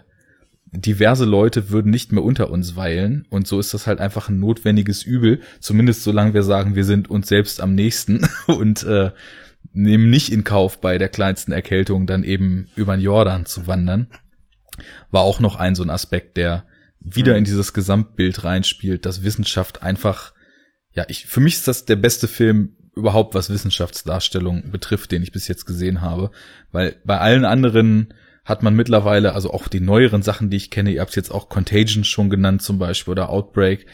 diverse 0.72 1.26
Leute 1.26 1.70
würden 1.70 1.92
nicht 1.92 2.12
mehr 2.12 2.24
unter 2.24 2.50
uns 2.50 2.76
weilen 2.76 3.26
und 3.30 3.48
so 3.48 3.60
ist 3.60 3.74
das 3.74 3.88
halt 3.88 4.00
einfach 4.00 4.30
ein 4.30 4.40
notwendiges 4.40 5.04
Übel, 5.04 5.42
zumindest 5.60 6.04
solange 6.04 6.34
wir 6.34 6.44
sagen, 6.44 6.76
wir 6.76 6.86
sind 6.86 7.10
uns 7.10 7.28
selbst 7.28 7.62
am 7.62 7.76
nächsten 7.76 8.28
und 8.48 8.84
äh, 8.84 9.12
nehmen 9.74 10.10
nicht 10.10 10.32
in 10.32 10.44
Kauf, 10.44 10.80
bei 10.82 10.98
der 10.98 11.10
kleinsten 11.10 11.52
Erkältung 11.52 12.08
dann 12.08 12.24
eben 12.24 12.68
über 12.76 12.96
den 12.96 13.04
Jordan 13.04 13.46
zu 13.46 13.68
wandern. 13.68 14.08
War 15.12 15.22
auch 15.22 15.40
noch 15.40 15.56
ein 15.56 15.76
so 15.76 15.84
ein 15.84 15.90
Aspekt, 15.90 16.38
der 16.38 16.66
wieder 17.00 17.34
mhm. 17.34 17.40
in 17.40 17.44
dieses 17.46 17.74
Gesamtbild 17.74 18.44
reinspielt, 18.44 19.06
dass 19.06 19.24
Wissenschaft 19.24 19.84
einfach, 19.84 20.34
ja, 20.94 21.06
ich, 21.08 21.26
für 21.26 21.40
mich 21.40 21.56
ist 21.56 21.68
das 21.68 21.86
der 21.86 21.96
beste 21.96 22.28
Film 22.28 22.76
überhaupt, 22.96 23.36
was 23.36 23.50
Wissenschaftsdarstellung 23.50 24.72
betrifft, 24.72 25.12
den 25.12 25.22
ich 25.22 25.32
bis 25.32 25.48
jetzt 25.48 25.66
gesehen 25.66 26.02
habe, 26.02 26.32
weil 26.72 26.96
bei 27.04 27.20
allen 27.20 27.46
anderen 27.46 28.14
hat 28.46 28.64
man 28.64 28.76
mittlerweile, 28.76 29.34
also 29.34 29.52
auch 29.52 29.68
die 29.68 29.80
neueren 29.80 30.22
Sachen, 30.22 30.50
die 30.50 30.58
ich 30.58 30.72
kenne, 30.72 30.92
ihr 30.92 31.02
habt 31.02 31.16
jetzt 31.16 31.32
auch 31.32 31.50
Contagion 31.50 32.04
schon 32.04 32.30
genannt 32.30 32.62
zum 32.62 32.80
Beispiel 32.80 33.12
oder 33.12 33.30
Outbreak, 33.30 33.88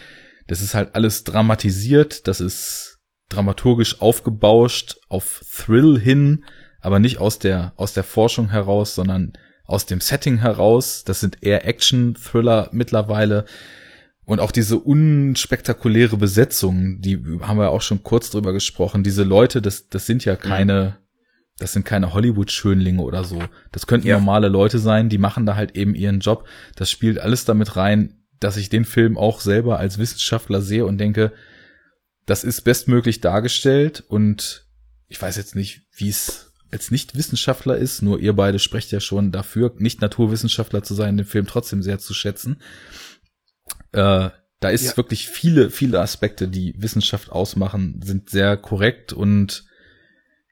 das 0.47 0.61
ist 0.61 0.75
halt 0.75 0.93
alles 0.93 1.23
dramatisiert, 1.23 2.27
das 2.27 2.41
ist 2.41 2.90
dramaturgisch 3.33 4.01
aufgebauscht 4.01 4.97
auf 5.09 5.43
Thrill 5.51 5.99
hin, 5.99 6.43
aber 6.79 6.99
nicht 6.99 7.19
aus 7.19 7.39
der, 7.39 7.73
aus 7.75 7.93
der 7.93 8.03
Forschung 8.03 8.49
heraus, 8.49 8.95
sondern 8.95 9.33
aus 9.65 9.85
dem 9.85 10.01
Setting 10.01 10.37
heraus. 10.37 11.03
Das 11.03 11.19
sind 11.19 11.41
eher 11.41 11.65
Action-Thriller 11.67 12.69
mittlerweile. 12.71 13.45
Und 14.25 14.39
auch 14.39 14.51
diese 14.51 14.77
unspektakuläre 14.77 16.17
Besetzung, 16.17 17.01
die 17.01 17.21
haben 17.41 17.57
wir 17.57 17.71
auch 17.71 17.81
schon 17.81 18.03
kurz 18.03 18.29
drüber 18.29 18.53
gesprochen. 18.53 19.03
Diese 19.03 19.23
Leute, 19.23 19.61
das, 19.61 19.89
das 19.89 20.05
sind 20.05 20.25
ja 20.25 20.35
keine, 20.35 20.97
das 21.57 21.73
sind 21.73 21.85
keine 21.85 22.13
Hollywood-Schönlinge 22.13 23.01
oder 23.01 23.23
so. 23.23 23.41
Das 23.71 23.87
könnten 23.87 24.07
ja. 24.07 24.17
normale 24.17 24.47
Leute 24.47 24.79
sein, 24.79 25.09
die 25.09 25.17
machen 25.17 25.45
da 25.45 25.55
halt 25.55 25.75
eben 25.75 25.95
ihren 25.95 26.19
Job. 26.19 26.47
Das 26.75 26.89
spielt 26.91 27.19
alles 27.19 27.45
damit 27.45 27.75
rein, 27.75 28.21
dass 28.39 28.57
ich 28.57 28.69
den 28.69 28.85
Film 28.85 29.17
auch 29.17 29.39
selber 29.39 29.79
als 29.79 29.97
Wissenschaftler 29.97 30.61
sehe 30.61 30.85
und 30.85 30.97
denke, 30.97 31.31
das 32.25 32.43
ist 32.43 32.61
bestmöglich 32.61 33.21
dargestellt 33.21 34.03
und 34.07 34.67
ich 35.07 35.21
weiß 35.21 35.37
jetzt 35.37 35.55
nicht, 35.55 35.81
wie 35.95 36.09
es 36.09 36.51
als 36.71 36.89
Nicht-Wissenschaftler 36.89 37.77
ist, 37.77 38.01
nur 38.01 38.19
ihr 38.19 38.33
beide 38.33 38.59
sprecht 38.59 38.91
ja 38.91 38.99
schon 38.99 39.31
dafür, 39.31 39.73
nicht 39.77 40.01
Naturwissenschaftler 40.01 40.83
zu 40.83 40.93
sein, 40.93 41.17
den 41.17 41.25
Film 41.25 41.45
trotzdem 41.45 41.81
sehr 41.81 41.99
zu 41.99 42.13
schätzen. 42.13 42.61
Äh, 43.91 44.29
da 44.61 44.69
ist 44.69 44.85
ja. 44.85 44.97
wirklich 44.97 45.27
viele, 45.27 45.69
viele 45.69 45.99
Aspekte, 45.99 46.47
die 46.47 46.75
Wissenschaft 46.77 47.31
ausmachen, 47.31 47.99
sind 48.03 48.29
sehr 48.29 48.55
korrekt 48.57 49.11
und 49.11 49.65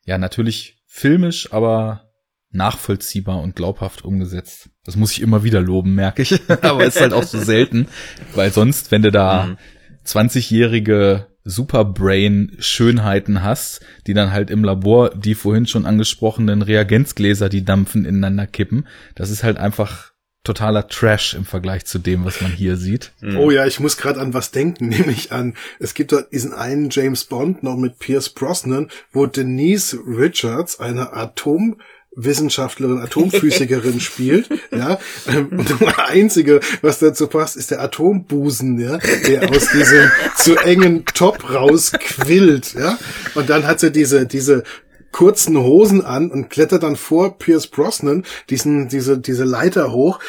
ja, 0.03 0.17
natürlich 0.17 0.84
filmisch, 0.88 1.53
aber 1.53 2.09
nachvollziehbar 2.51 3.41
und 3.41 3.55
glaubhaft 3.55 4.03
umgesetzt. 4.03 4.70
Das 4.84 4.95
muss 4.95 5.11
ich 5.11 5.22
immer 5.22 5.43
wieder 5.43 5.61
loben, 5.61 5.93
merke 5.93 6.24
ich. 6.24 6.41
aber 6.61 6.84
ist 6.86 6.99
halt 6.99 7.13
auch 7.13 7.24
so 7.24 7.39
selten, 7.39 7.88
weil 8.34 8.51
sonst, 8.51 8.91
wenn 8.91 9.03
du 9.03 9.11
da 9.11 9.45
mhm. 9.45 9.57
20-jährige 10.05 11.28
Superbrain-Schönheiten 11.43 13.43
hast, 13.43 13.81
die 14.07 14.13
dann 14.13 14.31
halt 14.31 14.49
im 14.49 14.63
Labor 14.63 15.09
die 15.09 15.35
vorhin 15.35 15.67
schon 15.67 15.85
angesprochenen 15.85 16.61
Reagenzgläser, 16.61 17.49
die 17.49 17.65
dampfen, 17.65 18.05
ineinander 18.05 18.47
kippen. 18.47 18.87
Das 19.15 19.29
ist 19.29 19.43
halt 19.43 19.57
einfach 19.57 20.13
totaler 20.43 20.87
Trash 20.87 21.33
im 21.33 21.45
Vergleich 21.45 21.85
zu 21.85 21.99
dem, 21.99 22.23
was 22.23 22.41
man 22.41 22.51
hier 22.51 22.77
sieht. 22.77 23.11
Mhm. 23.21 23.37
Oh 23.37 23.51
ja, 23.51 23.65
ich 23.65 23.79
muss 23.79 23.97
gerade 23.97 24.19
an 24.19 24.33
was 24.33 24.51
denken, 24.51 24.87
nämlich 24.89 25.31
an, 25.31 25.55
es 25.79 25.93
gibt 25.93 26.11
dort 26.11 26.31
diesen 26.31 26.53
einen 26.53 26.89
James 26.89 27.25
Bond 27.25 27.63
noch 27.63 27.75
mit 27.75 27.99
Pierce 27.99 28.29
Brosnan, 28.29 28.89
wo 29.11 29.25
Denise 29.25 29.97
Richards, 30.05 30.79
eine 30.79 31.13
Atom 31.13 31.81
Wissenschaftlerin, 32.16 32.99
Atomphysikerin 32.99 33.99
spielt, 33.99 34.49
ja. 34.72 34.99
Ähm, 35.28 35.49
und 35.51 35.70
das 35.70 35.82
Einzige, 35.97 36.60
was 36.82 36.99
dazu 36.99 37.28
passt, 37.28 37.55
ist 37.55 37.72
der 37.72 37.82
Atombusen, 37.82 38.80
ja, 38.80 38.97
der 39.28 39.49
aus 39.49 39.70
diesem 39.72 40.10
zu 40.36 40.57
engen 40.57 41.05
Top 41.05 41.53
rausquillt, 41.53 42.74
ja. 42.74 42.97
Und 43.36 43.49
dann 43.49 43.66
hat 43.68 43.80
sie 43.80 43.91
diese, 43.91 44.26
diese 44.26 44.64
kurzen 45.12 45.57
Hosen 45.57 46.03
an 46.03 46.30
und 46.30 46.49
klettert 46.49 46.84
dann 46.84 46.95
vor 46.95 47.38
Pierce 47.38 47.68
Brosnan 47.68 48.26
diesen, 48.49 48.89
diese, 48.89 49.18
diese 49.18 49.43
Leiter 49.43 49.91
hoch 49.91 50.20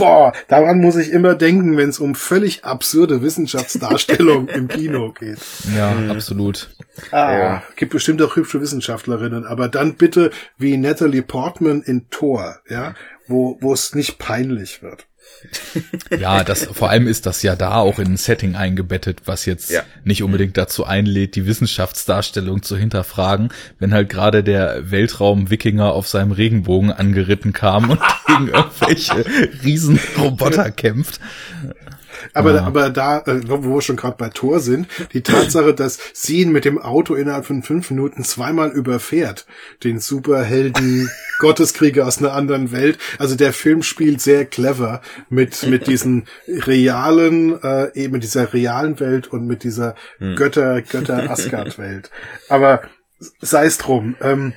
boah, 0.00 0.32
daran 0.48 0.80
muss 0.80 0.96
ich 0.96 1.10
immer 1.10 1.34
denken, 1.34 1.76
wenn 1.76 1.88
es 1.88 1.98
um 1.98 2.14
völlig 2.14 2.64
absurde 2.64 3.22
Wissenschaftsdarstellung 3.22 4.48
im 4.54 4.68
Kino 4.68 5.12
geht. 5.12 5.38
Ja, 5.76 5.92
mhm. 5.92 6.10
absolut. 6.10 6.70
Ah, 7.10 7.32
ja. 7.32 7.62
Gibt 7.76 7.92
bestimmt 7.92 8.20
auch 8.22 8.36
hübsche 8.36 8.60
Wissenschaftlerinnen, 8.60 9.46
aber 9.46 9.68
dann 9.68 9.94
bitte 9.94 10.30
wie 10.58 10.76
Natalie 10.76 11.22
Portman 11.22 11.82
in 11.82 12.08
Thor, 12.10 12.58
ja, 12.68 12.94
wo 13.26 13.58
wo 13.60 13.72
es 13.72 13.94
nicht 13.94 14.18
peinlich 14.18 14.82
wird. 14.82 15.06
Ja, 16.18 16.44
das, 16.44 16.64
vor 16.64 16.90
allem 16.90 17.06
ist 17.06 17.26
das 17.26 17.42
ja 17.42 17.56
da 17.56 17.76
auch 17.76 17.98
in 17.98 18.08
ein 18.08 18.16
Setting 18.16 18.56
eingebettet, 18.56 19.22
was 19.24 19.46
jetzt 19.46 19.70
ja. 19.70 19.82
nicht 20.04 20.22
unbedingt 20.22 20.56
dazu 20.56 20.84
einlädt, 20.84 21.36
die 21.36 21.46
Wissenschaftsdarstellung 21.46 22.62
zu 22.62 22.76
hinterfragen, 22.76 23.50
wenn 23.78 23.94
halt 23.94 24.08
gerade 24.08 24.42
der 24.42 24.90
Weltraum-Wikinger 24.90 25.92
auf 25.92 26.08
seinem 26.08 26.32
Regenbogen 26.32 26.92
angeritten 26.92 27.52
kam 27.52 27.90
und 27.90 28.00
gegen 28.26 28.48
irgendwelche 28.48 29.24
Riesenroboter 29.62 30.70
kämpft. 30.70 31.20
Aber, 32.34 32.54
ja. 32.54 32.64
aber 32.64 32.90
da, 32.90 33.18
äh, 33.20 33.40
wo 33.46 33.74
wir 33.74 33.82
schon 33.82 33.96
gerade 33.96 34.16
bei 34.16 34.28
Thor 34.28 34.60
sind, 34.60 34.86
die 35.12 35.22
Tatsache, 35.22 35.74
dass 35.74 35.98
sie 36.12 36.42
ihn 36.42 36.52
mit 36.52 36.64
dem 36.64 36.78
Auto 36.78 37.14
innerhalb 37.14 37.46
von 37.46 37.62
fünf 37.62 37.90
Minuten 37.90 38.24
zweimal 38.24 38.70
überfährt, 38.70 39.46
den 39.84 39.98
Superhelden 39.98 41.10
Gotteskrieger 41.38 42.06
aus 42.06 42.18
einer 42.18 42.32
anderen 42.32 42.72
Welt. 42.72 42.98
Also 43.18 43.34
der 43.34 43.52
Film 43.52 43.82
spielt 43.82 44.20
sehr 44.20 44.44
clever 44.44 45.00
mit, 45.28 45.66
mit 45.66 45.86
diesen 45.86 46.26
realen, 46.46 47.62
äh, 47.62 47.92
eben 47.94 48.20
dieser 48.20 48.52
realen 48.52 49.00
Welt 49.00 49.28
und 49.28 49.46
mit 49.46 49.64
dieser 49.64 49.94
hm. 50.18 50.36
Götter, 50.36 50.82
Götter 50.82 51.30
Asgard-Welt. 51.30 52.10
Aber 52.48 52.82
sei 53.40 53.66
es 53.66 53.78
drum. 53.78 54.16
Ähm, 54.20 54.54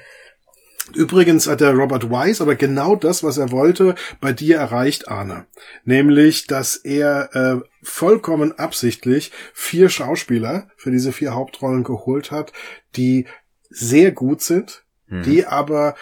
Übrigens 0.96 1.48
hat 1.48 1.62
der 1.62 1.74
Robert 1.74 2.10
Wise 2.10 2.44
aber 2.44 2.56
genau 2.56 2.96
das, 2.96 3.24
was 3.24 3.38
er 3.38 3.52
wollte, 3.52 3.96
bei 4.22 4.32
dir 4.32 4.58
erreicht, 4.58 5.08
Arne. 5.08 5.48
Nämlich, 5.86 6.48
dass 6.48 6.76
er 6.76 7.36
äh, 7.36 7.68
vollkommen 7.82 8.58
absichtlich 8.60 9.32
vier 9.54 9.90
Schauspieler 9.90 10.68
für 10.78 10.92
diese 10.92 11.12
vier 11.12 11.34
Hauptrollen 11.34 11.84
geholt 11.84 12.32
hat, 12.32 12.54
die 12.96 13.28
sehr 13.70 14.12
gut 14.12 14.42
sind, 14.42 14.84
hm. 15.08 15.24
die 15.24 15.46
aber 15.46 15.96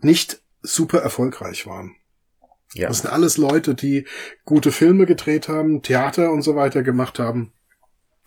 nicht 0.00 0.40
super 0.62 1.00
erfolgreich 1.00 1.66
waren. 1.66 1.96
Ja. 2.74 2.88
Das 2.88 2.98
sind 2.98 3.10
alles 3.10 3.38
Leute, 3.38 3.74
die 3.74 4.06
gute 4.44 4.72
Filme 4.72 5.06
gedreht 5.06 5.48
haben, 5.48 5.82
Theater 5.82 6.32
und 6.32 6.42
so 6.42 6.54
weiter 6.54 6.82
gemacht 6.82 7.18
haben. 7.18 7.52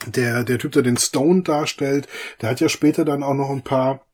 Der, 0.07 0.43
der 0.43 0.57
Typ, 0.57 0.71
der 0.71 0.81
den 0.81 0.97
Stone 0.97 1.43
darstellt, 1.43 2.07
der 2.41 2.49
hat 2.49 2.59
ja 2.59 2.69
später 2.69 3.05
dann 3.05 3.21
auch 3.21 3.35
noch 3.35 3.51
ein 3.51 3.61
paar 3.61 4.05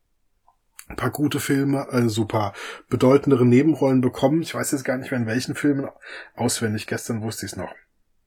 ein 0.88 0.96
paar 0.96 1.12
gute 1.12 1.40
Filme, 1.40 1.90
also 1.90 2.22
ein 2.22 2.28
paar 2.28 2.54
bedeutendere 2.90 3.46
Nebenrollen 3.46 4.02
bekommen. 4.02 4.42
Ich 4.42 4.54
weiß 4.54 4.72
jetzt 4.72 4.86
gar 4.86 4.98
nicht 4.98 5.12
mehr 5.12 5.20
in 5.20 5.28
welchen 5.28 5.56
Filmen 5.56 5.90
auswendig. 6.36 6.88
Gestern 6.88 7.22
wusste 7.22 7.46
ich 7.46 7.54
es 7.54 7.58
noch. 7.58 7.74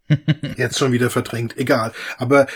Jetzt 0.57 0.78
schon 0.78 0.93
wieder 0.93 1.09
verdrängt. 1.09 1.57
Egal. 1.57 1.93
Aber 2.19 2.47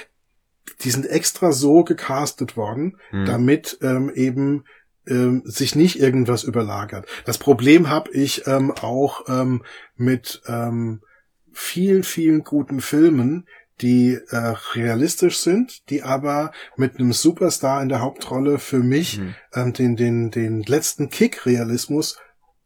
die 0.81 0.91
sind 0.91 1.07
extra 1.07 1.53
so 1.53 1.85
gecastet 1.85 2.57
worden, 2.57 2.99
hm. 3.11 3.27
damit 3.27 3.79
ähm, 3.81 4.11
eben 4.15 4.65
ähm, 5.07 5.43
sich 5.45 5.75
nicht 5.75 5.99
irgendwas 6.01 6.45
überlagert. 6.45 7.07
Das 7.25 7.39
Problem 7.39 7.89
habe 7.89 8.11
ich 8.13 8.47
ähm, 8.47 8.73
auch 8.73 9.29
ähm, 9.29 9.63
mit 9.97 10.43
ähm, 10.47 11.03
vielen, 11.53 12.03
vielen 12.03 12.43
guten 12.43 12.81
Filmen, 12.81 13.47
die 13.81 14.19
äh, 14.31 14.55
realistisch 14.75 15.39
sind, 15.39 15.89
die 15.91 16.03
aber 16.03 16.53
mit 16.77 16.99
einem 16.99 17.13
Superstar 17.13 17.83
in 17.83 17.89
der 17.89 18.01
Hauptrolle 18.01 18.59
für 18.59 18.79
mich 18.79 19.19
mhm. 19.19 19.35
ähm, 19.53 19.73
den, 19.73 19.97
den, 19.97 20.31
den 20.31 20.63
letzten 20.63 21.11
Kick-Realismus 21.11 22.19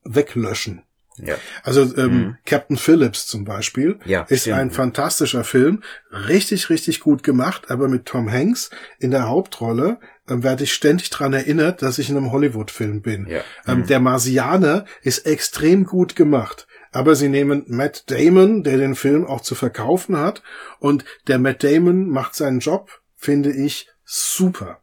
weglöschen. 0.04 0.82
Ja. 1.20 1.34
Also 1.62 1.82
ähm, 1.96 2.12
mhm. 2.12 2.36
Captain 2.44 2.76
Phillips 2.76 3.26
zum 3.26 3.44
Beispiel 3.44 3.98
ja, 4.04 4.22
ist 4.28 4.42
stimmt. 4.42 4.56
ein 4.58 4.70
fantastischer 4.70 5.42
Film, 5.42 5.82
richtig, 6.12 6.70
richtig 6.70 7.00
gut 7.00 7.22
gemacht, 7.22 7.70
aber 7.70 7.88
mit 7.88 8.06
Tom 8.06 8.30
Hanks 8.30 8.70
in 9.00 9.10
der 9.10 9.28
Hauptrolle 9.28 9.98
ähm, 10.28 10.44
werde 10.44 10.64
ich 10.64 10.72
ständig 10.72 11.10
dran 11.10 11.32
erinnert, 11.32 11.82
dass 11.82 11.98
ich 11.98 12.08
in 12.08 12.16
einem 12.16 12.30
Hollywood-Film 12.30 13.02
bin. 13.02 13.26
Ja. 13.26 13.40
Ähm, 13.66 13.80
mhm. 13.80 13.86
Der 13.88 13.98
Marsianer 13.98 14.84
ist 15.02 15.26
extrem 15.26 15.84
gut 15.84 16.14
gemacht 16.14 16.67
aber 16.92 17.14
sie 17.14 17.28
nehmen 17.28 17.64
Matt 17.68 18.10
Damon, 18.10 18.62
der 18.62 18.78
den 18.78 18.94
Film 18.94 19.26
auch 19.26 19.40
zu 19.40 19.54
verkaufen 19.54 20.16
hat, 20.16 20.42
und 20.78 21.04
der 21.26 21.38
Matt 21.38 21.62
Damon 21.62 22.08
macht 22.08 22.34
seinen 22.34 22.60
Job, 22.60 23.00
finde 23.16 23.52
ich, 23.52 23.88
super. 24.04 24.80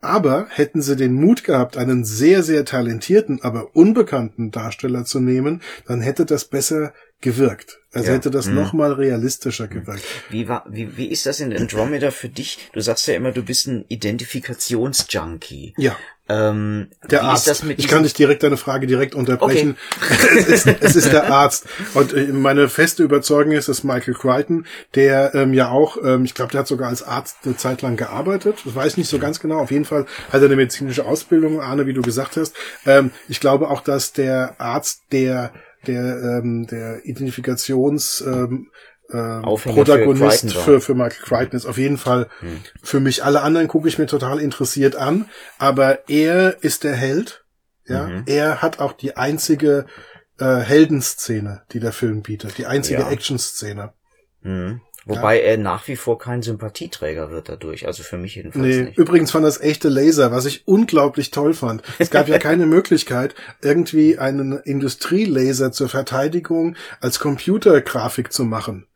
Aber 0.00 0.46
hätten 0.50 0.82
sie 0.82 0.96
den 0.96 1.14
Mut 1.14 1.44
gehabt, 1.44 1.76
einen 1.76 2.04
sehr, 2.04 2.42
sehr 2.42 2.64
talentierten, 2.64 3.40
aber 3.42 3.74
unbekannten 3.74 4.50
Darsteller 4.50 5.04
zu 5.04 5.20
nehmen, 5.20 5.62
dann 5.86 6.00
hätte 6.00 6.26
das 6.26 6.44
besser 6.44 6.92
gewirkt. 7.24 7.80
Also 7.92 8.08
ja. 8.08 8.14
hätte 8.14 8.30
das 8.30 8.46
hm. 8.46 8.54
noch 8.54 8.72
mal 8.72 8.92
realistischer 8.92 9.66
gewirkt. 9.66 10.02
Wie, 10.28 10.46
war, 10.48 10.64
wie, 10.68 10.96
wie 10.96 11.06
ist 11.06 11.26
das 11.26 11.40
in 11.40 11.56
Andromeda 11.56 12.10
für 12.10 12.28
dich? 12.28 12.58
Du 12.72 12.80
sagst 12.80 13.06
ja 13.08 13.14
immer, 13.14 13.32
du 13.32 13.42
bist 13.42 13.66
ein 13.66 13.84
Identifikationsjunkie. 13.88 15.74
Ja. 15.78 15.96
Ähm, 16.28 16.88
der 17.10 17.22
Arzt. 17.22 17.64
ich 17.76 17.86
kann 17.88 18.02
dich 18.02 18.14
direkt 18.14 18.42
deine 18.42 18.56
Frage 18.56 18.86
direkt 18.86 19.14
unterbrechen. 19.14 19.76
Okay. 20.00 20.38
es, 20.38 20.48
ist, 20.48 20.66
es 20.80 20.96
ist 20.96 21.12
der 21.12 21.24
Arzt. 21.32 21.66
Und 21.94 22.12
äh, 22.12 22.26
meine 22.28 22.68
feste 22.68 23.02
Überzeugung 23.02 23.52
ist, 23.52 23.68
dass 23.68 23.84
Michael 23.84 24.14
Crichton, 24.14 24.66
der 24.94 25.34
ähm, 25.34 25.54
ja 25.54 25.70
auch, 25.70 25.96
ähm, 26.02 26.24
ich 26.24 26.34
glaube, 26.34 26.50
der 26.52 26.60
hat 26.60 26.68
sogar 26.68 26.88
als 26.88 27.02
Arzt 27.02 27.38
eine 27.44 27.56
Zeit 27.56 27.82
lang 27.82 27.96
gearbeitet. 27.96 28.56
Das 28.64 28.74
weiß 28.74 28.92
ich 28.92 28.96
nicht 28.98 29.10
so 29.10 29.18
ganz 29.18 29.38
genau. 29.40 29.60
Auf 29.60 29.70
jeden 29.70 29.84
Fall 29.84 30.06
hat 30.30 30.40
er 30.40 30.46
eine 30.46 30.56
medizinische 30.56 31.06
Ausbildung, 31.06 31.60
Arne, 31.60 31.86
wie 31.86 31.94
du 31.94 32.02
gesagt 32.02 32.36
hast. 32.36 32.54
Ähm, 32.86 33.12
ich 33.28 33.40
glaube 33.40 33.70
auch, 33.70 33.82
dass 33.82 34.12
der 34.12 34.56
Arzt, 34.58 35.02
der 35.12 35.52
der 35.88 36.40
ähm, 36.42 36.66
der 36.66 37.04
Identifikations 37.04 38.22
ähm, 38.26 38.70
äh, 39.10 39.40
Protagonist 39.40 40.52
für, 40.52 40.60
für, 40.60 40.80
für 40.80 40.94
Michael 40.94 41.22
Crichton 41.22 41.56
ist 41.56 41.66
auf 41.66 41.78
jeden 41.78 41.98
Fall 41.98 42.28
hm. 42.40 42.60
für 42.82 43.00
mich. 43.00 43.24
Alle 43.24 43.42
anderen 43.42 43.68
gucke 43.68 43.88
ich 43.88 43.98
mir 43.98 44.06
total 44.06 44.40
interessiert 44.40 44.96
an, 44.96 45.28
aber 45.58 46.08
er 46.08 46.62
ist 46.62 46.84
der 46.84 46.94
Held. 46.94 47.44
Ja, 47.86 48.06
mhm. 48.06 48.22
er 48.24 48.62
hat 48.62 48.80
auch 48.80 48.94
die 48.94 49.18
einzige 49.18 49.84
äh, 50.38 50.56
Heldenszene, 50.56 51.64
die 51.72 51.80
der 51.80 51.92
Film 51.92 52.22
bietet, 52.22 52.56
die 52.56 52.64
einzige 52.64 53.00
ja. 53.00 53.10
Actionszene. 53.10 53.92
Mhm. 54.40 54.80
Wobei 55.06 55.38
ja. 55.38 55.48
er 55.48 55.58
nach 55.58 55.86
wie 55.86 55.96
vor 55.96 56.18
kein 56.18 56.42
Sympathieträger 56.42 57.30
wird 57.30 57.48
dadurch, 57.48 57.86
also 57.86 58.02
für 58.02 58.16
mich 58.16 58.36
jedenfalls 58.36 58.64
nee, 58.64 58.82
nicht. 58.82 58.98
Übrigens 58.98 59.30
fand 59.30 59.44
das 59.44 59.60
echte 59.60 59.90
Laser, 59.90 60.32
was 60.32 60.46
ich 60.46 60.66
unglaublich 60.66 61.30
toll 61.30 61.52
fand. 61.52 61.82
Es 61.98 62.10
gab 62.10 62.28
ja 62.28 62.38
keine 62.40 62.64
Möglichkeit, 62.64 63.34
irgendwie 63.60 64.18
einen 64.18 64.58
Industrielaser 64.58 65.72
zur 65.72 65.90
Verteidigung 65.90 66.76
als 67.00 67.18
Computergrafik 67.18 68.32
zu 68.32 68.44
machen. 68.44 68.86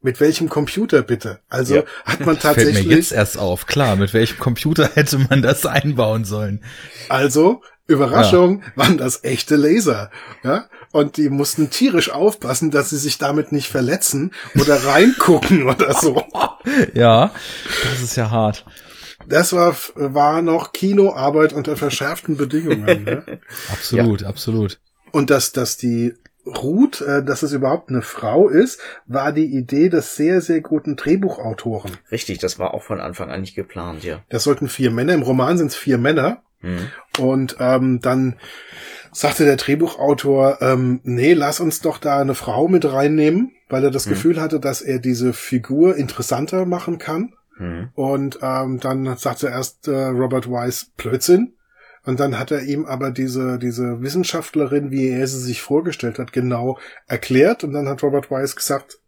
Mit 0.00 0.20
welchem 0.20 0.48
Computer 0.48 1.02
bitte? 1.02 1.40
Also 1.48 1.76
ja. 1.76 1.82
hat 2.04 2.20
man 2.26 2.38
tatsächlich. 2.38 2.74
Fällt 2.76 2.88
mir 2.88 2.96
jetzt 2.96 3.12
erst 3.12 3.38
auf, 3.38 3.66
klar, 3.66 3.96
mit 3.96 4.12
welchem 4.12 4.38
Computer 4.38 4.90
hätte 4.94 5.18
man 5.18 5.40
das 5.40 5.64
einbauen 5.64 6.24
sollen? 6.24 6.62
Also, 7.08 7.62
Überraschung, 7.86 8.60
ja. 8.60 8.72
waren 8.76 8.98
das 8.98 9.24
echte 9.24 9.56
Laser. 9.56 10.10
Ja? 10.44 10.68
Und 10.90 11.16
die 11.16 11.28
mussten 11.28 11.70
tierisch 11.70 12.10
aufpassen, 12.10 12.70
dass 12.70 12.90
sie 12.90 12.96
sich 12.96 13.18
damit 13.18 13.52
nicht 13.52 13.68
verletzen 13.68 14.32
oder 14.58 14.84
reingucken 14.84 15.64
oder 15.68 15.92
so. 15.94 16.22
Ja, 16.92 17.30
das 17.84 18.02
ist 18.02 18.16
ja 18.16 18.30
hart. 18.30 18.66
Das 19.26 19.54
war, 19.54 19.74
war 19.94 20.42
noch 20.42 20.72
Kinoarbeit 20.72 21.54
unter 21.54 21.76
verschärften 21.76 22.36
Bedingungen. 22.36 23.04
Ne? 23.04 23.40
absolut, 23.72 24.22
ja. 24.22 24.28
absolut. 24.28 24.80
Und 25.12 25.30
dass, 25.30 25.52
dass 25.52 25.78
die 25.78 26.14
Ruth, 26.48 27.00
äh, 27.00 27.22
dass 27.22 27.42
es 27.42 27.52
überhaupt 27.52 27.90
eine 27.90 28.02
Frau 28.02 28.48
ist, 28.48 28.80
war 29.06 29.32
die 29.32 29.46
Idee 29.46 29.88
des 29.88 30.16
sehr, 30.16 30.40
sehr 30.40 30.60
guten 30.60 30.96
Drehbuchautoren. 30.96 31.96
Richtig, 32.10 32.38
das 32.38 32.58
war 32.58 32.74
auch 32.74 32.82
von 32.82 33.00
Anfang 33.00 33.30
an 33.30 33.40
nicht 33.40 33.54
geplant, 33.54 34.04
ja. 34.04 34.22
Das 34.28 34.44
sollten 34.44 34.68
vier 34.68 34.90
Männer, 34.90 35.14
im 35.14 35.22
Roman 35.22 35.58
sind 35.58 35.68
es 35.68 35.76
vier 35.76 35.98
Männer. 35.98 36.42
Mhm. 36.60 36.90
Und 37.18 37.56
ähm, 37.60 38.00
dann 38.00 38.36
sagte 39.12 39.44
der 39.44 39.56
Drehbuchautor, 39.56 40.58
ähm, 40.60 41.00
nee, 41.04 41.34
lass 41.34 41.60
uns 41.60 41.80
doch 41.80 41.98
da 41.98 42.20
eine 42.20 42.34
Frau 42.34 42.68
mit 42.68 42.90
reinnehmen, 42.90 43.52
weil 43.68 43.84
er 43.84 43.90
das 43.90 44.06
mhm. 44.06 44.10
Gefühl 44.10 44.40
hatte, 44.40 44.60
dass 44.60 44.80
er 44.80 44.98
diese 44.98 45.32
Figur 45.32 45.96
interessanter 45.96 46.66
machen 46.66 46.98
kann. 46.98 47.34
Mhm. 47.58 47.90
Und 47.94 48.38
ähm, 48.42 48.80
dann 48.80 49.16
sagte 49.16 49.48
erst 49.48 49.88
äh, 49.88 50.06
Robert 50.06 50.48
Wise 50.48 50.86
Blödsinn. 50.96 51.54
Und 52.04 52.20
dann 52.20 52.38
hat 52.38 52.50
er 52.50 52.62
ihm 52.62 52.86
aber 52.86 53.10
diese, 53.10 53.58
diese 53.58 54.00
Wissenschaftlerin, 54.00 54.90
wie 54.90 55.08
er 55.08 55.26
sie 55.26 55.40
sich 55.40 55.60
vorgestellt 55.60 56.18
hat, 56.18 56.32
genau 56.32 56.78
erklärt. 57.06 57.64
Und 57.64 57.72
dann 57.72 57.88
hat 57.88 58.02
Robert 58.02 58.30
Wise 58.30 58.54
gesagt, 58.54 58.98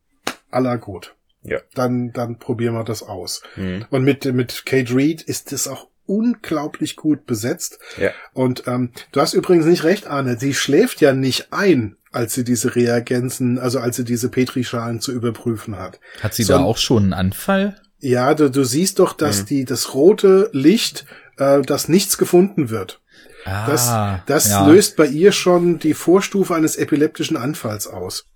aller 0.50 0.76
gut. 0.76 1.14
Ja. 1.42 1.60
Dann, 1.74 2.12
dann 2.12 2.38
probieren 2.38 2.74
wir 2.74 2.84
das 2.84 3.02
aus. 3.02 3.42
Mhm. 3.56 3.86
Und 3.90 4.04
mit, 4.04 4.26
mit 4.26 4.66
Kate 4.66 4.94
Reed 4.94 5.22
ist 5.22 5.52
es 5.52 5.68
auch 5.68 5.88
unglaublich 6.10 6.96
gut 6.96 7.24
besetzt. 7.26 7.78
Ja. 7.98 8.10
Und 8.32 8.64
ähm, 8.66 8.90
du 9.12 9.20
hast 9.20 9.34
übrigens 9.34 9.66
nicht 9.66 9.84
recht, 9.84 10.06
Arne. 10.06 10.38
Sie 10.38 10.54
schläft 10.54 11.00
ja 11.00 11.12
nicht 11.12 11.52
ein, 11.52 11.96
als 12.10 12.34
sie 12.34 12.44
diese 12.44 12.74
Reagenzen, 12.74 13.58
also 13.58 13.78
als 13.78 13.96
sie 13.96 14.04
diese 14.04 14.28
Petrischalen 14.28 15.00
zu 15.00 15.12
überprüfen 15.12 15.78
hat. 15.78 16.00
Hat 16.20 16.34
sie 16.34 16.42
so, 16.42 16.54
da 16.54 16.60
auch 16.60 16.78
schon 16.78 17.04
einen 17.04 17.12
Anfall? 17.12 17.80
Ja, 18.00 18.34
du, 18.34 18.50
du 18.50 18.64
siehst 18.64 18.98
doch, 18.98 19.12
dass 19.12 19.42
mhm. 19.42 19.46
die 19.46 19.64
das 19.64 19.94
rote 19.94 20.50
Licht 20.52 21.06
äh, 21.40 21.62
dass 21.62 21.88
nichts 21.88 22.18
gefunden 22.18 22.70
wird. 22.70 23.00
Ah, 23.46 23.66
das 23.66 23.90
das 24.26 24.50
ja. 24.50 24.66
löst 24.66 24.96
bei 24.96 25.06
ihr 25.06 25.32
schon 25.32 25.78
die 25.78 25.94
Vorstufe 25.94 26.54
eines 26.54 26.76
epileptischen 26.76 27.38
Anfalls 27.38 27.86
aus. 27.86 28.26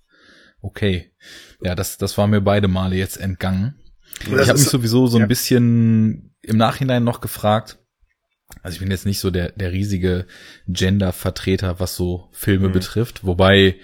Okay. 0.61 1.11
Ja, 1.61 1.75
das, 1.75 1.97
das 1.97 2.17
war 2.17 2.25
mir 2.27 2.41
beide 2.41 2.67
Male 2.67 2.95
jetzt 2.95 3.17
entgangen. 3.17 3.75
Ich 4.21 4.49
habe 4.49 4.59
mich 4.59 4.69
sowieso 4.69 5.07
so 5.07 5.17
ein 5.17 5.27
bisschen 5.27 6.35
im 6.41 6.57
Nachhinein 6.57 7.03
noch 7.03 7.21
gefragt, 7.21 7.77
also 8.61 8.75
ich 8.75 8.79
bin 8.79 8.91
jetzt 8.91 9.05
nicht 9.05 9.19
so 9.19 9.31
der, 9.31 9.51
der 9.51 9.71
riesige 9.71 10.25
Gender-Vertreter, 10.67 11.79
was 11.79 11.95
so 11.95 12.29
Filme 12.31 12.69
mhm. 12.69 12.73
betrifft, 12.73 13.25
wobei 13.25 13.75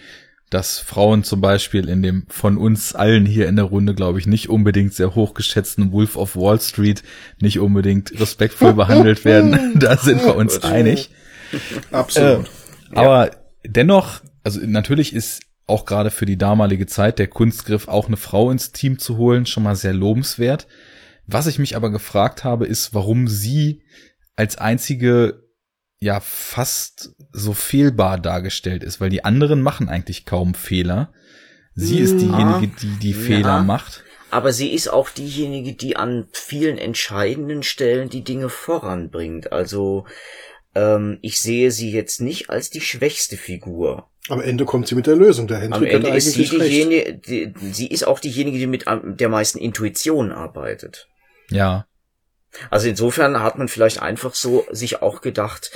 dass 0.50 0.80
Frauen 0.80 1.24
zum 1.24 1.40
Beispiel 1.40 1.88
in 1.88 2.04
dem 2.04 2.26
von 2.28 2.58
uns 2.58 2.94
allen 2.94 3.26
hier 3.26 3.48
in 3.48 3.56
der 3.56 3.66
Runde, 3.66 3.96
glaube 3.96 4.20
ich, 4.20 4.28
nicht 4.28 4.50
unbedingt 4.50 4.94
sehr 4.94 5.16
hochgeschätzten 5.16 5.94
Wolf 5.94 6.18
of 6.18 6.36
Wall 6.36 6.60
Street 6.60 7.04
nicht 7.40 7.60
unbedingt 7.60 8.20
respektvoll 8.20 8.74
behandelt 8.76 9.24
werden. 9.24 9.76
da 9.80 9.96
sind 9.96 10.22
wir 10.22 10.36
uns 10.36 10.62
einig. 10.62 11.10
Absolut. 11.92 12.48
Äh, 12.48 12.96
aber 12.96 13.28
ja. 13.28 13.36
dennoch, 13.66 14.20
also 14.44 14.60
natürlich 14.62 15.14
ist 15.14 15.42
auch 15.72 15.86
gerade 15.86 16.12
für 16.12 16.26
die 16.26 16.38
damalige 16.38 16.86
Zeit 16.86 17.18
der 17.18 17.28
Kunstgriff 17.28 17.88
auch 17.88 18.08
eine 18.08 18.18
Frau 18.18 18.52
ins 18.52 18.72
Team 18.72 19.00
zu 19.00 19.18
holen 19.18 19.46
schon 19.46 19.64
mal 19.64 19.76
sehr 19.76 19.94
lobenswert. 19.94 20.68
Was 21.26 21.48
ich 21.48 21.60
mich 21.60 21.76
aber 21.76 21.90
gefragt 21.90 22.44
habe, 22.44 22.68
ist, 22.68 22.94
warum 22.94 23.28
sie 23.28 23.82
als 24.36 24.58
einzige 24.58 25.44
ja 26.00 26.20
fast 26.20 27.16
so 27.32 27.54
fehlbar 27.54 28.20
dargestellt 28.20 28.84
ist, 28.84 29.00
weil 29.00 29.10
die 29.10 29.24
anderen 29.24 29.62
machen 29.62 29.88
eigentlich 29.88 30.26
kaum 30.26 30.54
Fehler. 30.54 31.14
Sie 31.74 32.00
ist 32.00 32.18
diejenige, 32.18 32.68
die 32.68 33.00
die 33.00 33.14
Fehler 33.14 33.58
ja, 33.58 33.64
macht. 33.64 34.04
Aber 34.30 34.52
sie 34.52 34.74
ist 34.74 34.90
auch 34.90 35.10
diejenige, 35.10 35.74
die 35.74 35.96
an 35.96 36.28
vielen 36.32 36.78
entscheidenden 36.78 37.64
Stellen 37.64 38.10
die 38.10 38.24
Dinge 38.24 38.50
voranbringt. 38.50 39.52
Also 39.52 40.06
ähm, 40.76 41.20
ich 41.22 41.40
sehe 41.40 41.72
sie 41.72 41.92
jetzt 41.92 42.20
nicht 42.20 42.50
als 42.50 42.70
die 42.70 42.82
schwächste 42.82 43.38
Figur. 43.38 44.11
Am 44.30 44.40
Ende 44.40 44.66
kommt 44.66 44.88
sie 44.88 44.96
mit 44.96 45.08
der 45.08 45.16
Lösung. 45.16 45.48
Der 45.48 45.60
Hendrik 45.60 45.94
Am 45.94 46.06
Ende 46.06 46.10
ist 46.10 46.34
sie 46.34 46.46
diejenige, 46.46 47.16
die, 47.16 47.54
sie 47.72 47.88
ist 47.88 48.06
auch 48.06 48.20
diejenige, 48.20 48.60
die 48.60 48.68
mit 48.68 48.86
der 48.88 49.30
meisten 49.30 49.58
Intuition 49.58 50.32
arbeitet. 50.32 51.08
Ja. 51.50 51.88
Also 52.70 52.88
insofern 52.88 53.42
hat 53.42 53.58
man 53.58 53.68
vielleicht 53.68 54.02
einfach 54.02 54.36
so 54.36 54.66
sich 54.72 55.02
auch 55.02 55.22
gedacht, 55.22 55.72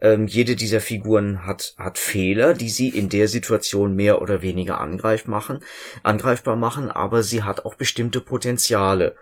ähm, 0.00 0.26
jede 0.26 0.56
dieser 0.56 0.80
Figuren 0.80 1.44
hat, 1.44 1.74
hat 1.76 1.98
Fehler, 1.98 2.54
die 2.54 2.70
sie 2.70 2.88
in 2.88 3.08
der 3.08 3.28
Situation 3.28 3.94
mehr 3.94 4.22
oder 4.22 4.40
weniger 4.40 4.80
angreif 4.80 5.26
machen, 5.26 5.60
angreifbar 6.02 6.56
machen, 6.56 6.90
aber 6.90 7.22
sie 7.22 7.42
hat 7.42 7.64
auch 7.64 7.74
bestimmte 7.74 8.20
Potenziale. 8.20 9.16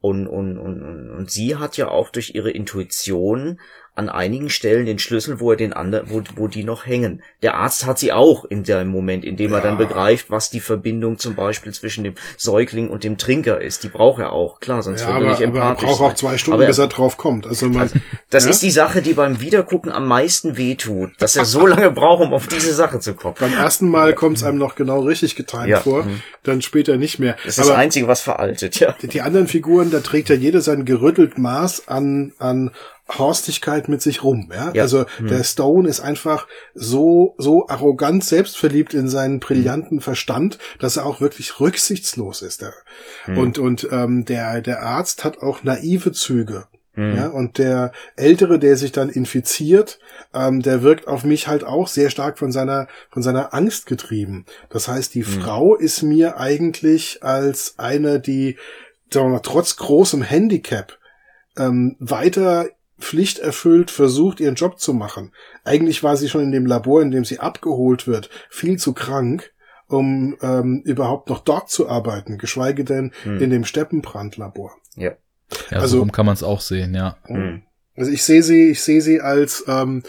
Und, 0.00 0.26
und, 0.26 0.58
und, 0.58 1.10
und 1.12 1.30
sie 1.30 1.56
hat 1.56 1.76
ja 1.76 1.88
auch 1.88 2.10
durch 2.10 2.34
ihre 2.34 2.50
Intuition 2.50 3.60
an 3.96 4.08
einigen 4.08 4.50
Stellen 4.50 4.86
den 4.86 4.98
Schlüssel, 4.98 5.38
wo 5.38 5.52
er 5.52 5.56
den 5.56 5.72
anderen, 5.72 6.10
wo, 6.10 6.20
wo 6.34 6.48
die 6.48 6.64
noch 6.64 6.84
hängen. 6.84 7.22
Der 7.42 7.54
Arzt 7.54 7.86
hat 7.86 8.00
sie 8.00 8.12
auch 8.12 8.44
in 8.44 8.64
dem 8.64 8.88
Moment, 8.88 9.24
in 9.24 9.36
dem 9.36 9.52
ja. 9.52 9.58
er 9.58 9.62
dann 9.62 9.78
begreift, 9.78 10.30
was 10.30 10.50
die 10.50 10.58
Verbindung 10.58 11.18
zum 11.18 11.36
Beispiel 11.36 11.72
zwischen 11.72 12.02
dem 12.02 12.14
Säugling 12.36 12.90
und 12.90 13.04
dem 13.04 13.18
Trinker 13.18 13.60
ist. 13.60 13.84
Die 13.84 13.88
braucht 13.88 14.20
er 14.20 14.32
auch, 14.32 14.58
klar, 14.58 14.82
sonst 14.82 15.02
ja, 15.02 15.12
würde 15.12 15.26
er 15.26 15.30
nicht 15.30 15.40
empathisch 15.42 15.84
aber 15.84 15.92
er 15.92 15.96
braucht 15.96 16.12
auch 16.12 16.14
zwei 16.14 16.38
Stunden, 16.38 16.62
er, 16.62 16.66
bis 16.66 16.78
er 16.78 16.88
drauf 16.88 17.16
kommt. 17.16 17.46
Also, 17.46 17.66
man, 17.66 17.82
also 17.82 17.96
das 18.30 18.44
ja? 18.44 18.50
ist 18.50 18.62
die 18.62 18.72
Sache, 18.72 19.00
die 19.00 19.14
beim 19.14 19.40
Wiedergucken 19.40 19.92
am 19.92 20.08
meisten 20.08 20.56
wehtut, 20.56 21.12
dass 21.20 21.36
er 21.36 21.44
so 21.44 21.64
lange 21.64 21.92
braucht, 21.92 22.24
um 22.24 22.34
auf 22.34 22.48
diese 22.48 22.74
Sache 22.74 22.98
zu 22.98 23.14
kommen. 23.14 23.36
Beim 23.38 23.54
ersten 23.54 23.88
Mal 23.88 24.14
kommt 24.14 24.38
es 24.38 24.42
einem 24.42 24.58
noch 24.58 24.74
genau 24.74 25.02
richtig 25.02 25.36
getimt 25.36 25.68
ja. 25.68 25.78
vor, 25.78 26.02
mhm. 26.02 26.20
dann 26.42 26.62
später 26.62 26.96
nicht 26.96 27.20
mehr. 27.20 27.36
Das 27.44 27.58
ist 27.58 27.60
aber 27.60 27.70
das 27.70 27.78
Einzige, 27.78 28.08
was 28.08 28.20
veraltet, 28.20 28.80
ja. 28.80 28.96
Die 29.00 29.20
anderen 29.20 29.46
Figuren, 29.46 29.92
da 29.92 30.00
trägt 30.00 30.30
ja 30.30 30.34
jeder 30.34 30.60
sein 30.60 30.84
gerüttelt 30.84 31.38
Maß 31.38 31.86
an, 31.86 32.32
an 32.38 32.72
Horstigkeit 33.08 33.88
mit 33.88 34.00
sich 34.02 34.22
rum. 34.22 34.50
Ja? 34.54 34.72
ja. 34.72 34.82
Also 34.82 35.04
hm. 35.18 35.28
der 35.28 35.44
Stone 35.44 35.88
ist 35.88 36.00
einfach 36.00 36.46
so 36.74 37.34
so 37.38 37.68
arrogant 37.68 38.24
selbstverliebt 38.24 38.94
in 38.94 39.08
seinen 39.08 39.40
brillanten 39.40 39.98
hm. 39.98 40.02
Verstand, 40.02 40.58
dass 40.78 40.96
er 40.96 41.06
auch 41.06 41.20
wirklich 41.20 41.60
rücksichtslos 41.60 42.42
ist. 42.42 42.64
Hm. 43.24 43.38
Und 43.38 43.58
und 43.58 43.88
ähm, 43.90 44.24
der 44.24 44.60
der 44.60 44.82
Arzt 44.82 45.24
hat 45.24 45.38
auch 45.38 45.62
naive 45.62 46.12
Züge. 46.12 46.66
Hm. 46.94 47.16
Ja, 47.16 47.26
und 47.28 47.58
der 47.58 47.92
Ältere, 48.16 48.58
der 48.58 48.76
sich 48.76 48.92
dann 48.92 49.08
infiziert, 49.08 49.98
ähm, 50.32 50.62
der 50.62 50.82
wirkt 50.82 51.08
auf 51.08 51.24
mich 51.24 51.48
halt 51.48 51.64
auch 51.64 51.88
sehr 51.88 52.08
stark 52.08 52.38
von 52.38 52.52
seiner, 52.52 52.86
von 53.10 53.22
seiner 53.22 53.52
Angst 53.52 53.86
getrieben. 53.86 54.46
Das 54.70 54.86
heißt, 54.86 55.12
die 55.14 55.24
hm. 55.24 55.42
Frau 55.42 55.74
ist 55.74 56.02
mir 56.02 56.38
eigentlich 56.38 57.22
als 57.22 57.74
eine, 57.78 58.20
die, 58.20 58.56
sagen 59.10 59.26
wir 59.26 59.32
mal, 59.32 59.40
trotz 59.40 59.76
großem 59.76 60.22
Handicap 60.22 60.98
ähm, 61.56 61.96
weiter 61.98 62.66
pflichterfüllt 62.98 63.90
versucht, 63.90 64.40
ihren 64.40 64.54
Job 64.54 64.78
zu 64.78 64.94
machen. 64.94 65.32
Eigentlich 65.64 66.02
war 66.02 66.16
sie 66.16 66.28
schon 66.28 66.42
in 66.42 66.52
dem 66.52 66.66
Labor, 66.66 67.02
in 67.02 67.10
dem 67.10 67.24
sie 67.24 67.40
abgeholt 67.40 68.06
wird, 68.06 68.30
viel 68.50 68.78
zu 68.78 68.92
krank, 68.92 69.52
um 69.88 70.36
ähm, 70.40 70.82
überhaupt 70.84 71.28
noch 71.28 71.40
dort 71.40 71.70
zu 71.70 71.88
arbeiten, 71.88 72.38
geschweige 72.38 72.84
denn 72.84 73.12
hm. 73.24 73.40
in 73.40 73.50
dem 73.50 73.64
Steppenbrandlabor. 73.64 74.72
Ja. 74.96 75.12
Ja, 75.70 75.78
also 75.78 75.98
so 75.98 76.06
kann 76.06 76.26
man 76.26 76.34
es 76.34 76.42
auch 76.42 76.60
sehen, 76.60 76.94
ja. 76.94 77.18
Hm. 77.24 77.62
Also 77.96 78.10
ich 78.10 78.24
sehe 78.24 78.42
sie, 78.42 78.70
ich 78.70 78.82
sehe 78.82 79.00
sie 79.00 79.20
als 79.20 79.64
ähm, 79.68 80.02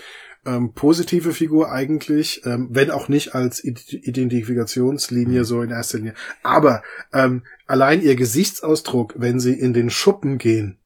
ähm, 0.45 0.73
positive 0.73 1.33
Figur 1.33 1.71
eigentlich, 1.71 2.41
ähm, 2.45 2.69
wenn 2.71 2.91
auch 2.91 3.09
nicht 3.09 3.35
als 3.35 3.63
Identifikationslinie 3.63 5.43
so 5.43 5.61
in 5.61 5.71
erster 5.71 5.97
Linie. 5.97 6.13
Aber 6.43 6.83
ähm, 7.13 7.43
allein 7.67 8.01
ihr 8.01 8.15
Gesichtsausdruck, 8.15 9.15
wenn 9.17 9.39
sie 9.39 9.53
in 9.53 9.73
den 9.73 9.89
Schuppen 9.89 10.37
gehen, 10.37 10.77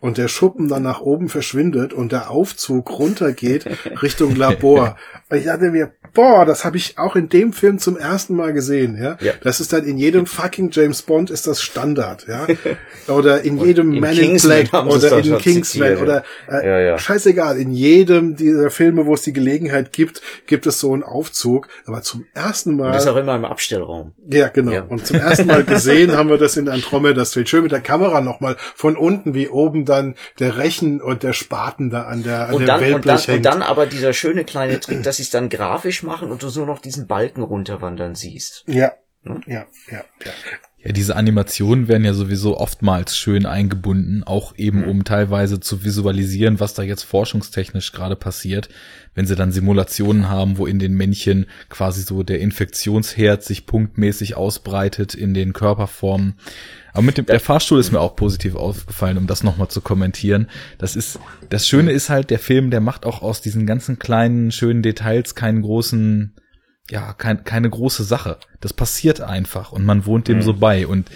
und 0.00 0.18
der 0.18 0.28
Schuppen 0.28 0.68
dann 0.68 0.82
nach 0.82 1.00
oben 1.00 1.28
verschwindet 1.28 1.92
und 1.92 2.12
der 2.12 2.30
Aufzug 2.30 2.98
runtergeht 2.98 3.66
Richtung 4.02 4.36
Labor. 4.36 4.96
ich 5.30 5.44
dachte 5.44 5.70
mir, 5.70 5.92
boah, 6.14 6.44
das 6.44 6.64
habe 6.64 6.76
ich 6.76 6.98
auch 6.98 7.14
in 7.14 7.28
dem 7.28 7.52
Film 7.52 7.78
zum 7.78 7.96
ersten 7.96 8.34
Mal 8.34 8.52
gesehen, 8.52 8.96
ja? 9.00 9.16
ja. 9.20 9.32
Das 9.42 9.60
ist 9.60 9.72
dann 9.72 9.84
in 9.84 9.98
jedem 9.98 10.26
fucking 10.26 10.70
James 10.72 11.02
Bond 11.02 11.30
ist 11.30 11.46
das 11.46 11.62
Standard, 11.62 12.26
ja? 12.28 12.46
Oder 13.12 13.42
in 13.42 13.58
jedem 13.58 13.92
in 13.92 14.00
Man 14.00 14.16
in 14.16 14.36
Black 14.36 14.72
oder 14.72 15.18
in 15.18 15.38
Kingsman 15.38 15.96
oder 15.98 16.24
äh, 16.50 16.66
ja, 16.66 16.80
ja. 16.80 16.98
scheißegal, 16.98 17.56
in 17.56 17.70
jedem 17.70 18.36
dieser 18.36 18.70
Filme, 18.70 19.06
wo 19.06 19.14
es 19.14 19.22
die 19.22 19.32
Gelegenheit 19.32 19.92
gibt, 19.92 20.22
gibt 20.46 20.66
es 20.66 20.80
so 20.80 20.92
einen 20.92 21.02
Aufzug, 21.02 21.68
aber 21.84 22.02
zum 22.02 22.26
ersten 22.34 22.76
Mal 22.76 22.92
Das 22.92 23.04
ist 23.04 23.10
auch 23.10 23.16
immer 23.16 23.36
im 23.36 23.44
Abstellraum. 23.44 24.12
Ja, 24.28 24.48
genau. 24.48 24.86
Und 24.88 25.06
zum 25.06 25.18
ersten 25.18 25.46
Mal 25.46 25.64
gesehen 25.64 26.16
haben 26.16 26.30
wir 26.30 26.38
das 26.38 26.56
in 26.56 26.68
Andromeda 26.68 27.24
Street 27.24 27.48
schön 27.48 27.62
mit 27.62 27.72
der 27.72 27.80
Kamera 27.80 28.20
nochmal 28.20 28.56
von 28.74 28.96
unten 28.96 29.34
wie 29.34 29.48
oben 29.48 29.75
dann 29.84 30.14
der 30.38 30.56
Rechen 30.56 31.00
und 31.00 31.22
der 31.22 31.32
Spaten 31.32 31.90
da 31.90 32.02
an 32.02 32.22
der 32.22 32.48
an 32.48 32.54
und 32.54 32.60
der 32.60 32.66
dann, 32.66 32.94
und 32.94 33.06
dann, 33.06 33.18
hängt. 33.18 33.36
und 33.36 33.42
dann 33.44 33.62
aber 33.62 33.86
dieser 33.86 34.12
schöne 34.12 34.44
kleine 34.44 34.80
Trick, 34.80 35.02
dass 35.02 35.16
sie 35.16 35.24
es 35.24 35.30
dann 35.30 35.48
grafisch 35.48 36.02
machen 36.02 36.30
und 36.30 36.42
du 36.42 36.48
so 36.48 36.64
noch 36.64 36.78
diesen 36.78 37.06
Balken 37.06 37.42
runterwandern 37.42 38.14
siehst. 38.14 38.64
Ja. 38.66 38.92
Hm? 39.24 39.42
Ja, 39.46 39.66
ja, 39.90 40.04
ja. 40.24 40.32
Ja, 40.86 40.92
diese 40.92 41.16
Animationen 41.16 41.88
werden 41.88 42.04
ja 42.04 42.14
sowieso 42.14 42.58
oftmals 42.58 43.16
schön 43.16 43.44
eingebunden, 43.44 44.22
auch 44.22 44.56
eben 44.56 44.82
mhm. 44.82 44.88
um 44.88 45.04
teilweise 45.04 45.58
zu 45.58 45.82
visualisieren, 45.82 46.60
was 46.60 46.74
da 46.74 46.84
jetzt 46.84 47.02
forschungstechnisch 47.02 47.90
gerade 47.90 48.14
passiert, 48.14 48.68
wenn 49.12 49.26
sie 49.26 49.34
dann 49.34 49.50
Simulationen 49.50 50.28
haben, 50.28 50.58
wo 50.58 50.66
in 50.66 50.78
den 50.78 50.94
Männchen 50.94 51.46
quasi 51.70 52.02
so 52.02 52.22
der 52.22 52.38
Infektionsherd 52.38 53.42
sich 53.42 53.66
punktmäßig 53.66 54.36
ausbreitet 54.36 55.16
in 55.16 55.34
den 55.34 55.52
Körperformen. 55.54 56.34
Aber 56.96 57.04
mit 57.04 57.18
dem, 57.18 57.26
der 57.26 57.40
Fahrstuhl 57.40 57.78
ist 57.78 57.92
mir 57.92 58.00
auch 58.00 58.16
positiv 58.16 58.54
aufgefallen, 58.54 59.18
um 59.18 59.26
das 59.26 59.42
nochmal 59.42 59.68
zu 59.68 59.82
kommentieren. 59.82 60.48
Das 60.78 60.96
ist, 60.96 61.20
das 61.50 61.68
Schöne 61.68 61.92
ist 61.92 62.08
halt, 62.08 62.30
der 62.30 62.38
Film, 62.38 62.70
der 62.70 62.80
macht 62.80 63.04
auch 63.04 63.20
aus 63.20 63.42
diesen 63.42 63.66
ganzen 63.66 63.98
kleinen, 63.98 64.50
schönen 64.50 64.80
Details 64.80 65.34
keinen 65.34 65.60
großen, 65.60 66.36
ja, 66.90 67.12
kein, 67.12 67.44
keine 67.44 67.68
große 67.68 68.02
Sache. 68.02 68.38
Das 68.62 68.72
passiert 68.72 69.20
einfach 69.20 69.72
und 69.72 69.84
man 69.84 70.06
wohnt 70.06 70.28
dem 70.28 70.38
mhm. 70.38 70.42
so 70.42 70.54
bei 70.54 70.86
und 70.86 71.10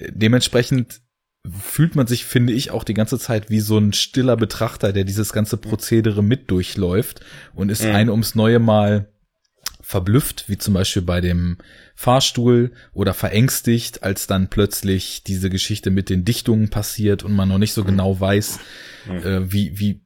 äh, 0.00 0.10
dementsprechend 0.12 1.00
fühlt 1.48 1.94
man 1.94 2.08
sich, 2.08 2.24
finde 2.24 2.52
ich, 2.52 2.72
auch 2.72 2.82
die 2.82 2.94
ganze 2.94 3.16
Zeit 3.16 3.50
wie 3.50 3.60
so 3.60 3.78
ein 3.78 3.92
stiller 3.92 4.36
Betrachter, 4.36 4.92
der 4.92 5.04
dieses 5.04 5.32
ganze 5.32 5.58
Prozedere 5.58 6.24
mit 6.24 6.50
durchläuft 6.50 7.20
und 7.54 7.70
ist 7.70 7.84
mhm. 7.84 7.94
ein 7.94 8.10
ums 8.10 8.34
neue 8.34 8.58
Mal 8.58 9.12
verblüfft, 9.90 10.44
wie 10.46 10.56
zum 10.56 10.74
Beispiel 10.74 11.02
bei 11.02 11.20
dem 11.20 11.56
Fahrstuhl 11.96 12.70
oder 12.94 13.12
verängstigt, 13.12 14.04
als 14.04 14.28
dann 14.28 14.48
plötzlich 14.48 15.24
diese 15.24 15.50
Geschichte 15.50 15.90
mit 15.90 16.10
den 16.10 16.24
Dichtungen 16.24 16.70
passiert 16.70 17.24
und 17.24 17.32
man 17.32 17.48
noch 17.48 17.58
nicht 17.58 17.72
so 17.72 17.82
mhm. 17.82 17.86
genau 17.88 18.20
weiß, 18.20 18.60
mhm. 19.06 19.16
äh, 19.18 19.52
wie, 19.52 19.78
wie 19.78 20.00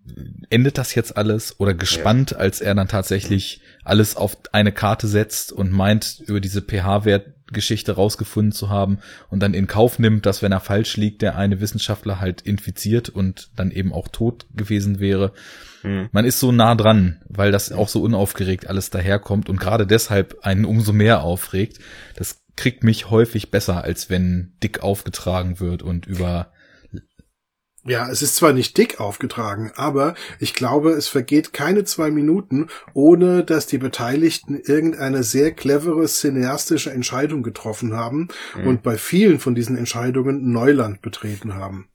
endet 0.50 0.78
das 0.78 0.94
jetzt 0.94 1.16
alles 1.16 1.58
oder 1.58 1.74
gespannt, 1.74 2.32
ja. 2.32 2.38
als 2.38 2.60
er 2.60 2.74
dann 2.74 2.88
tatsächlich 2.88 3.60
alles 3.84 4.16
auf 4.16 4.36
eine 4.52 4.72
Karte 4.72 5.06
setzt 5.06 5.52
und 5.52 5.72
meint, 5.72 6.22
über 6.26 6.40
diese 6.40 6.62
pH-Wert-Geschichte 6.62 7.92
rausgefunden 7.92 8.52
zu 8.52 8.70
haben 8.70 8.98
und 9.30 9.40
dann 9.42 9.54
in 9.54 9.66
Kauf 9.66 9.98
nimmt, 9.98 10.26
dass 10.26 10.42
wenn 10.42 10.52
er 10.52 10.60
falsch 10.60 10.96
liegt, 10.96 11.22
der 11.22 11.36
eine 11.36 11.60
Wissenschaftler 11.60 12.20
halt 12.20 12.40
infiziert 12.42 13.08
und 13.08 13.50
dann 13.56 13.70
eben 13.70 13.92
auch 13.92 14.08
tot 14.08 14.46
gewesen 14.54 15.00
wäre. 15.00 15.32
Mhm. 15.82 16.08
Man 16.12 16.24
ist 16.24 16.40
so 16.40 16.50
nah 16.50 16.74
dran, 16.74 17.20
weil 17.28 17.52
das 17.52 17.72
auch 17.72 17.88
so 17.88 18.02
unaufgeregt 18.02 18.66
alles 18.66 18.90
daherkommt 18.90 19.48
und 19.48 19.60
gerade 19.60 19.86
deshalb 19.86 20.38
einen 20.42 20.64
umso 20.64 20.92
mehr 20.92 21.22
aufregt. 21.22 21.78
Das 22.16 22.40
kriegt 22.56 22.84
mich 22.84 23.10
häufig 23.10 23.50
besser, 23.50 23.82
als 23.82 24.10
wenn 24.10 24.52
dick 24.62 24.82
aufgetragen 24.82 25.60
wird 25.60 25.82
und 25.82 26.06
über 26.06 26.52
ja, 27.84 28.08
es 28.10 28.22
ist 28.22 28.36
zwar 28.36 28.52
nicht 28.52 28.76
dick 28.78 29.00
aufgetragen, 29.00 29.72
aber 29.76 30.14
ich 30.40 30.54
glaube, 30.54 30.90
es 30.90 31.08
vergeht 31.08 31.52
keine 31.52 31.84
zwei 31.84 32.10
Minuten, 32.10 32.68
ohne 32.94 33.44
dass 33.44 33.66
die 33.66 33.78
Beteiligten 33.78 34.58
irgendeine 34.58 35.22
sehr 35.22 35.52
clevere 35.52 36.06
cineastische 36.06 36.90
Entscheidung 36.90 37.42
getroffen 37.42 37.94
haben 37.94 38.28
mhm. 38.56 38.66
und 38.66 38.82
bei 38.82 38.96
vielen 38.96 39.38
von 39.38 39.54
diesen 39.54 39.76
Entscheidungen 39.76 40.50
Neuland 40.52 41.02
betreten 41.02 41.54
haben 41.54 41.88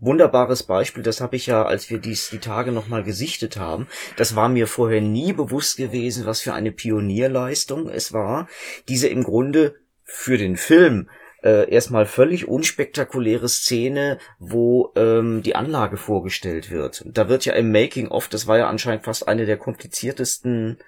wunderbares 0.00 0.64
Beispiel, 0.64 1.02
das 1.02 1.20
habe 1.20 1.36
ich 1.36 1.46
ja, 1.46 1.64
als 1.64 1.90
wir 1.90 1.98
dies 1.98 2.28
die 2.30 2.38
Tage 2.38 2.72
nochmal 2.72 3.04
gesichtet 3.04 3.56
haben, 3.56 3.86
das 4.16 4.34
war 4.34 4.48
mir 4.48 4.66
vorher 4.66 5.00
nie 5.00 5.32
bewusst 5.32 5.76
gewesen, 5.76 6.26
was 6.26 6.40
für 6.40 6.54
eine 6.54 6.72
Pionierleistung 6.72 7.88
es 7.88 8.12
war, 8.12 8.48
diese 8.88 9.08
im 9.08 9.22
Grunde 9.22 9.76
für 10.02 10.38
den 10.38 10.56
Film 10.56 11.08
äh, 11.42 11.70
erstmal 11.70 12.06
völlig 12.06 12.48
unspektakuläre 12.48 13.48
Szene, 13.48 14.18
wo 14.38 14.92
ähm, 14.96 15.42
die 15.42 15.54
Anlage 15.54 15.96
vorgestellt 15.96 16.70
wird. 16.70 17.04
Da 17.06 17.28
wird 17.28 17.44
ja 17.44 17.54
im 17.54 17.72
Making 17.72 18.08
of, 18.08 18.28
das 18.28 18.46
war 18.46 18.58
ja 18.58 18.68
anscheinend 18.68 19.04
fast 19.04 19.28
eine 19.28 19.46
der 19.46 19.56
kompliziertesten 19.56 20.78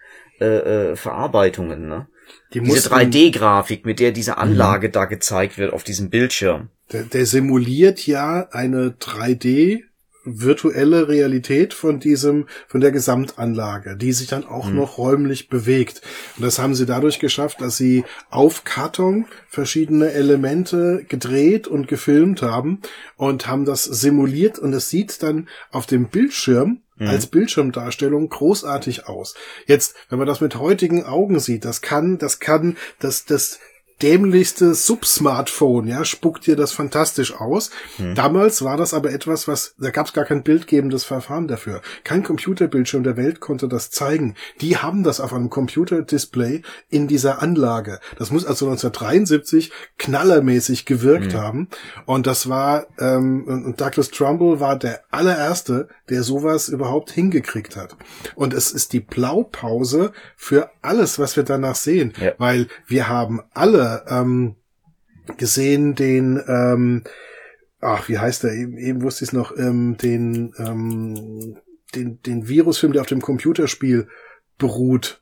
äh, 0.41 0.45
äh, 0.91 0.97
Verarbeitungen, 0.97 1.89
ne? 1.89 2.07
Die 2.53 2.61
diese 2.61 2.91
3D-Grafik, 2.91 3.87
mit 3.87 4.01
der 4.01 4.13
diese 4.13 4.37
Anlage 4.37 4.89
mhm. 4.89 4.93
da 4.93 5.05
gezeigt 5.07 5.57
wird 5.57 5.73
auf 5.73 5.83
diesem 5.83 6.11
Bildschirm. 6.11 6.69
Der, 6.93 7.05
der 7.05 7.27
simuliert 7.27 8.07
ja 8.07 8.49
eine 8.51 8.91
3D 9.01 9.83
virtuelle 10.31 11.09
Realität 11.09 11.75
von 11.75 12.01
diesem, 12.01 12.47
von 12.67 12.81
der 12.81 12.93
Gesamtanlage, 12.93 13.97
die 13.97 14.13
sich 14.13 14.29
dann 14.29 14.45
auch 14.45 14.69
mhm. 14.69 14.77
noch 14.77 14.99
räumlich 14.99 15.49
bewegt. 15.49 16.03
Und 16.37 16.45
das 16.45 16.59
haben 16.59 16.75
sie 16.75 16.87
dadurch 16.87 17.19
geschafft, 17.19 17.61
dass 17.61 17.77
sie 17.77 18.05
auf 18.31 18.65
Karton 18.65 19.27
verschiedene 19.49 20.13
Elemente 20.13 21.05
gedreht 21.09 21.67
und 21.67 21.89
gefilmt 21.89 22.43
haben 22.43 22.81
und 23.17 23.47
haben 23.47 23.65
das 23.65 23.85
simuliert 23.85 24.59
und 24.59 24.73
es 24.73 24.91
sieht 24.91 25.23
dann 25.23 25.49
auf 25.71 25.87
dem 25.87 26.09
Bildschirm 26.09 26.81
mhm. 26.99 27.09
als 27.09 27.27
Bildschirmdarstellung 27.27 28.29
großartig 28.29 29.07
aus. 29.07 29.35
Jetzt, 29.67 29.95
wenn 30.09 30.19
man 30.19 30.29
das 30.29 30.41
mit 30.41 30.57
heutigen 30.57 31.05
Augen 31.05 31.39
sieht, 31.41 31.65
das 31.65 31.81
kann, 31.81 32.19
das 32.19 32.41
kann, 32.41 32.77
das, 32.99 33.25
das 33.25 33.59
dämlichste 34.03 34.75
Subsmartphone, 34.75 35.89
ja, 35.89 36.05
spuckt 36.05 36.47
dir 36.47 36.57
das 36.57 36.73
fantastisch 36.73 37.35
aus. 37.35 37.71
Hm. 37.97 38.15
Damals 38.15 38.63
war 38.63 38.77
das 38.77 38.95
aber 38.95 39.13
etwas, 39.13 39.49
was, 39.49 39.75
da 39.79 39.91
gab 39.91 40.07
es 40.07 40.13
gar 40.13 40.25
kein 40.25 40.43
bildgebendes 40.43 41.05
Verfahren 41.05 41.49
dafür. 41.49 41.81
Kein 42.05 42.23
Computerbildschirm 42.23 43.03
der 43.03 43.17
Welt 43.17 43.41
konnte 43.41 43.67
das 43.67 43.91
zeigen. 43.91 44.35
Die 44.61 44.77
haben 44.77 45.03
das 45.03 45.21
auf 45.21 45.33
einem 45.33 45.51
Computerdisplay 45.51 46.63
in 46.89 47.09
dieser 47.09 47.43
Anlage. 47.43 47.99
Das 48.19 48.31
muss 48.31 48.45
also 48.47 48.67
1973 48.67 49.73
knallermäßig 49.99 50.85
gewirkt 50.85 51.33
hm. 51.33 51.41
haben. 51.41 51.69
Und 52.07 52.27
das 52.27 52.49
war, 52.49 52.87
ähm, 52.99 53.45
und 53.47 53.81
Douglas 53.81 54.11
Trumbull 54.11 54.61
war 54.61 54.79
der 54.79 55.03
allererste, 55.11 55.89
der 56.09 56.23
sowas 56.23 56.69
überhaupt 56.69 57.11
hingekriegt 57.11 57.77
hat. 57.77 57.97
Und 58.37 58.55
es 58.55 58.71
ist 58.71 58.93
die 58.93 59.01
Blaupause 59.01 60.13
für 60.37 60.71
alles, 60.83 61.19
was 61.19 61.37
wir 61.37 61.43
danach 61.43 61.75
sehen, 61.75 62.13
ja. 62.21 62.33
weil 62.39 62.69
wir 62.87 63.09
haben 63.09 63.41
alle 63.55 63.88
ähm, 64.09 64.57
gesehen 65.37 65.95
den, 65.95 66.43
ähm, 66.47 67.05
ach, 67.81 68.09
wie 68.09 68.19
heißt 68.19 68.45
der? 68.45 68.53
Eben, 68.53 68.79
eben 68.79 69.03
wusste 69.03 69.25
ich 69.25 69.31
es 69.31 69.33
noch, 69.33 69.57
ähm, 69.57 69.97
den, 69.99 70.55
ähm, 70.59 71.59
den, 71.95 72.23
den 72.23 72.49
Virusfilm, 72.49 72.93
der 72.93 73.03
auf 73.03 73.09
dem 73.09 73.23
Computerspiel 73.23 74.09
beruht 74.59 75.21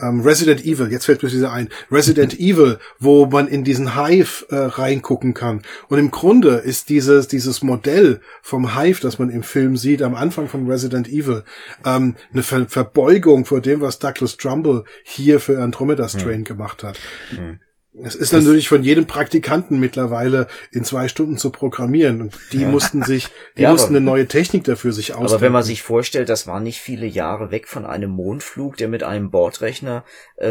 ähm, 0.00 0.20
Resident 0.22 0.64
Evil, 0.64 0.90
jetzt 0.90 1.06
fällt 1.06 1.22
mir 1.22 1.28
dieser 1.28 1.52
ein, 1.52 1.68
Resident 1.90 2.34
Evil, 2.40 2.78
wo 2.98 3.26
man 3.26 3.46
in 3.46 3.64
diesen 3.64 3.94
Hive 3.94 4.46
äh, 4.50 4.56
reingucken 4.56 5.34
kann. 5.34 5.62
Und 5.88 5.98
im 5.98 6.10
Grunde 6.10 6.56
ist 6.56 6.88
dieses, 6.88 7.28
dieses 7.28 7.62
Modell 7.62 8.20
vom 8.42 8.76
Hive, 8.76 9.00
das 9.00 9.18
man 9.18 9.30
im 9.30 9.42
Film 9.42 9.76
sieht, 9.76 10.02
am 10.02 10.14
Anfang 10.14 10.48
von 10.48 10.68
Resident 10.68 11.08
Evil, 11.08 11.44
ähm, 11.84 12.16
eine 12.32 12.42
Ver 12.42 12.66
Verbeugung 12.66 13.44
vor 13.44 13.60
dem, 13.60 13.80
was 13.80 13.98
Douglas 13.98 14.36
Trumbull 14.36 14.84
hier 15.04 15.38
für 15.38 15.62
Andromeda 15.62 16.08
Strain 16.08 16.38
hm. 16.38 16.44
gemacht 16.44 16.82
hat. 16.82 16.98
Hm. 17.30 17.60
Es 18.02 18.16
ist 18.16 18.32
natürlich 18.32 18.68
von 18.68 18.82
jedem 18.82 19.06
Praktikanten 19.06 19.78
mittlerweile 19.78 20.48
in 20.72 20.82
zwei 20.82 21.06
Stunden 21.06 21.38
zu 21.38 21.50
programmieren 21.50 22.22
und 22.22 22.36
die 22.52 22.62
ja. 22.62 22.68
mussten 22.68 23.04
sich, 23.04 23.28
die 23.56 23.62
ja, 23.62 23.70
mussten 23.70 23.94
aber, 23.94 23.98
eine 23.98 24.04
neue 24.04 24.26
Technik 24.26 24.64
dafür 24.64 24.92
sich 24.92 25.12
ausdenken. 25.12 25.32
Aber 25.32 25.40
wenn 25.40 25.52
man 25.52 25.62
sich 25.62 25.82
vorstellt, 25.82 26.28
das 26.28 26.48
war 26.48 26.58
nicht 26.58 26.80
viele 26.80 27.06
Jahre 27.06 27.52
weg 27.52 27.68
von 27.68 27.86
einem 27.86 28.10
Mondflug, 28.10 28.76
der 28.78 28.88
mit 28.88 29.04
einem 29.04 29.30
Bordrechner 29.30 30.04
äh, 30.38 30.48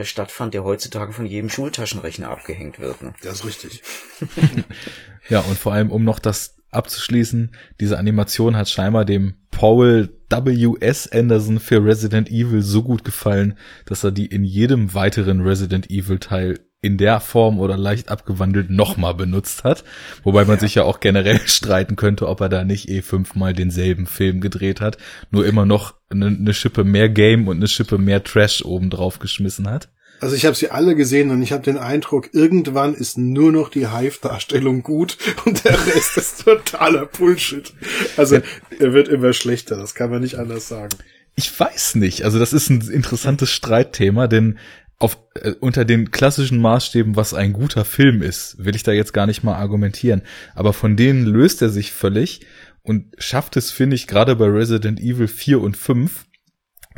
äh, 0.00 0.04
stattfand, 0.04 0.54
der 0.54 0.64
heutzutage 0.64 1.12
von 1.12 1.26
jedem 1.26 1.50
Schultaschenrechner 1.50 2.30
abgehängt 2.30 2.80
wird. 2.80 3.02
Ne? 3.02 3.12
Das 3.22 3.40
ist 3.40 3.46
richtig. 3.46 3.82
ja, 5.28 5.40
und 5.40 5.58
vor 5.58 5.74
allem, 5.74 5.90
um 5.90 6.02
noch 6.02 6.18
das 6.18 6.56
abzuschließen, 6.70 7.54
diese 7.78 7.98
Animation 7.98 8.56
hat 8.56 8.70
scheinbar 8.70 9.04
dem 9.04 9.34
Paul 9.50 10.08
W.S. 10.28 11.10
Anderson 11.12 11.60
für 11.60 11.84
Resident 11.84 12.30
Evil 12.30 12.62
so 12.62 12.82
gut 12.82 13.04
gefallen, 13.04 13.56
dass 13.84 14.02
er 14.02 14.12
die 14.12 14.26
in 14.26 14.44
jedem 14.44 14.92
weiteren 14.94 15.40
Resident 15.40 15.90
Evil 15.90 16.18
Teil 16.18 16.58
in 16.82 16.98
der 16.98 17.20
Form 17.20 17.58
oder 17.58 17.76
leicht 17.76 18.10
abgewandelt 18.10 18.70
nochmal 18.70 19.14
benutzt 19.14 19.64
hat. 19.64 19.84
Wobei 20.22 20.44
man 20.44 20.56
ja. 20.56 20.60
sich 20.60 20.74
ja 20.76 20.84
auch 20.84 21.00
generell 21.00 21.40
streiten 21.46 21.96
könnte, 21.96 22.28
ob 22.28 22.40
er 22.40 22.48
da 22.48 22.64
nicht 22.64 22.88
eh 22.88 23.02
fünfmal 23.02 23.54
denselben 23.54 24.06
Film 24.06 24.40
gedreht 24.40 24.80
hat, 24.80 24.98
nur 25.30 25.46
immer 25.46 25.66
noch 25.66 25.94
eine, 26.10 26.26
eine 26.26 26.54
Schippe 26.54 26.84
mehr 26.84 27.08
Game 27.08 27.48
und 27.48 27.56
eine 27.56 27.68
Schippe 27.68 27.98
mehr 27.98 28.22
Trash 28.22 28.64
oben 28.64 28.90
drauf 28.90 29.18
geschmissen 29.18 29.68
hat. 29.68 29.88
Also 30.20 30.34
ich 30.34 30.46
habe 30.46 30.56
sie 30.56 30.70
alle 30.70 30.94
gesehen 30.94 31.30
und 31.30 31.42
ich 31.42 31.52
habe 31.52 31.62
den 31.62 31.76
Eindruck, 31.76 32.30
irgendwann 32.32 32.94
ist 32.94 33.18
nur 33.18 33.52
noch 33.52 33.68
die 33.68 33.88
Hive-Darstellung 33.88 34.82
gut 34.82 35.18
und 35.44 35.64
der 35.64 35.74
Rest 35.86 36.16
ist 36.16 36.44
totaler 36.44 37.06
Bullshit. 37.06 37.72
Also 38.16 38.40
er 38.78 38.92
wird 38.92 39.08
immer 39.08 39.32
schlechter, 39.32 39.76
das 39.76 39.94
kann 39.94 40.10
man 40.10 40.22
nicht 40.22 40.36
anders 40.36 40.68
sagen. 40.68 40.94
Ich 41.38 41.58
weiß 41.58 41.96
nicht. 41.96 42.24
Also 42.24 42.38
das 42.38 42.54
ist 42.54 42.70
ein 42.70 42.80
interessantes 42.80 43.50
Streitthema, 43.50 44.26
denn 44.26 44.58
auf, 44.98 45.18
äh, 45.34 45.52
unter 45.60 45.84
den 45.84 46.10
klassischen 46.10 46.60
Maßstäben, 46.60 47.16
was 47.16 47.34
ein 47.34 47.52
guter 47.52 47.84
Film 47.84 48.22
ist, 48.22 48.64
will 48.64 48.76
ich 48.76 48.82
da 48.82 48.92
jetzt 48.92 49.12
gar 49.12 49.26
nicht 49.26 49.42
mal 49.42 49.56
argumentieren. 49.56 50.22
Aber 50.54 50.72
von 50.72 50.96
denen 50.96 51.26
löst 51.26 51.62
er 51.62 51.68
sich 51.68 51.92
völlig 51.92 52.40
und 52.82 53.14
schafft 53.18 53.56
es, 53.56 53.70
finde 53.70 53.96
ich, 53.96 54.06
gerade 54.06 54.36
bei 54.36 54.46
Resident 54.46 55.00
Evil 55.00 55.28
4 55.28 55.60
und 55.60 55.76
5, 55.76 56.26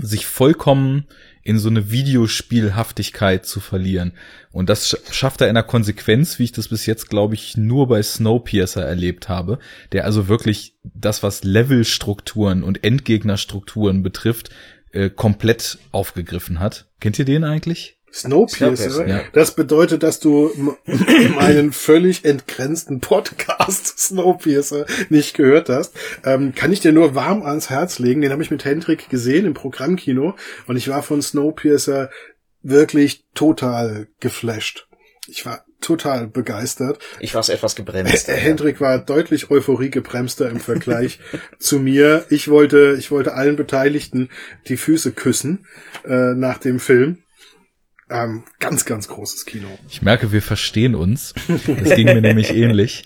sich 0.00 0.26
vollkommen 0.26 1.06
in 1.42 1.58
so 1.58 1.68
eine 1.68 1.90
Videospielhaftigkeit 1.90 3.46
zu 3.46 3.58
verlieren. 3.58 4.12
Und 4.52 4.68
das 4.68 4.96
schafft 5.10 5.40
er 5.40 5.48
in 5.48 5.54
der 5.54 5.64
Konsequenz, 5.64 6.38
wie 6.38 6.44
ich 6.44 6.52
das 6.52 6.68
bis 6.68 6.86
jetzt, 6.86 7.08
glaube 7.08 7.34
ich, 7.34 7.56
nur 7.56 7.88
bei 7.88 8.02
Snowpiercer 8.02 8.84
erlebt 8.84 9.28
habe, 9.28 9.58
der 9.92 10.04
also 10.04 10.28
wirklich 10.28 10.76
das, 10.84 11.22
was 11.22 11.42
Levelstrukturen 11.42 12.62
und 12.62 12.84
Endgegnerstrukturen 12.84 14.02
betrifft, 14.02 14.50
äh, 14.92 15.10
komplett 15.10 15.78
aufgegriffen 15.92 16.60
hat. 16.60 16.88
Kennt 17.00 17.18
ihr 17.18 17.24
den 17.24 17.44
eigentlich? 17.44 17.98
Snowpiercer. 18.12 19.06
Ja. 19.06 19.20
Das 19.32 19.54
bedeutet, 19.54 20.02
dass 20.02 20.20
du 20.20 20.50
meinen 21.36 21.72
völlig 21.72 22.24
entgrenzten 22.24 23.00
Podcast 23.00 23.98
Snowpiercer 23.98 24.86
nicht 25.08 25.34
gehört 25.34 25.68
hast. 25.68 25.94
Ähm, 26.24 26.54
kann 26.54 26.72
ich 26.72 26.80
dir 26.80 26.92
nur 26.92 27.14
warm 27.14 27.42
ans 27.42 27.70
Herz 27.70 27.98
legen. 27.98 28.22
Den 28.22 28.32
habe 28.32 28.42
ich 28.42 28.50
mit 28.50 28.64
Hendrik 28.64 29.08
gesehen 29.08 29.46
im 29.46 29.54
Programmkino 29.54 30.34
und 30.66 30.76
ich 30.76 30.88
war 30.88 31.02
von 31.02 31.22
Snowpiercer 31.22 32.10
wirklich 32.62 33.24
total 33.34 34.08
geflasht. 34.20 34.88
Ich 35.26 35.44
war 35.44 35.64
total 35.80 36.26
begeistert. 36.26 36.98
Ich 37.20 37.34
war 37.34 37.48
etwas 37.48 37.76
gebremst. 37.76 38.28
H 38.28 38.32
Hendrik 38.32 38.80
war 38.80 38.98
deutlich 38.98 39.50
euphoriegebremster 39.50 40.48
im 40.50 40.60
Vergleich 40.60 41.20
zu 41.58 41.78
mir. 41.78 42.26
Ich 42.30 42.48
wollte, 42.48 42.96
ich 42.98 43.10
wollte 43.10 43.34
allen 43.34 43.56
Beteiligten 43.56 44.28
die 44.66 44.76
Füße 44.76 45.12
küssen 45.12 45.66
äh, 46.04 46.34
nach 46.34 46.58
dem 46.58 46.80
Film. 46.80 47.18
Ähm, 48.10 48.44
ganz, 48.58 48.86
ganz 48.86 49.08
großes 49.08 49.44
Kino. 49.44 49.68
Ich 49.88 50.00
merke, 50.00 50.32
wir 50.32 50.40
verstehen 50.40 50.94
uns. 50.94 51.34
Das 51.46 51.94
ging 51.94 52.06
mir 52.06 52.22
nämlich 52.22 52.54
ähnlich. 52.54 53.04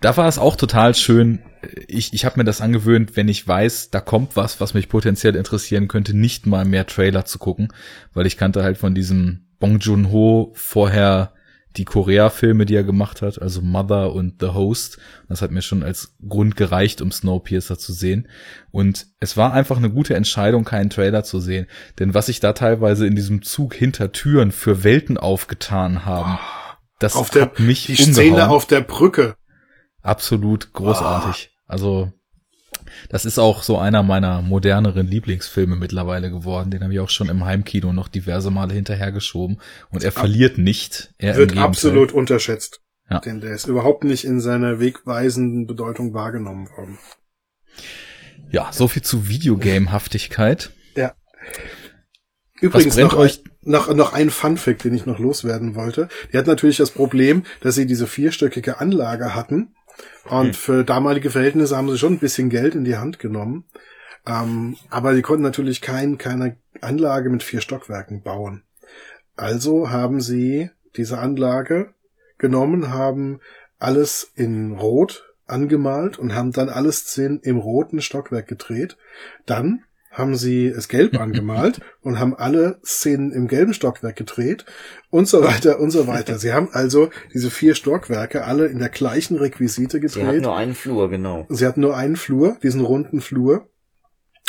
Da 0.00 0.16
war 0.16 0.26
es 0.26 0.38
auch 0.38 0.56
total 0.56 0.94
schön. 0.96 1.40
Ich, 1.86 2.12
ich 2.14 2.24
habe 2.24 2.38
mir 2.40 2.44
das 2.44 2.60
angewöhnt, 2.60 3.16
wenn 3.16 3.28
ich 3.28 3.46
weiß, 3.46 3.90
da 3.90 4.00
kommt 4.00 4.34
was, 4.34 4.60
was 4.60 4.74
mich 4.74 4.88
potenziell 4.88 5.36
interessieren 5.36 5.86
könnte, 5.86 6.16
nicht 6.16 6.46
mal 6.46 6.64
mehr 6.64 6.86
Trailer 6.86 7.24
zu 7.24 7.38
gucken, 7.38 7.68
weil 8.12 8.26
ich 8.26 8.36
kannte 8.36 8.64
halt 8.64 8.76
von 8.76 8.94
diesem 8.94 9.46
Bong 9.60 9.78
Joon-ho 9.78 10.52
vorher 10.54 11.32
die 11.76 11.84
Korea-Filme, 11.84 12.66
die 12.66 12.74
er 12.74 12.82
gemacht 12.82 13.22
hat, 13.22 13.40
also 13.40 13.62
Mother 13.62 14.12
und 14.12 14.40
The 14.40 14.48
Host. 14.48 14.98
Das 15.28 15.40
hat 15.40 15.50
mir 15.52 15.62
schon 15.62 15.82
als 15.82 16.16
Grund 16.26 16.56
gereicht, 16.56 17.00
um 17.00 17.12
Snowpiercer 17.12 17.78
zu 17.78 17.92
sehen. 17.92 18.28
Und 18.72 19.06
es 19.20 19.36
war 19.36 19.52
einfach 19.52 19.76
eine 19.76 19.90
gute 19.90 20.14
Entscheidung, 20.14 20.64
keinen 20.64 20.90
Trailer 20.90 21.22
zu 21.22 21.38
sehen. 21.38 21.66
Denn 21.98 22.12
was 22.12 22.26
sich 22.26 22.40
da 22.40 22.52
teilweise 22.52 23.06
in 23.06 23.14
diesem 23.14 23.42
Zug 23.42 23.74
hinter 23.74 24.10
Türen 24.12 24.50
für 24.50 24.82
Welten 24.82 25.16
aufgetan 25.16 26.04
haben, 26.04 26.38
das 26.98 27.14
auf 27.14 27.30
der, 27.30 27.42
hat 27.42 27.60
mich 27.60 27.86
Die 27.86 27.92
umgehauen. 27.92 28.14
Szene 28.14 28.48
auf 28.48 28.66
der 28.66 28.80
Brücke. 28.80 29.36
Absolut 30.02 30.72
großartig. 30.72 31.50
Also 31.66 32.12
das 33.08 33.24
ist 33.24 33.38
auch 33.38 33.62
so 33.62 33.78
einer 33.78 34.02
meiner 34.02 34.42
moderneren 34.42 35.06
Lieblingsfilme 35.06 35.76
mittlerweile 35.76 36.30
geworden. 36.30 36.70
Den 36.70 36.82
habe 36.82 36.92
ich 36.92 37.00
auch 37.00 37.10
schon 37.10 37.28
im 37.28 37.44
Heimkino 37.44 37.92
noch 37.92 38.08
diverse 38.08 38.50
Male 38.50 38.74
hinterhergeschoben. 38.74 39.60
Und 39.90 40.04
er 40.04 40.12
verliert 40.12 40.58
nicht. 40.58 41.12
Er 41.18 41.36
wird 41.36 41.56
absolut 41.56 42.12
unterschätzt. 42.12 42.80
Ja. 43.08 43.18
Denn 43.18 43.40
der 43.40 43.52
ist 43.52 43.66
überhaupt 43.66 44.04
nicht 44.04 44.24
in 44.24 44.40
seiner 44.40 44.78
wegweisenden 44.78 45.66
Bedeutung 45.66 46.14
wahrgenommen 46.14 46.68
worden. 46.76 46.98
Ja, 48.50 48.70
so 48.72 48.88
viel 48.88 49.02
zu 49.02 49.28
Videogame-Haftigkeit. 49.28 50.70
Ja. 50.94 51.14
Übrigens 52.60 52.96
noch, 52.96 53.14
euch 53.14 53.42
noch, 53.62 53.92
noch 53.94 54.12
ein 54.12 54.30
Funfact, 54.30 54.84
den 54.84 54.94
ich 54.94 55.06
noch 55.06 55.18
loswerden 55.18 55.74
wollte. 55.74 56.08
Die 56.32 56.38
hat 56.38 56.46
natürlich 56.46 56.76
das 56.76 56.90
Problem, 56.90 57.44
dass 57.60 57.74
sie 57.74 57.86
diese 57.86 58.06
vierstöckige 58.06 58.80
Anlage 58.80 59.34
hatten 59.34 59.74
und 60.28 60.48
hm. 60.48 60.54
für 60.54 60.84
damalige 60.84 61.30
Verhältnisse 61.30 61.76
haben 61.76 61.90
sie 61.90 61.98
schon 61.98 62.14
ein 62.14 62.18
bisschen 62.18 62.50
Geld 62.50 62.74
in 62.74 62.84
die 62.84 62.96
Hand 62.96 63.18
genommen. 63.18 63.64
Ähm, 64.26 64.76
aber 64.90 65.14
sie 65.14 65.22
konnten 65.22 65.42
natürlich 65.42 65.80
kein, 65.80 66.18
keine 66.18 66.56
Anlage 66.80 67.30
mit 67.30 67.42
vier 67.42 67.60
Stockwerken 67.60 68.22
bauen. 68.22 68.62
Also 69.36 69.90
haben 69.90 70.20
sie 70.20 70.70
diese 70.96 71.18
Anlage 71.18 71.94
genommen, 72.38 72.92
haben 72.92 73.40
alles 73.78 74.30
in 74.34 74.72
Rot 74.72 75.34
angemalt 75.46 76.18
und 76.18 76.34
haben 76.34 76.52
dann 76.52 76.68
alle 76.68 76.92
Szenen 76.92 77.40
im 77.40 77.58
roten 77.58 78.00
Stockwerk 78.00 78.46
gedreht. 78.46 78.96
Dann 79.46 79.84
haben 80.10 80.34
sie 80.36 80.66
es 80.66 80.88
gelb 80.88 81.14
angemalt 81.20 81.80
und 82.02 82.18
haben 82.18 82.34
alle 82.34 82.80
Szenen 82.84 83.32
im 83.32 83.48
gelben 83.48 83.72
Stockwerk 83.72 84.16
gedreht 84.16 84.64
und 85.10 85.28
so 85.28 85.42
weiter 85.42 85.80
und 85.80 85.90
so 85.90 86.06
weiter. 86.06 86.38
Sie 86.38 86.52
haben 86.52 86.68
also 86.72 87.10
diese 87.32 87.50
vier 87.50 87.74
Stockwerke 87.74 88.44
alle 88.44 88.66
in 88.66 88.78
der 88.78 88.88
gleichen 88.88 89.36
Requisite 89.36 90.00
gedreht. 90.00 90.22
Sie 90.22 90.26
hatten 90.26 90.42
nur 90.42 90.56
einen 90.56 90.74
Flur, 90.74 91.08
genau. 91.08 91.46
Sie 91.48 91.66
hatten 91.66 91.80
nur 91.80 91.96
einen 91.96 92.16
Flur, 92.16 92.58
diesen 92.62 92.80
runden 92.80 93.20
Flur. 93.20 93.68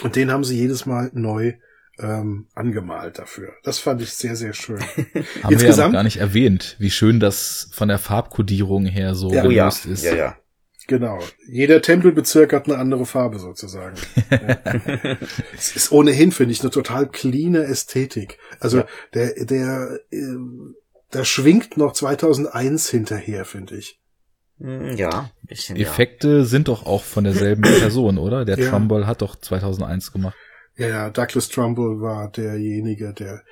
Und 0.03 0.15
den 0.15 0.31
haben 0.31 0.43
sie 0.43 0.57
jedes 0.57 0.85
Mal 0.85 1.11
neu 1.13 1.53
ähm, 1.99 2.47
angemalt 2.55 3.19
dafür. 3.19 3.53
Das 3.63 3.79
fand 3.79 4.01
ich 4.01 4.13
sehr, 4.13 4.35
sehr 4.35 4.53
schön. 4.53 4.79
haben 5.43 5.53
Insgesamt, 5.53 5.59
wir 5.59 5.85
ja 5.85 5.89
gar 5.91 6.03
nicht 6.03 6.17
erwähnt, 6.17 6.75
wie 6.79 6.89
schön 6.89 7.19
das 7.19 7.69
von 7.73 7.87
der 7.87 7.99
Farbkodierung 7.99 8.85
her 8.85 9.13
so 9.13 9.31
ja, 9.31 9.43
gelöst 9.43 9.85
oh 9.85 9.89
ja. 9.89 9.93
ist. 9.93 10.03
Ja, 10.03 10.15
ja. 10.15 10.37
Genau. 10.87 11.19
Jeder 11.47 11.81
Tempelbezirk 11.81 12.53
hat 12.53 12.67
eine 12.67 12.77
andere 12.77 13.05
Farbe 13.05 13.39
sozusagen. 13.39 13.95
es 15.55 15.75
ist 15.75 15.91
ohnehin, 15.91 16.31
finde 16.31 16.53
ich, 16.53 16.61
eine 16.61 16.71
total 16.71 17.07
cleane 17.07 17.63
Ästhetik. 17.63 18.37
Also 18.59 18.79
ja. 18.79 18.87
der, 19.13 19.45
der, 19.45 19.99
äh, 20.11 20.35
da 21.11 21.23
schwingt 21.23 21.77
noch 21.77 21.93
2001 21.93 22.89
hinterher, 22.89 23.45
finde 23.45 23.77
ich. 23.77 23.99
Hm, 24.59 24.95
ja, 24.95 25.31
ein 25.43 25.47
bisschen. 25.47 25.75
Effekte 25.75 26.37
ja. 26.37 26.43
sind 26.45 26.67
doch 26.67 26.85
auch 26.85 27.03
von 27.03 27.23
derselben 27.23 27.61
Person, 27.79 28.17
oder? 28.17 28.45
Der 28.45 28.57
ja. 28.57 28.69
Trumbull 28.69 29.07
hat 29.07 29.21
doch 29.21 29.35
2001 29.35 30.11
gemacht. 30.11 30.35
Ja, 30.77 30.87
ja, 30.87 31.09
Douglas 31.09 31.49
Trumbull 31.49 32.01
war 32.01 32.29
derjenige, 32.31 33.13
der 33.13 33.43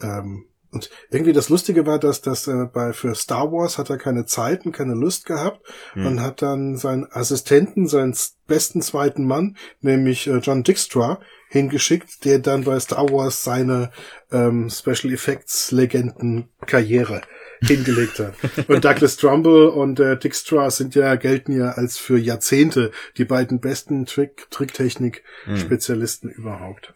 ähm, 0.00 0.46
und 0.76 0.90
irgendwie 1.10 1.32
das 1.32 1.48
Lustige 1.48 1.86
war, 1.86 1.98
dass 1.98 2.20
das 2.20 2.46
äh, 2.48 2.66
bei 2.70 2.92
für 2.92 3.14
Star 3.14 3.50
Wars 3.50 3.78
hat 3.78 3.88
er 3.88 3.96
keine 3.96 4.26
Zeit 4.26 4.66
und 4.66 4.72
keine 4.72 4.92
Lust 4.92 5.24
gehabt 5.24 5.66
hm. 5.94 6.06
und 6.06 6.20
hat 6.20 6.42
dann 6.42 6.76
seinen 6.76 7.10
Assistenten, 7.10 7.88
seinen 7.88 8.14
besten 8.46 8.82
zweiten 8.82 9.24
Mann, 9.24 9.56
nämlich 9.80 10.26
äh, 10.26 10.36
John 10.36 10.64
Dykstra, 10.64 11.18
hingeschickt, 11.48 12.26
der 12.26 12.40
dann 12.40 12.64
bei 12.64 12.78
Star 12.78 13.08
Wars 13.10 13.42
seine 13.42 13.90
ähm, 14.30 14.68
Special 14.68 15.14
Effects 15.14 15.70
Legenden 15.72 16.50
Karriere 16.66 17.22
hingelegt 17.62 18.18
hat. 18.18 18.34
Und 18.68 18.84
Douglas 18.84 19.16
Trumbull 19.16 19.68
und 19.68 19.98
äh, 19.98 20.18
Dijkstra 20.18 20.70
sind 20.70 20.94
ja, 20.94 21.14
gelten 21.14 21.52
ja 21.56 21.70
als 21.70 21.96
für 21.96 22.18
Jahrzehnte 22.18 22.90
die 23.16 23.24
beiden 23.24 23.60
besten 23.60 24.04
Trick, 24.04 24.50
Tricktechnik-Spezialisten 24.50 26.28
hm. 26.28 26.36
überhaupt. 26.36 26.92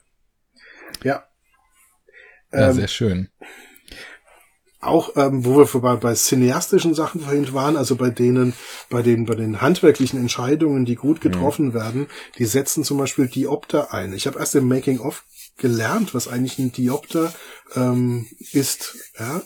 Ja. 1.02 1.24
Ja, 2.52 2.69
ähm, 2.69 2.74
sehr 2.74 2.89
schön. 2.89 3.28
Auch, 4.82 5.11
ähm, 5.16 5.44
wo 5.44 5.59
wir 5.59 5.66
vorbei 5.66 5.97
bei 5.97 6.15
cineastischen 6.15 6.94
Sachen 6.94 7.20
vorhin 7.20 7.52
waren, 7.52 7.77
also 7.77 7.97
bei 7.97 8.09
denen, 8.09 8.55
bei 8.89 9.02
den, 9.02 9.27
bei 9.27 9.35
den 9.35 9.61
handwerklichen 9.61 10.19
Entscheidungen, 10.19 10.86
die 10.86 10.94
gut 10.94 11.20
getroffen 11.20 11.69
mhm. 11.69 11.74
werden, 11.74 12.07
die 12.39 12.47
setzen 12.47 12.82
zum 12.82 12.97
Beispiel 12.97 13.27
Diopter 13.27 13.93
ein. 13.93 14.15
Ich 14.15 14.27
habe 14.27 14.39
erst 14.39 14.55
im 14.55 14.69
Making 14.69 15.01
of 15.01 15.24
gelernt, 15.57 16.15
was 16.15 16.29
eigentlich 16.29 16.59
ein 16.59 16.73
Diopter 16.73 17.33
ähm, 17.75 18.27
ist. 18.53 18.97
Ja? 19.19 19.43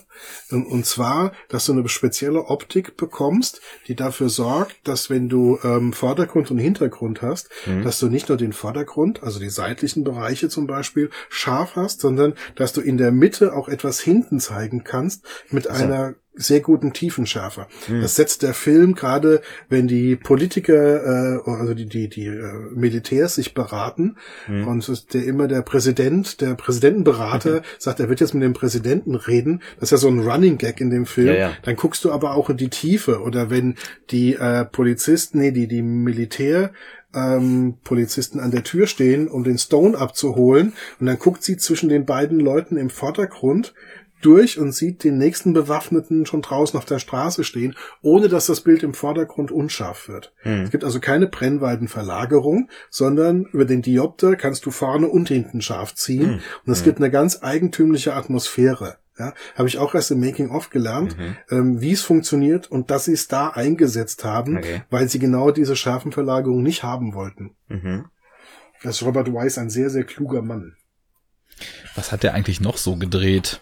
Und, 0.49 0.65
und 0.65 0.85
zwar, 0.85 1.33
dass 1.49 1.65
du 1.65 1.73
eine 1.73 1.87
spezielle 1.89 2.45
Optik 2.45 2.97
bekommst, 2.97 3.61
die 3.87 3.95
dafür 3.95 4.29
sorgt, 4.29 4.75
dass 4.87 5.09
wenn 5.09 5.29
du 5.29 5.59
ähm, 5.63 5.93
Vordergrund 5.93 6.51
und 6.51 6.57
Hintergrund 6.57 7.21
hast, 7.21 7.49
mhm. 7.65 7.83
dass 7.83 7.99
du 7.99 8.07
nicht 8.07 8.29
nur 8.29 8.37
den 8.37 8.53
Vordergrund, 8.53 9.23
also 9.23 9.39
die 9.39 9.49
seitlichen 9.49 10.03
Bereiche 10.03 10.49
zum 10.49 10.67
Beispiel, 10.67 11.09
scharf 11.29 11.75
hast, 11.75 12.01
sondern 12.01 12.33
dass 12.55 12.73
du 12.73 12.81
in 12.81 12.97
der 12.97 13.11
Mitte 13.11 13.53
auch 13.53 13.67
etwas 13.67 13.99
hinten 13.99 14.39
zeigen 14.39 14.83
kannst 14.83 15.25
mit 15.49 15.67
also. 15.67 15.83
einer 15.83 16.15
sehr 16.35 16.59
guten 16.59 16.93
Tiefenschärfer. 16.93 17.67
Hm. 17.87 18.01
Das 18.01 18.15
setzt 18.15 18.43
der 18.43 18.53
Film 18.53 18.95
gerade, 18.95 19.41
wenn 19.69 19.87
die 19.87 20.15
Politiker, 20.15 21.43
äh, 21.45 21.49
also 21.49 21.73
die 21.73 21.85
die 21.85 22.09
die 22.09 22.27
äh, 22.27 22.53
Militärs 22.73 23.35
sich 23.35 23.53
beraten 23.53 24.17
hm. 24.45 24.67
und 24.67 24.79
es 24.79 24.89
ist 24.89 25.13
der 25.13 25.25
immer 25.25 25.47
der 25.47 25.61
Präsident, 25.61 26.41
der 26.41 26.55
Präsidentenberater 26.55 27.61
sagt, 27.79 27.99
er 27.99 28.09
wird 28.09 28.19
jetzt 28.19 28.33
mit 28.33 28.43
dem 28.43 28.53
Präsidenten 28.53 29.15
reden. 29.15 29.61
Das 29.79 29.87
ist 29.87 29.91
ja 29.91 29.97
so 29.97 30.09
ein 30.09 30.19
Running 30.19 30.57
Gag 30.57 30.81
in 30.81 30.89
dem 30.89 31.05
Film. 31.05 31.27
Ja, 31.27 31.33
ja. 31.33 31.53
Dann 31.63 31.75
guckst 31.75 32.03
du 32.03 32.11
aber 32.11 32.35
auch 32.35 32.49
in 32.49 32.57
die 32.57 32.69
Tiefe 32.69 33.21
oder 33.21 33.49
wenn 33.49 33.75
die 34.11 34.35
äh, 34.35 34.65
Polizisten, 34.65 35.39
nee, 35.39 35.51
die 35.51 35.67
die 35.67 35.81
Militär 35.81 36.71
ähm, 37.15 37.77
Polizisten 37.83 38.39
an 38.39 38.51
der 38.51 38.63
Tür 38.63 38.87
stehen, 38.87 39.27
um 39.27 39.43
den 39.43 39.57
Stone 39.57 39.97
abzuholen. 39.97 40.73
Und 40.99 41.07
dann 41.07 41.17
guckt 41.17 41.43
sie 41.43 41.57
zwischen 41.57 41.89
den 41.89 42.05
beiden 42.05 42.39
Leuten 42.39 42.77
im 42.77 42.89
Vordergrund 42.89 43.73
durch 44.21 44.57
und 44.59 44.71
sieht 44.71 45.03
den 45.03 45.17
nächsten 45.17 45.53
Bewaffneten 45.53 46.25
schon 46.25 46.41
draußen 46.41 46.77
auf 46.77 46.85
der 46.85 46.99
Straße 46.99 47.43
stehen, 47.43 47.75
ohne 48.01 48.27
dass 48.27 48.47
das 48.47 48.61
Bild 48.61 48.83
im 48.83 48.93
Vordergrund 48.93 49.51
unscharf 49.51 50.07
wird. 50.07 50.33
Hm. 50.37 50.63
Es 50.63 50.71
gibt 50.71 50.83
also 50.83 50.99
keine 50.99 51.27
Brennweitenverlagerung, 51.27 52.69
sondern 52.89 53.45
über 53.45 53.65
den 53.65 53.81
Diopter 53.81 54.35
kannst 54.35 54.65
du 54.65 54.71
vorne 54.71 55.07
und 55.07 55.27
hinten 55.27 55.61
scharf 55.61 55.95
ziehen. 55.95 56.25
Hm. 56.25 56.39
Und 56.65 56.73
es 56.73 56.79
hm. 56.79 56.85
gibt 56.85 56.97
eine 56.99 57.11
ganz 57.11 57.39
eigentümliche 57.41 58.13
Atmosphäre. 58.13 58.97
Ja, 59.17 59.33
habe 59.55 59.69
ich 59.69 59.77
auch 59.77 59.95
erst 59.95 60.11
im 60.11 60.19
Making 60.19 60.49
of 60.49 60.71
gelernt, 60.71 61.17
mhm. 61.17 61.37
ähm, 61.49 61.79
wie 61.79 61.93
es 61.93 62.01
funktioniert 62.01 62.69
und 62.69 62.91
dass 62.91 63.05
sie 63.05 63.13
es 63.13 63.29
da 63.29 63.47
eingesetzt 63.47 64.25
haben, 64.25 64.57
okay. 64.57 64.81
weil 64.89 65.07
sie 65.07 65.19
genau 65.19 65.51
diese 65.51 65.77
scharfen 65.77 66.11
Verlagerungen 66.11 66.63
nicht 66.63 66.83
haben 66.83 67.13
wollten. 67.13 67.55
Mhm. 67.69 68.07
Das 68.83 68.97
ist 68.97 69.03
Robert 69.03 69.33
Weiss 69.33 69.57
ein 69.57 69.69
sehr, 69.69 69.89
sehr 69.89 70.03
kluger 70.03 70.41
Mann. 70.41 70.75
Was 71.95 72.11
hat 72.11 72.23
der 72.23 72.33
eigentlich 72.33 72.59
noch 72.59 72.75
so 72.75 72.97
gedreht? 72.97 73.61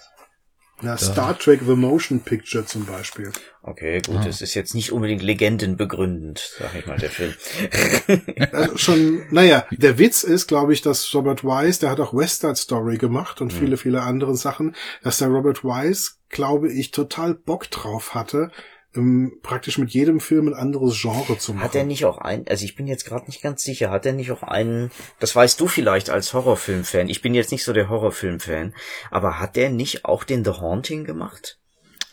Na, 0.82 0.98
Star 0.98 1.38
Trek 1.38 1.62
The 1.66 1.76
Motion 1.76 2.20
Picture 2.20 2.66
zum 2.66 2.86
Beispiel. 2.86 3.32
Okay, 3.62 4.02
gut, 4.02 4.18
ah. 4.18 4.28
es 4.28 4.42
ist 4.42 4.54
jetzt 4.54 4.74
nicht 4.76 4.92
unbedingt 4.92 5.22
legendenbegründend, 5.22 6.56
sag 6.60 6.76
ich 6.76 6.86
mal, 6.86 6.98
der 6.98 7.10
Film. 7.10 7.34
also 8.52 8.78
schon, 8.78 9.24
naja, 9.32 9.66
der 9.72 9.98
Witz 9.98 10.24
ist, 10.24 10.48
glaube 10.48 10.74
ich, 10.74 10.82
dass 10.82 11.14
Robert 11.16 11.44
Wise, 11.44 11.80
der 11.80 11.92
hat 11.92 12.02
auch 12.02 12.14
West 12.14 12.42
Side 12.42 12.56
Story 12.56 12.98
gemacht 12.98 13.40
und 13.40 13.54
mhm. 13.54 13.58
viele, 13.58 13.78
viele 13.78 14.02
andere 14.02 14.36
Sachen, 14.36 14.76
dass 15.04 15.20
der 15.20 15.30
Robert 15.30 15.64
Wise, 15.64 16.14
glaube 16.30 16.72
ich, 16.72 16.92
total 16.92 17.36
Bock 17.36 17.70
drauf 17.72 18.14
hatte, 18.14 18.52
ähm, 18.96 19.40
praktisch 19.42 19.78
mit 19.78 19.92
jedem 19.92 20.20
Film 20.20 20.48
ein 20.48 20.54
anderes 20.54 21.00
Genre 21.00 21.38
zu 21.38 21.54
machen. 21.54 21.64
Hat 21.64 21.76
er 21.76 21.84
nicht 21.84 22.06
auch 22.06 22.18
ein, 22.18 22.48
also 22.48 22.66
ich 22.66 22.76
bin 22.76 22.88
jetzt 22.88 23.06
gerade 23.06 23.26
nicht 23.26 23.42
ganz 23.42 23.64
sicher, 23.64 23.90
hat 23.90 24.06
er 24.06 24.14
nicht 24.14 24.32
auch 24.32 24.44
einen, 24.44 24.92
das 25.20 25.36
weißt 25.36 25.60
du 25.60 25.68
vielleicht 25.68 26.10
als 26.10 26.34
Horrorfilm-Fan, 26.34 27.10
ich 27.10 27.22
bin 27.22 27.34
jetzt 27.34 27.52
nicht 27.52 27.64
so 27.64 27.74
der 27.74 27.90
Horrorfilm-Fan, 27.90 28.74
aber 29.12 29.40
hat 29.40 29.56
der 29.56 29.70
nicht 29.70 30.06
auch 30.06 30.24
den 30.24 30.44
The 30.44 30.52
Haunting 30.52 31.04
gemacht? 31.06 31.58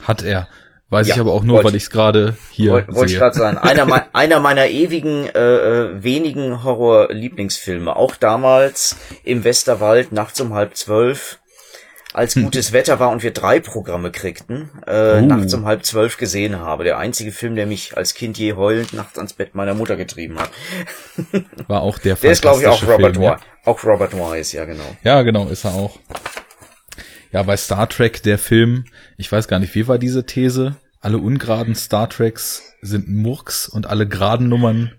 Hat 0.03 0.23
er. 0.23 0.49
Weiß 0.91 1.07
ja, 1.07 1.15
ich 1.15 1.21
aber 1.21 1.33
auch 1.33 1.45
nur, 1.45 1.59
wollt, 1.59 1.67
weil 1.67 1.77
ich 1.77 1.85
es 1.85 1.91
gerade 1.91 2.37
hier 2.51 2.73
wollte 2.73 2.95
wollt 2.97 3.11
ich 3.11 3.17
gerade 3.17 3.39
sagen. 3.39 3.59
Einer, 3.59 3.87
me 3.87 4.07
einer 4.13 4.41
meiner 4.41 4.67
ewigen, 4.67 5.27
äh, 5.27 5.39
äh, 5.39 6.03
wenigen 6.03 6.65
Horror-Lieblingsfilme. 6.65 7.95
Auch 7.95 8.17
damals 8.17 8.97
im 9.23 9.45
Westerwald, 9.45 10.11
nachts 10.11 10.41
um 10.41 10.53
halb 10.53 10.77
zwölf 10.77 11.39
als 12.13 12.35
hm. 12.35 12.45
gutes 12.45 12.73
Wetter 12.73 12.99
war 12.99 13.11
und 13.11 13.23
wir 13.23 13.33
drei 13.33 13.61
Programme 13.61 14.11
kriegten, 14.11 14.71
äh, 14.87 15.19
uh. 15.19 15.21
nachts 15.21 15.55
um 15.55 15.65
halb 15.65 15.85
zwölf 15.85 16.17
gesehen 16.17 16.59
habe. 16.59 16.85
Der 16.85 16.99
einzige 16.99 17.33
Film, 17.33 17.55
der 17.55 17.67
mich 17.67 17.97
als 17.97 18.15
Kind 18.15 18.39
je 18.39 18.55
heulend 18.55 18.93
nachts 18.93 19.17
ans 19.19 19.33
Bett 19.33 19.55
meiner 19.55 19.75
Mutter 19.75 19.97
getrieben 19.97 20.39
hat. 20.39 20.51
War 21.69 21.83
auch 21.83 21.99
der 21.99 22.17
Der 22.17 22.33
ist, 22.33 22.43
glaube 22.43 22.61
ich, 22.61 22.67
auch 22.67 22.83
Robert 22.83 23.17
Film, 23.17 23.23
ja? 23.23 23.41
Auch 23.65 23.85
Robert 23.85 24.15
Wise, 24.15 24.57
ja, 24.57 24.65
genau. 24.65 24.97
Ja, 25.03 25.23
genau, 25.23 25.47
ist 25.49 25.65
er 25.65 25.75
auch. 25.75 25.99
Ja, 27.33 27.43
bei 27.45 27.57
Star 27.57 27.89
Trek, 27.89 28.23
der 28.25 28.39
Film, 28.39 28.85
ich 29.17 29.31
weiß 29.31 29.47
gar 29.47 29.61
nicht, 29.61 29.75
wie 29.75 29.87
war 29.87 29.99
diese 29.99 30.27
These? 30.27 30.77
Alle 31.01 31.19
ungeraden 31.19 31.75
Star 31.75 32.09
Treks 32.09 32.75
sind 32.83 33.09
Murks 33.09 33.69
und 33.69 33.87
alle 33.87 34.09
geraden 34.09 34.49
Nummern 34.49 34.93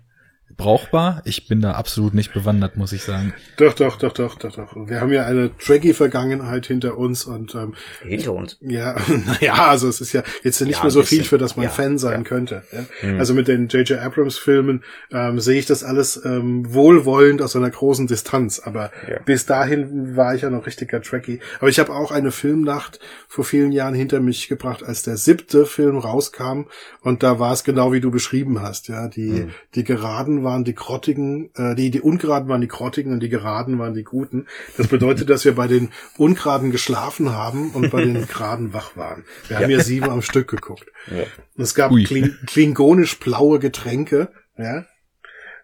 brauchbar. 0.56 1.22
Ich 1.24 1.48
bin 1.48 1.60
da 1.60 1.72
absolut 1.72 2.14
nicht 2.14 2.32
bewandert, 2.32 2.76
muss 2.76 2.92
ich 2.92 3.02
sagen. 3.02 3.32
Doch, 3.56 3.74
doch, 3.74 3.96
doch, 3.96 4.12
doch, 4.12 4.36
doch, 4.36 4.54
doch. 4.54 4.88
Wir 4.88 5.00
haben 5.00 5.12
ja 5.12 5.24
eine 5.26 5.56
Trekkie-Vergangenheit 5.56 6.66
hinter 6.66 6.98
uns 6.98 7.24
und 7.24 7.54
ähm, 7.54 7.74
hinter 8.02 8.32
uns. 8.32 8.58
Ja, 8.60 8.96
naja, 9.26 9.68
also 9.68 9.88
es 9.88 10.00
ist 10.00 10.12
ja 10.12 10.22
jetzt 10.42 10.60
nicht 10.60 10.78
ja, 10.78 10.82
mehr 10.82 10.90
so 10.90 11.02
viel, 11.02 11.24
für 11.24 11.38
das 11.38 11.56
man 11.56 11.64
ja, 11.64 11.70
Fan 11.70 11.98
sein 11.98 12.22
ja. 12.22 12.28
könnte. 12.28 12.62
Ja? 12.72 13.08
Mhm. 13.08 13.18
Also 13.18 13.34
mit 13.34 13.48
den 13.48 13.68
J.J. 13.68 13.98
Abrams-Filmen 13.98 14.84
ähm, 15.10 15.40
sehe 15.40 15.58
ich 15.58 15.66
das 15.66 15.84
alles 15.84 16.22
ähm, 16.24 16.72
wohlwollend 16.72 17.42
aus 17.42 17.56
einer 17.56 17.70
großen 17.70 18.06
Distanz. 18.06 18.60
Aber 18.60 18.90
bis 19.24 19.46
dahin 19.46 20.16
war 20.16 20.34
ich 20.34 20.42
ja 20.42 20.50
noch 20.50 20.66
richtiger 20.66 21.00
Trekkie. 21.02 21.40
Aber 21.58 21.68
ich 21.68 21.78
habe 21.78 21.92
auch 21.92 22.10
eine 22.10 22.30
Filmnacht 22.30 23.00
vor 23.28 23.44
vielen 23.44 23.72
Jahren 23.72 23.94
hinter 23.94 24.20
mich 24.20 24.48
gebracht, 24.48 24.82
als 24.82 25.02
der 25.02 25.16
siebte 25.16 25.66
Film 25.66 25.98
rauskam 25.98 26.64
und 27.00 27.22
da 27.22 27.38
war 27.38 27.52
es 27.52 27.64
genau 27.64 27.92
wie 27.92 28.00
du 28.00 28.10
beschrieben 28.10 28.62
hast. 28.62 28.88
Ja, 28.88 29.08
die 29.08 29.30
mhm. 29.30 29.50
die 29.74 29.84
geraden 29.84 30.41
waren 30.44 30.64
die 30.64 30.74
grottigen, 30.74 31.50
äh, 31.54 31.74
die, 31.74 31.90
die 31.90 32.00
ungeraden 32.00 32.48
waren 32.48 32.60
die 32.60 32.68
grottigen 32.68 33.12
und 33.12 33.20
die 33.20 33.28
geraden 33.28 33.78
waren 33.78 33.94
die 33.94 34.04
guten. 34.04 34.46
Das 34.76 34.88
bedeutet, 34.88 35.30
dass 35.30 35.44
wir 35.44 35.54
bei 35.54 35.68
den 35.68 35.90
ungeraden 36.18 36.70
geschlafen 36.70 37.30
haben 37.30 37.70
und 37.70 37.90
bei 37.90 38.04
den 38.04 38.26
geraden 38.28 38.72
wach 38.72 38.96
waren. 38.96 39.24
Wir 39.48 39.58
haben 39.58 39.70
ja, 39.70 39.78
ja 39.78 39.84
sieben 39.84 40.10
am 40.10 40.22
Stück 40.22 40.48
geguckt. 40.48 40.86
Ja. 41.10 41.24
Es 41.56 41.74
gab 41.74 41.92
Kling, 41.92 42.34
klingonisch 42.46 43.18
blaue 43.18 43.58
Getränke, 43.58 44.30
ja, 44.56 44.84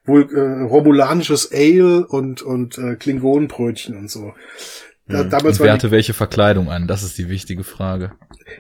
wohl 0.04 0.28
äh, 0.34 0.62
romulanisches 0.64 1.52
Ale 1.52 2.06
und 2.06 2.42
und 2.42 2.78
äh, 2.78 2.96
Klingonenbrötchen 2.96 3.96
und 3.96 4.10
so. 4.10 4.34
Da, 5.08 5.20
hm. 5.20 5.30
damals 5.30 5.58
und 5.58 5.66
wer 5.66 5.72
hatte 5.72 5.90
welche 5.90 6.14
Verkleidung 6.14 6.70
an? 6.70 6.86
Das 6.86 7.02
ist 7.02 7.16
die 7.18 7.28
wichtige 7.28 7.64
Frage. 7.64 8.12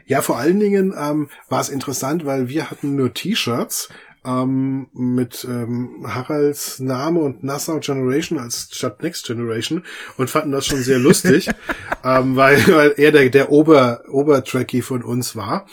Ja, 0.06 0.22
vor 0.22 0.38
allen 0.38 0.58
Dingen 0.58 0.94
ähm, 0.98 1.28
war 1.48 1.60
es 1.60 1.68
interessant, 1.68 2.24
weil 2.24 2.48
wir 2.48 2.70
hatten 2.70 2.96
nur 2.96 3.12
T-Shirts 3.12 3.90
ähm, 4.24 4.88
mit 4.92 5.46
ähm, 5.48 6.06
Haralds 6.06 6.80
Name 6.80 7.20
und 7.20 7.44
Nassau 7.44 7.78
Generation 7.78 8.38
als 8.38 8.68
statt 8.72 9.02
Next 9.02 9.26
Generation 9.26 9.84
und 10.16 10.30
fanden 10.30 10.52
das 10.52 10.66
schon 10.66 10.82
sehr 10.82 10.98
lustig, 10.98 11.48
ähm, 12.04 12.36
weil, 12.36 12.66
weil 12.68 12.94
er 12.96 13.12
der, 13.12 13.30
der 13.30 13.50
Ober, 13.50 14.02
Obertracky 14.08 14.82
von 14.82 15.02
uns 15.02 15.36
war. 15.36 15.66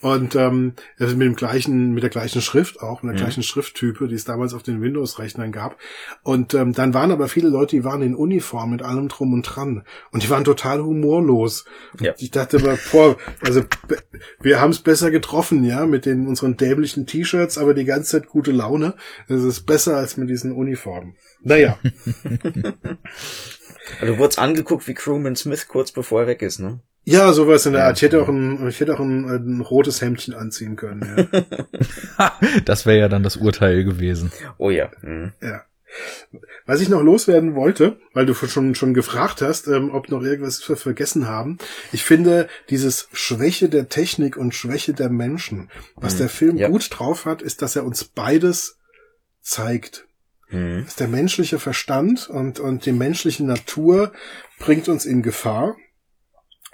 Und 0.00 0.36
ähm, 0.36 0.74
mit 0.98 1.10
dem 1.10 1.34
gleichen, 1.34 1.92
mit 1.92 2.04
der 2.04 2.10
gleichen 2.10 2.40
Schrift 2.40 2.80
auch, 2.80 3.02
mit 3.02 3.14
der 3.14 3.20
mhm. 3.20 3.24
gleichen 3.24 3.42
Schrifttype, 3.42 4.06
die 4.06 4.14
es 4.14 4.24
damals 4.24 4.54
auf 4.54 4.62
den 4.62 4.80
Windows-Rechnern 4.80 5.50
gab. 5.50 5.76
Und 6.22 6.54
ähm, 6.54 6.72
dann 6.72 6.94
waren 6.94 7.10
aber 7.10 7.26
viele 7.26 7.48
Leute, 7.48 7.74
die 7.76 7.84
waren 7.84 8.02
in 8.02 8.14
Uniform 8.14 8.70
mit 8.70 8.82
allem 8.82 9.08
drum 9.08 9.32
und 9.32 9.42
dran. 9.42 9.84
Und 10.12 10.22
die 10.22 10.30
waren 10.30 10.44
total 10.44 10.80
humorlos. 10.80 11.64
Ja. 12.00 12.14
Ich 12.18 12.30
dachte 12.30 12.58
aber, 12.58 12.78
boah, 12.92 13.16
also 13.40 13.62
wir 14.40 14.60
haben 14.60 14.70
es 14.70 14.78
besser 14.78 15.10
getroffen, 15.10 15.64
ja, 15.64 15.84
mit 15.84 16.06
den 16.06 16.28
unseren 16.28 16.56
dämlichen 16.56 17.06
T-Shirts, 17.06 17.58
aber 17.58 17.74
die 17.74 17.84
ganze 17.84 18.10
Zeit 18.12 18.28
gute 18.28 18.52
Laune. 18.52 18.94
Das 19.28 19.42
ist 19.42 19.62
besser 19.62 19.96
als 19.96 20.16
mit 20.16 20.30
diesen 20.30 20.52
Uniformen. 20.52 21.16
Naja. 21.42 21.76
also 24.00 24.12
du 24.12 24.18
wurdest 24.18 24.38
angeguckt 24.38 24.86
wie 24.86 24.94
Crewman 24.94 25.34
Smith 25.34 25.66
kurz 25.66 25.90
bevor 25.90 26.22
er 26.22 26.26
weg 26.28 26.42
ist, 26.42 26.60
ne? 26.60 26.80
Ja, 27.10 27.32
sowas 27.32 27.64
in 27.66 27.72
der 27.72 27.86
Art. 27.86 27.96
Ich 27.96 28.02
hätte 28.02 28.20
auch 28.22 28.28
ein, 28.28 28.68
ich 28.68 28.80
hätte 28.80 28.94
auch 28.94 29.00
ein, 29.00 29.28
ein 29.28 29.60
rotes 29.60 30.00
Hemdchen 30.02 30.34
anziehen 30.34 30.76
können. 30.76 31.28
Ja. 32.18 32.38
das 32.64 32.86
wäre 32.86 32.98
ja 32.98 33.08
dann 33.08 33.22
das 33.22 33.36
Urteil 33.36 33.84
gewesen. 33.84 34.30
Oh 34.58 34.70
ja. 34.70 34.90
Mhm. 35.02 35.32
Ja. 35.40 35.62
Was 36.66 36.82
ich 36.82 36.90
noch 36.90 37.02
loswerden 37.02 37.54
wollte, 37.54 37.96
weil 38.12 38.26
du 38.26 38.34
schon, 38.34 38.74
schon 38.74 38.92
gefragt 38.92 39.40
hast, 39.40 39.68
ähm, 39.68 39.90
ob 39.90 40.10
noch 40.10 40.22
irgendwas 40.22 40.68
wir 40.68 40.76
vergessen 40.76 41.26
haben. 41.26 41.56
Ich 41.92 42.04
finde, 42.04 42.46
dieses 42.68 43.08
Schwäche 43.12 43.70
der 43.70 43.88
Technik 43.88 44.36
und 44.36 44.54
Schwäche 44.54 44.92
der 44.92 45.08
Menschen, 45.08 45.70
was 45.96 46.14
mhm. 46.14 46.18
der 46.18 46.28
Film 46.28 46.56
ja. 46.58 46.68
gut 46.68 46.88
drauf 46.90 47.24
hat, 47.24 47.40
ist, 47.40 47.62
dass 47.62 47.74
er 47.74 47.86
uns 47.86 48.04
beides 48.04 48.76
zeigt. 49.40 50.06
Mhm. 50.50 50.84
Dass 50.84 50.96
der 50.96 51.08
menschliche 51.08 51.58
Verstand 51.58 52.28
und, 52.28 52.60
und 52.60 52.84
die 52.84 52.92
menschliche 52.92 53.44
Natur 53.44 54.12
bringt 54.58 54.88
uns 54.88 55.06
in 55.06 55.22
Gefahr 55.22 55.74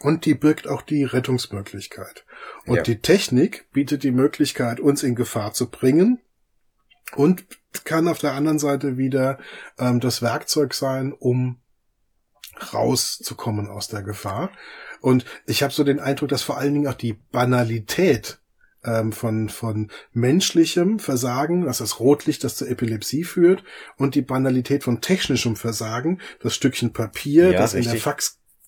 und 0.05 0.27
die 0.27 0.35
birgt 0.35 0.69
auch 0.69 0.83
die 0.83 1.03
Rettungsmöglichkeit. 1.05 2.27
Und 2.67 2.77
ja. 2.77 2.83
die 2.83 2.99
Technik 3.01 3.67
bietet 3.73 4.03
die 4.03 4.11
Möglichkeit, 4.11 4.79
uns 4.79 5.03
in 5.03 5.15
Gefahr 5.15 5.55
zu 5.55 5.71
bringen 5.71 6.21
und 7.17 7.45
kann 7.85 8.07
auf 8.07 8.19
der 8.19 8.35
anderen 8.35 8.59
Seite 8.59 8.99
wieder 8.99 9.39
ähm, 9.79 10.01
das 10.01 10.21
Werkzeug 10.21 10.75
sein, 10.75 11.13
um 11.13 11.57
rauszukommen 12.75 13.69
aus 13.69 13.89
der 13.89 14.03
Gefahr. 14.03 14.51
Und 15.01 15.25
ich 15.47 15.63
habe 15.63 15.73
so 15.73 15.85
den 15.85 16.01
Eindruck, 16.01 16.29
dass 16.29 16.43
vor 16.43 16.59
allen 16.59 16.75
Dingen 16.75 16.87
auch 16.87 16.95
die 16.95 17.15
Banalität 17.15 18.41
ähm, 18.85 19.11
von, 19.11 19.49
von 19.49 19.91
menschlichem 20.13 20.99
Versagen, 20.99 21.65
das 21.65 21.79
das 21.79 21.99
Rotlicht, 21.99 22.45
das 22.45 22.57
zur 22.57 22.69
Epilepsie 22.69 23.25
führt, 23.25 23.65
und 23.97 24.15
die 24.15 24.23
Banalität 24.23 24.85
von 24.85 25.01
technischem 25.01 25.57
Versagen, 25.57 26.21
das 26.41 26.55
Stückchen 26.55 26.93
Papier, 26.93 27.53
ja, 27.53 27.59
das 27.59 27.73
richtig. 27.73 27.87
in 27.87 27.93
der 27.93 28.03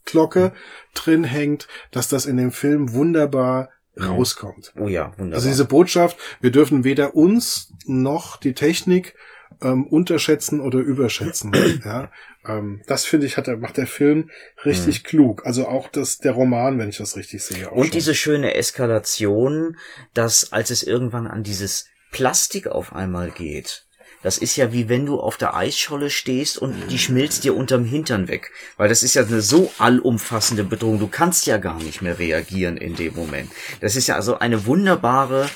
Faxglocke 0.06 0.52
drin 0.94 1.24
hängt, 1.24 1.68
dass 1.90 2.08
das 2.08 2.26
in 2.26 2.36
dem 2.36 2.52
Film 2.52 2.92
wunderbar 2.92 3.70
rauskommt. 3.98 4.72
Oh 4.78 4.88
ja, 4.88 5.12
wunderbar. 5.16 5.36
Also 5.36 5.48
diese 5.48 5.64
Botschaft, 5.64 6.18
wir 6.40 6.50
dürfen 6.50 6.84
weder 6.84 7.14
uns 7.14 7.72
noch 7.86 8.36
die 8.36 8.52
Technik 8.52 9.14
ähm, 9.62 9.86
unterschätzen 9.86 10.60
oder 10.60 10.78
überschätzen. 10.78 11.52
ja, 11.84 12.10
ähm, 12.46 12.82
das 12.86 13.04
finde 13.04 13.26
ich, 13.26 13.36
hat 13.36 13.48
er, 13.48 13.56
macht 13.56 13.78
der 13.78 13.86
Film 13.86 14.30
richtig 14.64 15.02
mhm. 15.02 15.06
klug. 15.06 15.46
Also 15.46 15.66
auch 15.66 15.88
das, 15.88 16.18
der 16.18 16.32
Roman, 16.32 16.78
wenn 16.78 16.90
ich 16.90 16.98
das 16.98 17.16
richtig 17.16 17.42
sehe. 17.42 17.70
Und 17.70 17.86
schon. 17.86 17.92
diese 17.92 18.14
schöne 18.14 18.54
Eskalation, 18.54 19.76
dass 20.12 20.52
als 20.52 20.70
es 20.70 20.82
irgendwann 20.82 21.26
an 21.26 21.42
dieses 21.42 21.88
Plastik 22.12 22.66
auf 22.66 22.92
einmal 22.94 23.30
geht, 23.30 23.85
das 24.26 24.38
ist 24.38 24.56
ja 24.56 24.72
wie 24.72 24.88
wenn 24.88 25.06
du 25.06 25.20
auf 25.20 25.36
der 25.36 25.54
Eisscholle 25.54 26.10
stehst 26.10 26.58
und 26.58 26.90
die 26.90 26.98
schmilzt 26.98 27.44
dir 27.44 27.54
unterm 27.54 27.84
Hintern 27.84 28.26
weg. 28.26 28.50
Weil 28.76 28.88
das 28.88 29.04
ist 29.04 29.14
ja 29.14 29.24
eine 29.24 29.40
so 29.40 29.70
allumfassende 29.78 30.64
Bedrohung. 30.64 30.98
Du 30.98 31.06
kannst 31.06 31.46
ja 31.46 31.58
gar 31.58 31.80
nicht 31.80 32.02
mehr 32.02 32.18
reagieren 32.18 32.76
in 32.76 32.96
dem 32.96 33.14
Moment. 33.14 33.52
Das 33.80 33.94
ist 33.94 34.08
ja 34.08 34.16
also 34.16 34.40
eine 34.40 34.66
wunderbare 34.66 35.48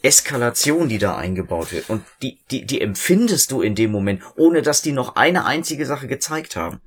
Eskalation, 0.00 0.88
die 0.88 0.96
da 0.96 1.18
eingebaut 1.18 1.72
wird. 1.72 1.90
Und 1.90 2.04
die, 2.22 2.38
die, 2.50 2.64
die 2.64 2.80
empfindest 2.80 3.52
du 3.52 3.60
in 3.60 3.74
dem 3.74 3.90
Moment, 3.90 4.22
ohne 4.36 4.62
dass 4.62 4.80
die 4.80 4.92
noch 4.92 5.16
eine 5.16 5.44
einzige 5.44 5.84
Sache 5.84 6.06
gezeigt 6.06 6.56
haben. 6.56 6.80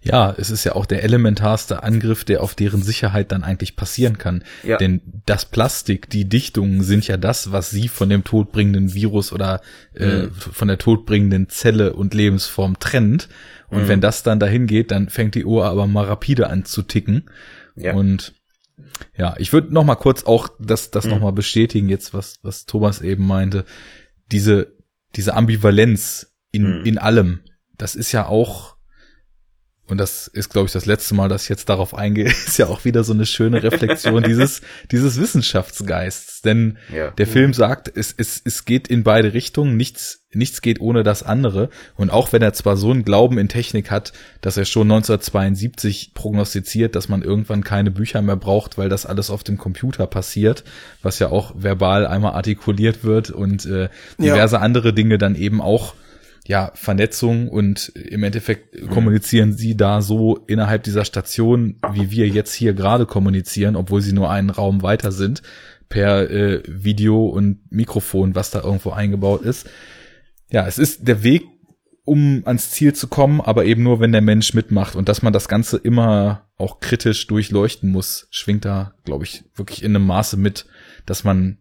Ja, 0.00 0.34
es 0.36 0.50
ist 0.50 0.64
ja 0.64 0.74
auch 0.74 0.86
der 0.86 1.02
elementarste 1.02 1.82
Angriff, 1.82 2.24
der 2.24 2.42
auf 2.42 2.54
deren 2.54 2.82
Sicherheit 2.82 3.32
dann 3.32 3.42
eigentlich 3.42 3.76
passieren 3.76 4.18
kann. 4.18 4.44
Ja. 4.62 4.76
Denn 4.76 5.00
das 5.26 5.44
Plastik, 5.44 6.08
die 6.08 6.28
Dichtungen 6.28 6.82
sind 6.82 7.06
ja 7.08 7.16
das, 7.16 7.52
was 7.52 7.70
sie 7.70 7.88
von 7.88 8.08
dem 8.08 8.22
todbringenden 8.22 8.94
Virus 8.94 9.32
oder 9.32 9.60
äh, 9.94 10.24
mhm. 10.24 10.32
von 10.32 10.68
der 10.68 10.78
todbringenden 10.78 11.48
Zelle 11.48 11.94
und 11.94 12.14
Lebensform 12.14 12.78
trennt. 12.78 13.28
Und 13.68 13.84
mhm. 13.84 13.88
wenn 13.88 14.00
das 14.00 14.22
dann 14.22 14.38
dahin 14.38 14.66
geht, 14.66 14.92
dann 14.92 15.08
fängt 15.08 15.34
die 15.34 15.44
Uhr 15.44 15.64
aber 15.64 15.86
mal 15.86 16.04
rapide 16.04 16.48
an 16.48 16.64
zu 16.64 16.82
ticken. 16.82 17.28
Ja. 17.74 17.94
Und 17.94 18.34
ja, 19.16 19.34
ich 19.38 19.52
würde 19.52 19.72
noch 19.74 19.84
mal 19.84 19.96
kurz 19.96 20.24
auch 20.24 20.48
das, 20.60 20.90
das 20.90 21.06
mhm. 21.06 21.10
noch 21.10 21.20
mal 21.20 21.32
bestätigen 21.32 21.88
jetzt, 21.88 22.14
was, 22.14 22.38
was 22.42 22.66
Thomas 22.66 23.00
eben 23.00 23.26
meinte. 23.26 23.64
Diese, 24.30 24.72
diese 25.16 25.34
Ambivalenz 25.34 26.34
in, 26.52 26.80
mhm. 26.80 26.84
in 26.84 26.98
allem, 26.98 27.40
das 27.76 27.96
ist 27.96 28.12
ja 28.12 28.26
auch 28.26 28.75
und 29.88 29.98
das 29.98 30.26
ist, 30.26 30.48
glaube 30.48 30.66
ich, 30.66 30.72
das 30.72 30.84
letzte 30.84 31.14
Mal, 31.14 31.28
dass 31.28 31.44
ich 31.44 31.48
jetzt 31.48 31.68
darauf 31.68 31.94
eingehe, 31.94 32.26
ist 32.46 32.58
ja 32.58 32.66
auch 32.66 32.84
wieder 32.84 33.04
so 33.04 33.12
eine 33.12 33.24
schöne 33.24 33.62
Reflexion 33.62 34.22
dieses, 34.22 34.60
dieses 34.90 35.20
Wissenschaftsgeists. 35.20 36.42
Denn 36.42 36.78
ja. 36.92 37.12
der 37.12 37.26
Film 37.26 37.54
sagt, 37.54 37.90
es, 37.94 38.12
es, 38.16 38.42
es 38.44 38.64
geht 38.64 38.88
in 38.88 39.04
beide 39.04 39.32
Richtungen, 39.32 39.76
nichts, 39.76 40.24
nichts 40.32 40.60
geht 40.60 40.80
ohne 40.80 41.04
das 41.04 41.22
andere. 41.22 41.70
Und 41.94 42.10
auch 42.10 42.32
wenn 42.32 42.42
er 42.42 42.52
zwar 42.52 42.76
so 42.76 42.90
einen 42.90 43.04
Glauben 43.04 43.38
in 43.38 43.48
Technik 43.48 43.92
hat, 43.92 44.12
dass 44.40 44.56
er 44.56 44.64
schon 44.64 44.90
1972 44.90 46.12
prognostiziert, 46.14 46.96
dass 46.96 47.08
man 47.08 47.22
irgendwann 47.22 47.62
keine 47.62 47.92
Bücher 47.92 48.22
mehr 48.22 48.36
braucht, 48.36 48.78
weil 48.78 48.88
das 48.88 49.06
alles 49.06 49.30
auf 49.30 49.44
dem 49.44 49.56
Computer 49.56 50.08
passiert, 50.08 50.64
was 51.02 51.20
ja 51.20 51.28
auch 51.28 51.54
verbal 51.56 52.08
einmal 52.08 52.32
artikuliert 52.32 53.04
wird 53.04 53.30
und 53.30 53.64
äh, 53.66 53.88
diverse 54.18 54.56
ja. 54.56 54.62
andere 54.62 54.92
Dinge 54.92 55.18
dann 55.18 55.36
eben 55.36 55.60
auch 55.60 55.94
ja, 56.46 56.70
Vernetzung 56.74 57.48
und 57.48 57.88
im 57.88 58.22
Endeffekt 58.22 58.88
kommunizieren 58.88 59.52
sie 59.52 59.76
da 59.76 60.00
so 60.00 60.36
innerhalb 60.46 60.84
dieser 60.84 61.04
Station, 61.04 61.78
wie 61.92 62.10
wir 62.10 62.28
jetzt 62.28 62.54
hier 62.54 62.72
gerade 62.72 63.06
kommunizieren, 63.06 63.74
obwohl 63.74 64.00
sie 64.00 64.12
nur 64.12 64.30
einen 64.30 64.50
Raum 64.50 64.82
weiter 64.82 65.10
sind, 65.10 65.42
per 65.88 66.30
äh, 66.30 66.62
Video 66.66 67.26
und 67.26 67.60
Mikrofon, 67.70 68.34
was 68.34 68.50
da 68.50 68.62
irgendwo 68.62 68.90
eingebaut 68.90 69.42
ist. 69.42 69.68
Ja, 70.50 70.66
es 70.66 70.78
ist 70.78 71.08
der 71.08 71.24
Weg, 71.24 71.42
um 72.04 72.42
ans 72.44 72.70
Ziel 72.70 72.94
zu 72.94 73.08
kommen, 73.08 73.40
aber 73.40 73.64
eben 73.64 73.82
nur, 73.82 73.98
wenn 73.98 74.12
der 74.12 74.22
Mensch 74.22 74.54
mitmacht 74.54 74.94
und 74.94 75.08
dass 75.08 75.22
man 75.22 75.32
das 75.32 75.48
Ganze 75.48 75.76
immer 75.76 76.46
auch 76.56 76.78
kritisch 76.78 77.26
durchleuchten 77.26 77.90
muss, 77.90 78.28
schwingt 78.30 78.64
da, 78.64 78.94
glaube 79.04 79.24
ich, 79.24 79.44
wirklich 79.56 79.82
in 79.82 79.96
einem 79.96 80.06
Maße 80.06 80.36
mit, 80.36 80.66
dass 81.04 81.24
man 81.24 81.58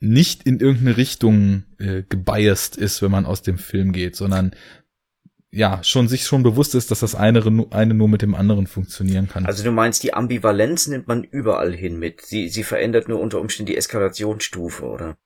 nicht 0.00 0.42
in 0.44 0.60
irgendeine 0.60 0.96
Richtung 0.96 1.64
äh, 1.78 2.02
gebiased 2.08 2.76
ist, 2.76 3.02
wenn 3.02 3.10
man 3.10 3.26
aus 3.26 3.42
dem 3.42 3.58
Film 3.58 3.92
geht, 3.92 4.16
sondern 4.16 4.54
ja, 5.50 5.82
schon 5.82 6.06
sich 6.06 6.24
schon 6.24 6.42
bewusst 6.42 6.74
ist, 6.74 6.90
dass 6.90 7.00
das 7.00 7.14
eine, 7.14 7.42
eine 7.70 7.94
nur 7.94 8.08
mit 8.08 8.20
dem 8.20 8.34
anderen 8.34 8.66
funktionieren 8.66 9.28
kann. 9.28 9.46
Also 9.46 9.64
du 9.64 9.72
meinst, 9.72 10.02
die 10.02 10.12
Ambivalenz 10.12 10.86
nimmt 10.86 11.08
man 11.08 11.24
überall 11.24 11.72
hin 11.72 11.98
mit. 11.98 12.20
Sie, 12.20 12.48
sie 12.48 12.62
verändert 12.62 13.08
nur 13.08 13.20
unter 13.20 13.40
Umständen 13.40 13.70
die 13.70 13.76
Eskalationsstufe, 13.76 14.84
oder? 14.84 15.16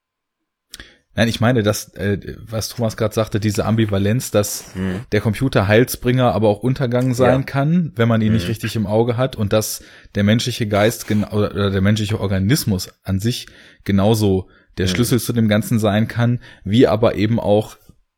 Nein, 1.17 1.27
ich 1.27 1.41
meine, 1.41 1.65
dass, 1.65 1.93
äh, 1.95 2.37
was 2.39 2.69
Thomas 2.69 2.97
gerade 2.97 3.13
sagte, 3.13 3.41
diese 3.41 3.65
Ambivalenz, 3.65 4.31
dass 4.31 4.73
hm. 4.75 5.01
der 5.11 5.21
Computer 5.21 5.67
Heilsbringer, 5.67 6.33
aber 6.33 6.49
auch 6.49 6.63
Untergang 6.63 7.15
sein 7.15 7.41
ja. 7.41 7.43
kann, 7.45 7.93
wenn 7.97 8.07
man 8.07 8.21
ihn 8.21 8.29
hm. 8.29 8.35
nicht 8.35 8.49
richtig 8.49 8.77
im 8.77 8.87
Auge 8.87 9.17
hat 9.17 9.35
und 9.35 9.53
dass 9.53 9.83
der 10.15 10.23
menschliche 10.23 10.69
Geist 10.69 11.11
oder 11.11 11.71
der 11.71 11.81
menschliche 11.81 12.21
Organismus 12.21 12.91
an 13.03 13.19
sich 13.19 13.49
genauso 13.83 14.49
der 14.79 14.87
mhm. 14.87 14.91
Schlüssel 14.91 15.21
zu 15.21 15.33
dem 15.33 15.49
Ganzen 15.49 15.79
sein 15.79 16.09
kann, 16.09 16.41
wie 16.65 16.87
aber 16.87 17.15
eben 17.15 17.41
auch 17.41 17.77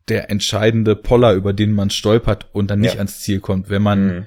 der 0.09 0.31
entscheidende 0.31 0.97
Poller, 0.97 1.33
über 1.33 1.53
den 1.53 1.73
man 1.73 1.91
stolpert 1.91 2.49
und 2.53 2.71
dann 2.71 2.81
nicht 2.81 2.95
ja. 2.95 2.99
ans 2.99 3.21
Ziel 3.21 3.41
kommt, 3.41 3.71
wenn 3.71 3.83
man 3.83 4.07
mhm. 4.07 4.27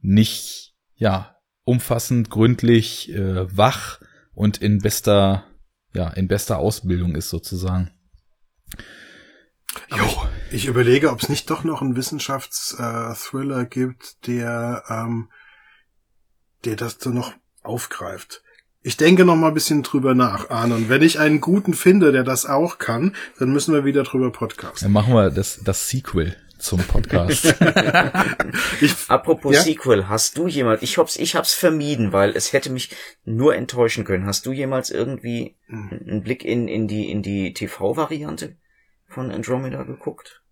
nicht, 0.00 0.74
ja, 0.96 1.36
umfassend, 1.64 2.30
gründlich, 2.30 3.12
äh, 3.12 3.56
wach 3.56 4.00
und 4.34 4.58
in 4.58 4.78
bester, 4.78 5.44
ja, 5.94 6.08
in 6.10 6.28
bester 6.28 6.58
Ausbildung 6.58 7.14
ist 7.14 7.30
sozusagen. 7.30 7.90
Jo, 9.90 10.06
ich, 10.50 10.56
ich 10.56 10.66
überlege, 10.66 11.10
ob 11.10 11.22
es 11.22 11.28
nicht 11.28 11.50
doch 11.50 11.64
noch 11.64 11.80
einen 11.82 11.96
Wissenschaftsthriller 11.96 13.60
äh, 13.62 13.66
gibt, 13.66 14.26
der, 14.26 14.84
ähm, 14.88 15.30
der 16.64 16.76
das 16.76 16.98
so 17.00 17.10
noch 17.10 17.32
aufgreift. 17.62 18.43
Ich 18.86 18.98
denke 18.98 19.24
noch 19.24 19.34
mal 19.34 19.48
ein 19.48 19.54
bisschen 19.54 19.82
drüber 19.82 20.14
nach, 20.14 20.50
Arne. 20.50 20.74
Und 20.74 20.90
wenn 20.90 21.00
ich 21.00 21.18
einen 21.18 21.40
guten 21.40 21.72
finde, 21.72 22.12
der 22.12 22.22
das 22.22 22.44
auch 22.44 22.76
kann, 22.76 23.16
dann 23.38 23.50
müssen 23.50 23.72
wir 23.72 23.86
wieder 23.86 24.02
drüber 24.02 24.30
podcasten. 24.30 24.84
Dann 24.84 24.92
machen 24.92 25.14
wir 25.14 25.30
das, 25.30 25.60
das 25.64 25.88
Sequel 25.88 26.36
zum 26.58 26.80
Podcast. 26.80 27.46
ich, 28.82 28.94
Apropos 29.08 29.54
ja? 29.54 29.62
Sequel, 29.62 30.10
hast 30.10 30.36
du 30.36 30.48
jemals, 30.48 30.82
ich 30.82 30.98
hab's, 30.98 31.16
ich 31.16 31.34
hab's 31.34 31.54
vermieden, 31.54 32.12
weil 32.12 32.36
es 32.36 32.52
hätte 32.52 32.68
mich 32.68 32.90
nur 33.24 33.56
enttäuschen 33.56 34.04
können. 34.04 34.26
Hast 34.26 34.44
du 34.44 34.52
jemals 34.52 34.90
irgendwie 34.90 35.56
hm. 35.66 36.00
einen 36.06 36.22
Blick 36.22 36.44
in, 36.44 36.68
in 36.68 36.86
die, 36.86 37.10
in 37.10 37.22
die 37.22 37.54
TV-Variante 37.54 38.56
von 39.08 39.30
Andromeda 39.30 39.84
geguckt? 39.84 40.42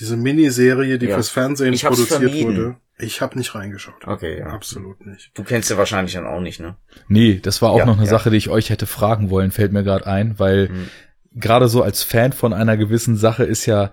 Diese 0.00 0.16
Miniserie, 0.16 0.98
die 0.98 1.06
ja. 1.06 1.14
fürs 1.14 1.28
Fernsehen 1.28 1.78
produziert 1.78 2.08
vermieden. 2.08 2.56
wurde. 2.56 2.76
Ich 3.00 3.20
habe 3.20 3.38
nicht 3.38 3.54
reingeschaut. 3.54 4.06
Okay, 4.06 4.40
ja. 4.40 4.46
Absolut 4.46 5.06
nicht. 5.06 5.30
Du 5.34 5.44
kennst 5.44 5.70
ja 5.70 5.76
wahrscheinlich 5.76 6.14
dann 6.14 6.26
auch 6.26 6.40
nicht, 6.40 6.60
ne? 6.60 6.76
Nee, 7.08 7.38
das 7.40 7.62
war 7.62 7.70
auch 7.70 7.78
ja, 7.78 7.86
noch 7.86 7.96
eine 7.96 8.06
ja. 8.06 8.10
Sache, 8.10 8.30
die 8.30 8.36
ich 8.36 8.48
euch 8.48 8.70
hätte 8.70 8.86
fragen 8.86 9.30
wollen, 9.30 9.50
fällt 9.52 9.72
mir 9.72 9.84
gerade 9.84 10.06
ein, 10.06 10.38
weil 10.38 10.68
mhm. 10.68 10.88
gerade 11.34 11.68
so 11.68 11.82
als 11.82 12.02
Fan 12.02 12.32
von 12.32 12.52
einer 12.52 12.76
gewissen 12.76 13.16
Sache 13.16 13.44
ist 13.44 13.66
ja 13.66 13.92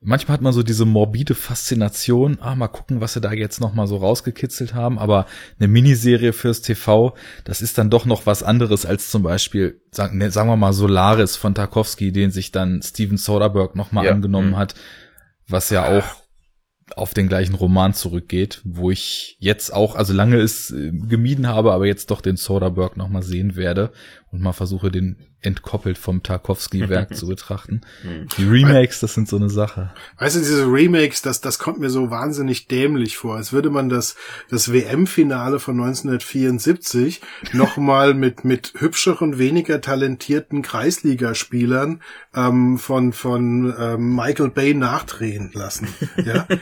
manchmal 0.00 0.34
hat 0.34 0.42
man 0.42 0.52
so 0.52 0.62
diese 0.62 0.84
morbide 0.84 1.34
Faszination, 1.34 2.38
ah, 2.40 2.54
mal 2.54 2.68
gucken, 2.68 3.00
was 3.00 3.14
sie 3.14 3.20
da 3.20 3.32
jetzt 3.32 3.60
noch 3.60 3.74
mal 3.74 3.86
so 3.86 3.96
rausgekitzelt 3.96 4.74
haben, 4.74 4.98
aber 4.98 5.26
eine 5.58 5.68
Miniserie 5.68 6.32
fürs 6.32 6.62
TV, 6.62 7.14
das 7.44 7.62
ist 7.62 7.78
dann 7.78 7.90
doch 7.90 8.04
noch 8.04 8.26
was 8.26 8.42
anderes 8.42 8.86
als 8.86 9.10
zum 9.10 9.22
Beispiel, 9.22 9.80
sagen, 9.90 10.18
ne, 10.18 10.30
sagen 10.30 10.48
wir 10.48 10.56
mal 10.56 10.72
Solaris 10.72 11.36
von 11.36 11.54
Tarkovsky, 11.54 12.12
den 12.12 12.30
sich 12.30 12.52
dann 12.52 12.80
Steven 12.82 13.16
Soderbergh 13.16 13.76
noch 13.76 13.92
mal 13.92 14.04
ja. 14.04 14.12
angenommen 14.12 14.50
mhm. 14.50 14.56
hat, 14.56 14.74
was 15.48 15.70
ja 15.70 15.86
auch 15.86 16.04
auf 16.96 17.14
den 17.14 17.28
gleichen 17.28 17.54
Roman 17.54 17.94
zurückgeht, 17.94 18.60
wo 18.64 18.90
ich 18.90 19.36
jetzt 19.40 19.72
auch, 19.72 19.94
also 19.94 20.12
lange 20.12 20.36
es 20.36 20.70
äh, 20.70 20.90
gemieden 20.92 21.46
habe, 21.46 21.72
aber 21.72 21.86
jetzt 21.86 22.10
doch 22.10 22.20
den 22.20 22.36
Soderbergh 22.36 22.96
nochmal 22.96 23.22
sehen 23.22 23.56
werde 23.56 23.92
und 24.30 24.42
mal 24.42 24.52
versuche, 24.52 24.90
den 24.90 25.16
entkoppelt 25.40 25.98
vom 25.98 26.22
Tarkovsky-Werk 26.22 27.14
zu 27.16 27.26
betrachten. 27.28 27.82
Hm. 28.02 28.26
Die 28.36 28.44
Remakes, 28.44 29.00
das 29.00 29.14
sind 29.14 29.28
so 29.28 29.36
eine 29.36 29.48
Sache. 29.48 29.92
Weißt 30.18 30.36
du, 30.36 30.40
diese 30.40 30.64
Remakes, 30.64 31.22
das, 31.22 31.40
das 31.40 31.58
kommt 31.58 31.78
mir 31.78 31.90
so 31.90 32.10
wahnsinnig 32.10 32.66
dämlich 32.66 33.16
vor, 33.16 33.36
als 33.36 33.52
würde 33.52 33.70
man 33.70 33.88
das, 33.88 34.16
das 34.50 34.72
WM-Finale 34.72 35.60
von 35.60 35.80
1974 35.80 37.20
nochmal 37.52 38.14
mit, 38.14 38.44
mit 38.44 38.74
hübscheren, 38.78 39.38
weniger 39.38 39.80
talentierten 39.80 40.62
Kreisligaspielern 40.62 42.02
ähm, 42.34 42.78
von, 42.78 43.12
von 43.12 43.74
ähm, 43.78 44.16
Michael 44.16 44.50
Bay 44.50 44.74
nachdrehen 44.74 45.50
lassen. 45.54 45.88
Ja? 46.24 46.46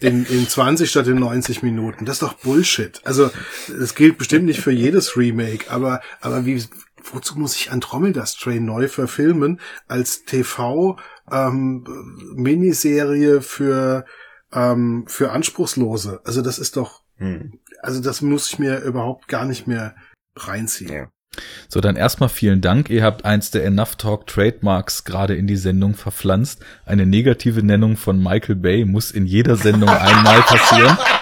In, 0.00 0.26
in 0.26 0.48
20 0.48 0.90
statt 0.90 1.06
in 1.06 1.20
90 1.20 1.62
Minuten. 1.62 2.04
Das 2.06 2.16
ist 2.16 2.22
doch 2.22 2.32
Bullshit. 2.34 3.00
Also, 3.04 3.30
das 3.68 3.94
gilt 3.94 4.18
bestimmt 4.18 4.46
nicht 4.46 4.58
für 4.58 4.72
jedes 4.72 5.16
Remake, 5.16 5.70
aber, 5.70 6.00
aber 6.20 6.44
wie, 6.44 6.60
wozu 7.04 7.38
muss 7.38 7.56
ich 7.56 7.70
Andromeda 7.70 8.26
Strain 8.26 8.64
neu 8.64 8.88
verfilmen 8.88 9.60
als 9.88 10.24
TV 10.24 10.98
ähm, 11.30 11.84
Miniserie 12.34 13.40
für 13.40 14.04
ähm, 14.52 15.04
für 15.06 15.32
Anspruchslose? 15.32 16.20
Also 16.24 16.42
das 16.42 16.58
ist 16.58 16.76
doch, 16.76 17.02
hm. 17.16 17.58
also 17.80 18.00
das 18.00 18.20
muss 18.22 18.50
ich 18.50 18.58
mir 18.58 18.80
überhaupt 18.80 19.28
gar 19.28 19.44
nicht 19.44 19.66
mehr 19.66 19.94
reinziehen. 20.36 20.92
Ja. 20.92 21.08
So, 21.68 21.80
dann 21.80 21.96
erstmal 21.96 22.28
vielen 22.28 22.60
Dank. 22.60 22.90
Ihr 22.90 23.02
habt 23.02 23.24
eins 23.24 23.50
der 23.50 23.64
Enough 23.64 23.96
Talk 23.96 24.26
Trademarks 24.26 25.04
gerade 25.04 25.34
in 25.34 25.46
die 25.46 25.56
Sendung 25.56 25.94
verpflanzt. 25.94 26.62
Eine 26.84 27.06
negative 27.06 27.62
Nennung 27.62 27.96
von 27.96 28.22
Michael 28.22 28.56
Bay 28.56 28.84
muss 28.84 29.10
in 29.10 29.24
jeder 29.24 29.56
Sendung 29.56 29.88
einmal 29.88 30.42
passieren. 30.42 30.98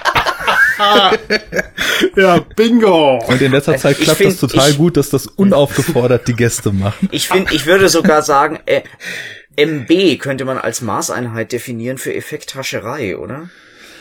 ja, 2.17 2.39
bingo. 2.57 3.19
Und 3.27 3.41
in 3.41 3.53
letzter 3.53 3.77
Zeit 3.77 3.99
klappt 3.99 4.19
find, 4.19 4.33
das 4.33 4.41
total 4.41 4.71
ich, 4.71 4.77
gut, 4.77 4.97
dass 4.97 5.11
das 5.11 5.27
unaufgefordert 5.27 6.27
die 6.29 6.35
Gäste 6.35 6.73
machen. 6.73 7.09
Ich 7.13 7.29
finde, 7.29 7.55
ich 7.55 7.67
würde 7.67 7.89
sogar 7.89 8.23
sagen, 8.23 8.59
äh, 8.67 8.83
MB 9.57 10.19
könnte 10.19 10.45
man 10.45 10.59
als 10.59 10.81
Maßeinheit 10.81 11.53
definieren 11.53 11.99
für 11.99 12.15
Effekthascherei, 12.15 13.17
oder? 13.17 13.51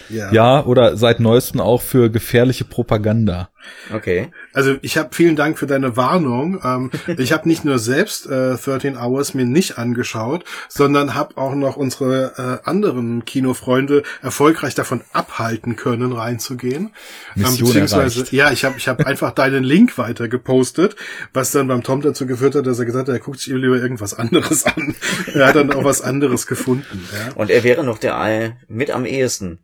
Ja. 0.09 0.31
ja, 0.31 0.65
oder 0.65 0.97
seit 0.97 1.19
neuestem 1.19 1.61
auch 1.61 1.81
für 1.81 2.09
gefährliche 2.09 2.65
Propaganda. 2.65 3.49
Okay. 3.93 4.31
Also 4.53 4.77
ich 4.81 4.97
habe 4.97 5.09
vielen 5.13 5.35
Dank 5.35 5.57
für 5.59 5.67
deine 5.67 5.97
Warnung. 5.97 6.59
Ähm, 6.63 6.91
ich 7.17 7.31
habe 7.31 7.47
nicht 7.47 7.65
nur 7.65 7.79
selbst 7.79 8.25
äh, 8.25 8.55
13 8.55 8.97
Hours 8.97 9.33
mir 9.33 9.45
nicht 9.45 9.77
angeschaut, 9.77 10.45
sondern 10.67 11.15
habe 11.15 11.37
auch 11.37 11.55
noch 11.55 11.75
unsere 11.77 12.61
äh, 12.63 12.67
anderen 12.67 13.25
Kinofreunde 13.25 14.03
erfolgreich 14.21 14.75
davon 14.75 15.01
abhalten 15.13 15.75
können, 15.75 16.11
reinzugehen. 16.11 16.91
Mission 17.35 17.57
ähm, 17.59 17.65
beziehungsweise, 17.65 18.19
erreicht. 18.19 18.33
ja, 18.33 18.51
ich 18.51 18.65
habe 18.65 18.75
ich 18.77 18.87
hab 18.87 19.05
einfach 19.05 19.31
deinen 19.31 19.63
Link 19.63 19.97
weiter 19.97 20.27
gepostet, 20.27 20.95
was 21.33 21.51
dann 21.51 21.67
beim 21.67 21.83
Tom 21.83 22.01
dazu 22.01 22.25
geführt 22.25 22.55
hat, 22.55 22.65
dass 22.65 22.79
er 22.79 22.85
gesagt 22.85 23.07
hat, 23.07 23.15
er 23.15 23.19
guckt 23.19 23.39
sich 23.39 23.53
lieber 23.53 23.77
irgendwas 23.77 24.13
anderes 24.13 24.65
an. 24.65 24.95
er 25.33 25.47
hat 25.47 25.55
dann 25.55 25.71
auch 25.73 25.83
was 25.83 26.01
anderes 26.01 26.47
gefunden. 26.47 27.07
Ja. 27.13 27.33
Und 27.35 27.49
er 27.49 27.63
wäre 27.63 27.83
noch 27.83 27.97
der 27.97 28.19
mit 28.67 28.91
am 28.91 29.05
ehesten 29.05 29.59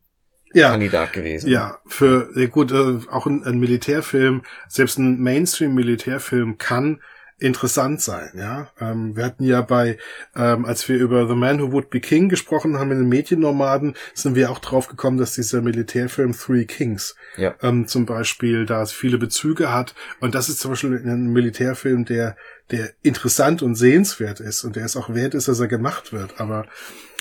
ja, 0.55 0.71
Kandidat 0.71 1.13
gewesen. 1.13 1.49
Ja, 1.49 1.79
für 1.85 2.29
gut, 2.47 2.71
äh, 2.71 2.99
auch 3.11 3.25
ein, 3.25 3.43
ein 3.43 3.59
Militärfilm, 3.59 4.43
selbst 4.67 4.97
ein 4.97 5.19
Mainstream-Militärfilm 5.19 6.57
kann 6.57 7.01
interessant 7.37 8.01
sein, 8.01 8.31
ja. 8.35 8.69
Ähm, 8.79 9.17
wir 9.17 9.25
hatten 9.25 9.43
ja 9.43 9.61
bei, 9.61 9.97
ähm, 10.35 10.63
als 10.65 10.87
wir 10.87 10.97
über 10.97 11.27
The 11.27 11.35
Man 11.35 11.59
Who 11.59 11.73
Would 11.73 11.89
Be 11.89 11.99
King 11.99 12.29
gesprochen 12.29 12.79
haben 12.79 12.91
in 12.91 12.99
den 12.99 13.09
Mediennomaden, 13.09 13.95
sind 14.13 14.35
wir 14.35 14.49
auch 14.49 14.59
drauf 14.59 14.87
gekommen, 14.87 15.17
dass 15.17 15.33
dieser 15.33 15.61
Militärfilm 15.61 16.31
Three 16.31 16.63
Kings 16.63 17.15
ja. 17.35 17.53
ähm, 17.61 17.87
zum 17.87 18.05
Beispiel 18.05 18.65
da 18.65 18.85
viele 18.85 19.17
Bezüge 19.17 19.73
hat. 19.73 19.95
Und 20.21 20.33
das 20.33 20.47
ist 20.47 20.61
zum 20.61 20.71
Beispiel 20.71 20.95
ein 20.95 21.33
Militärfilm, 21.33 22.05
der, 22.05 22.37
der 22.71 22.91
interessant 23.01 23.61
und 23.61 23.75
sehenswert 23.75 24.39
ist 24.39 24.63
und 24.63 24.77
der 24.77 24.85
es 24.85 24.95
auch 24.95 25.13
wert 25.13 25.33
ist, 25.33 25.49
dass 25.49 25.59
er 25.59 25.67
gemacht 25.67 26.13
wird. 26.13 26.39
Aber 26.39 26.61
äh, 26.61 26.67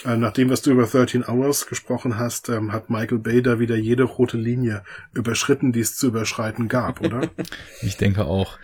nach 0.05 0.33
dem, 0.33 0.51
was 0.51 0.63
du 0.63 0.71
über 0.71 0.87
13 0.87 1.25
Hours 1.27 1.67
gesprochen 1.67 2.19
hast, 2.19 2.49
ähm, 2.49 2.73
hat 2.73 2.91
Michael 2.91 3.19
Bay 3.19 3.43
da 3.43 3.59
wieder 3.59 3.77
jede 3.77 4.05
rote 4.05 4.37
Linie 4.37 4.83
überschritten, 5.15 5.73
die 5.73 5.81
es 5.81 5.97
zu 5.97 6.09
überschreiten 6.09 6.69
gab, 6.69 7.01
oder? 7.01 7.31
ich 7.83 7.97
denke 7.97 8.27
auch. 8.27 8.59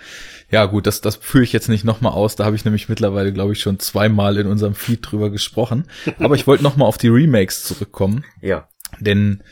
Ja, 0.51 0.67
gut, 0.67 0.87
das, 0.87 1.01
das 1.01 1.17
führe 1.17 1.45
ich 1.45 1.53
jetzt 1.53 1.69
nicht 1.69 1.85
nochmal 1.85 2.13
aus. 2.13 2.37
Da 2.37 2.45
habe 2.45 2.57
ich 2.57 2.65
nämlich 2.65 2.89
mittlerweile, 2.89 3.33
glaube 3.33 3.53
ich, 3.53 3.61
schon 3.61 3.79
zweimal 3.79 4.37
in 4.37 4.47
unserem 4.47 4.75
Feed 4.75 5.01
drüber 5.03 5.31
gesprochen. 5.31 5.87
Aber 6.19 6.35
ich 6.35 6.47
wollte 6.47 6.65
nochmal 6.65 6.89
auf 6.89 6.99
die 6.99 7.09
Remakes 7.09 7.65
zurückkommen. 7.65 8.25
Ja. 8.41 8.69
Denn 8.99 9.43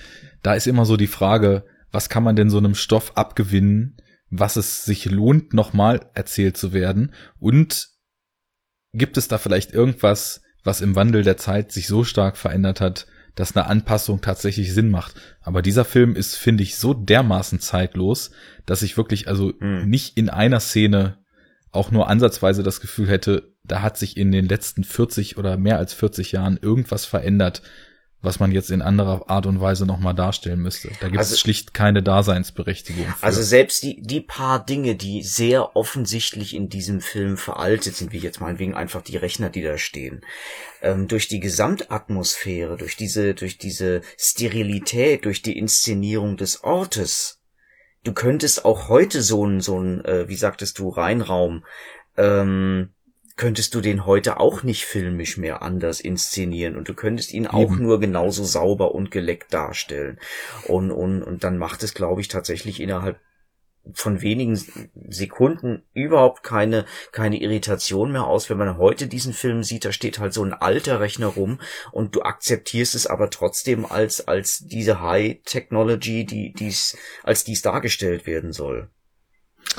da 0.43 0.55
ist 0.55 0.66
immer 0.66 0.85
so 0.85 0.97
die 0.97 1.06
Frage, 1.06 1.65
was 1.93 2.09
kann 2.09 2.24
man 2.24 2.36
denn 2.36 2.51
so 2.51 2.59
einem 2.59 2.74
Stoff 2.74 3.16
abgewinnen, 3.16 3.97
was 4.28 4.56
es 4.56 4.85
sich 4.85 5.06
lohnt, 5.06 5.55
nochmal 5.55 6.10
erzählt 6.15 6.56
zu 6.56 6.73
werden? 6.73 7.15
Und 7.39 7.89
gibt 8.93 9.16
es 9.16 9.28
da 9.28 9.39
vielleicht 9.39 9.73
irgendwas, 9.73 10.43
was 10.69 10.82
im 10.82 10.95
Wandel 10.95 11.23
der 11.23 11.39
Zeit 11.39 11.73
sich 11.73 11.89
so 11.89 12.05
stark 12.05 12.36
verändert 12.36 12.82
hat, 12.82 13.07
dass 13.35 13.57
eine 13.57 13.66
Anpassung 13.66 14.20
tatsächlich 14.20 14.74
Sinn 14.74 14.90
macht. 14.90 15.15
Aber 15.40 15.62
dieser 15.62 15.86
Film 15.86 16.15
ist, 16.15 16.36
finde 16.36 16.62
ich, 16.62 16.77
so 16.77 16.93
dermaßen 16.93 17.59
zeitlos, 17.59 18.32
dass 18.66 18.82
ich 18.82 18.99
wirklich 18.99 19.28
also 19.28 19.55
hm. 19.59 19.89
nicht 19.89 20.19
in 20.19 20.28
einer 20.28 20.61
Szene 20.61 21.16
auch 21.73 21.90
nur 21.90 22.09
ansatzweise 22.09 22.62
das 22.62 22.81
Gefühl 22.81 23.09
hätte, 23.09 23.55
da 23.65 23.81
hat 23.81 23.97
sich 23.97 24.19
in 24.19 24.31
den 24.31 24.47
letzten 24.47 24.85
40 24.85 25.39
oder 25.39 25.57
mehr 25.57 25.78
als 25.78 25.95
40 25.95 26.32
Jahren 26.32 26.59
irgendwas 26.61 27.07
verändert, 27.07 27.62
was 28.20 28.40
man 28.40 28.51
jetzt 28.51 28.70
in 28.70 28.82
anderer 28.82 29.31
Art 29.31 29.47
und 29.47 29.61
Weise 29.61 29.86
nochmal 29.86 30.15
darstellen 30.15 30.61
müsste. 30.61 30.89
Da 31.01 31.09
gibt 31.09 31.23
es 31.23 31.31
also, 31.31 31.36
schlicht 31.36 31.73
keine 31.73 32.03
Daseinsberechtigung. 32.03 33.05
Für. 33.05 33.23
Also 33.24 33.43
selbst 33.43 33.82
die, 33.85 34.03
die 34.03 34.20
paar 34.20 34.65
Dinge, 34.65 34.97
die 34.97 35.23
sehr 35.23 35.77
offensichtlich 35.77 36.55
in 36.55 36.69
diesem 36.69 37.01
Film 37.01 37.36
veraltet 37.36 37.95
sind, 37.95 38.12
wie 38.12 38.19
jetzt 38.19 38.40
meinetwegen 38.40 38.74
einfach 38.74 39.03
die 39.03 39.16
Rechner, 39.16 39.51
die 39.51 39.62
da 39.62 39.78
stehen, 39.78 40.23
ähm, 40.82 41.07
durch 41.07 41.28
die 41.28 41.39
Gesamtatmosphäre, 41.39 42.77
durch 42.77 42.97
diese, 42.97 43.35
durch 43.35 43.57
diese 43.57 44.01
Sterilität, 44.16 45.24
durch 45.24 45.43
die 45.43 45.57
Inszenierung 45.57 46.36
des 46.36 46.65
Ortes, 46.65 47.40
du 48.03 48.12
könntest 48.12 48.65
auch 48.65 48.89
heute 48.89 49.23
so 49.23 49.47
ein, 49.47 49.61
so 49.61 49.78
ein, 49.78 50.05
äh, 50.05 50.28
wie 50.28 50.36
sagtest 50.36 50.81
du, 50.81 50.89
Reinraum, 50.89 51.65
ähm, 52.16 52.90
könntest 53.39 53.74
du 53.74 53.81
den 53.81 54.05
heute 54.05 54.39
auch 54.39 54.62
nicht 54.62 54.85
filmisch 54.85 55.39
mehr 55.39 55.62
anders 55.62 56.01
inszenieren 56.01 56.77
und 56.77 56.89
du 56.89 56.94
könntest 56.94 57.32
ihn 57.32 57.47
auch 57.47 57.73
Eben. 57.73 57.82
nur 57.82 58.01
genauso 58.01 58.44
sauber 58.44 58.94
und 58.94 59.10
geleckt 59.10 59.55
darstellen. 59.55 60.19
Und, 60.66 60.90
und, 60.90 61.23
und 61.23 61.44
dann 61.44 61.56
macht 61.56 61.82
es, 61.82 61.94
glaube 61.94 62.20
ich, 62.20 62.28
tatsächlich 62.28 62.81
innerhalb 62.81 63.19
von 63.94 64.20
wenigen 64.20 64.60
Sekunden 65.09 65.82
überhaupt 65.94 66.43
keine, 66.43 66.85
keine 67.12 67.40
Irritation 67.40 68.12
mehr 68.12 68.27
aus. 68.27 68.51
Wenn 68.51 68.59
man 68.59 68.77
heute 68.77 69.06
diesen 69.06 69.32
Film 69.32 69.62
sieht, 69.62 69.85
da 69.85 69.93
steht 69.93 70.19
halt 70.19 70.35
so 70.35 70.44
ein 70.44 70.52
alter 70.52 71.01
Rechner 71.01 71.28
rum 71.28 71.60
und 71.93 72.16
du 72.16 72.23
akzeptierst 72.23 72.94
es 72.94 73.06
aber 73.06 73.31
trotzdem 73.31 73.86
als, 73.86 74.27
als 74.27 74.59
diese 74.66 75.01
High 75.01 75.39
Technology, 75.44 76.27
die, 76.27 76.52
dies, 76.52 76.98
als 77.23 77.44
dies 77.44 77.62
dargestellt 77.62 78.27
werden 78.27 78.52
soll. 78.52 78.90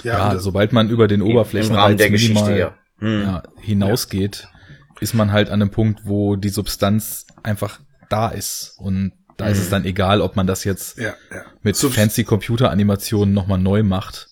Ja, 0.04 0.34
ja 0.34 0.40
sobald 0.40 0.72
man 0.72 0.90
über 0.90 1.08
den 1.08 1.22
Oberflächenreiz 1.22 1.98
der 1.98 2.10
Geschichte, 2.10 2.58
ja 2.58 2.79
hm. 3.00 3.22
ja, 3.24 3.44
hinausgeht, 3.60 4.48
ja. 4.50 4.96
ist 5.02 5.14
man 5.14 5.32
halt 5.32 5.50
an 5.50 5.62
einem 5.62 5.72
Punkt, 5.72 6.02
wo 6.06 6.36
die 6.36 6.50
Substanz 6.50 7.26
einfach 7.44 7.80
da 8.10 8.30
ist. 8.30 8.76
Und 8.78 9.14
da 9.38 9.46
mhm. 9.46 9.52
ist 9.52 9.58
es 9.58 9.66
hm. 9.66 9.72
dann 9.72 9.86
egal, 9.86 10.22
ob 10.22 10.36
man 10.36 10.48
das 10.48 10.64
jetzt 10.64 10.98
ja, 10.98 11.14
ja. 11.32 11.46
mit 11.62 11.76
Subst 11.76 11.96
fancy 11.96 12.24
Computeranimationen 12.24 13.34
nochmal 13.34 13.60
neu 13.60 13.84
macht. 13.84 14.28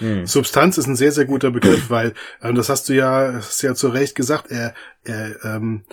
Mhm. 0.00 0.26
Substanz 0.26 0.78
ist 0.78 0.86
ein 0.86 0.96
sehr, 0.96 1.12
sehr 1.12 1.24
guter 1.24 1.50
Begriff, 1.50 1.90
weil, 1.90 2.14
ähm, 2.42 2.54
das 2.54 2.68
hast 2.68 2.88
du 2.88 2.94
ja, 2.94 3.32
hast 3.34 3.62
ja 3.62 3.74
zu 3.74 3.88
Recht 3.88 4.14
gesagt, 4.14 4.50
er, 4.50 4.74
er 5.04 5.44
ähm, 5.44 5.84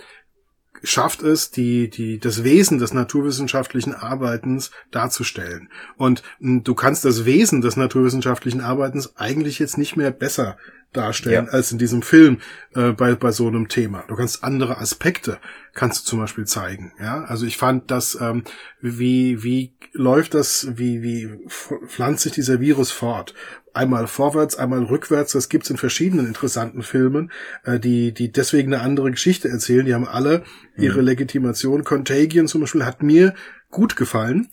schafft 0.85 1.23
es, 1.23 1.51
die, 1.51 1.89
die, 1.89 2.19
das 2.19 2.43
Wesen 2.43 2.77
des 2.77 2.93
naturwissenschaftlichen 2.93 3.93
Arbeitens 3.93 4.71
darzustellen. 4.91 5.69
Und 5.97 6.23
m, 6.41 6.63
du 6.63 6.75
kannst 6.75 7.05
das 7.05 7.25
Wesen 7.25 7.61
des 7.61 7.77
naturwissenschaftlichen 7.77 8.61
Arbeitens 8.61 9.15
eigentlich 9.17 9.59
jetzt 9.59 9.77
nicht 9.77 9.97
mehr 9.97 10.11
besser 10.11 10.57
darstellen 10.93 11.47
ja. 11.47 11.51
als 11.51 11.71
in 11.71 11.77
diesem 11.77 12.01
Film 12.01 12.39
äh, 12.73 12.91
bei, 12.91 13.15
bei 13.15 13.31
so 13.31 13.47
einem 13.47 13.67
Thema. 13.67 14.03
Du 14.07 14.15
kannst 14.15 14.43
andere 14.43 14.77
Aspekte, 14.77 15.39
kannst 15.73 16.01
du 16.01 16.09
zum 16.11 16.19
Beispiel 16.19 16.45
zeigen. 16.45 16.93
Ja, 16.99 17.25
also 17.25 17.45
ich 17.45 17.57
fand 17.57 17.91
das, 17.91 18.17
ähm, 18.19 18.43
wie, 18.81 19.43
wie 19.43 19.73
läuft 19.93 20.33
das, 20.33 20.67
wie, 20.77 21.01
wie 21.01 21.29
pflanzt 21.47 22.23
sich 22.23 22.33
dieser 22.33 22.59
Virus 22.59 22.91
fort? 22.91 23.33
Einmal 23.75 24.07
vorwärts, 24.07 24.55
einmal 24.55 24.83
rückwärts. 24.83 25.33
Das 25.33 25.49
gibt's 25.49 25.69
in 25.69 25.77
verschiedenen 25.77 26.27
interessanten 26.27 26.81
Filmen, 26.81 27.31
äh, 27.63 27.79
die, 27.79 28.13
die 28.13 28.31
deswegen 28.31 28.73
eine 28.73 28.81
andere 28.83 29.11
Geschichte 29.11 29.49
erzählen. 29.49 29.85
Die 29.85 29.93
haben 29.93 30.07
alle 30.07 30.43
ihre 30.77 30.99
mhm. 30.99 31.05
Legitimation. 31.05 31.83
Contagion 31.83 32.47
zum 32.47 32.61
Beispiel 32.61 32.85
hat 32.85 33.03
mir 33.03 33.35
gut 33.69 33.95
gefallen. 33.95 34.49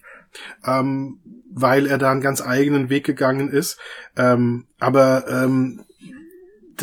Ähm, 0.67 1.21
weil 1.55 1.87
er 1.87 1.99
da 1.99 2.11
einen 2.11 2.23
ganz 2.23 2.41
eigenen 2.41 2.89
Weg 2.89 3.05
gegangen 3.05 3.51
ist. 3.51 3.79
Ähm, 4.17 4.67
aber 4.81 5.27
ähm, 5.29 5.85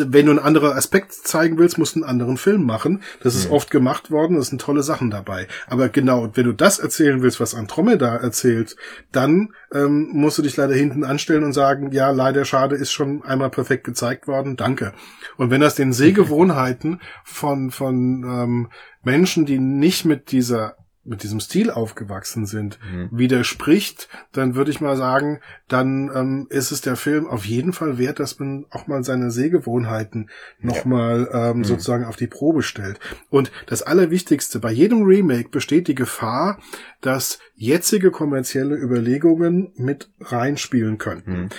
wenn 0.07 0.25
du 0.25 0.31
einen 0.31 0.39
anderen 0.39 0.73
Aspekt 0.73 1.13
zeigen 1.13 1.57
willst, 1.57 1.77
musst 1.77 1.95
du 1.95 2.01
einen 2.01 2.09
anderen 2.09 2.37
Film 2.37 2.65
machen. 2.65 3.01
Das 3.21 3.35
ist 3.35 3.47
mhm. 3.47 3.53
oft 3.53 3.71
gemacht 3.71 4.11
worden, 4.11 4.37
es 4.37 4.47
sind 4.47 4.61
tolle 4.61 4.83
Sachen 4.83 5.09
dabei. 5.09 5.47
Aber 5.67 5.89
genau, 5.89 6.29
wenn 6.33 6.45
du 6.45 6.53
das 6.53 6.79
erzählen 6.79 7.21
willst, 7.21 7.39
was 7.39 7.55
Andromeda 7.55 8.15
erzählt, 8.15 8.75
dann 9.11 9.53
ähm, 9.73 10.09
musst 10.11 10.37
du 10.37 10.41
dich 10.41 10.57
leider 10.57 10.73
hinten 10.73 11.03
anstellen 11.03 11.43
und 11.43 11.53
sagen, 11.53 11.91
ja, 11.91 12.09
leider 12.11 12.45
schade, 12.45 12.75
ist 12.75 12.91
schon 12.91 13.23
einmal 13.23 13.49
perfekt 13.49 13.83
gezeigt 13.83 14.27
worden, 14.27 14.57
danke. 14.57 14.93
Und 15.37 15.51
wenn 15.51 15.61
das 15.61 15.75
den 15.75 15.93
Sehgewohnheiten 15.93 17.01
von, 17.23 17.71
von 17.71 18.23
ähm, 18.23 18.69
Menschen, 19.03 19.45
die 19.45 19.59
nicht 19.59 20.05
mit 20.05 20.31
dieser 20.31 20.75
mit 21.05 21.23
diesem 21.23 21.39
Stil 21.39 21.71
aufgewachsen 21.71 22.45
sind, 22.45 22.77
mhm. 22.91 23.09
widerspricht, 23.11 24.09
dann 24.31 24.55
würde 24.55 24.69
ich 24.69 24.81
mal 24.81 24.97
sagen, 24.97 25.39
dann 25.67 26.11
ähm, 26.13 26.47
ist 26.49 26.71
es 26.71 26.81
der 26.81 26.95
Film 26.95 27.27
auf 27.27 27.45
jeden 27.45 27.73
Fall 27.73 27.97
wert, 27.97 28.19
dass 28.19 28.37
man 28.39 28.65
auch 28.69 28.87
mal 28.87 29.03
seine 29.03 29.31
Sehgewohnheiten 29.31 30.29
nochmal 30.59 31.29
ähm, 31.33 31.57
mhm. 31.59 31.63
sozusagen 31.63 32.05
auf 32.05 32.17
die 32.17 32.27
Probe 32.27 32.63
stellt. 32.63 32.99
Und 33.29 33.51
das 33.65 33.81
Allerwichtigste, 33.81 34.59
bei 34.59 34.71
jedem 34.71 35.03
Remake 35.03 35.49
besteht 35.49 35.87
die 35.87 35.95
Gefahr, 35.95 36.59
dass 37.01 37.39
jetzige 37.55 38.11
kommerzielle 38.11 38.75
Überlegungen 38.75 39.71
mit 39.75 40.09
reinspielen 40.19 40.97
könnten. 40.97 41.31
Mhm. 41.31 41.49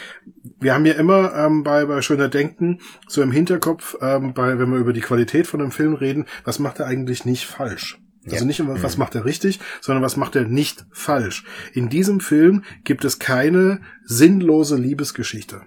Wir 0.60 0.74
haben 0.74 0.86
ja 0.86 0.94
immer 0.94 1.34
ähm, 1.34 1.62
bei, 1.62 1.86
bei 1.86 2.02
Schöner 2.02 2.28
Denken 2.28 2.80
so 3.08 3.22
im 3.22 3.32
Hinterkopf, 3.32 3.96
ähm, 4.02 4.34
bei, 4.34 4.58
wenn 4.58 4.70
wir 4.70 4.78
über 4.78 4.92
die 4.92 5.00
Qualität 5.00 5.46
von 5.46 5.60
einem 5.60 5.72
Film 5.72 5.94
reden, 5.94 6.26
was 6.44 6.58
macht 6.58 6.78
er 6.78 6.86
eigentlich 6.86 7.24
nicht 7.24 7.46
falsch? 7.46 7.98
Also 8.24 8.36
ja. 8.36 8.44
nicht 8.44 8.60
immer, 8.60 8.82
was 8.82 8.96
mhm. 8.96 9.00
macht 9.00 9.14
er 9.14 9.24
richtig, 9.24 9.60
sondern 9.80 10.02
was 10.04 10.16
macht 10.16 10.36
er 10.36 10.44
nicht 10.44 10.84
falsch. 10.92 11.44
In 11.72 11.88
diesem 11.88 12.20
Film 12.20 12.64
gibt 12.84 13.04
es 13.04 13.18
keine 13.18 13.80
sinnlose 14.04 14.76
Liebesgeschichte. 14.76 15.62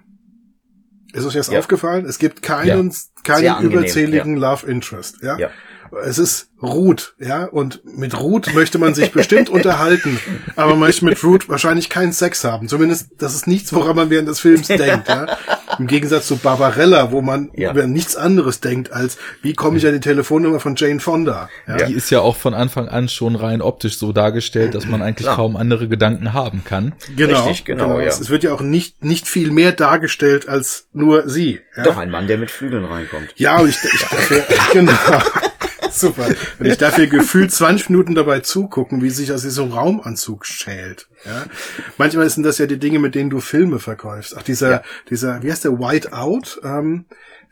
Ist 1.12 1.26
euch 1.26 1.34
das 1.34 1.48
ja. 1.48 1.58
aufgefallen? 1.58 2.06
Es 2.06 2.18
gibt 2.18 2.42
keinen, 2.42 2.90
ja. 2.90 2.96
keinen 3.22 3.70
überzähligen 3.70 4.36
Love 4.36 4.66
Interest. 4.66 5.18
Ja? 5.22 5.38
Es 6.04 6.18
ist 6.18 6.48
Ruth, 6.62 7.14
ja, 7.18 7.44
und 7.44 7.82
mit 7.84 8.18
Ruth 8.18 8.54
möchte 8.54 8.78
man 8.78 8.94
sich 8.94 9.12
bestimmt 9.12 9.48
unterhalten, 9.50 10.18
aber 10.56 10.70
man 10.70 10.80
möchte 10.80 11.04
mit 11.04 11.22
Ruth 11.22 11.48
wahrscheinlich 11.48 11.88
keinen 11.88 12.12
Sex 12.12 12.44
haben. 12.44 12.68
Zumindest, 12.68 13.10
das 13.18 13.34
ist 13.34 13.46
nichts, 13.46 13.72
woran 13.72 13.96
man 13.96 14.10
während 14.10 14.28
des 14.28 14.40
Films 14.40 14.68
denkt, 14.68 15.08
ja. 15.08 15.36
Im 15.78 15.86
Gegensatz 15.86 16.28
zu 16.28 16.36
Barbarella, 16.36 17.10
wo 17.10 17.20
man 17.20 17.50
ja. 17.54 17.72
über 17.72 17.86
nichts 17.86 18.16
anderes 18.16 18.60
denkt, 18.60 18.92
als 18.92 19.18
wie 19.42 19.54
komme 19.54 19.78
ich 19.78 19.86
an 19.86 19.92
die 19.92 20.00
Telefonnummer 20.00 20.60
von 20.60 20.76
Jane 20.76 21.00
Fonda. 21.00 21.48
Ja? 21.66 21.86
Die 21.86 21.92
ist 21.94 22.10
ja 22.10 22.20
auch 22.20 22.36
von 22.36 22.54
Anfang 22.54 22.88
an 22.88 23.08
schon 23.08 23.34
rein 23.34 23.60
optisch 23.60 23.98
so 23.98 24.12
dargestellt, 24.12 24.74
dass 24.74 24.86
man 24.86 25.02
eigentlich 25.02 25.26
Klar. 25.26 25.36
kaum 25.36 25.56
andere 25.56 25.88
Gedanken 25.88 26.32
haben 26.32 26.62
kann. 26.64 26.94
Genau, 27.16 27.44
Richtig, 27.44 27.64
genau. 27.64 27.88
genau. 27.88 28.00
Ja. 28.00 28.06
Es 28.06 28.30
wird 28.30 28.44
ja 28.44 28.52
auch 28.52 28.60
nicht, 28.60 29.04
nicht 29.04 29.26
viel 29.26 29.50
mehr 29.50 29.72
dargestellt 29.72 30.48
als 30.48 30.86
nur 30.92 31.28
sie. 31.28 31.60
Ja? 31.76 31.82
Doch, 31.82 31.96
ein 31.96 32.10
Mann, 32.10 32.28
der 32.28 32.38
mit 32.38 32.50
Flügeln 32.50 32.84
reinkommt. 32.84 33.30
Ja, 33.36 33.64
ich, 33.64 33.76
ich 33.82 34.00
dafür, 34.00 34.44
genau. 34.72 34.92
Super. 35.94 36.26
Und 36.58 36.66
ich 36.66 36.76
darf 36.76 36.96
hier 36.96 37.06
gefühlt 37.06 37.52
20 37.52 37.90
Minuten 37.90 38.14
dabei 38.14 38.40
zugucken, 38.40 39.02
wie 39.02 39.10
sich 39.10 39.32
aus 39.32 39.42
diesem 39.42 39.72
Raumanzug 39.72 40.44
schält. 40.44 41.08
Ja? 41.24 41.44
Manchmal 41.98 42.28
sind 42.28 42.42
das 42.42 42.58
ja 42.58 42.66
die 42.66 42.78
Dinge, 42.78 42.98
mit 42.98 43.14
denen 43.14 43.30
du 43.30 43.40
Filme 43.40 43.78
verkaufst. 43.78 44.36
Ach, 44.36 44.42
dieser, 44.42 44.70
ja. 44.70 44.82
dieser, 45.08 45.42
wie 45.42 45.50
heißt 45.52 45.64
der, 45.64 45.78
White 45.78 46.12
Out? 46.12 46.60
Ähm, 46.64 47.06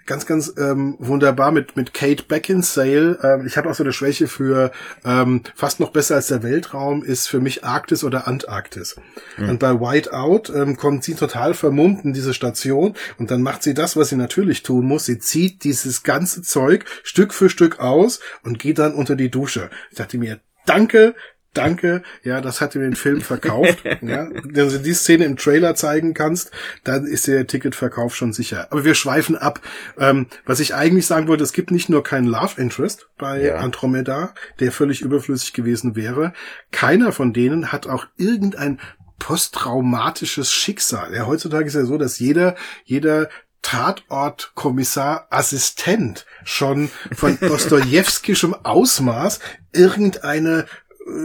ganz, 0.07 0.27
ganz 0.27 0.53
ähm, 0.59 0.97
wunderbar 0.99 1.53
mit 1.53 1.77
mit 1.77 1.95
Kate 1.95 2.25
Beckinsale. 2.25 3.19
Ähm, 3.23 3.47
ich 3.47 3.57
habe 3.57 3.71
auch 3.71 3.75
so 3.75 3.83
eine 3.83 3.93
Schwäche 3.93 4.29
für 4.29 4.73
ähm, 5.05 5.43
fast 5.55 5.81
noch 5.81 5.91
besser 5.91 6.17
als 6.17 6.29
der 6.29 6.43
Weltraum 6.43 7.03
ist 7.03 7.29
für 7.29 7.41
mich 7.41 7.65
Arktis 7.65 8.05
oder 8.05 8.27
Antarktis. 8.27 8.97
Mhm. 9.37 9.51
Und 9.51 9.59
bei 9.59 9.81
Whiteout 9.81 10.53
ähm, 10.55 10.77
kommt 10.77 11.05
sie 11.05 11.15
total 11.15 11.55
vermummt 11.55 12.05
in 12.05 12.13
diese 12.13 12.35
Station 12.35 12.95
und 13.19 13.31
dann 13.31 13.43
macht 13.43 13.63
sie 13.63 13.75
das, 13.75 13.97
was 13.97 14.09
sie 14.09 14.17
natürlich 14.17 14.63
tun 14.63 14.87
muss. 14.87 15.07
Sie 15.07 15.19
zieht 15.19 15.65
dieses 15.65 16.03
ganze 16.03 16.43
Zeug 16.43 16.85
Stück 17.03 17.35
für 17.35 17.49
Stück 17.49 17.81
aus 17.81 18.21
und 18.43 18.59
geht 18.59 18.79
dann 18.79 18.95
unter 18.95 19.17
die 19.17 19.31
Dusche. 19.31 19.71
Ich 19.91 19.97
dachte 19.97 20.19
mir, 20.19 20.41
danke, 20.67 21.15
danke, 21.55 22.03
ja, 22.23 22.41
das 22.41 22.61
hat 22.61 22.75
dir 22.75 22.81
den 22.81 22.97
Film 22.97 23.21
verkauft. 23.21 23.85
ja, 23.85 24.29
wenn 24.31 24.69
du 24.69 24.79
die 24.79 24.95
Szene 24.95 25.25
im 25.25 25.37
Trailer 25.37 25.75
zeigen 25.75 26.15
kannst, 26.15 26.51
dann 26.85 27.07
ist 27.07 27.27
der 27.27 27.47
Ticketverkauf 27.47 28.15
schon 28.15 28.33
sicher. 28.33 28.69
Aber 28.71 28.85
wir 28.85 28.95
schweifen 28.95 29.37
ab. 29.37 29.61
Ähm, 29.99 30.27
was 30.45 30.61
ich 30.61 30.75
eigentlich 30.75 31.07
sagen 31.07 31.29
wollte, 31.29 31.45
es 31.45 31.53
gibt 31.53 31.71
nicht 31.71 31.89
nur 31.89 32.03
keinen 32.03 32.27
Love 32.27 32.61
Interest 32.61 33.09
bei 33.19 33.43
ja. 33.43 33.57
Andromeda, 33.57 34.35
der 34.61 34.73
völlig 34.73 35.03
überflüssig 35.03 35.53
gewesen 35.53 35.97
wäre. 35.97 36.33
Keiner 36.71 37.13
von 37.13 37.33
denen 37.33 37.73
hat 37.73 37.87
auch 37.87 38.07
irgendein 38.17 38.81
posttraumatisches 39.19 40.53
Schicksal. 40.53 41.15
Ja, 41.15 41.27
heutzutage 41.27 41.67
ist 41.67 41.75
ja 41.75 41.85
so, 41.85 41.97
dass 41.97 42.19
jeder, 42.19 42.57
jeder 42.85 43.29
Tatortkommissar 43.63 45.29
Assistent 45.31 46.27
schon 46.45 46.91
von 47.15 47.39
Dostojewskischem 47.41 48.55
Ausmaß 48.65 49.39
irgendeine 49.73 50.67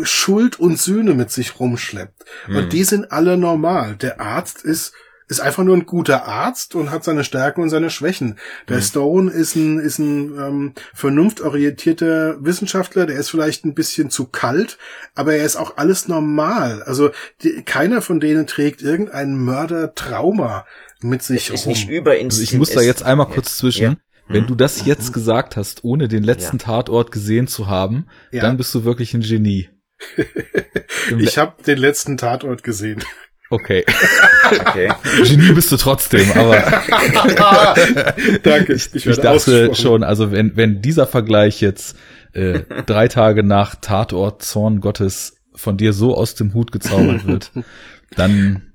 Schuld 0.03 0.59
und 0.59 0.79
Sühne 0.79 1.13
mit 1.13 1.31
sich 1.31 1.59
rumschleppt. 1.59 2.25
Mhm. 2.47 2.55
Und 2.55 2.63
hm. 2.63 2.69
die 2.69 2.83
sind 2.83 3.11
alle 3.11 3.37
normal. 3.37 3.95
Der 3.95 4.19
Arzt 4.19 4.63
ist 4.63 4.93
ist 5.29 5.41
einfach 5.41 5.63
nur 5.63 5.75
ein 5.75 5.85
guter 5.85 6.25
Arzt 6.25 6.73
und 6.75 6.89
hat 6.89 7.03
seine 7.03 7.23
Stärken 7.23 7.61
und 7.61 7.69
seine 7.69 7.89
Schwächen. 7.89 8.37
Der 8.69 8.77
mhm. 8.77 8.81
Stone 8.81 9.31
ist 9.31 9.55
ein, 9.55 9.79
ist 9.79 9.99
ein 9.99 10.37
ähm, 10.37 10.73
vernunftorientierter 10.93 12.43
Wissenschaftler, 12.43 13.05
der 13.05 13.17
ist 13.17 13.29
vielleicht 13.29 13.65
ein 13.65 13.73
bisschen 13.73 14.09
zu 14.09 14.27
kalt, 14.27 14.77
aber 15.15 15.35
er 15.35 15.45
ist 15.45 15.57
auch 15.57 15.75
alles 15.77 16.07
normal. 16.07 16.81
Also 16.83 17.11
die, 17.43 17.61
keiner 17.63 18.01
von 18.01 18.19
denen 18.21 18.47
trägt 18.47 18.81
irgendein 18.81 19.35
Mördertrauma 19.35 20.65
mit 21.01 21.23
sich 21.23 21.49
es 21.49 21.65
ist 21.65 21.65
rum. 21.65 21.73
Nicht 21.73 22.07
also 22.07 22.41
ich 22.41 22.53
muss 22.53 22.71
da 22.71 22.81
jetzt 22.81 23.03
einmal 23.03 23.27
kurz 23.27 23.57
zwischen. 23.57 23.83
Ja. 23.83 23.95
Wenn 24.29 24.47
du 24.47 24.55
das 24.55 24.85
jetzt 24.85 25.13
gesagt 25.13 25.55
hast, 25.55 25.83
ohne 25.83 26.07
den 26.07 26.23
letzten 26.23 26.57
ja. 26.57 26.65
Tatort 26.65 27.11
gesehen 27.11 27.47
zu 27.47 27.67
haben, 27.67 28.07
ja. 28.31 28.41
dann 28.41 28.57
bist 28.57 28.73
du 28.75 28.83
wirklich 28.83 29.13
ein 29.13 29.21
Genie. 29.21 29.69
ich 31.17 31.37
habe 31.37 31.61
den 31.63 31.77
letzten 31.77 32.17
Tatort 32.17 32.63
gesehen. 32.63 33.03
Okay. 33.49 33.85
okay. 34.59 34.91
Genie 35.23 35.53
bist 35.53 35.71
du 35.71 35.77
trotzdem, 35.77 36.29
aber. 36.31 36.57
Danke. 38.43 38.73
Ich, 38.73 38.93
ich, 38.93 39.05
ich 39.05 39.17
dachte 39.17 39.73
schon, 39.73 40.03
also 40.03 40.31
wenn, 40.31 40.57
wenn 40.57 40.81
dieser 40.81 41.07
Vergleich 41.07 41.61
jetzt 41.61 41.95
äh, 42.33 42.61
drei 42.85 43.07
Tage 43.07 43.43
nach 43.43 43.75
Tatort 43.75 44.43
Zorn 44.43 44.81
Gottes 44.81 45.37
von 45.55 45.77
dir 45.77 45.93
so 45.93 46.15
aus 46.15 46.35
dem 46.35 46.53
Hut 46.53 46.71
gezaubert 46.71 47.25
wird, 47.25 47.51
dann 48.15 48.66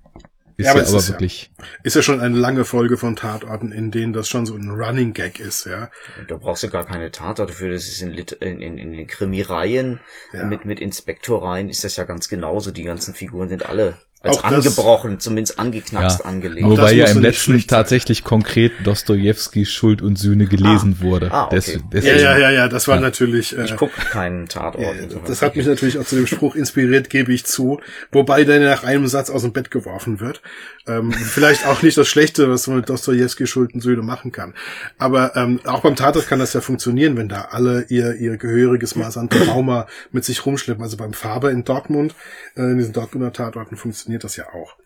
ist 0.63 0.67
ja, 0.67 0.73
aber, 0.73 0.83
ja 0.83 0.89
aber 0.89 1.09
wirklich. 1.09 1.51
Ja, 1.59 1.65
ist 1.83 1.97
ja 1.97 2.03
schon 2.03 2.21
eine 2.21 2.37
lange 2.37 2.65
Folge 2.65 2.97
von 2.97 3.17
Tatorten, 3.17 3.73
in 3.73 3.91
denen 3.91 4.13
das 4.13 4.29
schon 4.29 4.47
so 4.47 4.55
ein 4.55 4.71
Running 4.71 5.13
Gag 5.13 5.41
ist, 5.41 5.67
ja. 5.67 5.91
Da 6.29 6.37
brauchst 6.37 6.63
du 6.63 6.71
gar 6.71 6.87
keine 6.87 7.11
Tatorte 7.11 7.53
für, 7.53 7.71
das 7.71 7.89
ist 7.89 8.03
in, 8.03 8.13
in, 8.13 8.61
in, 8.61 8.79
in 8.79 8.93
den 8.93 9.07
Krimireihen 9.07 10.01
ja. 10.33 10.45
mit, 10.45 10.65
mit 10.65 10.81
Inspektoreien 10.81 11.69
ist 11.69 11.85
das 11.85 11.97
ja 11.97 12.05
ganz 12.05 12.29
genauso. 12.29 12.71
Die 12.71 12.85
ganzen 12.85 13.15
Figuren 13.15 13.49
sind 13.49 13.67
alle 13.67 13.99
als 14.23 14.39
auch 14.39 14.45
angebrochen, 14.45 15.15
das, 15.15 15.25
zumindest 15.25 15.59
angeknackst 15.59 16.21
ja, 16.21 16.25
angelegt. 16.25 16.67
Wobei 16.67 16.93
ja 16.93 17.07
im 17.07 17.21
letzten 17.21 17.59
tatsächlich 17.67 18.25
konkret 18.25 18.73
Dostojewski 18.85 19.67
Schuld 19.67 20.01
und 20.03 20.17
Sühne 20.19 20.47
gelesen 20.47 20.97
ah, 20.99 21.03
wurde. 21.03 21.33
Ah, 21.33 21.45
okay. 21.47 21.57
Des, 21.57 21.79
deswegen, 21.93 22.19
ja, 22.19 22.23
ja, 22.23 22.39
ja, 22.39 22.51
ja, 22.51 22.69
das 22.69 22.89
war 22.89 22.97
ja. 22.97 23.01
natürlich. 23.01 23.57
Äh, 23.57 23.65
ich 23.65 23.77
guck 23.77 23.95
keinen 23.95 24.49
Tatort. 24.49 24.85
Ja, 24.85 25.19
das 25.27 25.43
hat 25.43 25.57
mich 25.57 25.67
natürlich 25.67 25.99
auch 25.99 26.05
zu 26.05 26.17
dem 26.17 26.27
Spruch 26.27 26.55
inspiriert, 26.55 27.11
gebe 27.11 27.33
ich 27.33 27.45
zu. 27.45 27.81
Wobei 28.11 28.45
der 28.45 28.61
nach 28.61 28.85
einem 28.85 29.07
Satz 29.07 29.31
aus 29.31 29.43
dem 29.43 29.53
Bett 29.53 29.71
geworfen 29.71 30.21
wird. 30.21 30.41
Ähm, 30.87 31.13
vielleicht 31.13 31.67
auch 31.67 31.83
nicht 31.83 31.97
das 31.97 32.09
Schlechte, 32.09 32.51
was 32.51 32.67
man 32.67 32.79
mit 32.79 32.89
Dostojewski 32.89 33.47
Schuld 33.47 33.75
und 33.75 33.81
Sühne 33.81 34.03
machen 34.03 34.33
kann. 34.33 34.55
Aber 34.99 35.37
ähm, 35.37 35.61
auch 35.65 35.81
beim 35.81 35.97
Tatort 35.97 36.27
kann 36.29 36.39
das 36.39 36.53
ja 36.53 36.61
funktionieren, 36.61 37.17
wenn 37.17 37.29
da 37.29 37.49
alle 37.51 37.87
ihr 37.89 38.15
ihr 38.17 38.37
gehöriges 38.37 38.97
Maß 38.97 39.17
an 39.17 39.31
Trauma 39.31 39.87
mit 40.11 40.25
sich 40.25 40.45
rumschleppen. 40.45 40.83
Also 40.83 40.97
beim 40.97 41.13
Faber 41.13 41.51
in 41.51 41.65
Dortmund, 41.65 42.15
äh, 42.57 42.63
in 42.63 42.79
diesen 42.79 42.93
Dortmunder 42.93 43.33
Tatorten 43.33 43.77
funktioniert 43.77 44.12
funktioniert 44.13 44.25
das 44.25 44.37
ja 44.37 44.53
auch. 44.53 44.77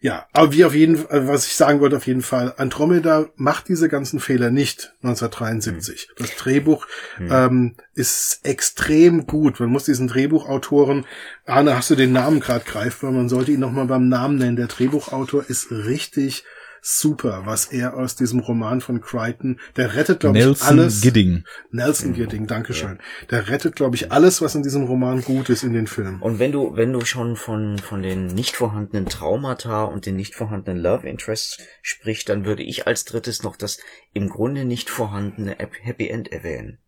Ja, 0.00 0.26
aber 0.32 0.52
wie 0.52 0.64
auf 0.64 0.74
jeden 0.74 0.96
Fall, 0.96 1.26
was 1.26 1.48
ich 1.48 1.56
sagen 1.56 1.80
wollte, 1.80 1.96
auf 1.96 2.06
jeden 2.06 2.22
Fall, 2.22 2.54
Andromeda 2.56 3.26
macht 3.34 3.66
diese 3.66 3.88
ganzen 3.88 4.20
Fehler 4.20 4.50
nicht 4.50 4.92
1973. 5.02 6.08
Mhm. 6.08 6.22
Das 6.22 6.36
Drehbuch 6.36 6.86
mhm. 7.18 7.32
ähm, 7.32 7.74
ist 7.94 8.40
extrem 8.44 9.26
gut. 9.26 9.58
Man 9.58 9.70
muss 9.70 9.84
diesen 9.84 10.06
Drehbuchautoren, 10.06 11.04
Arne, 11.46 11.76
hast 11.76 11.90
du 11.90 11.96
den 11.96 12.12
Namen 12.12 12.38
gerade 12.38 12.64
greifbar, 12.64 13.10
man 13.10 13.28
sollte 13.28 13.50
ihn 13.50 13.58
nochmal 13.58 13.86
beim 13.86 14.08
Namen 14.08 14.38
nennen. 14.38 14.56
Der 14.56 14.68
Drehbuchautor 14.68 15.44
ist 15.48 15.72
richtig 15.72 16.44
super, 16.82 17.42
was 17.44 17.66
er 17.66 17.96
aus 17.96 18.16
diesem 18.16 18.40
Roman 18.40 18.80
von 18.80 19.00
Crichton, 19.00 19.60
der 19.76 19.94
rettet, 19.94 20.20
glaube 20.20 20.38
ich, 20.38 20.62
alles. 20.62 21.00
Gidding. 21.00 21.44
Nelson 21.70 22.14
Gidding, 22.14 22.46
Dankeschön. 22.46 22.98
Ja. 22.98 23.26
Der 23.30 23.48
rettet, 23.48 23.76
glaube 23.76 23.96
ich, 23.96 24.12
alles, 24.12 24.40
was 24.40 24.54
in 24.54 24.62
diesem 24.62 24.84
Roman 24.84 25.22
gut 25.22 25.48
ist 25.48 25.62
in 25.62 25.72
den 25.72 25.86
Film. 25.86 26.22
Und 26.22 26.38
wenn 26.38 26.52
du, 26.52 26.76
wenn 26.76 26.92
du 26.92 27.04
schon 27.04 27.36
von, 27.36 27.78
von 27.78 28.02
den 28.02 28.26
nicht 28.26 28.56
vorhandenen 28.56 29.06
Traumata 29.06 29.84
und 29.84 30.06
den 30.06 30.16
nicht 30.16 30.34
vorhandenen 30.34 30.80
Love 30.82 31.08
Interests 31.08 31.58
sprichst, 31.82 32.28
dann 32.28 32.44
würde 32.44 32.62
ich 32.62 32.86
als 32.86 33.04
drittes 33.04 33.42
noch 33.42 33.56
das 33.56 33.78
im 34.12 34.28
Grunde 34.28 34.64
nicht 34.64 34.90
vorhandene 34.90 35.56
Happy 35.82 36.08
End 36.08 36.32
erwähnen. 36.32 36.78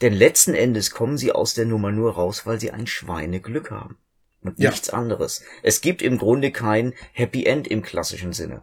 Denn 0.00 0.12
letzten 0.12 0.54
Endes 0.54 0.90
kommen 0.90 1.16
sie 1.16 1.32
aus 1.32 1.54
der 1.54 1.66
Nummer 1.66 1.92
nur 1.92 2.14
raus, 2.14 2.46
weil 2.46 2.60
sie 2.60 2.70
ein 2.70 2.86
Schweineglück 2.86 3.70
haben. 3.70 3.98
Und 4.42 4.58
ja. 4.58 4.70
nichts 4.70 4.90
anderes. 4.90 5.42
Es 5.62 5.80
gibt 5.80 6.02
im 6.02 6.18
Grunde 6.18 6.50
kein 6.50 6.92
Happy 7.12 7.46
End 7.46 7.66
im 7.66 7.82
klassischen 7.82 8.32
Sinne. 8.32 8.62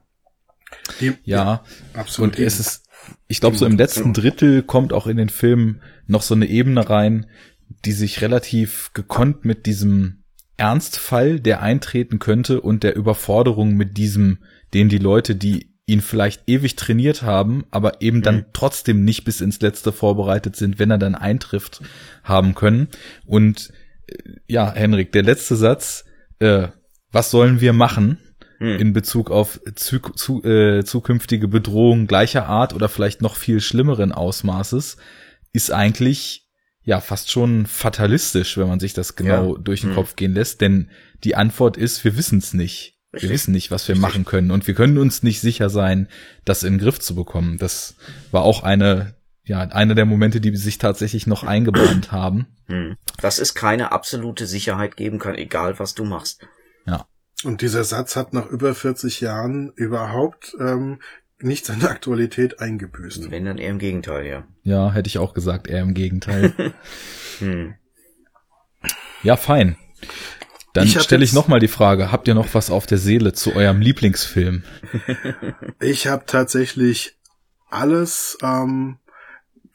Die, 0.99 1.13
ja, 1.23 1.63
absolut. 1.93 2.37
Und 2.37 2.45
es 2.45 2.59
ist, 2.59 2.83
ich 3.27 3.39
glaube, 3.39 3.57
so 3.57 3.65
im 3.65 3.77
letzten 3.77 4.13
Drittel 4.13 4.63
kommt 4.63 4.93
auch 4.93 5.07
in 5.07 5.17
den 5.17 5.29
Film 5.29 5.81
noch 6.07 6.21
so 6.21 6.35
eine 6.35 6.47
Ebene 6.47 6.89
rein, 6.89 7.27
die 7.85 7.91
sich 7.91 8.21
relativ 8.21 8.91
gekonnt 8.93 9.45
mit 9.45 9.65
diesem 9.65 10.23
Ernstfall, 10.57 11.39
der 11.39 11.61
eintreten 11.61 12.19
könnte 12.19 12.61
und 12.61 12.83
der 12.83 12.95
Überforderung 12.95 13.73
mit 13.75 13.97
diesem, 13.97 14.39
den 14.73 14.89
die 14.89 14.99
Leute, 14.99 15.35
die 15.35 15.71
ihn 15.87 16.01
vielleicht 16.01 16.43
ewig 16.47 16.75
trainiert 16.75 17.21
haben, 17.21 17.65
aber 17.71 18.01
eben 18.01 18.21
dann 18.21 18.35
mhm. 18.35 18.45
trotzdem 18.53 19.03
nicht 19.03 19.25
bis 19.25 19.41
ins 19.41 19.59
Letzte 19.59 19.91
vorbereitet 19.91 20.55
sind, 20.55 20.79
wenn 20.79 20.91
er 20.91 20.97
dann 20.97 21.15
eintrifft, 21.15 21.81
haben 22.23 22.55
können. 22.55 22.87
Und 23.25 23.73
äh, 24.07 24.15
ja, 24.47 24.71
Henrik, 24.71 25.11
der 25.11 25.23
letzte 25.23 25.55
Satz, 25.55 26.05
äh, 26.39 26.67
was 27.11 27.31
sollen 27.31 27.59
wir 27.59 27.73
machen? 27.73 28.19
Hm. 28.61 28.77
in 28.77 28.93
Bezug 28.93 29.31
auf 29.31 29.59
zu, 29.73 29.97
zu, 29.99 30.43
äh, 30.43 30.83
zukünftige 30.83 31.47
Bedrohungen 31.47 32.05
gleicher 32.05 32.45
Art 32.45 32.75
oder 32.75 32.89
vielleicht 32.89 33.23
noch 33.23 33.35
viel 33.35 33.59
schlimmeren 33.59 34.11
Ausmaßes, 34.11 34.97
ist 35.51 35.71
eigentlich 35.71 36.47
ja 36.83 37.01
fast 37.01 37.31
schon 37.31 37.65
fatalistisch, 37.65 38.57
wenn 38.57 38.67
man 38.67 38.79
sich 38.79 38.93
das 38.93 39.15
genau 39.15 39.55
ja. 39.55 39.61
durch 39.61 39.81
den 39.81 39.89
hm. 39.89 39.95
Kopf 39.95 40.15
gehen 40.15 40.35
lässt. 40.35 40.61
Denn 40.61 40.91
die 41.23 41.35
Antwort 41.35 41.75
ist, 41.75 42.03
wir 42.03 42.15
wissen 42.17 42.37
es 42.37 42.53
nicht. 42.53 42.99
Richtig. 43.13 43.29
Wir 43.29 43.33
wissen 43.33 43.51
nicht, 43.51 43.71
was 43.71 43.87
wir 43.87 43.95
Richtig. 43.95 44.01
machen 44.01 44.25
können 44.25 44.51
und 44.51 44.67
wir 44.67 44.75
können 44.75 44.99
uns 44.99 45.23
nicht 45.23 45.41
sicher 45.41 45.71
sein, 45.71 46.07
das 46.45 46.61
in 46.61 46.73
den 46.73 46.79
Griff 46.79 46.99
zu 46.99 47.15
bekommen. 47.15 47.57
Das 47.57 47.95
war 48.29 48.43
auch 48.43 48.61
eine 48.61 49.15
ja, 49.43 49.61
einer 49.61 49.95
der 49.95 50.05
Momente, 50.05 50.39
die 50.39 50.55
sich 50.55 50.77
tatsächlich 50.77 51.25
noch 51.25 51.43
eingebrannt 51.43 52.11
haben. 52.11 52.45
Hm. 52.67 52.95
Dass 53.19 53.39
es 53.39 53.55
keine 53.55 53.91
absolute 53.91 54.45
Sicherheit 54.45 54.95
geben 54.97 55.17
kann, 55.17 55.33
egal 55.33 55.79
was 55.79 55.95
du 55.95 56.05
machst. 56.05 56.47
Ja. 56.85 57.07
Und 57.43 57.61
dieser 57.61 57.83
Satz 57.83 58.15
hat 58.15 58.33
nach 58.33 58.47
über 58.47 58.75
40 58.75 59.21
Jahren 59.21 59.71
überhaupt 59.75 60.55
ähm, 60.59 60.99
nicht 61.39 61.65
seine 61.65 61.89
Aktualität 61.89 62.59
eingebüßt. 62.59 63.31
Wenn 63.31 63.45
dann 63.45 63.57
eher 63.57 63.71
im 63.71 63.79
Gegenteil, 63.79 64.25
ja. 64.25 64.43
Ja, 64.63 64.91
hätte 64.91 65.07
ich 65.07 65.17
auch 65.17 65.33
gesagt, 65.33 65.67
eher 65.67 65.81
im 65.81 65.93
Gegenteil. 65.93 66.53
hm. 67.39 67.75
Ja, 69.23 69.37
fein. 69.37 69.75
Dann 70.73 70.87
stelle 70.87 71.23
ich 71.23 71.33
noch 71.33 71.47
mal 71.47 71.59
die 71.59 71.67
Frage, 71.67 72.11
habt 72.11 72.27
ihr 72.27 72.33
noch 72.33 72.53
was 72.53 72.69
auf 72.69 72.85
der 72.85 72.97
Seele 72.97 73.33
zu 73.33 73.53
eurem 73.55 73.81
Lieblingsfilm? 73.81 74.63
ich 75.79 76.07
habe 76.07 76.23
tatsächlich 76.25 77.17
alles 77.69 78.37
ähm, 78.41 78.97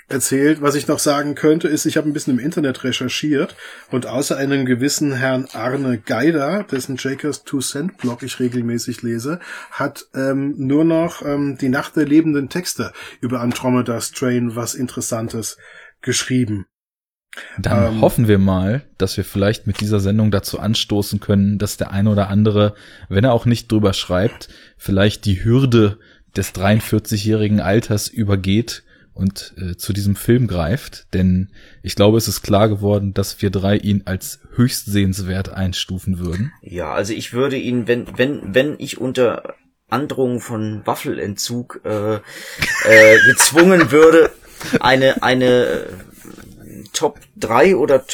erzählt. 0.09 0.62
Was 0.62 0.74
ich 0.74 0.87
noch 0.87 0.99
sagen 0.99 1.35
könnte, 1.35 1.69
ist, 1.69 1.85
ich 1.87 1.97
habe 1.97 2.09
ein 2.09 2.12
bisschen 2.12 2.39
im 2.39 2.45
Internet 2.45 2.85
recherchiert 2.85 3.57
und 3.91 4.07
außer 4.07 4.37
einem 4.37 4.65
gewissen 4.66 5.12
Herrn 5.12 5.49
Arne 5.53 5.99
Geider, 5.99 6.65
dessen 6.65 6.97
Jakers 6.97 7.45
Two 7.45 7.61
Cent 7.61 7.99
Blog 7.99 8.23
ich 8.23 8.39
regelmäßig 8.39 9.03
lese, 9.03 9.41
hat 9.70 10.07
ähm, 10.15 10.55
nur 10.59 10.85
noch 10.85 11.23
ähm, 11.23 11.59
die 11.61 11.69
Nacht 11.69 11.97
der 11.97 12.07
lebenden 12.07 12.49
Texte 12.49 12.93
über 13.20 13.41
Andromeda 13.41 14.01
Strain 14.01 14.55
was 14.55 14.74
Interessantes 14.74 15.57
geschrieben. 16.01 16.66
Dann 17.59 17.95
ähm, 17.95 18.01
hoffen 18.01 18.28
wir 18.28 18.39
mal, 18.39 18.87
dass 18.99 19.16
wir 19.16 19.24
vielleicht 19.24 19.66
mit 19.66 19.81
dieser 19.81 20.01
Sendung 20.01 20.31
dazu 20.31 20.59
anstoßen 20.59 21.20
können, 21.20 21.59
dass 21.59 21.77
der 21.77 21.91
eine 21.91 22.11
oder 22.11 22.28
andere, 22.28 22.74
wenn 23.09 23.24
er 23.24 23.33
auch 23.33 23.45
nicht 23.45 23.70
drüber 23.70 23.93
schreibt, 23.93 24.49
vielleicht 24.78 25.24
die 25.24 25.45
Hürde 25.45 25.99
des 26.37 26.55
43-jährigen 26.55 27.61
Alters 27.61 28.09
übergeht, 28.09 28.85
und 29.16 29.55
äh, 29.59 29.76
zu 29.76 29.93
diesem 29.93 30.14
Film 30.14 30.47
greift, 30.47 31.12
denn 31.14 31.51
ich 31.82 31.97
glaube, 31.97 32.18
es 32.18 32.28
ist 32.28 32.43
klar 32.43 32.68
geworden, 32.68 33.14
dass 33.14 33.40
wir 33.40 33.51
drei 33.51 33.76
ihn 33.76 34.02
als 34.05 34.40
höchst 34.55 34.86
sehenswert 34.86 35.48
einstufen 35.48 36.18
würden. 36.18 36.52
Ja, 36.60 36.93
also 36.93 37.12
ich 37.12 37.32
würde 37.32 37.56
ihn, 37.56 37.88
wenn 37.88 38.06
wenn 38.18 38.55
wenn 38.55 38.74
ich 38.78 38.98
unter 39.01 39.55
Androhung 39.88 40.40
von 40.40 40.82
Waffelentzug 40.84 41.80
äh, 41.84 42.16
äh, 42.16 43.18
gezwungen 43.26 43.90
würde, 43.90 44.30
eine 44.80 45.22
eine 45.22 45.64
äh, 45.64 45.86
Top 46.93 47.18
3 47.36 47.76
oder 47.76 48.05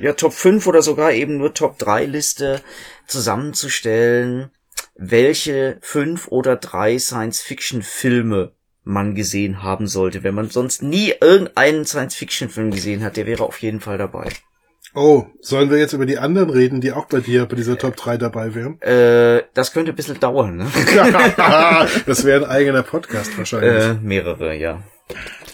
ja 0.00 0.12
Top 0.12 0.32
5 0.32 0.66
oder 0.66 0.82
sogar 0.82 1.12
eben 1.12 1.38
nur 1.38 1.54
Top 1.54 1.78
3 1.78 2.04
Liste 2.04 2.60
zusammenzustellen, 3.06 4.50
welche 4.94 5.78
fünf 5.80 6.28
oder 6.28 6.56
drei 6.56 6.98
Science 6.98 7.40
Fiction 7.40 7.82
Filme 7.82 8.52
man 8.86 9.14
gesehen 9.14 9.62
haben 9.62 9.88
sollte. 9.88 10.22
Wenn 10.22 10.34
man 10.34 10.48
sonst 10.48 10.82
nie 10.82 11.12
irgendeinen 11.20 11.84
Science-Fiction-Film 11.84 12.70
gesehen 12.70 13.02
hat, 13.02 13.16
der 13.16 13.26
wäre 13.26 13.44
auf 13.44 13.60
jeden 13.60 13.80
Fall 13.80 13.98
dabei. 13.98 14.28
Oh, 14.94 15.26
sollen 15.40 15.70
wir 15.70 15.78
jetzt 15.78 15.92
über 15.92 16.06
die 16.06 16.18
anderen 16.18 16.48
reden, 16.48 16.80
die 16.80 16.92
auch 16.92 17.06
bei 17.06 17.20
dir 17.20 17.44
bei 17.46 17.56
dieser 17.56 17.76
Top 17.76 17.96
3 17.96 18.16
dabei 18.16 18.54
wären? 18.54 18.80
Äh, 18.80 19.42
das 19.52 19.72
könnte 19.72 19.92
ein 19.92 19.96
bisschen 19.96 20.20
dauern, 20.20 20.56
ne? 20.56 20.66
das 22.06 22.24
wäre 22.24 22.44
ein 22.44 22.50
eigener 22.50 22.82
Podcast 22.82 23.36
wahrscheinlich. 23.36 23.84
Äh, 23.84 23.94
mehrere, 23.94 24.54
ja. 24.54 24.82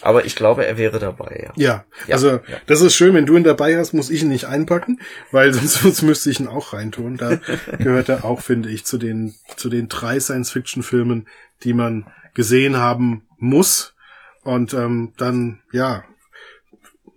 Aber 0.03 0.25
ich 0.25 0.37
glaube, 0.37 0.67
er 0.67 0.77
wäre 0.77 0.99
dabei, 0.99 1.45
ja. 1.45 1.53
Ja, 1.57 1.85
ja 2.07 2.15
also 2.15 2.31
ja. 2.31 2.41
das 2.67 2.81
ist 2.81 2.95
schön, 2.95 3.15
wenn 3.15 3.27
du 3.27 3.37
ihn 3.37 3.45
dabei 3.45 3.77
hast, 3.79 3.93
muss 3.93 4.11
ich 4.11 4.23
ihn 4.23 4.29
nicht 4.29 4.47
einpacken, 4.47 5.01
weil 5.31 5.53
sonst, 5.55 5.75
sonst 5.83 6.03
müsste 6.03 6.31
ich 6.31 6.41
ihn 6.41 6.49
auch 6.49 6.73
reintun. 6.73 7.17
Da 7.17 7.37
gehört 7.79 8.09
er 8.09 8.25
auch, 8.25 8.41
finde 8.41 8.69
ich, 8.69 8.85
zu 8.85 8.99
den, 8.99 9.35
zu 9.57 9.71
den 9.71 9.89
drei 9.89 10.19
Science-Fiction-Filmen, 10.19 11.29
die 11.63 11.73
man 11.73 12.07
gesehen 12.35 12.77
haben 12.77 13.23
muss. 13.39 13.95
Und 14.43 14.75
ähm, 14.75 15.13
dann, 15.17 15.61
ja, 15.73 16.05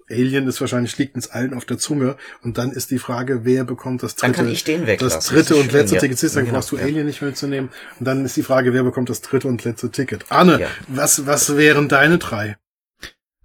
Alien 0.09 0.47
ist 0.47 0.61
wahrscheinlich 0.61 0.97
liegt 0.99 1.15
uns 1.15 1.29
allen 1.29 1.55
auf 1.55 1.65
der 1.65 1.79
Zunge 1.79 2.15
und 2.43 2.59
dann 2.59 2.71
ist 2.71 2.91
die 2.91 2.99
Frage, 2.99 3.43
wer 3.43 3.63
bekommt 3.63 4.03
das 4.03 4.15
dritte, 4.15 4.33
dann 4.33 4.45
kann 4.45 4.51
ich 4.53 4.63
den 4.63 4.85
das 4.99 5.25
dritte 5.25 5.55
und 5.55 5.71
letzte 5.71 5.97
Ticket. 5.97 6.19
Siehst, 6.19 6.35
dann 6.35 6.45
genau. 6.45 6.57
brauchst 6.57 6.71
du 6.71 6.77
Alien 6.77 7.07
nicht 7.07 7.23
mitzunehmen 7.23 7.71
und 7.99 8.07
dann 8.07 8.23
ist 8.23 8.37
die 8.37 8.43
Frage, 8.43 8.71
wer 8.73 8.83
bekommt 8.83 9.09
das 9.09 9.21
dritte 9.21 9.47
und 9.47 9.63
letzte 9.63 9.89
Ticket. 9.89 10.25
Arne, 10.29 10.61
ja. 10.61 10.67
was 10.87 11.25
was 11.25 11.57
wären 11.57 11.89
deine 11.89 12.19
drei? 12.19 12.57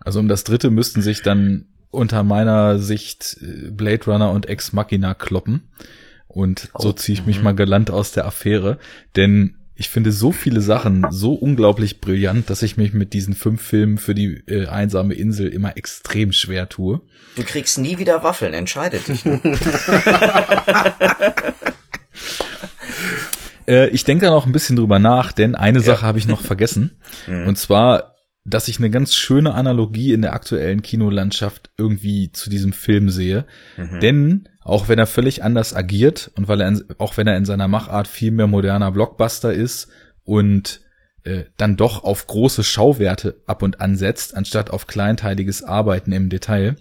Also 0.00 0.20
um 0.20 0.28
das 0.28 0.44
dritte 0.44 0.70
müssten 0.70 1.02
sich 1.02 1.22
dann 1.22 1.66
unter 1.90 2.22
meiner 2.22 2.78
Sicht 2.78 3.38
äh, 3.40 3.70
Blade 3.70 4.04
Runner 4.06 4.30
und 4.30 4.48
Ex 4.48 4.72
Machina 4.72 5.14
kloppen 5.14 5.68
und 6.28 6.70
oh. 6.74 6.82
so 6.82 6.92
ziehe 6.92 7.18
ich 7.18 7.26
mich 7.26 7.38
mhm. 7.38 7.44
mal 7.44 7.54
galant 7.54 7.90
aus 7.90 8.12
der 8.12 8.26
Affäre, 8.26 8.78
denn 9.16 9.56
ich 9.80 9.88
finde 9.88 10.12
so 10.12 10.30
viele 10.30 10.60
Sachen 10.60 11.06
so 11.08 11.32
unglaublich 11.32 12.02
brillant, 12.02 12.50
dass 12.50 12.60
ich 12.60 12.76
mich 12.76 12.92
mit 12.92 13.14
diesen 13.14 13.34
fünf 13.34 13.62
Filmen 13.62 13.96
für 13.96 14.14
die 14.14 14.42
äh, 14.46 14.66
einsame 14.66 15.14
Insel 15.14 15.48
immer 15.48 15.78
extrem 15.78 16.32
schwer 16.32 16.68
tue. 16.68 17.00
Du 17.34 17.42
kriegst 17.44 17.78
nie 17.78 17.96
wieder 17.96 18.22
Waffeln, 18.22 18.52
entscheidet 18.52 19.08
dich. 19.08 19.24
äh, 23.66 23.88
ich 23.88 24.04
denke 24.04 24.26
da 24.26 24.30
noch 24.30 24.44
ein 24.44 24.52
bisschen 24.52 24.76
drüber 24.76 24.98
nach, 24.98 25.32
denn 25.32 25.54
eine 25.54 25.78
ja. 25.78 25.84
Sache 25.84 26.04
habe 26.04 26.18
ich 26.18 26.28
noch 26.28 26.42
vergessen. 26.42 26.98
Mhm. 27.26 27.46
Und 27.46 27.56
zwar, 27.56 28.16
dass 28.50 28.68
ich 28.68 28.78
eine 28.78 28.90
ganz 28.90 29.14
schöne 29.14 29.54
Analogie 29.54 30.12
in 30.12 30.22
der 30.22 30.32
aktuellen 30.32 30.82
Kinolandschaft 30.82 31.70
irgendwie 31.76 32.32
zu 32.32 32.50
diesem 32.50 32.72
Film 32.72 33.10
sehe. 33.10 33.46
Mhm. 33.76 34.00
Denn 34.00 34.48
auch 34.60 34.88
wenn 34.88 34.98
er 34.98 35.06
völlig 35.06 35.42
anders 35.42 35.74
agiert 35.74 36.30
und 36.36 36.48
weil 36.48 36.60
er, 36.60 36.68
in, 36.68 36.84
auch 36.98 37.16
wenn 37.16 37.26
er 37.26 37.36
in 37.36 37.44
seiner 37.44 37.68
Machart 37.68 38.08
viel 38.08 38.30
mehr 38.30 38.46
moderner 38.46 38.92
Blockbuster 38.92 39.52
ist 39.52 39.88
und 40.24 40.80
äh, 41.24 41.44
dann 41.56 41.76
doch 41.76 42.04
auf 42.04 42.26
große 42.26 42.64
Schauwerte 42.64 43.42
ab 43.46 43.62
und 43.62 43.80
an 43.80 43.96
setzt, 43.96 44.36
anstatt 44.36 44.70
auf 44.70 44.86
kleinteiliges 44.86 45.62
Arbeiten 45.62 46.12
im 46.12 46.28
Detail. 46.28 46.76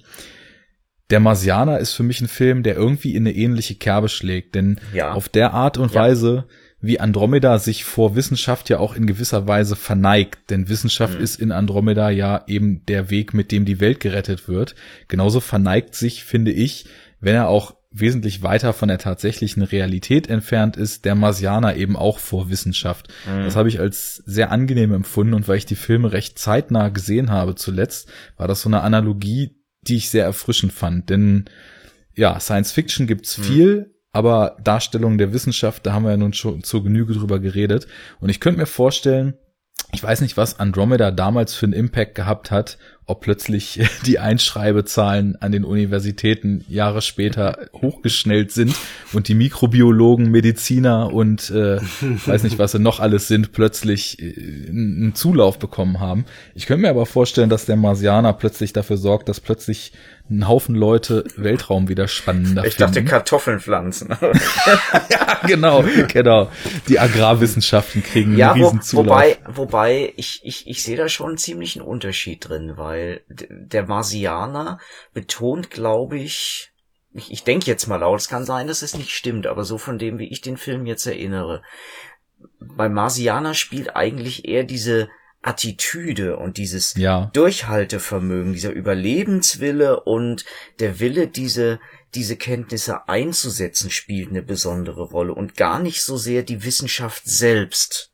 Der 1.10 1.20
Marsianer 1.20 1.80
ist 1.80 1.94
für 1.94 2.04
mich 2.04 2.22
ein 2.22 2.28
Film, 2.28 2.64
der 2.64 2.76
irgendwie 2.76 3.16
in 3.16 3.24
eine 3.26 3.36
ähnliche 3.36 3.76
Kerbe 3.76 4.10
schlägt, 4.10 4.56
denn 4.56 4.80
ja. 4.94 5.12
auf 5.12 5.28
der 5.28 5.54
Art 5.54 5.78
und 5.78 5.94
ja. 5.94 6.02
Weise, 6.02 6.46
wie 6.82 7.00
Andromeda 7.00 7.60
sich 7.60 7.84
vor 7.84 8.16
Wissenschaft 8.16 8.70
ja 8.70 8.80
auch 8.80 8.96
in 8.96 9.06
gewisser 9.06 9.48
Weise 9.48 9.76
verneigt, 9.76 10.50
denn 10.50 10.70
Wissenschaft 10.70 11.18
mhm. 11.18 11.24
ist 11.24 11.40
in 11.40 11.52
Andromeda 11.52 12.10
ja 12.10 12.44
eben 12.48 12.86
der 12.86 13.10
Weg, 13.10 13.34
mit 13.34 13.52
dem 13.52 13.66
die 13.66 13.80
Welt 13.80 14.00
gerettet 14.00 14.48
wird. 14.48 14.76
Genauso 15.08 15.42
verneigt 15.42 15.96
sich, 15.96 16.24
finde 16.24 16.52
ich, 16.52 16.86
wenn 17.20 17.36
er 17.36 17.50
auch 17.50 17.76
wesentlich 17.92 18.44
weiter 18.44 18.72
von 18.74 18.88
der 18.88 19.00
tatsächlichen 19.00 19.64
Realität 19.64 20.30
entfernt 20.30 20.78
ist, 20.78 21.06
der 21.06 21.16
Marsianer 21.16 21.76
eben 21.76 21.96
auch 21.96 22.20
vor 22.20 22.50
Wissenschaft. 22.50 23.08
Mhm. 23.26 23.44
Das 23.44 23.56
habe 23.56 23.68
ich 23.68 23.80
als 23.80 24.18
sehr 24.26 24.52
angenehm 24.52 24.94
empfunden 24.94 25.34
und 25.34 25.48
weil 25.48 25.58
ich 25.58 25.66
die 25.66 25.76
Filme 25.76 26.12
recht 26.12 26.38
zeitnah 26.38 26.90
gesehen 26.90 27.32
habe 27.32 27.56
zuletzt, 27.56 28.10
war 28.38 28.48
das 28.48 28.62
so 28.62 28.70
eine 28.70 28.82
Analogie, 28.82 29.56
die 29.82 29.98
ich 29.98 30.10
sehr 30.10 30.24
erfrischend 30.24 30.72
fand. 30.72 31.10
Denn 31.10 31.46
ja, 32.14 32.40
Science 32.40 32.72
Fiction 32.72 33.08
gibt's 33.08 33.38
mhm. 33.38 33.44
viel, 33.44 33.96
aber 34.12 34.58
Darstellung 34.64 35.18
der 35.18 35.34
Wissenschaft, 35.34 35.86
da 35.86 35.94
haben 35.94 36.04
wir 36.04 36.12
ja 36.12 36.18
nun 36.18 36.34
schon 36.34 36.64
zur 36.64 36.84
Genüge 36.84 37.14
drüber 37.14 37.40
geredet. 37.40 37.88
Und 38.20 38.30
ich 38.30 38.40
könnte 38.40 38.60
mir 38.60 38.66
vorstellen, 38.66 39.36
ich 39.92 40.04
weiß 40.04 40.22
nicht, 40.22 40.38
was 40.38 40.60
Andromeda 40.60 41.12
damals 41.12 41.54
für 41.54 41.66
einen 41.66 41.74
Impact 41.74 42.16
gehabt 42.16 42.52
hat, 42.52 42.78
ob 43.10 43.22
plötzlich 43.22 43.82
die 44.06 44.20
Einschreibezahlen 44.20 45.36
an 45.42 45.52
den 45.52 45.66
Universitäten 45.66 46.64
Jahre 46.68 47.02
später 47.02 47.70
hochgeschnellt 47.74 48.52
sind 48.52 48.76
und 49.14 49.28
die 49.28 49.36
Mikrobiologen, 49.36 50.30
Mediziner 50.30 51.12
und 51.14 51.50
äh, 51.50 51.80
weiß 52.26 52.44
nicht, 52.44 52.60
was 52.60 52.74
sie 52.74 52.80
noch 52.80 53.00
alles 53.00 53.28
sind, 53.28 53.52
plötzlich 53.52 54.22
äh, 54.22 54.70
einen 54.70 55.16
Zulauf 55.16 55.60
bekommen 55.60 56.00
haben. 56.00 56.26
Ich 56.56 56.68
könnte 56.68 56.84
mir 56.84 56.90
aber 56.90 57.06
vorstellen, 57.06 57.50
dass 57.50 57.66
der 57.66 57.76
Marsianer 57.76 58.34
plötzlich 58.34 58.74
dafür 58.74 58.98
sorgt, 58.98 59.30
dass 59.30 59.40
plötzlich 59.40 59.92
ein 60.30 60.48
Haufen 60.48 60.76
Leute 60.76 61.24
Weltraum 61.38 61.90
wieder 61.90 62.08
spannender 62.08 62.64
Ich 62.64 62.76
dachte 62.76 63.04
Kartoffeln 63.04 63.60
pflanzen. 63.60 64.10
ja, 65.10 65.40
genau, 65.48 65.84
genau. 66.08 66.52
Die 66.88 67.00
Agrarwissenschaften 67.00 68.04
kriegen 68.04 68.38
ja, 68.38 68.52
einen 68.52 68.64
riesen 68.64 68.82
Zulauf. 68.82 69.08
Wobei, 69.08 69.38
wobei 69.48 70.14
ich, 70.18 70.42
ich, 70.44 70.68
ich 70.68 70.84
sehe 70.84 70.98
da 70.98 71.10
schon 71.10 71.30
einen 71.30 71.38
ziemlichen 71.38 71.82
Unterschied 71.82 72.48
drin, 72.48 72.74
weil 72.76 72.99
der 73.28 73.86
Marsianer 73.86 74.80
betont, 75.14 75.70
glaube 75.70 76.18
ich, 76.18 76.72
ich, 77.14 77.32
ich 77.32 77.44
denke 77.44 77.68
jetzt 77.68 77.88
mal 77.88 77.98
laut, 77.98 78.20
es 78.20 78.30
kann 78.30 78.46
sein, 78.46 78.68
dass 78.68 78.82
es 78.82 78.98
nicht 78.98 79.12
stimmt, 79.12 79.48
aber 79.48 79.64
so 79.64 79.78
von 79.78 79.98
dem, 79.98 80.20
wie 80.20 80.30
ich 80.30 80.42
den 80.42 80.58
Film 80.58 80.86
jetzt 80.86 81.06
erinnere, 81.06 81.64
bei 82.60 82.90
Marsianer 82.90 83.54
spielt 83.54 83.96
eigentlich 83.96 84.48
eher 84.48 84.64
diese 84.64 85.10
Attitüde 85.42 86.38
und 86.38 86.58
dieses 86.58 86.96
ja. 86.96 87.30
Durchhaltevermögen, 87.34 88.54
dieser 88.54 88.72
Überlebenswille 88.72 90.02
und 90.02 90.46
der 90.80 91.00
Wille, 91.00 91.28
diese, 91.28 91.80
diese 92.14 92.36
Kenntnisse 92.36 93.08
einzusetzen, 93.08 93.90
spielt 93.90 94.30
eine 94.30 94.44
besondere 94.44 95.04
Rolle 95.04 95.34
und 95.34 95.56
gar 95.56 95.80
nicht 95.80 96.04
so 96.04 96.18
sehr 96.18 96.44
die 96.44 96.64
Wissenschaft 96.64 97.24
selbst. 97.26 98.09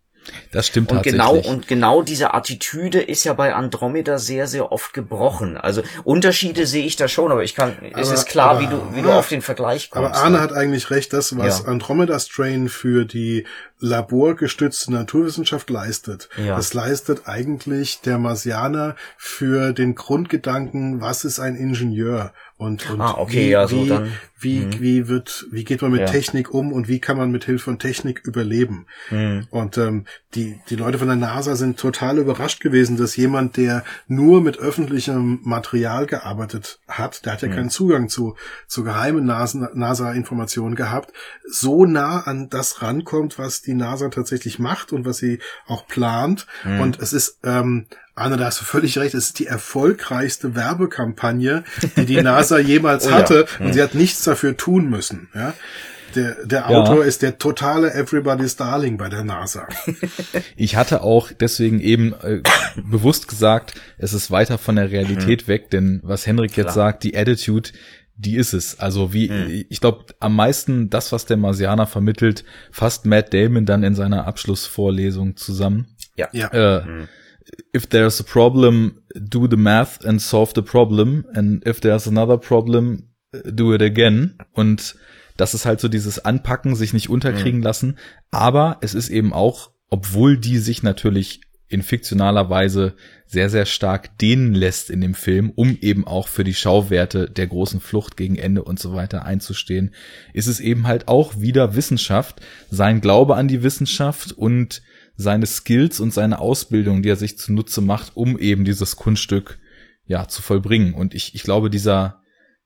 Das 0.52 0.68
stimmt 0.68 0.92
und 0.92 0.98
tatsächlich. 0.98 1.22
genau 1.22 1.36
und 1.36 1.68
genau 1.68 2.02
diese 2.02 2.34
Attitüde 2.34 3.02
ist 3.02 3.24
ja 3.24 3.34
bei 3.34 3.54
Andromeda 3.54 4.18
sehr 4.18 4.48
sehr 4.48 4.72
oft 4.72 4.94
gebrochen. 4.94 5.58
Also 5.58 5.84
Unterschiede 6.04 6.66
sehe 6.66 6.86
ich 6.86 6.96
da 6.96 7.08
schon, 7.08 7.32
aber 7.32 7.44
ich 7.44 7.56
kann 7.56 7.76
aber, 7.80 8.00
es 8.00 8.12
ist 8.12 8.26
klar, 8.28 8.52
aber, 8.52 8.62
wie 8.62 8.68
du 8.68 8.82
wie 8.94 9.02
du 9.02 9.12
auf 9.12 9.30
den 9.30 9.42
Vergleich 9.42 9.90
kommst. 9.90 10.14
Aber 10.14 10.24
Arne 10.24 10.40
hat 10.40 10.54
eigentlich 10.54 10.90
recht, 10.90 11.14
das 11.14 11.38
was 11.38 11.60
ja. 11.60 11.66
Andromeda 11.66 12.20
Strain 12.20 12.70
für 12.70 13.06
die 13.06 13.46
laborgestützte 13.80 14.92
Naturwissenschaft 14.92 15.70
leistet. 15.70 16.30
Ja. 16.38 16.56
Das 16.56 16.74
leistet 16.74 17.28
eigentlich 17.28 18.02
der 18.02 18.18
Marsianer 18.18 18.96
für 19.18 19.74
den 19.74 19.96
Grundgedanken, 19.96 21.02
was 21.02 21.26
ist 21.26 21.40
ein 21.40 21.56
Ingenieur 21.56 22.34
und, 22.58 22.90
und 22.90 23.02
ah, 23.02 23.16
okay, 23.18 23.48
wie, 23.48 23.50
ja, 23.50 23.68
so 23.68 23.84
wie, 23.84 23.90
dann, 23.90 24.14
wie, 24.46 24.60
mh. 24.60 24.80
wie 24.80 25.08
wird, 25.10 25.46
wie 25.52 25.66
geht 25.66 25.82
man 25.82 25.92
mit 25.92 26.00
Ja. 26.00 26.06
Technik 26.06 26.54
um 26.54 26.72
und 26.72 26.88
wie 26.88 27.00
kann 27.02 27.18
man 27.18 27.32
mit 27.32 27.44
Hilfe 27.44 27.66
von 27.66 27.80
Technik 27.80 28.22
überleben? 28.24 28.86
Mhm. 29.10 29.48
Und 29.50 29.78
ähm, 29.78 30.06
die, 30.36 30.58
die 30.70 30.76
Leute 30.78 30.98
von 31.00 31.08
der 31.08 31.18
NASA 31.18 31.56
sind 31.58 31.78
total 31.78 32.18
überrascht 32.18 32.62
gewesen, 32.62 32.96
dass 32.96 33.18
jemand, 33.18 33.58
der 33.58 33.84
nur 34.08 34.40
mit 34.42 34.58
öffentlichem 34.58 35.40
Material 35.44 36.06
gearbeitet 36.06 36.80
hat, 36.88 37.26
der 37.26 37.34
hat 37.34 37.42
ja 37.42 37.50
keinen 37.50 37.70
Zugang 37.70 38.08
zu, 38.08 38.36
zu 38.68 38.84
geheimen 38.86 39.26
NASA- 39.30 39.72
NASA-Informationen 39.74 40.76
gehabt, 40.76 41.12
so 41.50 41.86
nah 41.86 42.22
an 42.22 42.50
das 42.50 42.82
rankommt, 42.82 43.38
was 43.40 43.62
die 43.62 43.74
NASA 43.74 44.10
tatsächlich 44.10 44.60
macht 44.60 44.94
und 44.94 45.06
was 45.06 45.18
sie 45.18 45.40
auch 45.68 45.88
plant. 45.88 46.48
Und 46.64 47.00
es 47.00 47.12
ist, 47.14 47.40
ähm, 47.44 47.88
Anne, 48.18 48.38
da 48.38 48.46
hast 48.46 48.62
du 48.62 48.66
völlig 48.66 48.98
recht, 48.98 49.14
es 49.14 49.26
ist 49.26 49.40
die 49.40 49.48
erfolgreichste 49.48 50.56
Werbekampagne, 50.56 51.64
die 51.98 52.06
die 52.06 52.22
NASA 52.22 52.60
jemals 52.60 53.06
Oh 53.08 53.10
ja. 53.10 53.16
hatte 53.16 53.46
und 53.60 53.74
sie 53.74 53.82
hat 53.82 53.94
nichts 53.96 54.24
dafür 54.36 54.58
tun 54.58 54.90
müssen. 54.90 55.30
Ja? 55.34 55.54
Der, 56.16 56.46
der 56.46 56.60
Ja. 56.60 56.66
Autor 56.68 57.04
ist 57.04 57.22
der 57.22 57.38
totale 57.38 57.94
Everybody's 57.94 58.56
Darling 58.56 58.98
bei 58.98 59.10
der 59.10 59.24
NASA. 59.24 59.68
Ich 60.56 60.76
hatte 60.76 61.02
auch 61.02 61.32
deswegen 61.32 61.80
eben 61.82 62.14
äh, 62.22 62.42
bewusst 62.90 63.28
gesagt, 63.28 63.74
es 63.98 64.14
ist 64.14 64.32
weiter 64.32 64.58
von 64.58 64.76
der 64.78 64.92
Realität 64.92 65.48
weg, 65.48 65.70
denn 65.72 66.00
was 66.04 66.26
Henrik 66.26 66.56
jetzt 66.56 66.74
Klar. 66.74 66.92
sagt, 66.92 67.04
die 67.04 67.18
Attitude, 67.18 67.72
die 68.18 68.38
ist 68.38 68.54
es. 68.54 68.80
Also 68.80 69.12
wie, 69.12 69.66
ich 69.70 69.82
glaube, 69.82 70.06
am 70.22 70.36
meisten 70.38 70.90
das, 70.90 71.12
was 71.12 71.26
der 71.26 71.36
Marsianer 71.38 71.86
vermittelt, 71.88 72.46
fasst 72.72 73.06
Matt 73.06 73.34
Damon 73.34 73.66
dann 73.66 73.84
in 73.84 73.94
seiner 73.96 74.26
Abschlussvorlesung 74.26 75.36
zusammen. 75.36 75.88
Ja. 76.16 76.30
Ja. 76.32 76.48
Äh, 76.78 77.08
If 77.76 77.86
there's 77.88 78.20
a 78.20 78.24
problem, 78.24 79.02
do 79.14 79.48
the 79.50 79.58
math 79.58 80.04
and 80.06 80.20
solve 80.22 80.54
the 80.56 80.62
problem. 80.64 81.26
And 81.36 81.66
if 81.68 81.80
there's 81.80 82.08
another 82.08 82.38
problem, 82.38 83.10
do 83.44 83.74
it 83.74 83.82
again. 83.82 84.36
Und 84.54 84.96
das 85.38 85.54
ist 85.54 85.66
halt 85.66 85.80
so 85.80 85.88
dieses 85.88 86.24
Anpacken, 86.24 86.76
sich 86.76 86.94
nicht 86.94 87.10
unterkriegen 87.10 87.62
lassen. 87.62 87.98
Aber 88.32 88.78
es 88.82 88.94
ist 88.94 89.10
eben 89.10 89.34
auch, 89.34 89.72
obwohl 89.90 90.38
die 90.38 90.58
sich 90.58 90.84
natürlich 90.84 91.42
in 91.68 91.82
fiktionaler 91.82 92.50
Weise 92.50 92.96
sehr, 93.26 93.50
sehr 93.50 93.66
stark 93.66 94.18
dehnen 94.20 94.54
lässt 94.54 94.90
in 94.90 95.02
dem 95.02 95.16
Film, 95.16 95.52
um 95.56 95.78
eben 95.82 96.06
auch 96.06 96.28
für 96.28 96.44
die 96.44 96.54
Schauwerte 96.54 97.30
der 97.30 97.48
großen 97.48 97.80
Flucht 97.80 98.18
gegen 98.18 98.36
Ende 98.36 98.64
und 98.64 98.80
so 98.80 98.94
weiter 98.94 99.26
einzustehen, 99.26 99.94
ist 100.34 100.48
es 100.48 100.60
eben 100.60 100.86
halt 100.86 101.08
auch 101.08 101.40
wieder 101.40 101.76
Wissenschaft, 101.76 102.40
sein 102.70 103.02
Glaube 103.02 103.36
an 103.36 103.48
die 103.48 103.64
Wissenschaft 103.64 104.32
und 104.32 104.84
seine 105.18 105.46
Skills 105.48 106.00
und 106.00 106.14
seine 106.14 106.40
Ausbildung, 106.40 107.02
die 107.02 107.10
er 107.10 107.16
sich 107.16 107.38
zunutze 107.38 107.82
macht, 107.82 108.16
um 108.16 108.38
eben 108.38 108.64
dieses 108.64 108.96
Kunststück 108.96 109.58
ja 110.06 110.28
zu 110.28 110.42
vollbringen. 110.42 110.94
Und 110.94 111.16
ich, 111.16 111.34
ich 111.34 111.44
glaube, 111.44 111.70
dieser, 111.70 112.22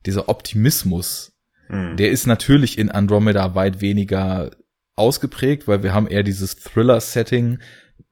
dieser 0.05 0.29
Optimismus, 0.29 1.33
Mhm. 1.69 1.97
der 1.97 2.09
ist 2.09 2.25
natürlich 2.25 2.77
in 2.77 2.89
Andromeda 2.89 3.53
weit 3.55 3.79
weniger 3.79 4.51
ausgeprägt, 4.95 5.67
weil 5.67 5.83
wir 5.83 5.93
haben 5.93 6.07
eher 6.07 6.23
dieses 6.23 6.55
Thriller-Setting 6.57 7.59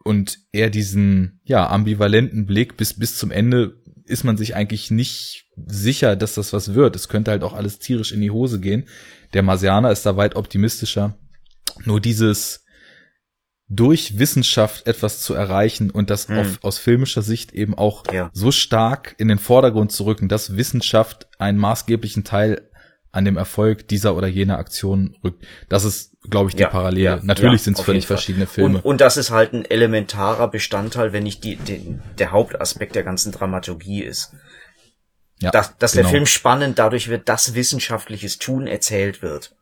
und 0.04 0.38
eher 0.52 0.70
diesen, 0.70 1.42
ja, 1.44 1.68
ambivalenten 1.68 2.46
Blick 2.46 2.78
bis, 2.78 2.94
bis 2.98 3.18
zum 3.18 3.32
Ende 3.32 3.82
ist 4.06 4.24
man 4.24 4.38
sich 4.38 4.56
eigentlich 4.56 4.90
nicht 4.92 5.46
sicher, 5.66 6.16
dass 6.16 6.36
das 6.36 6.54
was 6.54 6.76
wird. 6.76 6.96
Es 6.96 7.10
könnte 7.10 7.32
halt 7.32 7.44
auch 7.44 7.54
alles 7.54 7.80
tierisch 7.80 8.12
in 8.14 8.22
die 8.22 8.32
Hose 8.32 8.60
gehen. 8.60 8.86
Der 9.34 9.44
Marsianer 9.44 9.92
ist 9.92 10.06
da 10.06 10.16
weit 10.16 10.36
optimistischer. 10.36 11.18
Nur 11.84 12.00
dieses 12.00 12.64
durch 13.70 14.18
Wissenschaft 14.18 14.88
etwas 14.88 15.20
zu 15.22 15.34
erreichen 15.34 15.90
und 15.92 16.10
das 16.10 16.30
Hm. 16.30 16.38
auf, 16.40 16.60
aus 16.64 16.78
filmischer 16.78 17.22
Sicht 17.22 17.54
eben 17.54 17.78
auch 17.78 18.04
Ja. 18.14 18.30
so 18.34 18.52
stark 18.52 19.16
in 19.18 19.28
den 19.28 19.40
Vordergrund 19.40 19.92
zu 19.92 20.06
rücken, 20.06 20.30
dass 20.30 20.56
Wissenschaft 20.56 21.28
einen 21.38 21.58
maßgeblichen 21.58 22.24
Teil 22.24 22.70
an 23.12 23.26
dem 23.26 23.36
Erfolg 23.36 23.88
dieser 23.88 24.16
oder 24.16 24.28
jener 24.28 24.58
Aktion 24.58 25.18
rückt. 25.24 25.46
Das 25.70 25.84
ist, 25.86 26.16
glaube 26.30 26.50
ich, 26.50 26.56
die 26.56 26.62
Ja, 26.62 26.70
Parallele. 26.70 27.04
ja, 27.04 27.20
Natürlich 27.24 27.62
ja, 27.62 27.66
sind 27.66 27.78
es 27.80 27.84
völlig 27.84 28.06
verschiedene 28.08 28.46
Filme. 28.48 28.78
Und, 28.78 28.86
und 28.86 29.02
das 29.02 29.18
ist 29.18 29.32
halt 29.32 29.54
ein 29.54 29.66
elementarer 29.66 30.48
Bestandteil, 30.50 31.14
wenn 31.14 31.24
nicht 31.24 31.44
die, 31.44 31.56
die, 31.56 32.00
der 32.20 32.32
Hauptaspekt 32.32 32.96
der 32.96 33.04
ganzen 33.04 33.32
Dramaturgie 33.32 34.04
ist. 34.04 34.34
ja, 35.40 35.52
Dass, 35.52 35.78
dass 35.78 35.94
genau, 35.94 36.04
der 36.04 36.12
Film 36.12 36.26
spannend 36.26 36.80
dadurch 36.80 37.08
wird, 37.10 37.28
dass 37.28 37.54
wissenschaftliches 37.54 38.38
Tun 38.38 38.68
erzählt 38.68 39.22
wird. 39.22 39.56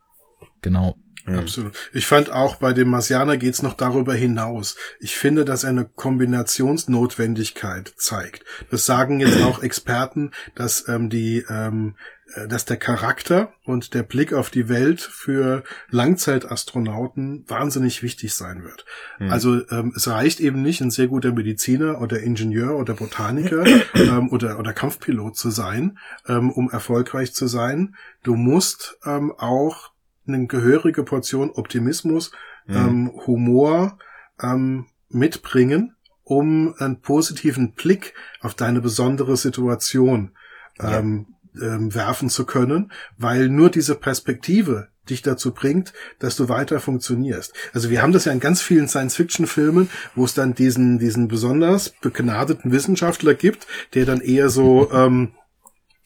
Genau. 0.61 0.95
Absolut. 1.25 1.73
Ich 1.91 2.05
fand 2.05 2.29
auch 2.29 2.57
bei 2.57 2.73
dem 2.73 2.89
Marsianer 2.89 3.37
geht's 3.37 3.63
noch 3.63 3.73
darüber 3.73 4.13
hinaus. 4.13 4.75
Ich 4.99 5.17
finde, 5.17 5.43
dass 5.43 5.63
er 5.63 5.71
eine 5.71 5.85
Kombinationsnotwendigkeit 5.85 7.91
zeigt. 7.97 8.45
Das 8.69 8.85
sagen 8.85 9.19
jetzt 9.19 9.41
auch 9.41 9.63
Experten, 9.63 10.29
dass 10.53 10.87
ähm, 10.87 11.09
die 11.09 11.43
ähm, 11.49 11.95
äh, 12.33 12.47
dass 12.47 12.65
der 12.65 12.77
Charakter 12.77 13.53
und 13.65 13.93
der 13.93 14.03
Blick 14.03 14.33
auf 14.33 14.49
die 14.49 14.67
Welt 14.67 15.01
für 15.01 15.63
Langzeitastronauten 15.89 17.45
wahnsinnig 17.47 18.03
wichtig 18.03 18.33
sein 18.33 18.63
wird. 18.63 18.85
Also 19.29 19.67
ähm, 19.69 19.93
es 19.95 20.07
reicht 20.07 20.39
eben 20.39 20.61
nicht, 20.61 20.81
ein 20.81 20.91
sehr 20.91 21.07
guter 21.07 21.31
Mediziner 21.31 22.01
oder 22.01 22.21
Ingenieur 22.21 22.77
oder 22.77 22.95
Botaniker 22.95 23.65
ähm, 23.95 24.29
oder, 24.29 24.59
oder 24.59 24.73
Kampfpilot 24.73 25.37
zu 25.37 25.51
sein, 25.51 25.97
ähm, 26.27 26.51
um 26.51 26.69
erfolgreich 26.69 27.33
zu 27.33 27.47
sein. 27.47 27.95
Du 28.23 28.35
musst 28.35 28.97
ähm, 29.05 29.31
auch 29.37 29.91
eine 30.27 30.47
gehörige 30.47 31.03
Portion 31.03 31.51
Optimismus, 31.51 32.31
ähm, 32.67 33.11
Humor 33.27 33.97
ähm, 34.41 34.87
mitbringen, 35.09 35.95
um 36.23 36.73
einen 36.79 37.01
positiven 37.01 37.73
Blick 37.73 38.13
auf 38.41 38.55
deine 38.55 38.81
besondere 38.81 39.37
Situation 39.37 40.31
ähm, 40.79 41.27
ähm, 41.61 41.93
werfen 41.93 42.29
zu 42.29 42.45
können, 42.45 42.91
weil 43.17 43.49
nur 43.49 43.69
diese 43.69 43.95
Perspektive 43.95 44.89
dich 45.09 45.21
dazu 45.21 45.53
bringt, 45.53 45.93
dass 46.19 46.35
du 46.35 46.49
weiter 46.49 46.79
funktionierst. 46.79 47.53
Also 47.73 47.89
wir 47.89 48.01
haben 48.01 48.11
das 48.11 48.25
ja 48.25 48.31
in 48.31 48.39
ganz 48.39 48.61
vielen 48.61 48.87
Science-Fiction-Filmen, 48.87 49.89
wo 50.15 50.25
es 50.25 50.33
dann 50.33 50.55
diesen, 50.55 50.97
diesen 50.97 51.27
besonders 51.27 51.89
begnadeten 51.89 52.71
Wissenschaftler 52.71 53.35
gibt, 53.35 53.67
der 53.93 54.05
dann 54.05 54.21
eher 54.21 54.49
so, 54.49 54.91
ähm, 54.93 55.33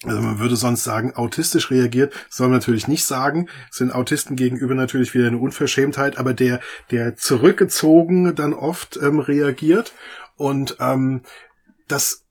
also 0.06 0.22
man 0.22 0.40
würde 0.40 0.56
sonst 0.56 0.86
sagen, 0.86 1.16
autistisch 1.16 1.72
reagiert, 1.72 2.14
soll 2.30 2.48
man 2.48 2.58
natürlich 2.58 2.88
nicht 2.88 3.04
sagen, 3.04 3.50
sind 3.70 3.94
Autisten 3.94 4.38
gegenüber 4.38 4.74
natürlich 4.74 5.14
wieder 5.14 5.28
eine 5.28 5.38
Unverschämtheit, 5.38 6.18
aber 6.18 6.34
der, 6.34 6.62
der 6.90 7.18
zurückgezogen 7.18 8.34
dann 8.36 8.54
oft 8.54 8.98
ähm, 9.02 9.20
reagiert 9.20 9.94
und 10.38 10.78
ähm, 10.80 11.22
das 11.88 12.26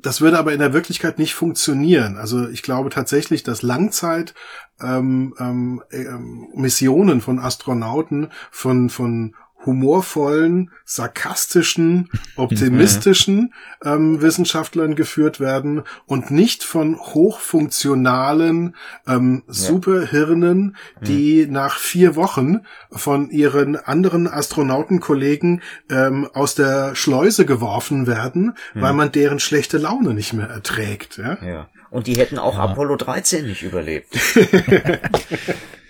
das 0.00 0.20
würde 0.20 0.38
aber 0.38 0.52
in 0.52 0.60
der 0.60 0.72
Wirklichkeit 0.72 1.18
nicht 1.18 1.34
funktionieren. 1.34 2.18
Also 2.18 2.48
ich 2.48 2.62
glaube 2.62 2.88
tatsächlich, 2.88 3.42
dass 3.42 3.62
Langzeit 3.62 4.32
ähm, 4.80 5.34
ähm, 5.40 5.82
ähm, 5.90 6.48
Missionen 6.54 7.20
von 7.20 7.40
Astronauten 7.40 8.30
von 8.52 8.90
von 8.90 9.34
humorvollen, 9.64 10.70
sarkastischen, 10.84 12.10
optimistischen 12.36 13.52
ähm, 13.84 14.22
Wissenschaftlern 14.22 14.94
geführt 14.94 15.40
werden 15.40 15.82
und 16.06 16.30
nicht 16.30 16.62
von 16.62 16.98
hochfunktionalen 16.98 18.74
ähm, 19.06 19.42
Superhirnen, 19.46 20.76
die 21.02 21.46
mhm. 21.46 21.52
nach 21.52 21.76
vier 21.76 22.16
Wochen 22.16 22.60
von 22.90 23.30
ihren 23.30 23.76
anderen 23.76 24.28
Astronautenkollegen 24.28 25.62
ähm, 25.90 26.28
aus 26.32 26.54
der 26.54 26.94
Schleuse 26.94 27.44
geworfen 27.44 28.06
werden, 28.06 28.54
mhm. 28.74 28.80
weil 28.80 28.92
man 28.92 29.12
deren 29.12 29.40
schlechte 29.40 29.78
Laune 29.78 30.14
nicht 30.14 30.32
mehr 30.32 30.48
erträgt. 30.48 31.18
Ja. 31.18 31.38
ja. 31.44 31.68
Und 31.90 32.06
die 32.06 32.16
hätten 32.16 32.38
auch 32.38 32.54
ja. 32.54 32.64
Apollo 32.64 32.96
13 32.96 33.46
nicht 33.46 33.62
überlebt. 33.62 34.08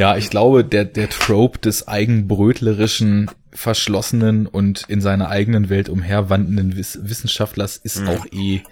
Ja, 0.00 0.16
ich 0.16 0.30
glaube, 0.30 0.64
der, 0.64 0.86
der 0.86 1.10
Trope 1.10 1.58
des 1.58 1.86
eigenbrötlerischen, 1.86 3.30
verschlossenen 3.52 4.46
und 4.46 4.84
in 4.88 5.02
seiner 5.02 5.28
eigenen 5.28 5.68
Welt 5.68 5.90
umherwandenden 5.90 6.74
Wiss 6.74 7.00
Wissenschaftlers 7.02 7.76
ist 7.76 8.00
mhm. 8.00 8.08
auch 8.08 8.24
eh 8.32 8.62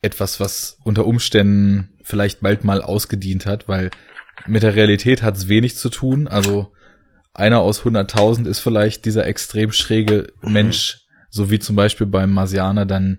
etwas, 0.00 0.40
was 0.40 0.78
unter 0.82 1.04
Umständen 1.04 1.90
vielleicht 2.02 2.40
bald 2.40 2.64
mal 2.64 2.80
ausgedient 2.80 3.44
hat, 3.44 3.68
weil 3.68 3.90
mit 4.46 4.62
der 4.62 4.74
Realität 4.74 5.22
hat 5.22 5.36
es 5.36 5.48
wenig 5.48 5.76
zu 5.76 5.90
tun. 5.90 6.26
Also 6.26 6.72
einer 7.34 7.60
aus 7.60 7.82
100.000 7.82 8.48
ist 8.48 8.60
vielleicht 8.60 9.04
dieser 9.04 9.26
extrem 9.26 9.72
schräge 9.72 10.32
mhm. 10.40 10.52
Mensch, 10.54 11.00
so 11.28 11.50
wie 11.50 11.58
zum 11.58 11.76
Beispiel 11.76 12.06
beim 12.06 12.32
Marsianer 12.32 12.86
dann 12.86 13.18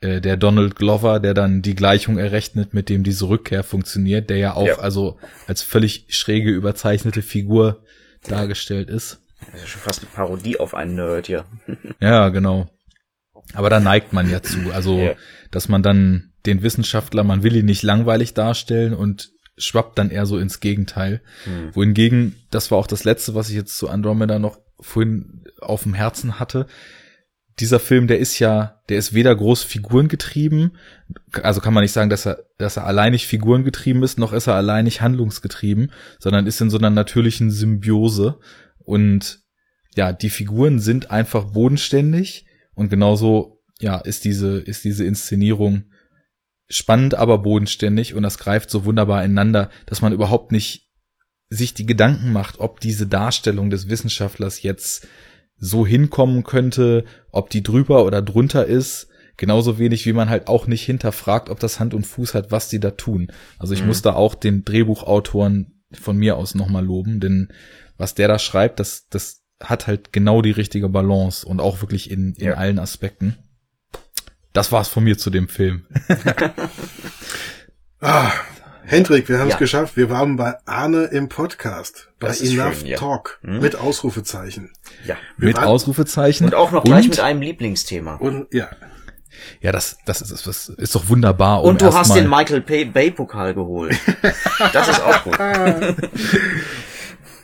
äh, 0.00 0.20
der 0.20 0.36
Donald 0.36 0.76
Glover, 0.76 1.20
der 1.20 1.34
dann 1.34 1.62
die 1.62 1.74
Gleichung 1.74 2.18
errechnet, 2.18 2.74
mit 2.74 2.88
dem 2.88 3.02
diese 3.02 3.28
Rückkehr 3.28 3.64
funktioniert, 3.64 4.30
der 4.30 4.36
ja 4.36 4.54
auch 4.54 4.66
ja. 4.66 4.78
also 4.78 5.18
als 5.46 5.62
völlig 5.62 6.06
schräge, 6.10 6.50
überzeichnete 6.50 7.22
Figur 7.22 7.82
dargestellt 8.26 8.90
ist. 8.90 9.20
Das 9.52 9.62
ist 9.62 9.68
schon 9.68 9.80
fast 9.80 10.00
eine 10.00 10.10
Parodie 10.10 10.58
auf 10.58 10.74
einen 10.74 10.96
Nerd, 10.96 11.28
ja. 11.28 11.44
ja, 12.00 12.28
genau. 12.28 12.68
Aber 13.54 13.70
da 13.70 13.80
neigt 13.80 14.12
man 14.12 14.30
ja 14.30 14.42
zu, 14.42 14.72
also 14.72 14.98
ja. 14.98 15.14
dass 15.50 15.68
man 15.68 15.82
dann 15.82 16.32
den 16.46 16.62
Wissenschaftler, 16.62 17.24
man 17.24 17.42
will 17.42 17.56
ihn 17.56 17.66
nicht 17.66 17.82
langweilig 17.82 18.34
darstellen 18.34 18.94
und 18.94 19.32
schwappt 19.58 19.98
dann 19.98 20.10
eher 20.10 20.26
so 20.26 20.38
ins 20.38 20.60
Gegenteil. 20.60 21.22
Hm. 21.44 21.74
Wohingegen, 21.74 22.36
das 22.50 22.70
war 22.70 22.78
auch 22.78 22.86
das 22.86 23.04
letzte, 23.04 23.34
was 23.34 23.48
ich 23.48 23.56
jetzt 23.56 23.76
zu 23.76 23.88
Andromeda 23.88 24.38
noch 24.38 24.58
vorhin 24.78 25.44
auf 25.60 25.84
dem 25.84 25.94
Herzen 25.94 26.38
hatte, 26.38 26.66
dieser 27.58 27.80
Film, 27.80 28.06
der 28.06 28.18
ist 28.18 28.38
ja, 28.38 28.82
der 28.88 28.98
ist 28.98 29.14
weder 29.14 29.34
groß 29.34 29.62
figurengetrieben, 29.62 30.76
also 31.42 31.60
kann 31.60 31.72
man 31.72 31.82
nicht 31.82 31.92
sagen, 31.92 32.10
dass 32.10 32.26
er, 32.26 32.44
dass 32.58 32.76
er 32.76 32.86
alleinig 32.86 33.26
figurengetrieben 33.26 34.02
ist, 34.02 34.18
noch 34.18 34.32
ist 34.32 34.46
er 34.46 34.54
alleinig 34.54 35.00
handlungsgetrieben, 35.00 35.90
sondern 36.18 36.46
ist 36.46 36.60
in 36.60 36.70
so 36.70 36.76
einer 36.76 36.90
natürlichen 36.90 37.50
Symbiose. 37.50 38.38
Und 38.78 39.40
ja, 39.94 40.12
die 40.12 40.28
Figuren 40.28 40.78
sind 40.80 41.10
einfach 41.10 41.52
bodenständig 41.52 42.46
und 42.74 42.90
genauso, 42.90 43.62
ja, 43.80 43.96
ist 43.96 44.24
diese, 44.24 44.58
ist 44.58 44.84
diese 44.84 45.06
Inszenierung 45.06 45.84
spannend, 46.68 47.14
aber 47.14 47.38
bodenständig 47.38 48.14
und 48.14 48.22
das 48.22 48.38
greift 48.38 48.68
so 48.70 48.84
wunderbar 48.84 49.24
ineinander, 49.24 49.70
dass 49.86 50.02
man 50.02 50.12
überhaupt 50.12 50.52
nicht 50.52 50.90
sich 51.48 51.72
die 51.72 51.86
Gedanken 51.86 52.32
macht, 52.32 52.58
ob 52.58 52.80
diese 52.80 53.06
Darstellung 53.06 53.70
des 53.70 53.88
Wissenschaftlers 53.88 54.62
jetzt 54.62 55.06
so 55.58 55.86
hinkommen 55.86 56.44
könnte, 56.44 57.04
ob 57.32 57.50
die 57.50 57.62
drüber 57.62 58.04
oder 58.04 58.22
drunter 58.22 58.66
ist. 58.66 59.08
Genauso 59.36 59.78
wenig 59.78 60.06
wie 60.06 60.14
man 60.14 60.30
halt 60.30 60.48
auch 60.48 60.66
nicht 60.66 60.82
hinterfragt, 60.84 61.50
ob 61.50 61.60
das 61.60 61.78
Hand 61.78 61.92
und 61.92 62.06
Fuß 62.06 62.34
hat, 62.34 62.50
was 62.50 62.68
die 62.68 62.80
da 62.80 62.92
tun. 62.92 63.30
Also 63.58 63.74
ich 63.74 63.82
mhm. 63.82 63.88
muss 63.88 64.00
da 64.00 64.14
auch 64.14 64.34
den 64.34 64.64
Drehbuchautoren 64.64 65.82
von 65.92 66.16
mir 66.16 66.36
aus 66.36 66.54
nochmal 66.54 66.84
loben, 66.84 67.20
denn 67.20 67.48
was 67.98 68.14
der 68.14 68.28
da 68.28 68.38
schreibt, 68.38 68.80
das, 68.80 69.08
das 69.08 69.42
hat 69.60 69.86
halt 69.86 70.12
genau 70.12 70.42
die 70.42 70.50
richtige 70.50 70.88
Balance 70.88 71.46
und 71.46 71.60
auch 71.60 71.80
wirklich 71.80 72.10
in, 72.10 72.34
in 72.34 72.46
ja. 72.48 72.54
allen 72.54 72.78
Aspekten. 72.78 73.36
Das 74.52 74.72
war's 74.72 74.88
von 74.88 75.04
mir 75.04 75.18
zu 75.18 75.28
dem 75.28 75.48
Film. 75.48 75.86
ah, 78.00 78.32
Hendrik, 78.88 79.28
wir 79.28 79.40
haben 79.40 79.48
es 79.48 79.54
ja. 79.54 79.58
geschafft. 79.58 79.96
Wir 79.96 80.10
waren 80.10 80.36
bei 80.36 80.54
Arne 80.64 81.06
im 81.06 81.28
Podcast. 81.28 82.08
Bei 82.20 82.28
Enough 82.28 82.78
schön, 82.78 82.86
ja. 82.86 82.96
Talk. 82.96 83.40
Hm? 83.42 83.60
Mit 83.60 83.74
Ausrufezeichen. 83.74 84.70
Ja. 85.04 85.16
Wir 85.36 85.48
mit 85.48 85.58
Ausrufezeichen. 85.58 86.46
Und 86.46 86.54
auch 86.54 86.70
noch 86.70 86.84
gleich 86.84 87.06
und, 87.06 87.10
mit 87.10 87.20
einem 87.20 87.42
Lieblingsthema. 87.42 88.14
Und 88.14 88.46
ja. 88.54 88.68
Ja, 89.60 89.72
das, 89.72 89.98
das, 90.06 90.22
ist, 90.22 90.46
das 90.46 90.68
ist 90.68 90.94
doch 90.94 91.08
wunderbar. 91.08 91.64
Um 91.64 91.70
und 91.70 91.82
du 91.82 91.92
hast 91.92 92.14
den 92.14 92.30
Michael 92.30 92.60
Bay 92.60 93.10
Pokal 93.10 93.54
geholt. 93.54 93.96
das 94.72 94.88
ist 94.88 95.02
auch 95.02 95.24
gut. 95.24 95.36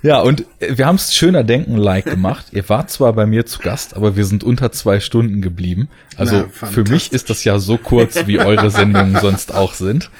Ja, 0.02 0.20
und 0.20 0.44
wir 0.58 0.86
haben 0.86 0.96
es 0.96 1.14
schöner 1.14 1.44
denken-like 1.44 2.06
gemacht. 2.06 2.46
Ihr 2.50 2.68
wart 2.68 2.90
zwar 2.90 3.12
bei 3.12 3.24
mir 3.24 3.46
zu 3.46 3.60
Gast, 3.60 3.94
aber 3.94 4.16
wir 4.16 4.24
sind 4.24 4.42
unter 4.42 4.72
zwei 4.72 4.98
Stunden 4.98 5.42
geblieben. 5.42 5.88
Also 6.18 6.48
Na, 6.60 6.68
für 6.68 6.84
mich 6.84 7.12
ist 7.12 7.30
das 7.30 7.44
ja 7.44 7.58
so 7.58 7.78
kurz, 7.78 8.26
wie 8.26 8.38
eure 8.38 8.70
Sendungen 8.70 9.18
sonst 9.20 9.54
auch 9.54 9.74
sind. 9.74 10.10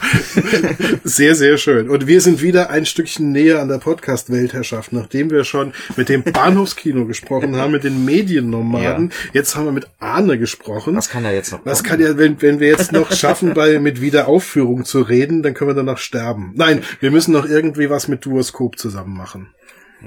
Sehr, 1.04 1.34
sehr 1.34 1.56
schön. 1.58 1.88
Und 1.88 2.06
wir 2.06 2.20
sind 2.20 2.42
wieder 2.42 2.70
ein 2.70 2.86
Stückchen 2.86 3.32
näher 3.32 3.60
an 3.60 3.68
der 3.68 3.78
Podcast-Weltherrschaft, 3.78 4.92
nachdem 4.92 5.30
wir 5.30 5.44
schon 5.44 5.72
mit 5.96 6.08
dem 6.08 6.22
Bahnhofskino 6.22 7.06
gesprochen 7.06 7.56
haben, 7.56 7.72
mit 7.72 7.84
den 7.84 8.04
Mediennomaden. 8.04 9.10
Ja. 9.10 9.30
Jetzt 9.32 9.56
haben 9.56 9.64
wir 9.66 9.72
mit 9.72 9.88
Arne 9.98 10.38
gesprochen. 10.38 10.96
Was 10.96 11.08
kann 11.08 11.24
er 11.24 11.34
jetzt 11.34 11.52
noch? 11.52 11.60
Was 11.64 11.82
kann 11.82 12.00
ja, 12.00 12.16
wenn, 12.16 12.40
wenn 12.40 12.60
wir 12.60 12.68
jetzt 12.68 12.92
noch 12.92 13.12
schaffen, 13.12 13.54
bei 13.54 13.78
mit 13.78 14.00
Wiederaufführung 14.00 14.84
zu 14.84 15.02
reden, 15.02 15.42
dann 15.42 15.54
können 15.54 15.70
wir 15.70 15.74
danach 15.74 15.98
sterben. 15.98 16.52
Nein, 16.54 16.82
wir 17.00 17.10
müssen 17.10 17.32
noch 17.32 17.46
irgendwie 17.46 17.90
was 17.90 18.08
mit 18.08 18.24
Duoskop 18.24 18.78
zusammen 18.78 19.16
machen. 19.16 19.48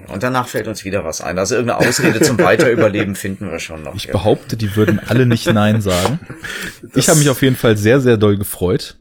Und 0.07 0.23
danach 0.23 0.47
fällt 0.47 0.67
uns 0.67 0.85
wieder 0.85 1.03
was 1.03 1.21
ein. 1.21 1.37
Also 1.39 1.55
irgendeine 1.55 1.87
Ausrede 1.87 2.21
zum 2.21 2.37
Weiterüberleben 2.37 3.15
finden 3.15 3.49
wir 3.49 3.59
schon 3.59 3.83
noch. 3.83 3.95
Ich 3.95 4.07
behaupte, 4.07 4.57
die 4.57 4.75
würden 4.75 4.99
alle 4.99 5.25
nicht 5.25 5.51
Nein 5.51 5.81
sagen. 5.81 6.19
Das 6.81 6.95
ich 6.95 7.09
habe 7.09 7.19
mich 7.19 7.29
auf 7.29 7.41
jeden 7.41 7.55
Fall 7.55 7.77
sehr, 7.77 7.99
sehr 8.01 8.17
doll 8.17 8.37
gefreut. 8.37 8.97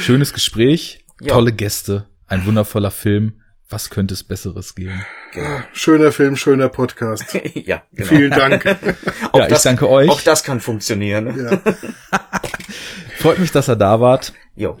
Schönes 0.00 0.32
Gespräch, 0.32 1.04
ja. 1.20 1.34
tolle 1.34 1.52
Gäste, 1.52 2.06
ein 2.26 2.46
wundervoller 2.46 2.90
Film. 2.90 3.40
Was 3.68 3.90
könnte 3.90 4.14
es 4.14 4.22
Besseres 4.22 4.76
geben? 4.76 5.04
Genau. 5.32 5.60
Schöner 5.72 6.12
Film, 6.12 6.36
schöner 6.36 6.68
Podcast. 6.68 7.36
ja, 7.54 7.82
genau. 7.92 8.08
Vielen 8.08 8.30
Dank. 8.30 8.64
ja, 9.34 9.48
ich 9.48 9.58
danke 9.58 9.90
euch. 9.90 10.08
Auch 10.08 10.20
das 10.20 10.44
kann 10.44 10.60
funktionieren. 10.60 11.36
Ja. 11.36 11.60
Freut 13.18 13.40
mich, 13.40 13.50
dass 13.50 13.68
ihr 13.68 13.74
da 13.74 14.00
wart. 14.00 14.32
Jo. 14.54 14.78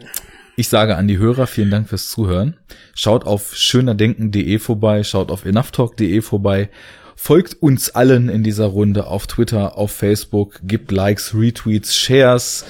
Ich 0.58 0.68
sage 0.68 0.96
an 0.96 1.06
die 1.06 1.18
Hörer, 1.18 1.46
vielen 1.46 1.70
Dank 1.70 1.90
fürs 1.90 2.08
Zuhören. 2.08 2.56
Schaut 2.94 3.26
auf 3.26 3.54
schönerdenken.de 3.54 4.58
vorbei, 4.58 5.04
schaut 5.04 5.30
auf 5.30 5.44
enoughtalk.de 5.44 6.22
vorbei. 6.22 6.70
Folgt 7.14 7.60
uns 7.60 7.90
allen 7.90 8.30
in 8.30 8.42
dieser 8.42 8.66
Runde 8.66 9.06
auf 9.06 9.26
Twitter, 9.26 9.76
auf 9.76 9.92
Facebook, 9.92 10.60
gibt 10.62 10.92
Likes, 10.92 11.34
Retweets, 11.34 11.94
Shares 11.94 12.64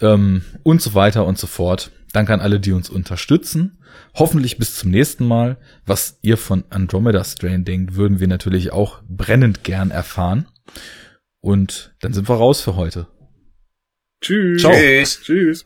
ähm, 0.00 0.42
und 0.64 0.82
so 0.82 0.94
weiter 0.94 1.26
und 1.26 1.38
so 1.38 1.46
fort. 1.46 1.92
Danke 2.12 2.34
an 2.34 2.40
alle, 2.40 2.58
die 2.58 2.72
uns 2.72 2.90
unterstützen. 2.90 3.78
Hoffentlich 4.14 4.58
bis 4.58 4.74
zum 4.74 4.90
nächsten 4.90 5.24
Mal. 5.24 5.58
Was 5.86 6.18
ihr 6.22 6.38
von 6.38 6.64
Andromeda 6.70 7.22
Strain 7.22 7.64
denkt, 7.64 7.94
würden 7.94 8.18
wir 8.18 8.26
natürlich 8.26 8.72
auch 8.72 9.00
brennend 9.08 9.62
gern 9.62 9.92
erfahren. 9.92 10.48
Und 11.40 11.94
dann 12.00 12.12
sind 12.12 12.28
wir 12.28 12.34
raus 12.34 12.60
für 12.60 12.74
heute. 12.74 13.06
Tschüss. 14.20 14.60
Ciao. 14.60 14.72
Tschüss. 14.72 15.20
Tschüss. 15.22 15.64